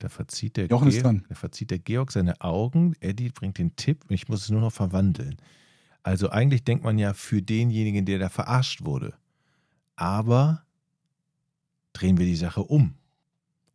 Da 0.00 0.10
verzieht 0.10 0.58
der, 0.58 0.68
Georg, 0.68 0.90
dran. 0.90 1.24
da 1.30 1.34
verzieht 1.34 1.70
der 1.70 1.78
Georg 1.78 2.12
seine 2.12 2.38
Augen. 2.42 2.94
Eddie 3.00 3.30
bringt 3.30 3.56
den 3.56 3.74
Tipp. 3.76 4.04
Ich 4.10 4.28
muss 4.28 4.42
es 4.42 4.50
nur 4.50 4.60
noch 4.60 4.72
verwandeln. 4.72 5.36
Also 6.04 6.28
eigentlich 6.30 6.62
denkt 6.64 6.84
man 6.84 6.98
ja 6.98 7.14
für 7.14 7.42
denjenigen, 7.42 8.04
der 8.04 8.18
da 8.18 8.28
verarscht 8.28 8.84
wurde. 8.84 9.14
Aber 9.96 10.64
drehen 11.94 12.18
wir 12.18 12.26
die 12.26 12.36
Sache 12.36 12.62
um. 12.62 12.94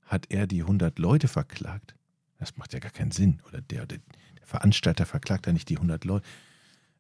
Hat 0.04 0.28
er 0.30 0.48
die 0.48 0.62
100 0.62 1.00
Leute 1.00 1.28
verklagt? 1.28 1.96
Das 2.38 2.56
macht 2.56 2.72
ja 2.74 2.80
gar 2.80 2.92
keinen 2.92 3.12
Sinn. 3.12 3.42
Oder 3.48 3.62
der, 3.62 3.88
der, 3.88 3.98
der 4.38 4.46
Veranstalter 4.46 5.08
verklagt 5.08 5.48
ja 5.48 5.54
nicht 5.54 5.70
die 5.70 5.78
100 5.78 6.06
Leute. 6.06 6.26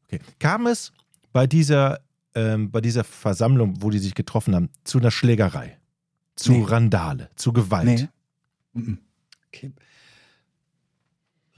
Okay. 0.06 0.20
Kam 0.40 0.66
es 0.66 0.92
bei 1.32 1.46
dieser, 1.46 2.00
ähm, 2.34 2.72
bei 2.72 2.82
dieser 2.82 3.04
Versammlung, 3.04 3.84
wo 3.84 3.92
die 3.92 4.00
sich 4.00 4.16
getroffen 4.16 4.56
haben, 4.56 4.70
zu 4.84 4.98
einer 4.98 5.12
Schlägerei? 5.12 5.78
Zu 6.36 6.54
Nee. 6.54 6.64
Randale, 6.64 7.30
zu 7.36 7.54
Gewalt? 7.54 8.10
Nee. 8.74 8.98
Okay. 9.48 9.74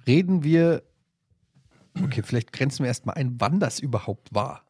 Reden 0.06 0.44
wir. 0.44 0.84
Okay, 1.96 2.24
vielleicht 2.24 2.52
grenzen 2.54 2.80
wir 2.80 2.88
erstmal 2.88 3.16
ein, 3.16 3.40
wann 3.40 3.60
das 3.60 3.80
überhaupt 3.80 4.34
war. 4.34 4.66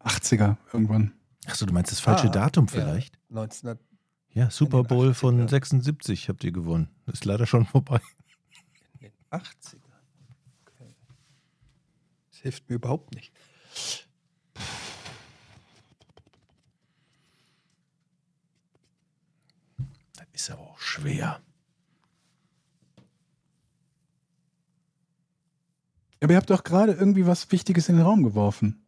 80er 0.00 0.56
irgendwann. 0.72 1.12
Achso, 1.46 1.66
du 1.66 1.72
meinst 1.72 1.90
das 1.92 2.00
falsche 2.00 2.28
Ah, 2.28 2.30
Datum 2.32 2.66
ja. 2.66 2.72
vielleicht? 2.72 3.18
1900. 3.30 3.80
Ja, 4.34 4.50
Super 4.50 4.82
Bowl 4.84 5.14
von 5.14 5.42
80er. 5.42 5.48
76 5.50 6.28
habt 6.28 6.42
ihr 6.44 6.52
gewonnen. 6.52 6.88
Ist 7.06 7.24
leider 7.24 7.46
schon 7.46 7.66
vorbei. 7.66 8.00
In 9.00 9.10
den 9.10 9.12
80er. 9.30 9.76
Okay. 10.66 10.94
Das 12.30 12.38
hilft 12.40 12.68
mir 12.68 12.76
überhaupt 12.76 13.14
nicht. 13.14 13.32
Das 20.14 20.26
ist 20.32 20.50
aber 20.50 20.62
auch 20.62 20.78
schwer. 20.78 21.40
Aber 26.22 26.32
ihr 26.32 26.36
habt 26.36 26.50
doch 26.50 26.62
gerade 26.62 26.92
irgendwie 26.92 27.26
was 27.26 27.50
Wichtiges 27.50 27.88
in 27.88 27.96
den 27.96 28.04
Raum 28.04 28.22
geworfen. 28.22 28.86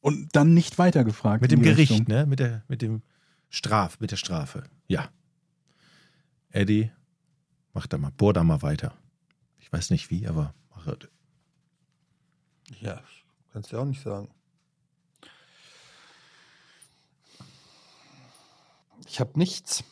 Und 0.00 0.36
dann 0.36 0.54
nicht 0.54 0.78
weitergefragt. 0.78 1.42
Mit 1.42 1.50
dem 1.50 1.62
Gericht, 1.62 1.90
Richtung. 1.90 2.06
ne? 2.08 2.24
Mit 2.24 2.38
der, 2.38 2.62
mit 2.68 2.82
dem 2.82 3.02
Straf, 3.48 3.98
mit 3.98 4.12
der 4.12 4.16
Strafe. 4.16 4.64
Ja. 4.86 5.10
Eddie, 6.50 6.92
mach 7.72 7.88
da 7.88 7.98
mal, 7.98 8.12
bohr 8.12 8.32
da 8.32 8.44
mal 8.44 8.62
weiter. 8.62 8.96
Ich 9.58 9.72
weiß 9.72 9.90
nicht 9.90 10.10
wie, 10.10 10.28
aber 10.28 10.54
mach 10.70 10.86
es. 10.86 11.08
Ja, 12.80 13.02
kannst 13.52 13.72
du 13.72 13.76
ja 13.76 13.82
auch 13.82 13.86
nicht 13.86 14.02
sagen. 14.02 14.28
Ich 19.06 19.18
habe 19.18 19.36
nichts. 19.36 19.82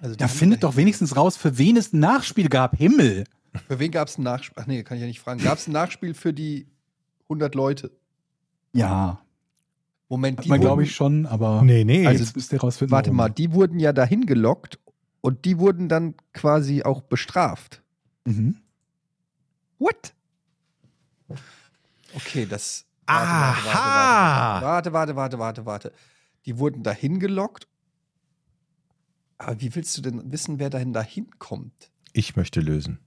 Also 0.00 0.16
haben 0.18 0.28
findet 0.28 0.62
da- 0.62 0.68
doch 0.68 0.76
wenigstens 0.76 1.16
raus, 1.16 1.36
für 1.36 1.58
wen 1.58 1.76
es 1.76 1.92
ein 1.92 2.00
Nachspiel 2.00 2.48
gab. 2.48 2.76
Himmel. 2.76 3.24
Für 3.68 3.78
wen 3.78 3.90
gab 3.90 4.08
es 4.08 4.16
ein 4.18 4.22
Nachspiel? 4.22 4.62
Ach 4.62 4.66
nee, 4.66 4.82
kann 4.82 4.96
ich 4.96 5.00
ja 5.02 5.06
nicht 5.06 5.20
fragen. 5.20 5.42
Gab 5.42 5.58
es 5.58 5.66
ein 5.68 5.72
Nachspiel 5.72 6.14
für 6.14 6.32
die 6.32 6.66
100 7.24 7.54
Leute? 7.54 7.90
Ja, 8.72 9.20
Moment, 10.08 10.44
die 10.44 10.48
man 10.48 10.60
glaube 10.60 10.82
ich 10.84 10.94
schon, 10.94 11.26
aber 11.26 11.62
Nee, 11.62 11.84
nee. 11.84 12.06
also 12.06 12.22
jetzt 12.24 12.34
müsst 12.34 12.52
ihr 12.52 12.60
rausfinden. 12.60 12.90
Warte 12.92 13.08
warum. 13.10 13.16
mal, 13.16 13.28
die 13.28 13.52
wurden 13.52 13.78
ja 13.78 13.92
dahin 13.92 14.26
gelockt 14.26 14.78
und 15.20 15.44
die 15.44 15.58
wurden 15.58 15.88
dann 15.88 16.14
quasi 16.32 16.82
auch 16.82 17.00
bestraft. 17.02 17.82
Mhm. 18.24 18.56
What? 19.78 20.12
Okay, 22.14 22.46
das. 22.46 22.84
Aha! 23.06 24.60
Warte, 24.62 24.92
warte, 24.92 25.16
warte, 25.16 25.38
warte, 25.38 25.66
warte. 25.66 25.92
Die 26.46 26.58
wurden 26.58 26.82
dahin 26.82 27.18
gelockt. 27.20 27.66
Aber 29.40 29.58
wie 29.58 29.74
willst 29.74 29.96
du 29.96 30.02
denn 30.02 30.30
wissen, 30.30 30.58
wer 30.58 30.68
dahin 30.68 30.92
dahin 30.92 31.38
kommt? 31.38 31.90
ich 32.12 32.36
möchte 32.36 32.60
lösen. 32.60 32.98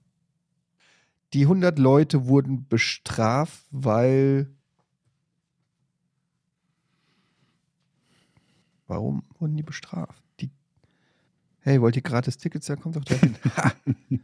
Die 1.32 1.42
100 1.42 1.78
Leute 1.78 2.26
wurden 2.26 2.66
bestraft, 2.66 3.64
weil. 3.70 4.50
Warum 8.86 9.22
wurden 9.38 9.56
die 9.56 9.62
bestraft? 9.62 10.22
Die 10.40 10.50
hey, 11.60 11.80
wollt 11.80 11.96
ihr 11.96 12.02
gratis 12.02 12.36
Tickets? 12.36 12.66
Dann 12.66 12.80
kommt 12.80 12.96
doch 12.96 13.04
dahin. 13.04 13.36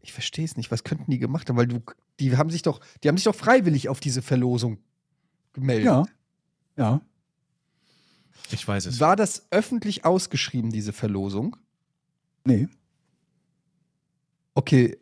Ich 0.00 0.12
verstehe 0.12 0.44
es 0.44 0.56
nicht. 0.56 0.70
Was 0.70 0.84
könnten 0.84 1.10
die 1.10 1.18
gemacht 1.18 1.48
haben? 1.48 1.56
Weil 1.56 1.66
du, 1.66 1.82
die 2.20 2.36
haben 2.36 2.48
sich 2.48 2.62
doch, 2.62 2.80
die 3.02 3.08
haben 3.08 3.16
sich 3.16 3.24
doch 3.24 3.34
freiwillig 3.34 3.88
auf 3.88 3.98
diese 3.98 4.22
Verlosung 4.22 4.78
gemeldet. 5.52 5.86
Ja. 5.86 6.04
Ja. 6.76 7.00
Ich 8.50 8.66
weiß 8.66 8.86
es. 8.86 9.00
War 9.00 9.16
das 9.16 9.46
öffentlich 9.50 10.04
ausgeschrieben, 10.04 10.70
diese 10.70 10.92
Verlosung? 10.92 11.56
Nee, 12.44 12.68
Okay, 14.54 14.96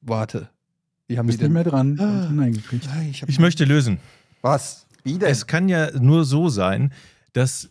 warte. 0.00 0.50
Wie 1.06 1.18
haben 1.18 1.26
bist 1.26 1.38
nicht 1.38 1.46
denn? 1.46 1.52
mehr 1.52 1.64
dran. 1.64 1.98
Ah. 2.00 2.28
Nein, 2.32 2.52
gekriegt. 2.52 2.86
Nein, 2.86 3.10
ich 3.10 3.22
Ich 3.26 3.38
möchte 3.38 3.64
lösen. 3.64 3.98
was? 4.42 4.86
Wie 5.04 5.18
denn? 5.18 5.28
Es 5.28 5.46
kann 5.46 5.68
ja 5.68 5.96
nur 6.00 6.24
so 6.24 6.48
sein, 6.48 6.92
dass 7.32 7.70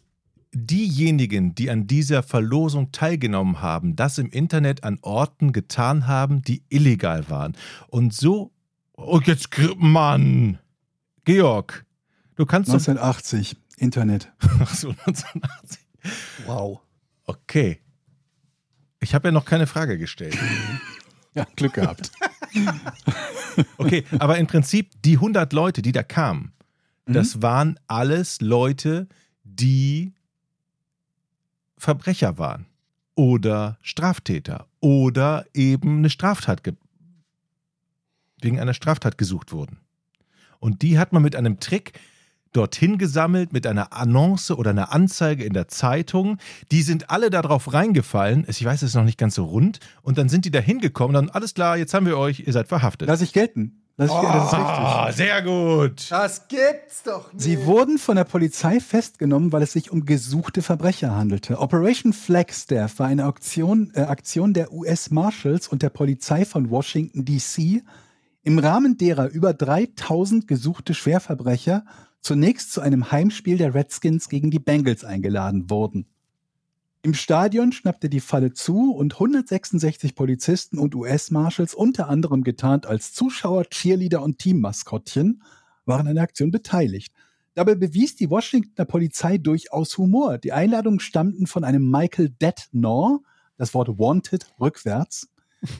diejenigen, 0.53 1.53
die 1.53 1.69
an 1.69 1.85
dieser 1.85 2.23
Verlosung 2.23 2.91
teilgenommen 2.93 3.61
haben, 3.61 3.95
das 3.97 4.17
im 4.17 4.29
Internet 4.29 4.83
an 4.85 4.97
Orten 5.01 5.51
getan 5.51 6.07
haben, 6.07 6.41
die 6.41 6.63
illegal 6.69 7.29
waren. 7.29 7.55
Und 7.89 8.13
so. 8.13 8.51
Oh, 8.93 9.19
jetzt, 9.23 9.49
Mann! 9.77 10.57
Georg, 11.25 11.85
du 12.35 12.45
kannst 12.45 12.69
doch. 12.69 12.75
1980, 13.79 13.81
Internet. 13.81 14.31
Ach 14.61 14.73
so, 14.73 14.89
1980. 14.89 15.79
Wow. 16.45 16.81
Okay. 17.25 17.79
Ich 18.99 19.13
habe 19.13 19.27
ja 19.27 19.31
noch 19.31 19.45
keine 19.45 19.67
Frage 19.67 19.97
gestellt. 19.97 20.37
Ja, 21.33 21.45
Glück 21.55 21.73
gehabt. 21.73 22.11
Okay, 23.77 24.03
aber 24.17 24.39
im 24.39 24.47
Prinzip 24.47 24.91
die 25.03 25.15
100 25.17 25.53
Leute, 25.53 25.81
die 25.83 25.91
da 25.91 26.01
kamen, 26.01 26.51
Mhm. 27.07 27.13
das 27.13 27.41
waren 27.41 27.79
alles 27.87 28.41
Leute, 28.41 29.07
die 29.43 30.13
Verbrecher 31.77 32.37
waren 32.37 32.65
oder 33.15 33.77
Straftäter 33.81 34.67
oder 34.79 35.45
eben 35.53 35.99
eine 35.99 36.09
Straftat 36.09 36.63
ge 36.63 36.73
wegen 38.41 38.59
einer 38.59 38.73
Straftat 38.75 39.17
gesucht 39.17 39.51
wurden. 39.51 39.79
Und 40.59 40.81
die 40.83 40.99
hat 40.99 41.11
man 41.13 41.23
mit 41.23 41.35
einem 41.35 41.59
Trick 41.59 41.99
dorthin 42.57 42.97
gesammelt, 42.97 43.53
mit 43.53 43.67
einer 43.67 43.93
Annonce 43.93 44.51
oder 44.51 44.71
einer 44.71 44.91
Anzeige 44.91 45.43
in 45.43 45.53
der 45.53 45.67
Zeitung. 45.67 46.37
Die 46.71 46.81
sind 46.81 47.09
alle 47.11 47.29
darauf 47.29 47.71
reingefallen. 47.73 48.45
Ich 48.47 48.65
weiß, 48.65 48.81
es 48.81 48.89
ist 48.89 48.95
noch 48.95 49.03
nicht 49.03 49.19
ganz 49.19 49.35
so 49.35 49.45
rund. 49.45 49.79
Und 50.01 50.17
dann 50.17 50.27
sind 50.27 50.45
die 50.45 50.51
da 50.51 50.59
hingekommen. 50.59 51.13
Dann, 51.13 51.29
alles 51.29 51.53
klar, 51.53 51.77
jetzt 51.77 51.93
haben 51.93 52.05
wir 52.05 52.17
euch, 52.17 52.43
ihr 52.45 52.53
seid 52.53 52.67
verhaftet. 52.67 53.07
Lass 53.07 53.21
ich 53.21 53.31
gelten. 53.31 53.83
Lass 53.99 54.11
ich, 54.11 54.15
das 54.15 54.45
ist 54.45 54.53
richtig. 54.53 54.67
Ah, 54.67 55.11
sehr 55.11 55.41
gut. 55.41 56.11
Das 56.11 56.47
gibt's 56.47 57.03
doch 57.03 57.33
nicht. 57.33 57.41
Sie 57.41 57.65
wurden 57.65 57.97
von 57.97 58.15
der 58.15 58.25
Polizei 58.25 58.79
festgenommen, 58.79 59.51
weil 59.51 59.63
es 59.63 59.73
sich 59.73 59.91
um 59.91 60.05
gesuchte 60.05 60.61
Verbrecher 60.61 61.15
handelte. 61.15 61.59
Operation 61.59 62.13
Flagstaff 62.13 62.99
war 62.99 63.07
eine 63.07 63.25
Aktion, 63.25 63.91
äh, 63.95 64.01
Aktion 64.01 64.53
der 64.53 64.71
US 64.71 65.09
Marshals 65.09 65.67
und 65.67 65.81
der 65.81 65.89
Polizei 65.89 66.45
von 66.45 66.69
Washington, 66.69 67.25
D.C., 67.25 67.83
im 68.43 68.59
Rahmen 68.59 68.97
derer 68.97 69.27
über 69.27 69.53
3000 69.53 70.47
gesuchte 70.47 70.93
Schwerverbrecher 70.93 71.83
zunächst 72.27 72.73
zu 72.73 72.81
einem 72.81 73.09
Heimspiel 73.09 73.57
der 73.57 73.73
Redskins 73.73 74.27
gegen 74.27 74.51
die 74.51 74.59
Bengals 74.59 75.05
eingeladen 75.05 75.69
wurden. 75.69 76.07
Im 77.01 77.13
Stadion 77.13 77.71
schnappte 77.71 78.09
die 78.09 78.19
Falle 78.19 78.51
zu 78.51 78.93
und 78.93 79.13
166 79.13 80.13
Polizisten 80.13 80.77
und 80.77 80.93
US-Marshals, 80.93 81.73
unter 81.73 82.09
anderem 82.09 82.43
getarnt 82.43 82.85
als 82.85 83.13
Zuschauer, 83.13 83.63
Cheerleader 83.69 84.21
und 84.21 84.39
Teammaskottchen, 84.39 85.41
waren 85.85 86.05
an 86.05 86.15
der 86.15 86.25
Aktion 86.25 86.51
beteiligt. 86.51 87.13
Dabei 87.53 87.75
bewies 87.75 88.17
die 88.17 88.29
Washingtoner 88.29 88.85
Polizei 88.85 89.37
durchaus 89.37 89.97
Humor. 89.97 90.37
Die 90.37 90.51
Einladungen 90.51 90.99
stammten 90.99 91.47
von 91.47 91.63
einem 91.63 91.89
Michael 91.89 92.31
Detnor, 92.41 93.21
das 93.55 93.73
Wort 93.73 93.97
wanted 93.97 94.53
rückwärts. 94.59 95.29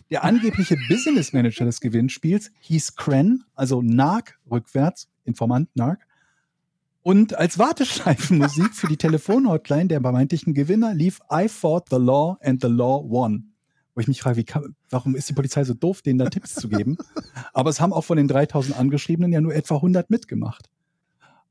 Der 0.09 0.23
angebliche 0.23 0.77
Business 0.87 1.33
Manager 1.33 1.65
des 1.65 1.81
Gewinnspiels 1.81 2.51
hieß 2.61 2.95
Cren, 2.95 3.43
also 3.53 3.81
Narc 3.81 4.39
rückwärts, 4.49 5.09
Informant 5.25 5.75
Narc. 5.75 6.06
Und 7.01 7.37
als 7.37 7.57
Warteschleifenmusik 7.57 8.73
für 8.75 8.87
die 8.87 8.97
Telefonhotline 8.97 9.87
der 9.87 10.01
vermeintlichen 10.01 10.53
Gewinner 10.53 10.93
lief 10.93 11.19
I 11.31 11.47
fought 11.47 11.87
the 11.89 11.97
law 11.97 12.37
and 12.41 12.61
the 12.61 12.67
law 12.67 13.03
won. 13.07 13.53
Wo 13.95 14.01
ich 14.01 14.07
mich 14.07 14.21
frage, 14.21 14.43
kann, 14.43 14.75
warum 14.89 15.15
ist 15.15 15.29
die 15.29 15.33
Polizei 15.33 15.63
so 15.63 15.73
doof, 15.73 16.01
denen 16.01 16.19
da 16.19 16.29
Tipps 16.29 16.53
zu 16.53 16.69
geben? 16.69 16.97
Aber 17.53 17.69
es 17.69 17.79
haben 17.79 17.93
auch 17.93 18.03
von 18.03 18.17
den 18.17 18.27
3000 18.27 18.77
Angeschriebenen 18.77 19.31
ja 19.31 19.41
nur 19.41 19.55
etwa 19.55 19.75
100 19.75 20.09
mitgemacht. 20.09 20.69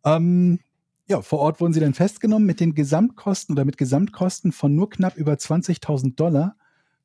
Ähm, 0.04 0.60
ja, 1.08 1.22
vor 1.22 1.38
Ort 1.38 1.60
wurden 1.60 1.72
sie 1.72 1.80
dann 1.80 1.94
festgenommen 1.94 2.46
mit 2.46 2.60
den 2.60 2.74
Gesamtkosten 2.74 3.54
oder 3.54 3.64
mit 3.64 3.78
Gesamtkosten 3.78 4.52
von 4.52 4.74
nur 4.74 4.90
knapp 4.90 5.16
über 5.16 5.32
20.000 5.32 6.16
Dollar. 6.16 6.56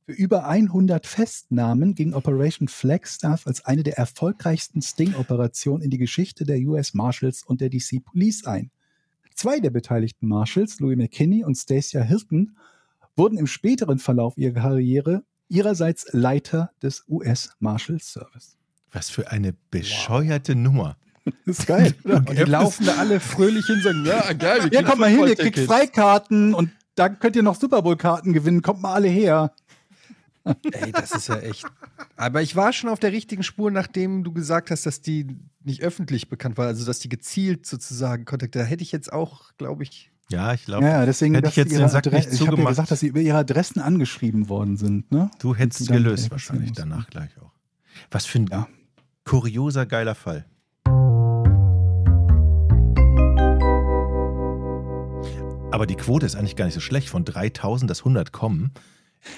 Für 0.06 0.14
über 0.14 0.48
100 0.48 1.06
Festnahmen 1.06 1.94
ging 1.94 2.14
Operation 2.14 2.68
Flagstaff 2.68 3.46
als 3.46 3.66
eine 3.66 3.84
der 3.84 3.98
erfolgreichsten 3.98 4.82
Sting-Operationen 4.82 5.84
in 5.84 5.92
die 5.92 6.00
Geschichte 6.00 6.44
der 6.44 6.58
US 6.62 6.94
Marshals 6.94 7.44
und 7.44 7.62
der 7.62 7.70
DC 7.70 8.04
Police 8.04 8.46
ein. 8.46 8.72
Zwei 9.36 9.60
der 9.60 9.70
beteiligten 9.70 10.28
Marshals, 10.28 10.80
Louis 10.80 10.98
McKinney 10.98 11.44
und 11.44 11.56
Stacia 11.56 12.02
Hilton, 12.02 12.58
wurden 13.16 13.38
im 13.38 13.48
späteren 13.48 14.00
Verlauf 14.00 14.38
ihrer 14.38 14.62
Karriere 14.62 15.24
ihrerseits 15.50 16.08
Leiter 16.14 16.72
des 16.82 17.04
US 17.08 17.52
Marshals 17.60 18.12
Service. 18.12 18.58
Was 18.92 19.10
für 19.10 19.32
eine 19.32 19.54
bescheuerte 19.70 20.56
Nummer. 20.56 20.98
Das 21.46 21.60
ist 21.60 21.68
geil, 21.68 21.94
oder? 22.04 22.18
Und 22.18 22.32
die 22.32 22.44
laufen 22.44 22.88
da 22.88 22.96
alle 22.96 23.20
fröhlich 23.20 23.68
hin 23.68 23.76
und 23.76 23.84
sagen, 23.84 24.06
ja, 24.06 24.34
geil, 24.34 24.64
wir 24.64 24.74
Ja, 24.74 24.82
kommt 24.82 25.02
mal 25.02 25.10
hin, 25.10 25.28
ihr 25.28 25.36
kriegt. 25.36 25.60
Freikarten 25.60 26.56
und 26.56 26.72
da 26.96 27.10
könnt 27.10 27.36
ihr 27.36 27.44
noch 27.44 27.54
Super 27.54 27.84
Bowl-Karten 27.84 28.34
gewinnen. 28.34 28.64
Kommt 28.64 28.82
mal 28.82 28.94
alle 28.94 29.08
her. 29.08 29.54
Ey, 30.72 30.92
das 30.92 31.12
ist 31.12 31.28
ja 31.28 31.38
echt. 31.38 31.66
Aber 32.16 32.42
ich 32.42 32.56
war 32.56 32.74
schon 32.74 32.90
auf 32.90 33.00
der 33.00 33.12
richtigen 33.12 33.44
Spur, 33.44 33.70
nachdem 33.72 34.24
du 34.24 34.32
gesagt 34.34 34.72
hast, 34.72 34.86
dass 34.86 35.02
die 35.02 35.28
nicht 35.64 35.82
öffentlich 35.84 36.30
bekannt 36.30 36.58
war, 36.58 36.68
also 36.68 36.86
dass 36.86 37.00
die 37.00 37.10
gezielt 37.10 37.66
sozusagen 37.66 38.26
Kontakt. 38.26 38.56
Da 38.56 38.62
hätte 38.64 38.82
ich 38.84 38.92
jetzt 38.92 39.14
auch, 39.14 39.52
glaube 39.58 39.84
ich. 39.84 40.12
Ja, 40.32 40.54
ich 40.54 40.66
glaube, 40.66 40.86
Ja, 40.86 41.06
deswegen 41.06 41.34
hätte 41.36 41.44
dass 41.44 41.52
ich 41.54 41.58
jetzt 41.58 41.72
den 41.78 41.90
Sack 41.90 42.06
nicht 42.06 42.16
Ich 42.16 42.26
habe 42.26 42.32
ja 42.32 42.46
zugemacht. 42.52 42.70
gesagt, 42.70 42.92
dass 42.92 43.02
sie 43.02 43.08
über 43.08 43.20
ihre 43.20 43.38
Adressen 43.38 43.80
angeschrieben 43.82 44.50
worden 44.50 44.78
sind. 44.78 45.12
Ne? 45.12 45.30
du 45.40 45.54
hättest 45.56 45.90
gelöst 45.90 46.32
wahrscheinlich 46.32 46.72
danach 46.72 47.08
gleich 47.10 47.32
auch. 47.42 47.52
Was 48.10 48.26
für 48.26 48.40
ein 48.40 48.48
Ja. 48.48 48.68
kurioser, 49.26 49.86
geiler 49.86 50.16
Fall. 50.16 50.46
Aber 55.74 55.86
die 55.88 55.96
Quote 55.96 56.26
ist 56.26 56.36
eigentlich 56.36 56.56
gar 56.58 56.66
nicht 56.66 56.74
so 56.74 56.80
schlecht. 56.82 57.10
Von 57.10 57.24
3000, 57.26 57.90
dass 57.90 58.00
100 58.00 58.32
kommen. 58.32 58.72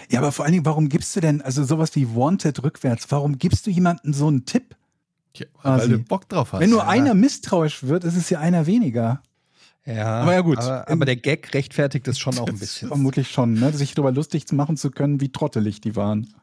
Ja, 0.09 0.19
aber 0.19 0.31
vor 0.31 0.45
allen 0.45 0.53
Dingen, 0.53 0.65
warum 0.65 0.89
gibst 0.89 1.15
du 1.15 1.19
denn, 1.19 1.41
also 1.41 1.63
sowas 1.63 1.95
wie 1.95 2.15
Wanted 2.15 2.63
rückwärts, 2.63 3.07
warum 3.09 3.37
gibst 3.37 3.67
du 3.67 3.71
jemandem 3.71 4.13
so 4.13 4.27
einen 4.27 4.45
Tipp? 4.45 4.75
Quasi. 5.33 5.81
weil 5.81 5.89
du 5.89 5.99
Bock 5.99 6.29
drauf 6.29 6.53
hast. 6.53 6.59
Wenn 6.59 6.69
nur 6.69 6.83
ja. 6.83 6.87
einer 6.87 7.15
misstrauisch 7.15 7.83
wird, 7.83 8.03
ist 8.03 8.15
es 8.15 8.29
ja 8.29 8.39
einer 8.39 8.67
weniger. 8.67 9.23
Ja, 9.85 10.21
Aber 10.21 10.33
ja, 10.33 10.41
gut. 10.41 10.59
Aber, 10.59 10.87
aber 10.87 11.05
der 11.05 11.15
Gag 11.15 11.53
rechtfertigt 11.53 12.07
das 12.07 12.19
schon 12.19 12.37
auch 12.37 12.47
ein 12.47 12.59
bisschen. 12.59 12.87
Vermutlich 12.87 13.31
schon, 13.31 13.53
ne? 13.53 13.73
sich 13.73 13.95
darüber 13.95 14.11
lustig 14.11 14.47
zu 14.47 14.55
machen 14.55 14.77
zu 14.77 14.91
können, 14.91 15.19
wie 15.19 15.31
trottelig 15.31 15.81
die 15.81 15.95
waren. 15.95 16.33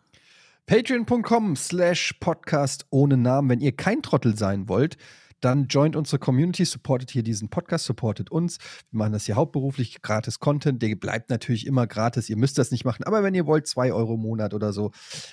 Patreon.com 0.67 1.57
slash 1.57 2.15
Podcast 2.21 2.87
ohne 2.91 3.17
Namen. 3.17 3.49
Wenn 3.49 3.61
ihr 3.61 3.73
kein 3.73 4.03
Trottel 4.03 4.37
sein 4.37 4.69
wollt, 4.69 4.99
dann 5.41 5.67
joint 5.67 5.97
unsere 5.97 6.19
Community, 6.19 6.65
supportet 6.65 7.11
hier 7.11 7.23
diesen 7.23 7.49
Podcast, 7.49 7.85
supportet 7.85 8.31
uns. 8.31 8.59
Wir 8.91 8.99
machen 8.99 9.13
das 9.13 9.27
hier 9.27 9.37
hauptberuflich, 9.37 10.03
gratis 10.03 10.39
Content. 10.39 10.83
Der 10.83 10.95
bleibt 10.97 11.31
natürlich 11.31 11.67
immer 11.67 11.87
gratis. 11.87 12.29
Ihr 12.29 12.37
müsst 12.37 12.59
das 12.59 12.71
nicht 12.71 12.85
machen. 12.85 13.05
Aber 13.05 13.23
wenn 13.23 13.35
ihr 13.35 13.47
wollt, 13.47 13.67
zwei 13.67 13.93
Euro 13.93 14.15
im 14.15 14.21
Monat 14.21 14.55
oder 14.55 14.73
so 14.73 14.93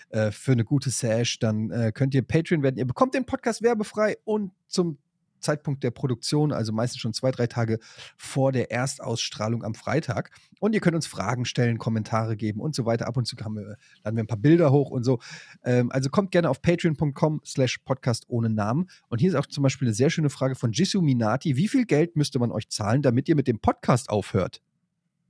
äh, 0.10 0.32
für 0.32 0.54
eine 0.54 0.64
gute 0.64 0.90
Sash, 0.90 1.40
dann 1.40 1.72
äh, 1.72 1.92
könnt 1.94 2.14
ihr 2.14 2.22
Patreon 2.22 2.64
werden. 2.64 2.78
Ihr 2.78 2.88
bekommt 2.88 3.14
den 3.14 3.26
Podcast 3.26 3.62
werbefrei 3.62 4.18
und 4.24 4.52
zum 4.68 4.98
Zeitpunkt 5.40 5.84
der 5.84 5.92
Produktion, 5.92 6.52
also 6.52 6.74
meistens 6.74 7.02
schon 7.02 7.14
zwei, 7.14 7.32
drei 7.32 7.48
Tage 7.48 7.80
vor 8.18 8.52
der 8.52 8.72
Erstausstrahlung 8.72 9.64
am 9.64 9.74
Freitag. 9.76 10.32
Und 10.60 10.74
ihr 10.74 10.82
könnt 10.82 10.96
uns 10.96 11.08
Fragen 11.08 11.46
stellen, 11.46 11.78
Kommentare 11.78 12.36
geben 12.36 12.60
und 12.60 12.76
so 12.76 12.86
weiter. 12.86 13.08
Ab 13.08 13.18
und 13.18 13.26
zu 13.26 13.36
wir, 13.36 13.78
laden 14.04 14.16
wir 14.16 14.24
ein 14.24 14.28
paar 14.28 14.38
Bilder 14.38 14.72
hoch 14.72 14.90
und 14.90 15.04
so. 15.04 15.20
Ähm, 15.64 15.92
also 15.92 16.10
kommt 16.10 16.32
gerne 16.32 16.50
auf 16.50 16.62
patreon.com 16.62 17.42
slash 17.46 17.78
podcast 17.80 18.26
ohne 18.28 18.50
Namen. 18.50 18.90
Und 19.10 19.20
hier 19.20 19.30
ist 19.30 19.36
auch 19.36 19.46
zum 19.46 19.64
Beispiel 19.64 19.88
eine 19.88 19.96
sehr 19.96 20.10
schöne 20.10 20.30
Frage 20.30 20.56
von 20.56 20.72
Jisoo 20.72 21.02
Minati. 21.02 21.58
Wie 21.58 21.68
viel 21.68 21.86
Geld 21.86 22.16
müsste 22.16 22.40
man 22.40 22.52
euch 22.52 22.70
zahlen, 22.70 23.02
damit 23.02 23.30
ihr 23.30 23.36
mit 23.36 23.48
dem 23.48 23.60
Podcast 23.60 24.10
aufhört? 24.10 24.62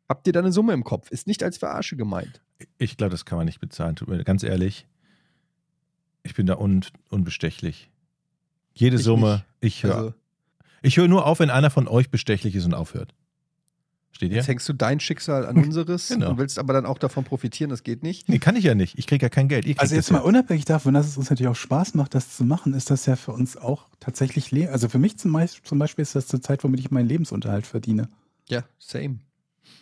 Habt 0.10 0.26
ihr 0.27 0.34
da 0.34 0.40
eine 0.40 0.52
Summe 0.52 0.73
im 0.73 0.84
Kopf? 0.84 1.11
Ist 1.11 1.27
nicht 1.27 1.44
als 1.44 1.57
Verarsche 1.57 1.98
gemeint. 1.98 2.41
Ich 2.77 2.98
glaube, 2.98 3.11
das 3.11 3.26
kann 3.26 3.38
man 3.38 3.45
nicht 3.45 3.60
bezahlen. 3.60 3.95
Tut 3.95 4.07
mir 4.07 4.23
ganz 4.23 4.44
ehrlich. 4.44 4.88
Ich 6.23 6.34
bin 6.34 6.45
da 6.45 6.57
un 6.57 6.86
unbestechlich. 7.10 7.90
Jede 8.80 8.98
Ich 8.98 9.04
Summe, 9.04 9.44
ich 9.60 9.84
höre. 9.84 9.95
Also, 9.95 10.14
Ich 10.82 10.98
höre 10.98 11.08
nur 11.08 11.26
auf, 11.26 11.40
wenn 11.40 11.49
einer 11.49 11.70
von 11.70 11.88
euch 11.88 12.10
bestechlich 12.12 12.56
ist 12.56 12.66
und 12.66 12.74
aufhört. 12.74 13.14
Steht 14.12 14.32
ihr? 14.32 14.38
jetzt 14.38 14.48
hängst 14.48 14.68
du 14.70 14.74
dein 14.74 14.99
Schicksal 14.99 15.45
an 15.45 15.58
unseres 15.64 16.08
Genau. 16.08 16.32
und 16.32 16.38
willst 16.38 16.58
aber 16.60 16.74
dann 16.74 16.86
auch 16.86 16.98
davon 16.98 17.24
profitieren. 17.24 17.70
Das 17.70 17.84
geht 17.84 18.04
nicht. 18.04 18.30
Nee, 18.30 18.40
kann 18.40 18.56
ich 18.56 18.64
ja 18.64 18.74
nicht. 18.74 18.98
Ich 18.98 19.06
kriege 19.08 19.26
ja 19.26 19.30
kein 19.30 19.48
Geld. 19.48 19.80
Also 19.80 19.95
jetzt 19.95 20.12
mal 20.12 20.20
ja. 20.20 20.24
unabhängig 20.24 20.66
davon, 20.66 20.94
dass 20.94 21.08
es 21.08 21.18
uns 21.18 21.30
natürlich 21.30 21.49
auch 21.49 21.56
Spaß 21.56 21.94
macht, 21.95 22.16
das 22.16 22.36
zu 22.36 22.44
machen, 22.44 22.74
ist 22.74 22.90
das 22.90 23.06
ja 23.06 23.16
für 23.16 23.32
uns 23.32 23.58
auch 23.58 23.88
tatsächlich, 23.99 24.52
le 24.52 24.70
also 24.72 24.90
für 24.90 24.99
mich 24.99 25.18
zum, 25.18 25.34
Beispiel 25.34 26.02
ist 26.02 26.16
das 26.16 26.28
zur 26.28 26.41
Zeit, 26.41 26.64
womit 26.64 26.80
ich 26.80 26.91
meinen 26.91 27.08
Lebensunterhalt 27.08 27.68
verdiene. 27.68 28.10
Ja, 28.49 28.64
same. 28.80 29.20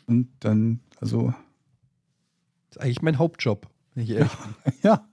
Und 0.08 0.30
dann, 0.40 0.80
also, 1.00 1.34
Das 2.70 2.78
ist 2.78 2.82
eigentlich 2.82 3.02
mein 3.02 3.20
Hauptjob. 3.20 3.68
Wenn 3.94 4.04
ich 4.04 4.10
ehrlich 4.12 4.32
bin. 4.32 4.74
ja, 4.84 5.08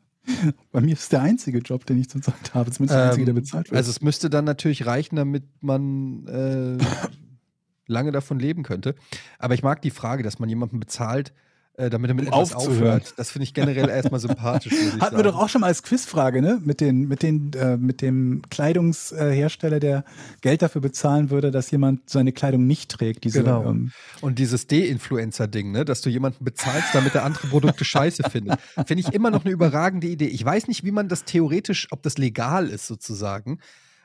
bei 0.70 0.81
mir 0.81 0.93
ist 0.93 1.12
der 1.12 1.23
einzige 1.23 1.59
Job, 1.59 1.86
den 1.86 1.99
ich 1.99 2.09
zurzeit 2.09 2.55
habe, 2.55 2.70
zumindest 2.70 2.97
der 2.97 3.07
einzige, 3.07 3.24
der 3.24 3.35
Ähm, 3.35 3.40
bezahlt 3.40 3.70
wird. 3.70 3.77
Also 3.77 3.90
es 3.90 4.01
müsste 4.01 4.31
dann 4.31 4.44
natürlich 4.44 4.86
reichen, 4.86 5.16
damit 5.16 5.44
man 5.61 6.27
äh, 6.27 6.78
lange 7.86 8.12
davon 8.12 8.39
leben 8.39 8.62
könnte. 8.62 8.94
Aber 9.39 9.55
ich 9.55 9.62
mag 9.62 9.82
die 9.82 9.90
Frage, 9.90 10.23
dass 10.23 10.39
man 10.39 10.49
jemanden 10.49 10.81
bezahlt, 10.81 11.32
äh, 11.74 11.89
damit 11.89 12.11
er 12.11 12.15
mit 12.15 12.27
Um 12.27 12.32
etwas 12.35 12.55
aufhört. 12.55 13.15
Das 13.16 13.31
finde 13.31 13.44
ich 13.44 13.55
generell 13.55 13.89
erstmal 13.89 14.20
sympathisch. 14.20 14.74
Hatten 15.01 15.16
wir 15.16 15.23
doch 15.23 15.36
auch 15.36 15.49
schon 15.49 15.62
mal 15.62 15.69
als 15.69 15.82
Quizfrage, 15.82 16.43
ne? 16.43 16.61
Mit, 16.62 16.81
den, 16.81 17.09
mit, 17.09 17.23
den, 17.23 17.53
äh, 17.55 17.78
mit 17.78 18.03
dem 18.03 18.43
Kleidungshersteller, 18.51 19.81
der 19.81 20.05
Geld 20.43 20.61
dafür 20.61 20.82
bezahlen 20.82 21.31
würde, 21.31 21.51
dass 21.51 21.70
jemand 21.70 22.11
seine 22.11 22.32
Kleidung 22.32 22.66
nicht 22.66 22.90
trägt. 22.90 23.24
Diese, 23.24 23.43
Genau. 23.43 23.65
ähm, 23.65 23.93
Und 24.20 24.39
dieses 24.39 24.66
De-Influencer-Ding, 24.66 25.73
ne, 25.73 25.85
dass 25.85 26.03
du 26.03 26.11
jemanden 26.11 26.44
bezahlst, 26.44 26.89
damit 26.94 27.15
er 27.15 27.24
andere 27.24 27.47
Produkte 27.47 27.85
scheiße 27.85 28.24
findet, 28.31 28.61
finde 28.86 29.01
ich 29.01 29.12
immer 29.15 29.31
noch 29.31 29.44
eine 29.44 29.53
überragende 29.53 30.09
Idee. 30.09 30.27
Ich 30.27 30.44
weiß 30.44 30.69
nicht, 30.69 30.85
wie 30.85 30.93
man 30.93 31.09
das 31.09 31.24
theoretisch, 31.24 31.89
ob 31.90 32.03
das 32.03 32.19
legal 32.19 32.69
ist 32.69 32.86
sozusagen, 32.86 33.59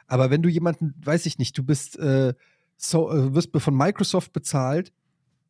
aber 0.07 0.30
wenn 0.30 0.41
du 0.41 0.48
jemanden, 0.49 0.94
weiß 1.03 1.26
ich 1.26 1.38
nicht, 1.38 1.57
du 1.57 1.64
bist, 1.64 1.99
äh, 1.99 2.34
so, 2.77 3.11
äh, 3.11 3.34
wirst 3.34 3.49
von 3.57 3.76
Microsoft 3.76 4.31
bezahlt 4.34 4.94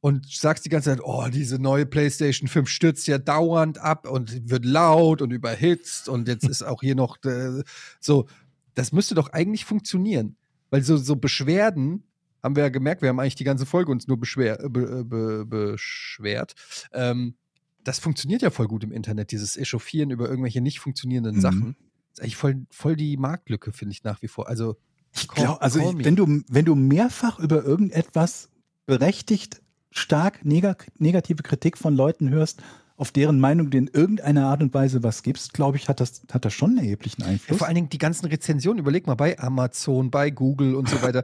und 0.02 0.28
sagst 0.32 0.66
die 0.66 0.70
ganze 0.70 0.90
Zeit, 0.92 1.02
oh, 1.04 1.28
diese 1.32 1.60
neue 1.60 1.86
PlayStation 1.86 2.48
5 2.48 2.70
stürzt 2.70 3.08
ja 3.08 3.18
dauernd 3.18 3.80
ab 3.80 4.08
und 4.10 4.50
wird 4.50 4.66
laut 4.66 5.22
und 5.22 5.32
überhitzt 5.32 6.08
und 6.10 6.28
jetzt 6.28 6.48
ist 6.48 6.64
auch 6.64 6.82
hier 6.82 6.96
noch 6.96 7.18
äh, 7.26 7.64
so, 8.00 8.28
das 8.76 8.92
müsste 8.92 9.16
doch 9.16 9.30
eigentlich 9.34 9.66
funktionieren, 9.66 10.36
weil 10.70 10.84
so, 10.84 10.98
so 10.98 11.16
Beschwerden 11.16 12.04
haben 12.44 12.56
wir 12.56 12.64
ja 12.64 12.70
gemerkt, 12.70 13.02
wir 13.02 13.10
haben 13.10 13.20
eigentlich 13.20 13.36
die 13.36 13.44
ganze 13.44 13.66
Folge 13.66 13.92
uns 13.92 14.08
nur 14.08 14.20
beschwer, 14.20 14.64
äh, 14.64 14.70
be, 14.70 15.04
be, 15.04 15.46
beschwert. 15.46 16.54
Ähm, 16.94 17.36
das 17.84 18.00
funktioniert 18.00 18.42
ja 18.42 18.52
voll 18.52 18.68
gut 18.68 18.84
im 18.84 18.92
Internet, 18.92 19.32
dieses 19.32 19.58
Echauffieren 19.58 20.12
über 20.12 20.30
irgendwelche 20.30 20.62
nicht 20.62 20.80
funktionierenden 20.80 21.38
Mhm. 21.38 21.42
Sachen. 21.42 21.76
ist 22.14 22.22
eigentlich 22.22 22.36
voll, 22.36 22.66
voll 22.70 22.96
die 22.96 23.18
Marktlücke, 23.18 23.72
finde 23.72 23.94
ich 23.94 24.04
nach 24.04 24.22
wie 24.22 24.28
vor. 24.28 24.48
Also, 24.48 24.76
Ich 25.14 25.28
glaube, 25.28 25.62
also 25.62 25.80
ich, 25.80 26.06
wenn 26.06 26.16
du, 26.16 26.44
wenn 26.50 26.66
du 26.66 26.76
mehrfach 26.76 27.40
über 27.40 27.64
irgendetwas 27.64 28.50
berechtigt 28.86 29.62
stark 29.92 30.44
neg 30.46 30.88
negative 31.00 31.44
Kritik 31.44 31.78
von 31.78 31.96
Leuten 31.96 32.30
hörst, 32.30 32.62
auf 32.98 33.12
deren 33.12 33.40
Meinung 33.40 33.70
du 33.70 33.78
in 33.78 33.88
irgendeiner 33.88 34.48
Art 34.48 34.62
und 34.62 34.74
Weise 34.74 35.04
was 35.04 35.22
gibst, 35.24 35.54
glaube 35.54 35.78
ich, 35.78 35.88
hat 35.88 36.00
das, 36.00 36.24
hat 36.32 36.46
das 36.46 36.54
schon 36.54 36.72
einen 36.72 36.80
erheblichen 36.80 37.22
Ja, 37.22 37.28
Einfluss. 37.28 37.58
vor 37.60 37.68
allen 37.68 37.76
Dingen 37.76 37.90
die 37.90 38.00
ganzen 38.00 38.26
Rezensionen, 38.26 38.80
überleg 38.80 39.06
mal, 39.06 39.16
bei 39.16 39.38
Amazon, 39.40 40.10
bei 40.10 40.32
Google 40.32 40.76
und 40.76 40.90
so 40.90 41.02
weiter. 41.04 41.24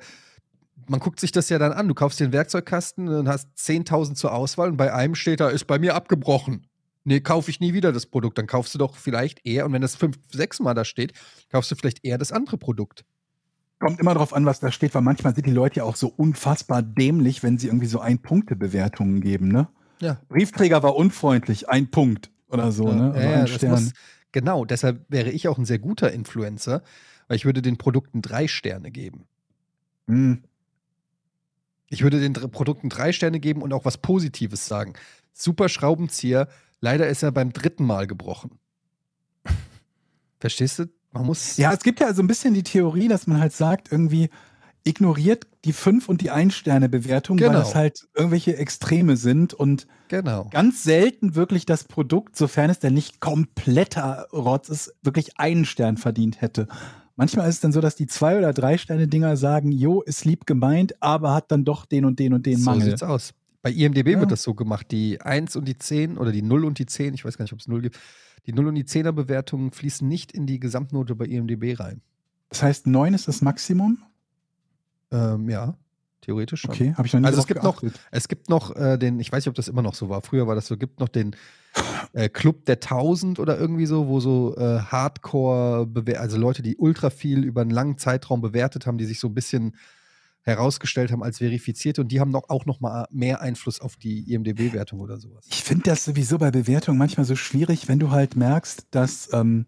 Man 0.87 0.99
guckt 0.99 1.19
sich 1.19 1.31
das 1.31 1.49
ja 1.49 1.57
dann 1.57 1.71
an. 1.71 1.87
Du 1.87 1.93
kaufst 1.93 2.19
dir 2.19 2.25
einen 2.25 2.33
Werkzeugkasten 2.33 3.07
und 3.07 3.27
hast 3.27 3.47
10.000 3.57 4.15
zur 4.15 4.33
Auswahl 4.33 4.69
und 4.69 4.77
bei 4.77 4.93
einem 4.93 5.15
steht 5.15 5.39
da, 5.39 5.49
ist 5.49 5.65
bei 5.65 5.79
mir 5.79 5.95
abgebrochen. 5.95 6.67
Nee, 7.05 7.19
kaufe 7.21 7.49
ich 7.49 7.59
nie 7.59 7.73
wieder 7.73 7.91
das 7.91 8.05
Produkt. 8.05 8.37
Dann 8.37 8.47
kaufst 8.47 8.73
du 8.75 8.77
doch 8.77 8.95
vielleicht 8.95 9.45
eher, 9.45 9.65
und 9.65 9.73
wenn 9.73 9.81
das 9.81 9.95
fünf, 9.95 10.17
sechs 10.31 10.59
Mal 10.59 10.73
da 10.73 10.85
steht, 10.85 11.13
kaufst 11.49 11.71
du 11.71 11.75
vielleicht 11.75 12.05
eher 12.05 12.17
das 12.17 12.31
andere 12.31 12.57
Produkt. 12.57 13.03
Kommt 13.83 13.99
immer 13.99 14.13
drauf 14.13 14.33
an, 14.33 14.45
was 14.45 14.61
da 14.61 14.71
steht, 14.71 14.95
weil 14.95 15.01
manchmal 15.01 15.35
sind 15.35 15.45
die 15.45 15.51
Leute 15.51 15.79
ja 15.79 15.83
auch 15.83 15.97
so 15.97 16.07
unfassbar 16.07 16.81
dämlich, 16.81 17.43
wenn 17.43 17.57
sie 17.57 17.67
irgendwie 17.67 17.87
so 17.87 17.99
Ein-Punkte-Bewertungen 17.99 19.19
geben, 19.19 19.49
ne? 19.49 19.67
Ja. 19.99 20.21
Briefträger 20.29 20.83
war 20.83 20.95
unfreundlich, 20.95 21.67
ein 21.67 21.91
Punkt 21.91 22.31
oder 22.47 22.71
so, 22.71 22.89
ne? 22.93 23.11
Also 23.11 23.19
ja, 23.19 23.31
ja, 23.31 23.41
ein 23.41 23.47
Stern. 23.47 23.71
muss, 23.71 23.91
genau, 24.31 24.63
deshalb 24.63 25.05
wäre 25.09 25.31
ich 25.31 25.49
auch 25.49 25.57
ein 25.57 25.65
sehr 25.65 25.79
guter 25.79 26.13
Influencer, 26.13 26.81
weil 27.27 27.35
ich 27.35 27.43
würde 27.43 27.61
den 27.61 27.77
Produkten 27.77 28.21
drei 28.21 28.47
Sterne 28.47 28.89
geben. 28.89 29.25
Hm. 30.07 30.43
Ich 31.89 32.03
würde 32.03 32.21
den 32.21 32.31
Produkten 32.31 32.87
drei 32.87 33.11
Sterne 33.11 33.41
geben 33.41 33.61
und 33.61 33.73
auch 33.73 33.83
was 33.83 33.97
Positives 33.97 34.65
sagen. 34.65 34.93
Super 35.33 35.67
Schraubenzieher, 35.67 36.47
leider 36.79 37.09
ist 37.09 37.21
er 37.21 37.33
beim 37.33 37.51
dritten 37.51 37.85
Mal 37.85 38.07
gebrochen. 38.07 38.59
Verstehst 40.39 40.79
du? 40.79 40.85
Man 41.13 41.25
muss. 41.25 41.57
Ja, 41.57 41.71
es 41.73 41.79
gibt 41.83 41.99
ja 41.99 42.13
so 42.13 42.21
ein 42.21 42.27
bisschen 42.27 42.53
die 42.53 42.63
Theorie, 42.63 43.07
dass 43.07 43.27
man 43.27 43.39
halt 43.39 43.53
sagt, 43.53 43.91
irgendwie 43.91 44.29
ignoriert 44.85 45.47
die 45.63 45.71
5 45.71 46.09
und 46.09 46.19
die 46.21 46.31
1-Sterne-Bewertung, 46.31 47.39
weil 47.39 47.47
Genau. 47.47 47.59
das 47.59 47.73
halt 47.75 48.05
irgendwelche 48.15 48.57
Extreme 48.57 49.15
sind 49.15 49.53
und 49.53 49.87
Genau. 50.09 50.47
ganz 50.51 50.83
selten 50.83 51.35
wirklich 51.35 51.65
das 51.65 51.85
Produkt, 51.85 52.35
sofern 52.35 52.69
es 52.69 52.79
denn 52.79 52.93
nicht 52.93 53.21
kompletter 53.21 54.27
Rotz 54.33 54.67
ist, 54.69 54.93
wirklich 55.01 55.39
einen 55.39 55.63
Stern 55.65 55.95
verdient 55.97 56.41
hätte. 56.41 56.67
Manchmal 57.15 57.47
ist 57.47 57.55
es 57.55 57.61
dann 57.61 57.71
so, 57.71 57.79
dass 57.79 57.95
die 57.95 58.07
zwei 58.07 58.37
oder 58.37 58.51
drei 58.53 58.77
Sterne 58.77 59.07
Dinger 59.07 59.37
sagen, 59.37 59.71
jo, 59.71 60.01
ist 60.01 60.25
lieb 60.25 60.45
gemeint, 60.47 61.01
aber 61.01 61.33
hat 61.33 61.51
dann 61.51 61.63
doch 61.63 61.85
den 61.85 62.05
und 62.05 62.19
den 62.19 62.33
und 62.33 62.45
den 62.45 62.57
so 62.57 62.65
Mangel. 62.71 62.89
sieht's 62.89 63.03
aus. 63.03 63.33
Bei 63.63 63.71
IMDB 63.71 64.11
Ja. 64.11 64.19
wird 64.19 64.31
das 64.31 64.43
so 64.43 64.53
gemacht. 64.53 64.91
Die 64.91 65.19
1 65.21 65.55
und 65.55 65.65
die 65.67 65.77
10 65.77 66.17
oder 66.17 66.31
die 66.31 66.41
0 66.43 66.65
und 66.65 66.77
die 66.77 66.85
10, 66.85 67.13
ich 67.15 67.25
weiß 67.25 67.37
gar 67.37 67.43
nicht, 67.45 67.53
ob 67.53 67.59
es 67.59 67.67
0 67.67 67.81
gibt. 67.81 67.97
Die 68.45 68.53
0 68.53 68.67
und 68.67 68.75
die 68.75 68.83
10er 68.83 69.13
Bewertungen 69.13 69.71
fließen 69.71 70.07
nicht 70.07 70.33
in 70.33 70.45
die 70.45 70.59
Gesamtnote 70.59 71.15
bei 71.15 71.25
IMDB 71.25 71.79
rein. 71.79 72.01
Das 72.49 72.61
heißt, 72.61 72.87
neun 72.87 73.13
ist 73.13 73.27
das 73.27 73.41
Maximum. 73.41 73.97
Ähm, 75.11 75.49
ja, 75.49 75.75
theoretisch 76.21 76.61
schon. 76.61 76.71
Okay, 76.71 76.93
habe 76.95 77.07
ich 77.07 77.13
noch 77.13 77.21
nicht 77.21 77.27
Also 77.27 77.39
es 77.39 77.47
gibt 77.47 77.63
noch-. 77.63 77.81
Es 78.11 78.27
gibt 78.27 78.49
noch 78.49 78.75
äh, 78.75 78.97
den, 78.97 79.19
ich 79.21 79.31
weiß 79.31 79.45
nicht, 79.45 79.49
ob 79.49 79.55
das 79.55 79.69
immer 79.69 79.81
noch 79.81 79.95
so 79.95 80.09
war, 80.09 80.21
früher 80.21 80.45
war 80.45 80.55
das 80.55 80.67
so, 80.67 80.75
gibt 80.77 80.99
noch 80.99 81.07
den 81.07 81.35
äh, 82.11 82.27
Club 82.27 82.65
der 82.65 82.75
1000 82.75 83.39
oder 83.39 83.57
irgendwie 83.57 83.85
so, 83.85 84.07
wo 84.07 84.19
so 84.19 84.55
äh, 84.57 84.79
Hardcore, 84.79 85.87
also 86.17 86.37
Leute, 86.37 86.61
die 86.61 86.75
ultra 86.75 87.09
viel 87.09 87.45
über 87.45 87.61
einen 87.61 87.71
langen 87.71 87.97
Zeitraum 87.97 88.41
bewertet 88.41 88.85
haben, 88.85 88.97
die 88.97 89.05
sich 89.05 89.19
so 89.21 89.27
ein 89.29 89.33
bisschen 89.33 89.75
herausgestellt 90.43 91.11
haben 91.11 91.23
als 91.23 91.39
verifiziert 91.39 91.99
und 91.99 92.09
die 92.11 92.19
haben 92.19 92.31
noch, 92.31 92.49
auch 92.49 92.65
noch 92.65 92.79
mal 92.79 93.07
mehr 93.11 93.41
Einfluss 93.41 93.79
auf 93.79 93.95
die 93.95 94.31
IMDB-Wertung 94.31 94.99
oder 94.99 95.17
sowas. 95.17 95.45
Ich 95.49 95.63
finde 95.63 95.83
das 95.85 96.05
sowieso 96.05 96.37
bei 96.37 96.51
Bewertungen 96.51 96.97
manchmal 96.97 97.25
so 97.25 97.35
schwierig, 97.35 97.87
wenn 97.87 97.99
du 97.99 98.11
halt 98.11 98.35
merkst, 98.35 98.87
dass, 98.91 99.29
ähm, 99.33 99.65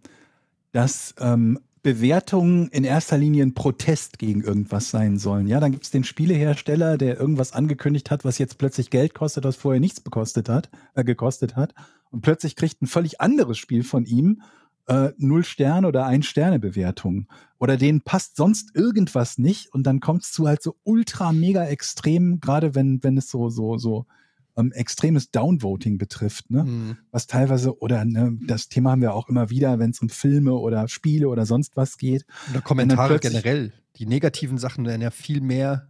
dass 0.72 1.15
ähm, 1.19 1.60
Bewertungen 1.81 2.68
in 2.69 2.84
erster 2.84 3.18
Linie 3.18 3.43
ein 3.43 3.53
Protest 3.53 4.18
gegen 4.18 4.41
irgendwas 4.41 4.89
sein 4.89 5.18
sollen. 5.18 5.47
Ja, 5.47 5.60
dann 5.60 5.72
gibt 5.72 5.85
es 5.85 5.91
den 5.91 6.03
Spielehersteller, 6.03 6.97
der 6.97 7.19
irgendwas 7.19 7.53
angekündigt 7.53 8.11
hat, 8.11 8.26
was 8.26 8.38
jetzt 8.38 8.57
plötzlich 8.57 8.89
Geld 8.89 9.14
kostet, 9.14 9.43
was 9.43 9.56
vorher 9.56 9.80
nichts 9.80 10.02
bekostet 10.02 10.49
hat, 10.49 10.69
äh, 10.95 11.03
gekostet 11.03 11.56
hat. 11.56 11.76
Und 12.10 12.22
plötzlich 12.22 12.56
kriegt 12.56 12.81
ein 12.81 12.88
völlig 12.88 13.22
anderes 13.22 13.57
Spiel 13.57 13.84
von 13.84 14.06
ihm 14.06 14.41
äh, 14.88 15.12
null 15.18 15.44
Sterne 15.44 15.88
oder 15.88 16.06
ein 16.06 16.24
Sterne 16.24 16.60
Bewertung. 16.60 17.28
Oder 17.57 17.78
denen 17.78 18.02
passt 18.02 18.36
sonst 18.36 18.76
irgendwas 18.76 19.38
nicht 19.38 19.74
und 19.74 19.84
dann 19.84 19.99
kommt 19.99 20.24
es 20.24 20.32
zu 20.32 20.48
halt 20.48 20.62
so 20.62 20.76
ultra 20.84 21.32
mega 21.32 21.66
extrem, 21.66 22.40
gerade 22.40 22.76
wenn, 22.76 23.03
wenn 23.03 23.18
es 23.18 23.30
so, 23.30 23.49
so, 23.49 23.78
so 23.78 24.06
ähm, 24.57 24.72
extremes 24.72 25.32
Downvoting 25.32 25.98
betrifft, 25.98 26.49
ne? 26.49 26.64
Mhm. 26.64 26.98
Was 27.12 27.28
teilweise, 27.28 27.80
oder 27.80 28.06
ne, 28.06 28.38
das 28.48 28.70
Thema 28.70 28.91
haben 28.91 29.02
wir 29.02 29.14
auch 29.14 29.28
immer 29.30 29.49
wieder, 29.49 29.80
wenn 29.80 29.91
es 29.91 29.99
um 29.99 30.10
Filme 30.10 30.53
oder 30.53 30.88
Spiele 30.88 31.28
oder 31.28 31.45
sonst 31.45 31.76
was 31.76 31.98
geht. 31.98 32.26
Oder 32.52 32.62
Kommentare 32.62 33.20
generell. 33.20 33.74
Die 33.98 34.06
negativen 34.06 34.57
Sachen 34.57 34.86
werden 34.86 35.02
ja 35.02 35.12
viel 35.12 35.41
mehr. 35.41 35.90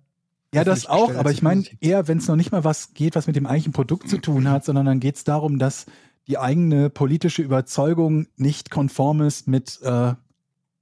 Ja, 0.54 0.64
das 0.64 0.86
auch, 0.86 1.14
aber 1.16 1.32
ich 1.32 1.42
meine 1.42 1.66
eher, 1.82 2.08
wenn 2.08 2.20
es 2.20 2.28
noch 2.28 2.38
nicht 2.38 2.52
mal 2.52 2.64
was 2.64 2.94
geht, 2.94 3.16
was 3.16 3.28
mit 3.28 3.36
dem 3.36 3.46
eigentlichen 3.46 3.74
Produkt 3.74 4.08
zu 4.08 4.20
tun 4.20 4.48
hat, 4.48 4.64
sondern 4.64 4.86
dann 4.86 5.00
geht 5.02 5.18
es 5.18 5.26
darum, 5.26 5.60
dass 5.60 5.86
die 6.27 6.38
eigene 6.38 6.89
politische 6.89 7.41
Überzeugung 7.41 8.27
nicht 8.35 8.72
konform 8.72 9.22
ist 9.22 9.47
mit 9.47 9.80
äh, 9.84 10.14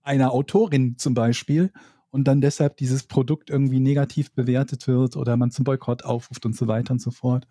einer 0.04 0.32
Autorin 0.32 0.98
zum 0.98 1.14
Beispiel 1.14 1.72
und 2.12 2.26
dann 2.28 2.42
deshalb 2.42 2.78
dieses 2.78 3.04
Produkt 3.04 3.50
irgendwie 3.50 3.80
negativ 3.80 4.32
bewertet 4.34 4.88
wird 4.88 5.16
oder 5.18 5.38
man 5.38 5.52
zum 5.52 5.66
Boykott 5.66 6.06
aufruft 6.06 6.46
und 6.46 6.56
so 6.56 6.68
weiter 6.68 6.94
und 6.94 7.02
so 7.02 7.12
fort. 7.12 7.48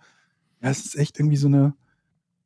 Ja, 0.62 0.70
es 0.70 0.85
ist 0.85 0.97
echt 0.97 1.19
irgendwie 1.19 1.36
so 1.36 1.48
eine, 1.48 1.74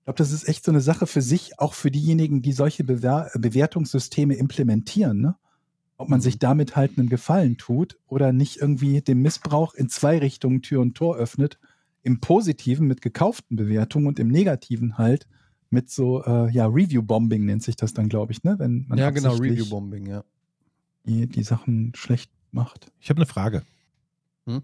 ich 0.01 0.05
glaube, 0.05 0.19
das 0.19 0.33
ist 0.33 0.49
echt 0.49 0.65
so 0.65 0.73
eine 0.73 0.81
Sache 0.81 1.07
für 1.07 1.23
sich, 1.23 1.59
auch 1.59 1.75
für 1.75 1.91
diejenigen, 1.91 2.43
die 2.43 2.53
solche 2.53 2.85
Bewer 2.85 3.31
Bewertungssysteme 3.35 4.35
implementieren, 4.35 5.21
ne? 5.21 5.37
Ob 5.99 6.09
man 6.11 6.21
Mhm. 6.21 6.23
sich 6.23 6.39
damit 6.39 6.77
halt 6.77 6.99
einen 6.99 7.09
Gefallen 7.09 7.59
tut 7.59 7.99
oder 8.07 8.33
nicht 8.33 8.59
irgendwie 8.59 9.03
dem 9.03 9.23
Missbrauch 9.23 9.75
in 9.75 9.89
zwei 9.89 10.19
Richtungen 10.19 10.63
Tür 10.63 10.81
und 10.83 10.95
Tor 10.97 11.17
öffnet. 11.17 11.59
Im 12.07 12.21
Positiven 12.21 12.87
mit 12.87 13.03
gekauften 13.03 13.57
Bewertungen 13.57 14.07
und 14.07 14.21
im 14.21 14.29
Negativen 14.29 14.97
halt 14.97 15.27
mit 15.71 15.91
so, 15.91 16.23
äh, 16.25 16.49
ja, 16.53 16.67
Review-Bombing 16.67 17.45
nennt 17.45 17.65
sich 17.65 17.75
das 17.75 17.95
dann, 17.95 18.09
glaube 18.09 18.31
ich, 18.33 18.45
ne? 18.45 18.55
Wenn 18.61 18.87
man 18.87 18.97
ja, 18.97 19.11
genau, 19.11 19.35
Review-Bombing, 19.35 20.07
ja. 20.07 20.23
die, 21.05 21.27
die 21.27 21.43
Sachen 21.43 21.93
schlecht 21.97 22.31
macht. 22.53 22.93
Ich 23.01 23.11
habe 23.11 23.19
eine 23.19 23.27
Frage. 23.27 23.63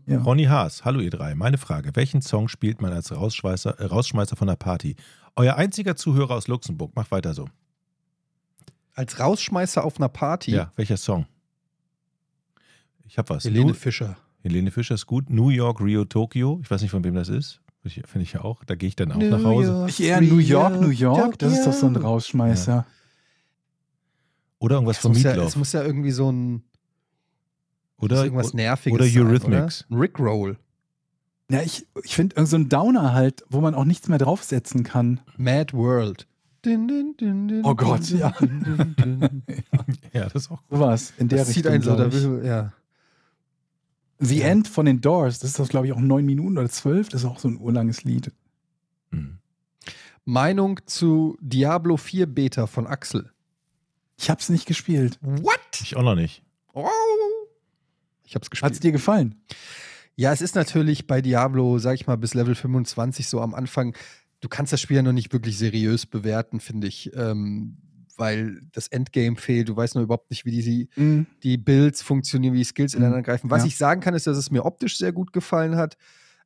Ja. 0.06 0.20
Ronny 0.22 0.44
Haas, 0.44 0.84
hallo 0.84 1.00
ihr 1.00 1.10
drei. 1.10 1.34
Meine 1.34 1.58
Frage: 1.58 1.90
Welchen 1.94 2.22
Song 2.22 2.46
spielt 2.46 2.80
man 2.80 2.92
als 2.92 3.10
Rausschmeißer, 3.10 3.80
äh, 3.80 3.86
Rausschmeißer 3.86 4.36
von 4.36 4.46
der 4.46 4.54
Party? 4.54 4.94
Euer 5.34 5.56
einziger 5.56 5.96
Zuhörer 5.96 6.36
aus 6.36 6.46
Luxemburg. 6.46 6.94
Macht 6.94 7.10
weiter 7.10 7.34
so. 7.34 7.48
Als 8.94 9.18
Rausschmeißer 9.18 9.82
auf 9.82 9.96
einer 9.96 10.08
Party, 10.08 10.52
Ja, 10.52 10.70
welcher 10.76 10.96
Song? 10.96 11.26
Ich 13.04 13.18
habe 13.18 13.30
was. 13.30 13.42
Helene 13.44 13.72
Nu- 13.72 13.74
Fischer. 13.74 14.16
Helene 14.42 14.70
Fischer 14.70 14.94
ist 14.94 15.06
gut. 15.06 15.30
New 15.30 15.48
York, 15.50 15.80
Rio, 15.80 16.04
Tokio. 16.04 16.60
Ich 16.62 16.70
weiß 16.70 16.82
nicht, 16.82 16.90
von 16.90 17.04
wem 17.04 17.14
das 17.14 17.28
ist. 17.28 17.60
Finde 17.84 18.22
ich 18.22 18.32
ja 18.32 18.42
auch. 18.42 18.64
Da 18.64 18.74
gehe 18.76 18.88
ich 18.88 18.96
dann 18.96 19.10
auch 19.10 19.16
nach 19.16 19.42
Hause. 19.42 19.86
Ich 19.88 20.00
eher 20.00 20.20
New 20.20 20.38
York, 20.38 20.80
New 20.80 20.90
York, 20.90 21.38
das 21.38 21.52
ist 21.52 21.66
doch 21.66 21.72
so 21.72 21.86
ein 21.86 21.96
Rausschmeißer. 21.96 22.86
Oder 24.60 24.76
irgendwas 24.76 24.96
Es 24.98 25.02
von 25.02 25.12
muss, 25.12 25.22
ja, 25.22 25.30
Meatloaf. 25.30 25.48
es 25.48 25.56
muss 25.56 25.72
ja 25.72 25.82
irgendwie 25.82 26.12
so 26.12 26.30
ein 26.30 26.62
oder 27.98 28.22
irgendwas 28.24 28.54
Nerviges 28.54 28.94
oder 28.94 29.04
sein, 29.06 29.22
Eurythmics. 29.26 29.84
Oder? 29.88 29.96
Ein 29.96 30.00
Rickroll. 30.00 30.56
Ja, 31.50 31.62
ich, 31.62 31.86
ich 32.04 32.14
finde 32.14 32.36
irgend 32.36 32.48
so 32.48 32.56
ein 32.56 32.68
Downer 32.68 33.12
halt, 33.12 33.44
wo 33.50 33.60
man 33.60 33.74
auch 33.74 33.84
nichts 33.84 34.08
mehr 34.08 34.18
draufsetzen 34.18 34.84
kann. 34.84 35.20
Mad 35.36 35.72
World. 35.72 36.26
Din, 36.64 36.86
din, 36.86 37.14
din, 37.18 37.48
din, 37.48 37.64
Oh 37.64 37.74
Gott, 37.74 38.08
din, 38.08 38.18
ja. 38.18 38.30
din, 38.38 38.62
din, 38.64 38.94
din. 38.96 39.42
ja, 40.12 40.24
das 40.28 40.44
ist 40.44 40.50
auch 40.52 40.62
gut. 40.68 40.78
Sowas 40.78 41.12
in 41.18 41.28
der 41.28 41.38
Das 41.40 41.48
zieht 41.48 41.66
Richtung. 41.66 41.72
einen 41.72 41.82
so, 41.82 41.96
da 41.96 42.12
will, 42.12 42.46
ja. 42.46 42.72
The 44.24 44.38
Ja. 44.38 44.46
End 44.46 44.68
von 44.68 44.86
den 44.86 45.00
Doors, 45.00 45.40
das 45.40 45.50
ist 45.50 45.58
doch, 45.58 45.68
glaube 45.68 45.88
ich, 45.88 45.92
auch 45.92 46.00
neun 46.00 46.24
Minuten 46.24 46.56
oder 46.56 46.68
zwölf. 46.68 47.08
Das 47.08 47.22
ist 47.22 47.26
auch 47.28 47.40
so 47.40 47.48
ein 47.48 47.58
urlanges 47.58 48.04
Lied. 48.04 48.30
Hm. 49.10 49.38
Meinung 50.24 50.78
zu 50.86 51.36
Diablo 51.40 51.96
4 51.96 52.26
Beta 52.26 52.68
von 52.68 52.86
Axel. 52.86 53.30
Ich 54.16 54.30
hab's 54.30 54.48
nicht 54.48 54.66
gespielt. 54.66 55.18
What? 55.20 55.58
Ich 55.80 55.96
auch 55.96 56.02
noch 56.02 56.14
nicht. 56.14 56.44
Oh. 56.72 56.88
Ich 58.24 58.36
hab's 58.36 58.48
gespielt. 58.48 58.70
Hat's 58.70 58.78
dir 58.80 58.92
gefallen? 58.92 59.34
Ja, 60.14 60.32
es 60.32 60.40
ist 60.40 60.54
natürlich 60.54 61.08
bei 61.08 61.20
Diablo, 61.20 61.78
sag 61.78 61.94
ich 61.94 62.06
mal, 62.06 62.16
bis 62.16 62.34
Level 62.34 62.54
25 62.54 63.26
so 63.26 63.40
am 63.40 63.54
Anfang. 63.54 63.96
Du 64.40 64.48
kannst 64.48 64.72
das 64.72 64.80
Spiel 64.80 64.96
ja 64.96 65.02
noch 65.02 65.12
nicht 65.12 65.32
wirklich 65.32 65.58
seriös 65.58 66.06
bewerten, 66.06 66.60
finde 66.60 66.86
ich, 66.86 67.10
ähm, 67.16 67.78
weil 68.22 68.60
das 68.72 68.86
Endgame 68.88 69.36
fehlt. 69.36 69.68
Du 69.68 69.76
weißt 69.76 69.94
noch 69.96 70.02
überhaupt 70.02 70.30
nicht, 70.30 70.44
wie 70.44 70.62
die, 70.62 70.88
Mhm. 70.96 71.26
die 71.42 71.56
Builds 71.58 72.00
funktionieren, 72.02 72.54
wie 72.54 72.58
die 72.58 72.64
Skills 72.64 72.94
Mhm. 72.94 73.00
ineinander 73.02 73.22
greifen. 73.22 73.50
Was 73.50 73.62
Ja. 73.62 73.66
ich 73.66 73.76
sagen 73.76 74.00
kann, 74.00 74.14
ist, 74.14 74.26
dass 74.26 74.36
es 74.38 74.50
mir 74.50 74.64
optisch 74.64 74.96
sehr 74.98 75.12
gut 75.12 75.32
gefallen 75.32 75.76
hat. 75.76 75.96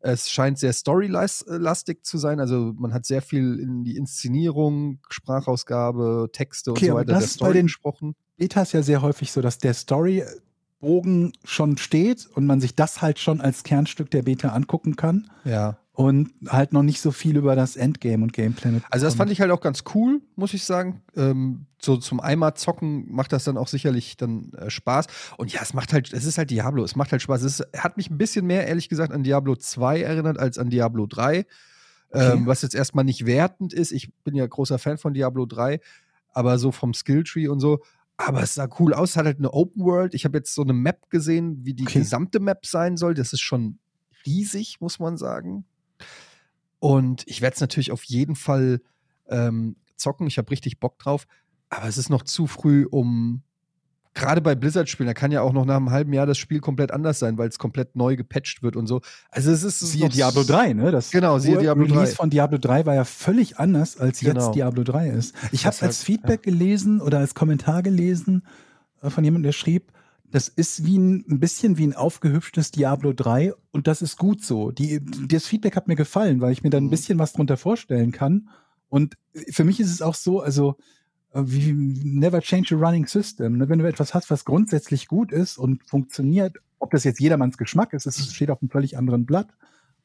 Es 0.01 0.31
scheint 0.31 0.59
sehr 0.59 0.73
storylastig 0.73 2.05
zu 2.05 2.19
sein. 2.19 2.39
Also 2.41 2.73
man 2.77 2.93
hat 2.95 3.07
sehr 3.07 3.23
viel 3.23 3.59
in 3.59 3.83
die 3.85 3.97
Inszenierung, 3.97 4.99
Sprachausgabe, 5.09 6.29
Texte 6.33 6.71
Okay, 6.71 6.87
und 6.87 6.91
so 6.91 6.95
weiter 6.97 7.07
der 7.13 7.21
das 7.21 7.33
Story 7.33 7.51
bei 7.51 7.55
den- 7.55 7.67
gesprochen. 7.67 8.15
Beta 8.37 8.63
ist 8.63 8.73
ja 8.73 8.83
sehr 8.83 9.01
häufig 9.03 9.33
so, 9.33 9.41
dass 9.41 9.59
der 9.59 9.73
Storybogen 9.75 11.33
schon 11.45 11.77
steht 11.79 12.27
und 12.35 12.47
man 12.47 12.61
sich 12.61 12.75
das 12.75 13.01
halt 13.03 13.19
schon 13.19 13.41
als 13.41 13.63
Kernstück 13.63 14.11
der 14.11 14.23
Beta 14.23 14.51
angucken 14.51 14.97
kann 14.97 15.31
Ja. 15.45 15.79
Und 15.97 16.31
halt 16.47 16.75
noch 16.75 16.83
nicht 16.83 17.01
so 17.01 17.11
viel 17.11 17.39
über 17.39 17.57
das 17.57 17.75
Endgame 17.75 18.23
und 18.23 18.35
Gameplay. 18.35 18.81
Also 18.91 19.07
das 19.07 19.15
fand 19.15 19.31
ich 19.31 19.41
halt 19.41 19.51
auch 19.51 19.63
ganz 19.63 19.83
cool, 19.95 20.21
muss 20.37 20.53
ich 20.53 20.65
sagen. 20.65 21.01
Ähm, 21.17 21.65
so 21.81 21.97
zum 21.97 22.21
Eimer 22.21 22.55
zocken 22.55 23.11
macht 23.11 23.33
das 23.33 23.45
dann 23.45 23.57
auch 23.57 23.67
sicherlich 23.69 24.19
dann 24.19 24.53
äh, 24.53 24.69
Spaß. 24.69 25.07
Und 25.39 25.55
ja, 25.55 25.61
es 25.63 25.73
macht 25.73 25.95
halt, 25.95 26.13
es 26.13 26.27
ist 26.27 26.37
halt 26.37 26.51
Diablo, 26.51 26.85
es 26.85 26.97
macht 26.97 27.13
halt 27.13 27.23
Spaß. 27.23 27.41
Es 27.43 27.61
ist, 27.61 27.67
hat 27.83 27.97
mich 27.97 28.11
ein 28.11 28.19
bisschen 28.19 28.47
mehr, 28.47 28.67
ehrlich 28.67 28.91
gesagt, 28.91 29.11
an 29.11 29.23
Diablo 29.23 29.57
2 29.57 30.03
erinnert 30.03 30.39
als 30.39 30.59
an 30.59 30.69
Diablo 30.69 31.07
3. 31.07 31.39
Ähm, 31.39 31.45
Okay. 32.13 32.43
was 32.47 32.63
jetzt 32.63 32.75
erstmal 32.75 33.05
nicht 33.05 33.25
wertend 33.27 33.73
ist. 33.73 33.91
Ich 33.91 34.13
bin 34.23 34.35
ja 34.35 34.47
großer 34.47 34.79
Fan 34.79 34.97
von 34.99 35.13
Diablo 35.15 35.45
3, 35.47 35.81
aber 36.33 36.59
so 36.59 36.73
vom 36.73 36.93
Skilltree 36.95 37.49
und 37.49 37.59
so. 37.59 37.81
Aber 38.19 38.43
es 38.43 38.55
sah 38.55 38.69
cool 38.79 38.93
aus, 38.95 39.11
es 39.11 39.17
hat 39.17 39.25
halt 39.27 39.39
eine 39.39 39.53
Open 39.53 39.83
World. 39.83 40.15
Ich 40.15 40.25
habe 40.27 40.37
jetzt 40.39 40.55
so 40.55 40.63
eine 40.63 40.73
Map 40.75 41.09
gesehen, 41.11 41.65
wie 41.65 41.73
die 41.75 41.85
Okay. 41.85 41.99
gesamte 42.01 42.39
Map 42.39 42.65
sein 42.67 42.97
soll. 42.99 43.15
Das 43.15 43.33
ist 43.33 43.41
schon 43.41 43.79
riesig, 44.25 44.77
muss 44.81 44.99
man 44.99 45.17
sagen. 45.17 45.65
Und 46.79 47.23
ich 47.27 47.41
werde 47.41 47.55
es 47.55 47.61
natürlich 47.61 47.93
auf 47.93 48.05
jeden 48.05 48.37
Fall 48.37 48.81
ähm, 49.29 49.77
zocken. 49.97 50.27
Ich 50.27 50.39
habe 50.39 50.51
richtig 50.51 50.79
Bock 50.79 50.99
drauf. 50.99 51.27
Aber 51.69 51.89
es 51.89 51.99
ist 51.99 52.11
noch 52.11 52.23
zu 52.23 52.47
früh, 52.47 52.87
um 52.89 53.43
gerade 54.17 54.41
bei 54.41 54.55
Blizzard-Spielen, 54.55 55.07
da 55.07 55.15
kann 55.15 55.31
ja 55.31 55.43
auch 55.43 55.53
noch 55.53 55.65
nach 55.65 55.77
einem 55.77 55.91
halben 55.91 56.13
Jahr 56.13 56.27
das 56.27 56.39
Spiel 56.39 56.61
komplett 56.61 56.91
anders 56.91 57.19
sein, 57.19 57.39
weil 57.39 57.49
es 57.49 57.59
komplett 57.59 57.95
neu 57.97 58.17
gepatcht 58.17 58.63
wird 58.63 58.75
und 58.75 58.87
so. 58.87 59.01
Also 59.31 59.51
es 59.53 59.63
ist 59.63 59.79
Siehe 59.81 60.09
Diablo 60.09 60.43
3, 60.43 60.73
ne? 60.73 60.91
Das 60.91 61.11
Genau, 61.11 61.39
siehe 61.39 61.59
Diablo 61.59 61.85
Release 61.85 62.13
3. 62.13 62.17
von 62.17 62.31
Diablo 62.31 62.59
3 62.59 62.87
war 62.87 62.95
ja 62.95 63.05
völlig 63.05 63.59
anders, 63.59 63.99
als 63.99 64.21
Genau. 64.21 64.47
jetzt 64.47 64.55
Diablo 64.55 64.85
3 64.85 65.11
ist. 65.11 65.35
Ich 65.53 65.67
habe 65.67 65.77
als 65.83 66.03
Feedback 66.03 66.43
gelesen 66.43 67.01
oder 67.01 67.19
als 67.19 67.35
Kommentar 67.35 67.83
gelesen 67.83 68.47
äh, 69.03 69.11
von 69.11 69.23
jemandem, 69.23 69.45
der 69.45 69.53
schrieb, 69.53 69.93
das 70.37 70.49
ist 70.49 70.85
wie 70.85 70.99
ein, 70.99 71.25
ein 71.31 71.41
bisschen 71.41 71.79
wie 71.79 71.87
ein 71.87 71.95
aufgehübschtes 71.97 72.71
Diablo 72.71 73.15
3 73.15 73.55
und 73.73 73.87
das 73.87 74.03
ist 74.03 74.19
gut 74.19 74.45
so. 74.45 74.71
Die, 74.71 75.01
das 75.03 75.47
Feedback 75.47 75.75
hat 75.77 75.89
mir 75.89 75.97
gefallen, 75.97 76.43
weil 76.43 76.53
ich 76.53 76.63
mir 76.63 76.69
da 76.69 76.77
ein 76.77 76.85
Mhm. 76.85 76.91
bisschen 76.91 77.19
was 77.19 77.33
drunter 77.33 77.57
vorstellen 77.57 78.13
kann. 78.13 78.51
Und 78.91 79.17
für 79.51 79.65
mich 79.65 79.81
ist 79.81 79.91
es 79.91 80.03
auch 80.03 80.15
so, 80.15 80.43
also 80.43 80.77
äh, 81.33 81.41
wie 81.47 81.73
never 81.73 82.43
change 82.43 82.77
a 82.77 82.79
running 82.79 83.07
system. 83.07 83.57
ne? 83.57 83.71
Wenn 83.71 83.79
du 83.79 83.89
etwas 83.89 84.13
hast, 84.13 84.31
was 84.31 84.45
grundsätzlich 84.45 85.09
gut 85.09 85.33
ist 85.33 85.57
und 85.57 85.83
funktioniert, 85.89 86.59
ob 86.81 86.91
das 86.91 87.05
jetzt 87.05 87.19
jedermanns 87.19 87.57
Geschmack 87.57 87.95
ist, 87.95 88.05
es 88.05 88.31
steht 88.35 88.51
auf 88.51 88.61
einem 88.61 88.69
völlig 88.69 88.99
anderen 88.99 89.25
Blatt. 89.25 89.49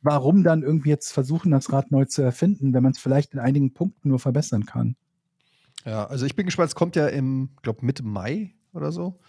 Warum 0.01 0.45
dann 0.45 0.63
irgendwie 0.63 0.91
jetzt 0.91 1.11
versuchen, 1.11 1.51
das 1.51 1.73
Rad 1.73 1.91
neu 1.91 2.05
zu 2.05 2.21
erfinden, 2.21 2.73
wenn 2.73 2.83
man 2.83 2.93
es 2.93 2.99
vielleicht 2.99 3.33
in 3.33 3.39
einigen 3.41 3.73
Punkten 3.73 4.07
nur 4.07 4.19
verbessern 4.19 4.65
kann? 4.65 4.95
Ja, 5.83 6.05
also 6.07 6.25
ich 6.25 6.37
bin 6.37 6.45
gespannt, 6.45 6.69
es 6.69 6.75
kommt 6.75 6.95
ja 6.95 7.07
im, 7.07 7.49
glaube 7.63 7.85
Mitte 7.85 8.03
Mai 8.03 8.53
oder 8.71 8.93
so. 8.93 9.19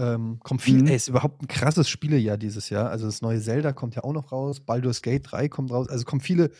Ähm, 0.00 0.38
kommt 0.42 0.62
viel, 0.62 0.80
Mhm. 0.80 0.86
ey, 0.86 0.96
ist 0.96 1.08
überhaupt 1.08 1.42
ein 1.42 1.48
krasses 1.48 1.88
Spielejahr 1.88 2.38
dieses 2.38 2.70
Jahr. 2.70 2.88
Also 2.90 3.06
das 3.06 3.20
neue 3.20 3.40
Zelda 3.40 3.72
kommt 3.72 3.94
ja 3.94 4.02
auch 4.04 4.12
noch 4.14 4.32
raus, 4.32 4.60
Baldur's 4.60 5.02
Gate 5.02 5.22
3 5.30 5.48
kommt 5.48 5.70
raus. 5.70 5.88
Also 5.88 6.04
kommen 6.04 6.20
viele 6.22 6.50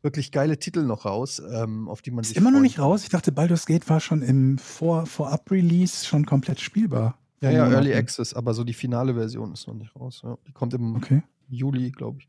wirklich 0.00 0.32
geile 0.32 0.58
Titel 0.58 0.84
noch 0.84 1.04
raus, 1.04 1.42
ähm, 1.52 1.88
auf 1.88 2.00
die 2.02 2.10
man 2.10 2.22
Ist 2.22 2.28
sich 2.28 2.36
immer 2.36 2.50
noch 2.50 2.56
freuen 2.58 2.62
nicht 2.62 2.78
raus. 2.78 3.02
Ich 3.02 3.08
dachte, 3.10 3.30
Baldur's 3.32 3.66
Gate 3.66 3.88
war 3.90 4.00
schon 4.00 4.22
im 4.22 4.56
Vor 4.58 5.06
Vorab-Release 5.06 6.06
schon 6.06 6.24
komplett 6.24 6.60
spielbar. 6.60 7.18
Ja, 7.40 7.50
ja. 7.50 7.70
Early 7.70 7.94
Access, 7.94 8.32
aber 8.34 8.54
so 8.54 8.64
die 8.64 8.72
finale 8.74 9.14
Version 9.14 9.52
ist 9.52 9.66
noch 9.66 9.74
nicht 9.74 9.94
raus. 9.94 10.22
Ja. 10.24 10.36
Die 10.46 10.52
kommt 10.52 10.72
im 10.74 10.96
Okay. 10.96 11.22
Juli, 11.50 11.90
glaube 11.90 12.18
ich. 12.20 12.28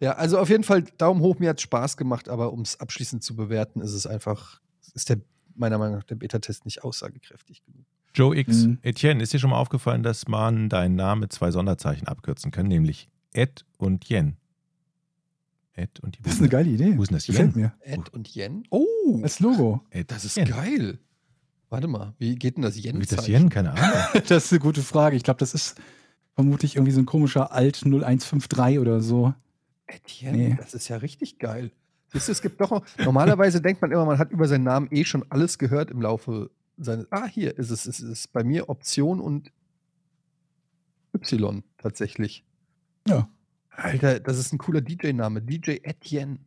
Ja, 0.00 0.12
also 0.12 0.38
auf 0.38 0.48
jeden 0.48 0.64
Fall 0.64 0.82
Daumen 0.98 1.20
hoch, 1.20 1.38
mir 1.38 1.50
hat 1.50 1.60
Spaß 1.60 1.96
gemacht, 1.96 2.28
aber 2.28 2.52
um 2.52 2.60
es 2.62 2.80
abschließend 2.80 3.22
zu 3.22 3.36
bewerten, 3.36 3.80
ist 3.80 3.92
es 3.92 4.06
einfach, 4.06 4.60
ist 4.94 5.08
der 5.08 5.18
meiner 5.54 5.78
Meinung 5.78 5.96
nach 5.96 6.04
der 6.04 6.16
Beta-Test 6.16 6.64
nicht 6.64 6.84
aussagekräftig 6.84 7.62
genug. 7.64 7.84
Joe 8.16 8.34
X. 8.36 8.64
Mhm. 8.64 8.78
Etienne, 8.82 9.22
ist 9.22 9.32
dir 9.34 9.38
schon 9.38 9.50
mal 9.50 9.58
aufgefallen, 9.58 10.02
dass 10.02 10.26
man 10.26 10.70
deinen 10.70 10.96
Namen 10.96 11.20
mit 11.20 11.32
zwei 11.32 11.50
Sonderzeichen 11.50 12.08
abkürzen 12.08 12.50
kann, 12.50 12.66
nämlich 12.66 13.10
Ed 13.34 13.66
und 13.76 14.06
Jen? 14.08 14.36
Ed 15.74 16.00
und 16.00 16.16
die 16.16 16.22
Das 16.22 16.32
ist 16.34 16.38
eine 16.40 16.48
geile 16.48 16.70
Idee. 16.70 16.96
Wo 16.96 17.02
ist 17.02 17.10
denn 17.10 17.16
das 17.18 17.26
Gefällt 17.26 17.54
Jen? 17.54 17.62
mir. 17.62 17.74
Ed 17.80 18.08
und 18.14 18.34
Yen? 18.34 18.64
Oh, 18.70 19.20
Als 19.22 19.40
Logo. 19.40 19.82
Ed 19.90 20.10
das 20.10 20.24
ist 20.24 20.38
Yen. 20.38 20.46
geil. 20.48 20.98
Warte 21.68 21.88
mal, 21.88 22.14
wie 22.18 22.36
geht 22.36 22.56
denn 22.56 22.62
das 22.62 22.82
yen 22.82 22.96
Wie 22.96 23.02
ist 23.02 23.12
das 23.12 23.26
Jen? 23.26 23.50
Keine 23.50 23.72
Ahnung. 23.72 24.22
das 24.28 24.46
ist 24.46 24.52
eine 24.52 24.60
gute 24.60 24.82
Frage. 24.82 25.16
Ich 25.16 25.22
glaube, 25.24 25.38
das 25.38 25.52
ist 25.52 25.78
vermutlich 26.34 26.76
irgendwie 26.76 26.92
so 26.92 27.00
ein 27.00 27.06
komischer 27.06 27.52
Alt 27.52 27.82
0153 27.84 28.78
oder 28.78 29.00
so. 29.02 29.34
Etienne, 29.86 30.36
Nee. 30.38 30.56
das 30.58 30.72
ist 30.74 30.88
ja 30.88 30.96
richtig 30.96 31.38
geil. 31.38 31.70
Es 32.12 32.40
gibt 32.40 32.60
doch 32.62 32.82
normalerweise 33.04 33.60
denkt 33.62 33.82
man 33.82 33.90
immer, 33.92 34.06
man 34.06 34.18
hat 34.18 34.30
über 34.30 34.48
seinen 34.48 34.64
Namen 34.64 34.88
eh 34.90 35.04
schon 35.04 35.24
alles 35.28 35.58
gehört 35.58 35.90
im 35.90 36.00
Laufe 36.00 36.50
seines. 36.76 37.10
Ah, 37.10 37.26
hier 37.26 37.56
ist 37.58 37.70
es. 37.70 37.86
Es 37.86 38.00
ist 38.00 38.32
bei 38.32 38.44
mir 38.44 38.68
Option 38.68 39.20
und 39.20 39.52
Y 41.14 41.62
tatsächlich. 41.78 42.44
Ja. 43.06 43.28
Alter, 43.70 44.20
das 44.20 44.38
ist 44.38 44.52
ein 44.52 44.58
cooler 44.58 44.80
DJ-Name. 44.80 45.42
DJ 45.42 45.78
Etienne. 45.82 46.38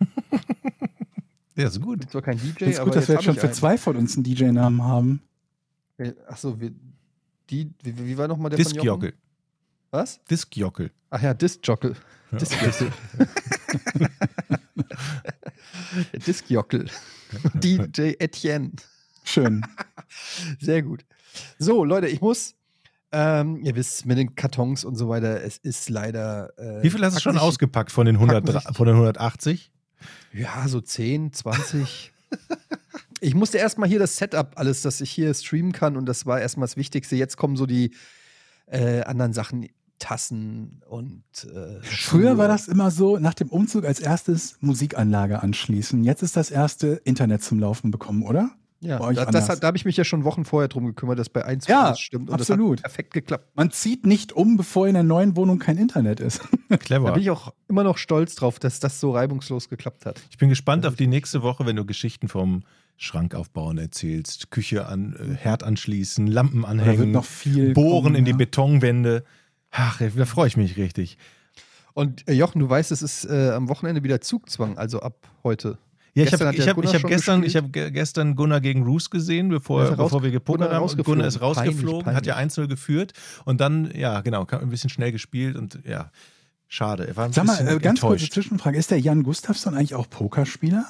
Ja, 1.56 1.68
ist 1.68 1.80
gut. 1.80 2.10
Zwar 2.10 2.20
kein 2.20 2.38
DJ, 2.38 2.64
ist 2.64 2.78
aber 2.78 2.90
gut, 2.90 2.96
dass 2.96 3.08
wir 3.08 3.14
jetzt 3.14 3.24
schon 3.24 3.34
für 3.34 3.44
einen. 3.44 3.54
zwei 3.54 3.78
von 3.78 3.96
uns 3.96 4.14
einen 4.14 4.24
DJ-Namen 4.24 4.82
haben. 4.82 5.22
Achso, 6.28 6.60
wie, 6.60 6.74
die, 7.48 7.72
wie, 7.82 7.96
wie 7.96 8.18
war 8.18 8.28
nochmal 8.28 8.50
der? 8.50 8.58
Diskjockel. 8.58 9.14
Was? 9.90 10.22
Diskjockel. 10.24 10.90
Ach 11.08 11.22
ja, 11.22 11.32
Discjockel. 11.32 11.96
Ja. 12.30 12.38
Discjockel. 12.38 12.92
Discjockel. 16.26 16.90
DJ 17.54 18.16
Etienne. 18.18 18.72
Schön. 19.26 19.62
Sehr 20.60 20.82
gut. 20.82 21.04
So, 21.58 21.84
Leute, 21.84 22.06
ich 22.08 22.20
muss. 22.20 22.54
Ähm, 23.12 23.60
ihr 23.62 23.76
wisst, 23.76 24.04
mit 24.04 24.18
den 24.18 24.34
Kartons 24.34 24.84
und 24.84 24.96
so 24.96 25.08
weiter, 25.08 25.42
es 25.42 25.58
ist 25.58 25.88
leider. 25.88 26.50
Äh, 26.58 26.82
Wie 26.82 26.90
viel 26.90 27.04
hast 27.04 27.16
du 27.16 27.20
schon 27.20 27.38
ausgepackt 27.38 27.92
von 27.92 28.04
den, 28.06 28.16
100, 28.16 28.44
packen 28.44 28.58
sich- 28.68 28.76
von 28.76 28.86
den 28.86 28.96
180? 28.96 29.70
Ja, 30.32 30.66
so 30.68 30.80
10, 30.80 31.32
20. 31.32 32.12
ich 33.20 33.34
musste 33.34 33.58
erstmal 33.58 33.88
hier 33.88 33.98
das 34.00 34.16
Setup, 34.16 34.52
alles, 34.56 34.82
dass 34.82 35.00
ich 35.00 35.10
hier 35.10 35.32
streamen 35.34 35.72
kann, 35.72 35.96
und 35.96 36.06
das 36.06 36.26
war 36.26 36.40
erstmal 36.40 36.66
das 36.66 36.76
Wichtigste. 36.76 37.16
Jetzt 37.16 37.36
kommen 37.36 37.56
so 37.56 37.64
die 37.66 37.94
äh, 38.66 39.02
anderen 39.02 39.32
Sachen, 39.32 39.68
Tassen 39.98 40.82
und. 40.88 41.22
Äh, 41.44 41.80
Früher 41.82 42.36
war 42.38 42.48
das 42.48 42.66
immer 42.68 42.90
so, 42.90 43.18
nach 43.18 43.34
dem 43.34 43.48
Umzug 43.48 43.84
als 43.86 44.00
erstes 44.00 44.56
Musikanlage 44.60 45.42
anschließen. 45.42 46.02
Jetzt 46.04 46.22
ist 46.22 46.36
das 46.36 46.50
erste 46.50 47.00
Internet 47.04 47.42
zum 47.42 47.60
Laufen 47.60 47.90
bekommen, 47.92 48.22
oder? 48.24 48.50
Ja, 48.80 48.98
bei 48.98 49.06
euch 49.06 49.16
da, 49.16 49.24
das 49.24 49.34
anders. 49.34 49.48
hat, 49.48 49.62
da 49.62 49.68
habe 49.68 49.76
ich 49.76 49.84
mich 49.84 49.96
ja 49.96 50.04
schon 50.04 50.24
Wochen 50.24 50.44
vorher 50.44 50.68
drum 50.68 50.86
gekümmert, 50.86 51.18
dass 51.18 51.28
bei 51.28 51.44
1 51.44 51.66
Ja, 51.66 51.94
stimmt. 51.94 52.28
Und 52.28 52.34
absolut. 52.40 52.78
das 52.78 52.84
hat 52.84 52.90
perfekt 52.92 53.14
geklappt. 53.14 53.48
Man 53.54 53.70
zieht 53.70 54.06
nicht 54.06 54.32
um, 54.32 54.56
bevor 54.56 54.86
in 54.86 54.94
der 54.94 55.02
neuen 55.02 55.34
Wohnung 55.36 55.58
kein 55.58 55.78
Internet 55.78 56.20
ist. 56.20 56.40
Da 56.68 56.78
Clever. 56.78 57.12
bin 57.12 57.22
ich 57.22 57.30
auch 57.30 57.54
immer 57.68 57.84
noch 57.84 57.96
stolz 57.96 58.34
drauf, 58.34 58.58
dass 58.58 58.80
das 58.80 58.98
so 58.98 59.12
reibungslos 59.12 59.68
geklappt 59.68 60.04
hat. 60.04 60.20
Ich 60.30 60.36
bin 60.38 60.48
gespannt 60.48 60.84
auf 60.84 60.96
die 60.96 61.06
nächste 61.06 61.42
Woche, 61.42 61.64
wenn 61.64 61.76
du 61.76 61.84
Geschichten 61.84 62.26
vom 62.26 62.64
Schrank 62.96 63.36
aufbauen 63.36 63.78
erzählst, 63.78 64.50
Küche 64.50 64.86
an, 64.86 65.14
äh, 65.14 65.36
Herd 65.36 65.62
anschließen, 65.62 66.26
Lampen 66.26 66.62
Da 66.62 66.70
wird 66.70 66.80
anhängen, 66.80 67.10
noch 67.12 67.24
viel. 67.24 67.72
bohren 67.72 68.02
kommen, 68.02 68.14
in 68.16 68.24
die 68.24 68.32
ja. 68.32 68.36
Betonwände. 68.36 69.22
Ach, 69.70 70.00
da 70.16 70.24
freue 70.24 70.48
ich 70.48 70.56
mich 70.56 70.76
richtig. 70.76 71.18
Und 71.94 72.28
äh, 72.28 72.32
Jochen, 72.32 72.58
du 72.58 72.68
weißt, 72.68 72.90
es 72.90 73.00
ist 73.00 73.24
äh, 73.26 73.50
am 73.50 73.68
Wochenende 73.68 74.02
wieder 74.02 74.20
Zugzwang, 74.20 74.76
also 74.76 75.00
ab 75.00 75.28
heute. 75.44 75.78
Ja, 76.16 76.24
ich 76.24 76.32
habe 76.32 76.44
ich 76.54 76.60
hab, 76.66 76.68
ich 76.68 76.74
Gunnar 76.74 76.94
hab 76.94 77.02
gestern, 77.08 77.42
gespielt. 77.42 77.46
ich 77.46 77.56
hab 77.68 77.72
ge- 77.72 77.90
gestern 77.90 78.34
Gunnar 78.36 78.60
gegen 78.60 78.82
Roos 78.84 79.10
gesehen, 79.10 79.48
bevor, 79.50 79.84
raus- 79.84 79.96
bevor 79.96 80.22
wir 80.22 80.30
gepokert 80.30 80.68
Gunnar 80.70 80.82
haben. 80.88 81.02
Gunnar 81.02 81.26
ist 81.26 81.40
rausgeflogen, 81.42 82.04
Peinlich, 82.04 82.16
hat 82.16 82.26
ja 82.26 82.36
1-0 82.36 82.66
geführt 82.68 83.12
und 83.44 83.60
dann, 83.60 83.90
ja, 83.94 84.22
genau, 84.22 84.46
ein 84.46 84.70
bisschen 84.70 84.88
schnell 84.90 85.12
gespielt 85.12 85.56
und 85.56 85.78
ja, 85.84 86.10
schade. 86.68 87.06
Er 87.06 87.16
war 87.16 87.26
ein 87.26 87.32
Sag 87.32 87.44
mal, 87.44 87.58
äh, 87.68 87.78
ganz 87.78 88.00
kurze. 88.00 88.30
Zwischenfrage. 88.30 88.78
Ist 88.78 88.90
der 88.90 88.98
Jan 88.98 89.22
Gustafsson 89.24 89.74
eigentlich 89.74 89.94
auch 89.94 90.08
Pokerspieler? 90.08 90.86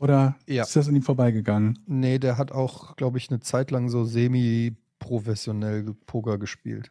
Oder 0.00 0.34
Ja. 0.46 0.64
ist 0.64 0.74
das 0.74 0.88
an 0.88 0.96
ihm 0.96 1.02
vorbeigegangen? 1.02 1.78
Nee, 1.86 2.18
der 2.18 2.36
hat 2.36 2.50
auch, 2.50 2.96
glaube 2.96 3.16
ich, 3.18 3.30
eine 3.30 3.38
Zeit 3.40 3.70
lang 3.70 3.88
so 3.88 4.04
semi-professionell 4.04 5.94
Poker 6.06 6.38
gespielt. 6.38 6.90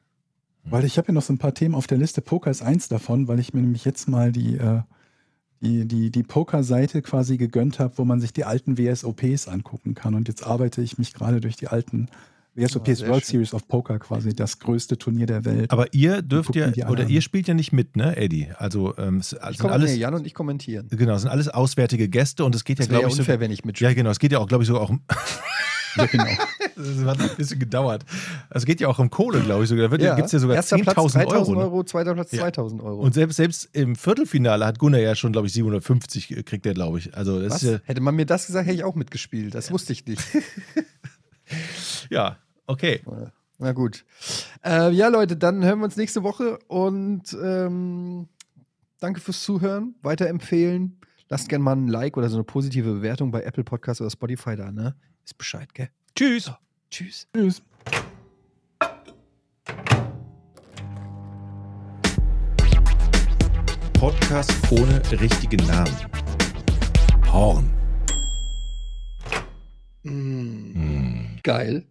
Weil 0.66 0.86
ich 0.86 0.98
habe 0.98 1.10
ja 1.10 1.14
noch 1.14 1.22
so 1.22 1.34
ein 1.34 1.38
paar 1.38 1.54
Themen 1.54 1.76
auf 1.76 1.88
der 1.88 1.98
Liste. 1.98 2.22
Poker 2.22 2.50
ist 2.50 2.62
eins 2.62 2.88
davon, 2.88 3.28
weil 3.28 3.40
ich 3.40 3.54
mir 3.54 3.60
nämlich 3.62 3.84
jetzt 3.84 4.08
mal 4.08 4.32
die, 4.32 4.56
äh, 4.56 4.82
die, 5.64 5.88
die, 5.88 6.12
die 6.12 6.24
Poker-Seite 6.24 7.02
quasi 7.02 7.38
gegönnt 7.38 7.80
habe, 7.80 7.98
wo 7.98 8.06
man 8.06 8.20
sich 8.20 8.34
die 8.34 8.44
alten 8.44 8.78
WSOPs 8.78 9.48
angucken 9.48 9.96
kann. 9.96 10.14
Und 10.14 10.28
jetzt 10.28 10.46
arbeite 10.46 10.82
ich 10.82 10.98
mich 10.98 11.14
gerade 11.14 11.40
durch 11.40 11.56
die 11.56 11.68
alten 11.68 12.10
WSOPs 12.56 13.00
sehr 13.00 13.10
World 13.10 13.24
schön. 13.24 13.32
Series 13.32 13.54
of 13.54 13.68
Poker 13.68 13.98
quasi, 13.98 14.36
das 14.36 14.60
größte 14.60 14.98
Turnier 14.98 15.26
der 15.26 15.44
Welt. 15.46 15.72
Aber 15.72 15.92
ihr 15.94 16.22
dürft 16.22 16.56
ja, 16.56 16.70
oder 16.90 17.08
ihr 17.08 17.22
spielt 17.22 17.48
ja 17.48 17.54
nicht 17.54 17.72
mit, 17.72 17.96
ne, 17.96 18.16
Eddie? 18.16 18.50
Also, 18.58 18.96
ähm, 18.98 19.18
es 19.18 19.34
Ich 19.34 19.58
sind 19.58 19.70
alles, 19.72 19.92
nee, 19.92 19.98
Jan 19.98 20.14
und 20.14 20.28
ich 20.28 20.34
kommentieren. 20.34 20.88
genau, 20.90 21.16
es 21.16 21.22
sind 21.24 21.32
alles 21.32 21.48
auswärtige 21.48 22.10
Gäste 22.10 22.46
und 22.46 22.54
es 22.54 22.64
geht 22.64 22.80
ja, 22.80 22.86
glaube 22.86 23.04
ja 23.04 23.08
ich, 23.08 23.18
unfair, 23.18 23.36
so, 23.36 23.42
wenn 23.42 23.52
ich 23.52 23.66
mitspiele. 23.66 23.90
ja, 23.90 23.96
genau, 23.96 24.12
es 24.12 24.20
geht 24.20 24.32
ja 24.32 24.40
auch, 24.40 24.48
glaube 24.48 24.64
ich, 24.64 24.68
sogar 24.68 24.84
auch 24.84 24.90
um, 24.92 25.02
ja, 25.98 26.06
genau. 26.06 26.26
das 26.76 27.06
hat 27.06 27.20
ein 27.20 27.36
bisschen 27.38 27.60
gedauert. 27.60 28.04
Es 28.50 28.66
geht 28.66 28.80
ja 28.82 28.88
auch 28.88 29.00
um 29.00 29.10
Kohle, 29.10 29.42
glaube 29.42 29.64
ich 29.64 29.70
sogar. 29.70 29.90
Da 29.90 29.96
Ja, 29.98 30.16
gibt 30.16 30.28
es 30.28 30.32
ja 30.32 30.40
sogar 30.40 30.56
Erster 30.56 30.78
Platz 30.78 30.98
10.000 30.98 31.14
3000 31.14 31.58
Euro. 31.58 31.66
Euro, 31.68 31.78
Ne? 31.80 31.86
zweiter 31.86 32.14
Platz 32.14 32.32
Ja. 32.32 32.40
2000 32.42 32.82
Euro. 32.82 33.00
Und 33.02 33.14
selbst, 33.14 33.36
selbst 33.38 33.70
im 33.74 33.96
Viertelfinale 33.96 34.66
hat 34.66 34.80
Gunnar 34.80 35.00
ja 35.00 35.16
schon, 35.16 35.32
glaube 35.32 35.48
ich, 35.48 35.54
750 35.54 36.46
kriegt 36.46 36.66
er, 36.66 36.74
glaube 36.74 37.00
ich. 37.00 37.16
Also, 37.16 37.42
das 37.42 37.62
ja, 37.62 37.80
Hätte 37.84 38.02
man 38.02 38.16
mir 38.16 38.26
das 38.26 38.48
gesagt, 38.48 38.66
hätte 38.68 38.76
ich 38.76 38.84
auch 38.84 38.96
mitgespielt. 38.96 39.54
Das 39.56 39.72
wusste 39.72 39.94
ich 39.94 40.06
nicht. 40.06 40.22
ja, 42.10 42.38
okay. 42.68 43.02
Na 43.60 43.72
gut. 43.72 44.04
Äh, 44.66 44.92
ja, 44.92 45.08
Leute, 45.08 45.38
dann 45.38 45.64
hören 45.64 45.80
wir 45.80 45.86
uns 45.86 45.96
nächste 45.98 46.24
Woche 46.24 46.58
und 46.68 47.24
ähm, 47.42 48.28
danke 49.00 49.22
fürs 49.22 49.44
Zuhören. 49.44 49.96
Weiterempfehlen. 50.02 51.00
Lasst 51.30 51.50
gerne 51.50 51.64
mal 51.64 51.76
ein 51.76 51.88
Like 51.88 52.18
oder 52.18 52.30
so 52.30 52.36
eine 52.38 52.44
positive 52.44 52.92
Bewertung 52.94 53.32
bei 53.32 53.44
Apple 53.44 53.64
Podcasts 53.64 54.02
oder 54.02 54.10
Spotify 54.10 54.56
da, 54.56 54.72
ne? 54.72 54.96
Ist 55.26 55.38
Bescheid, 55.38 55.74
gell? 55.74 55.90
Tschüss. 56.16 56.52
Tschüss. 56.92 57.28
Tschüss. 57.34 57.62
Podcast 63.94 64.52
ohne 64.70 65.02
richtigen 65.22 65.66
Namen. 65.66 65.96
Porn. 67.22 67.72
Mm. 70.04 70.74
Hm. 70.74 71.40
Geil. 71.42 71.86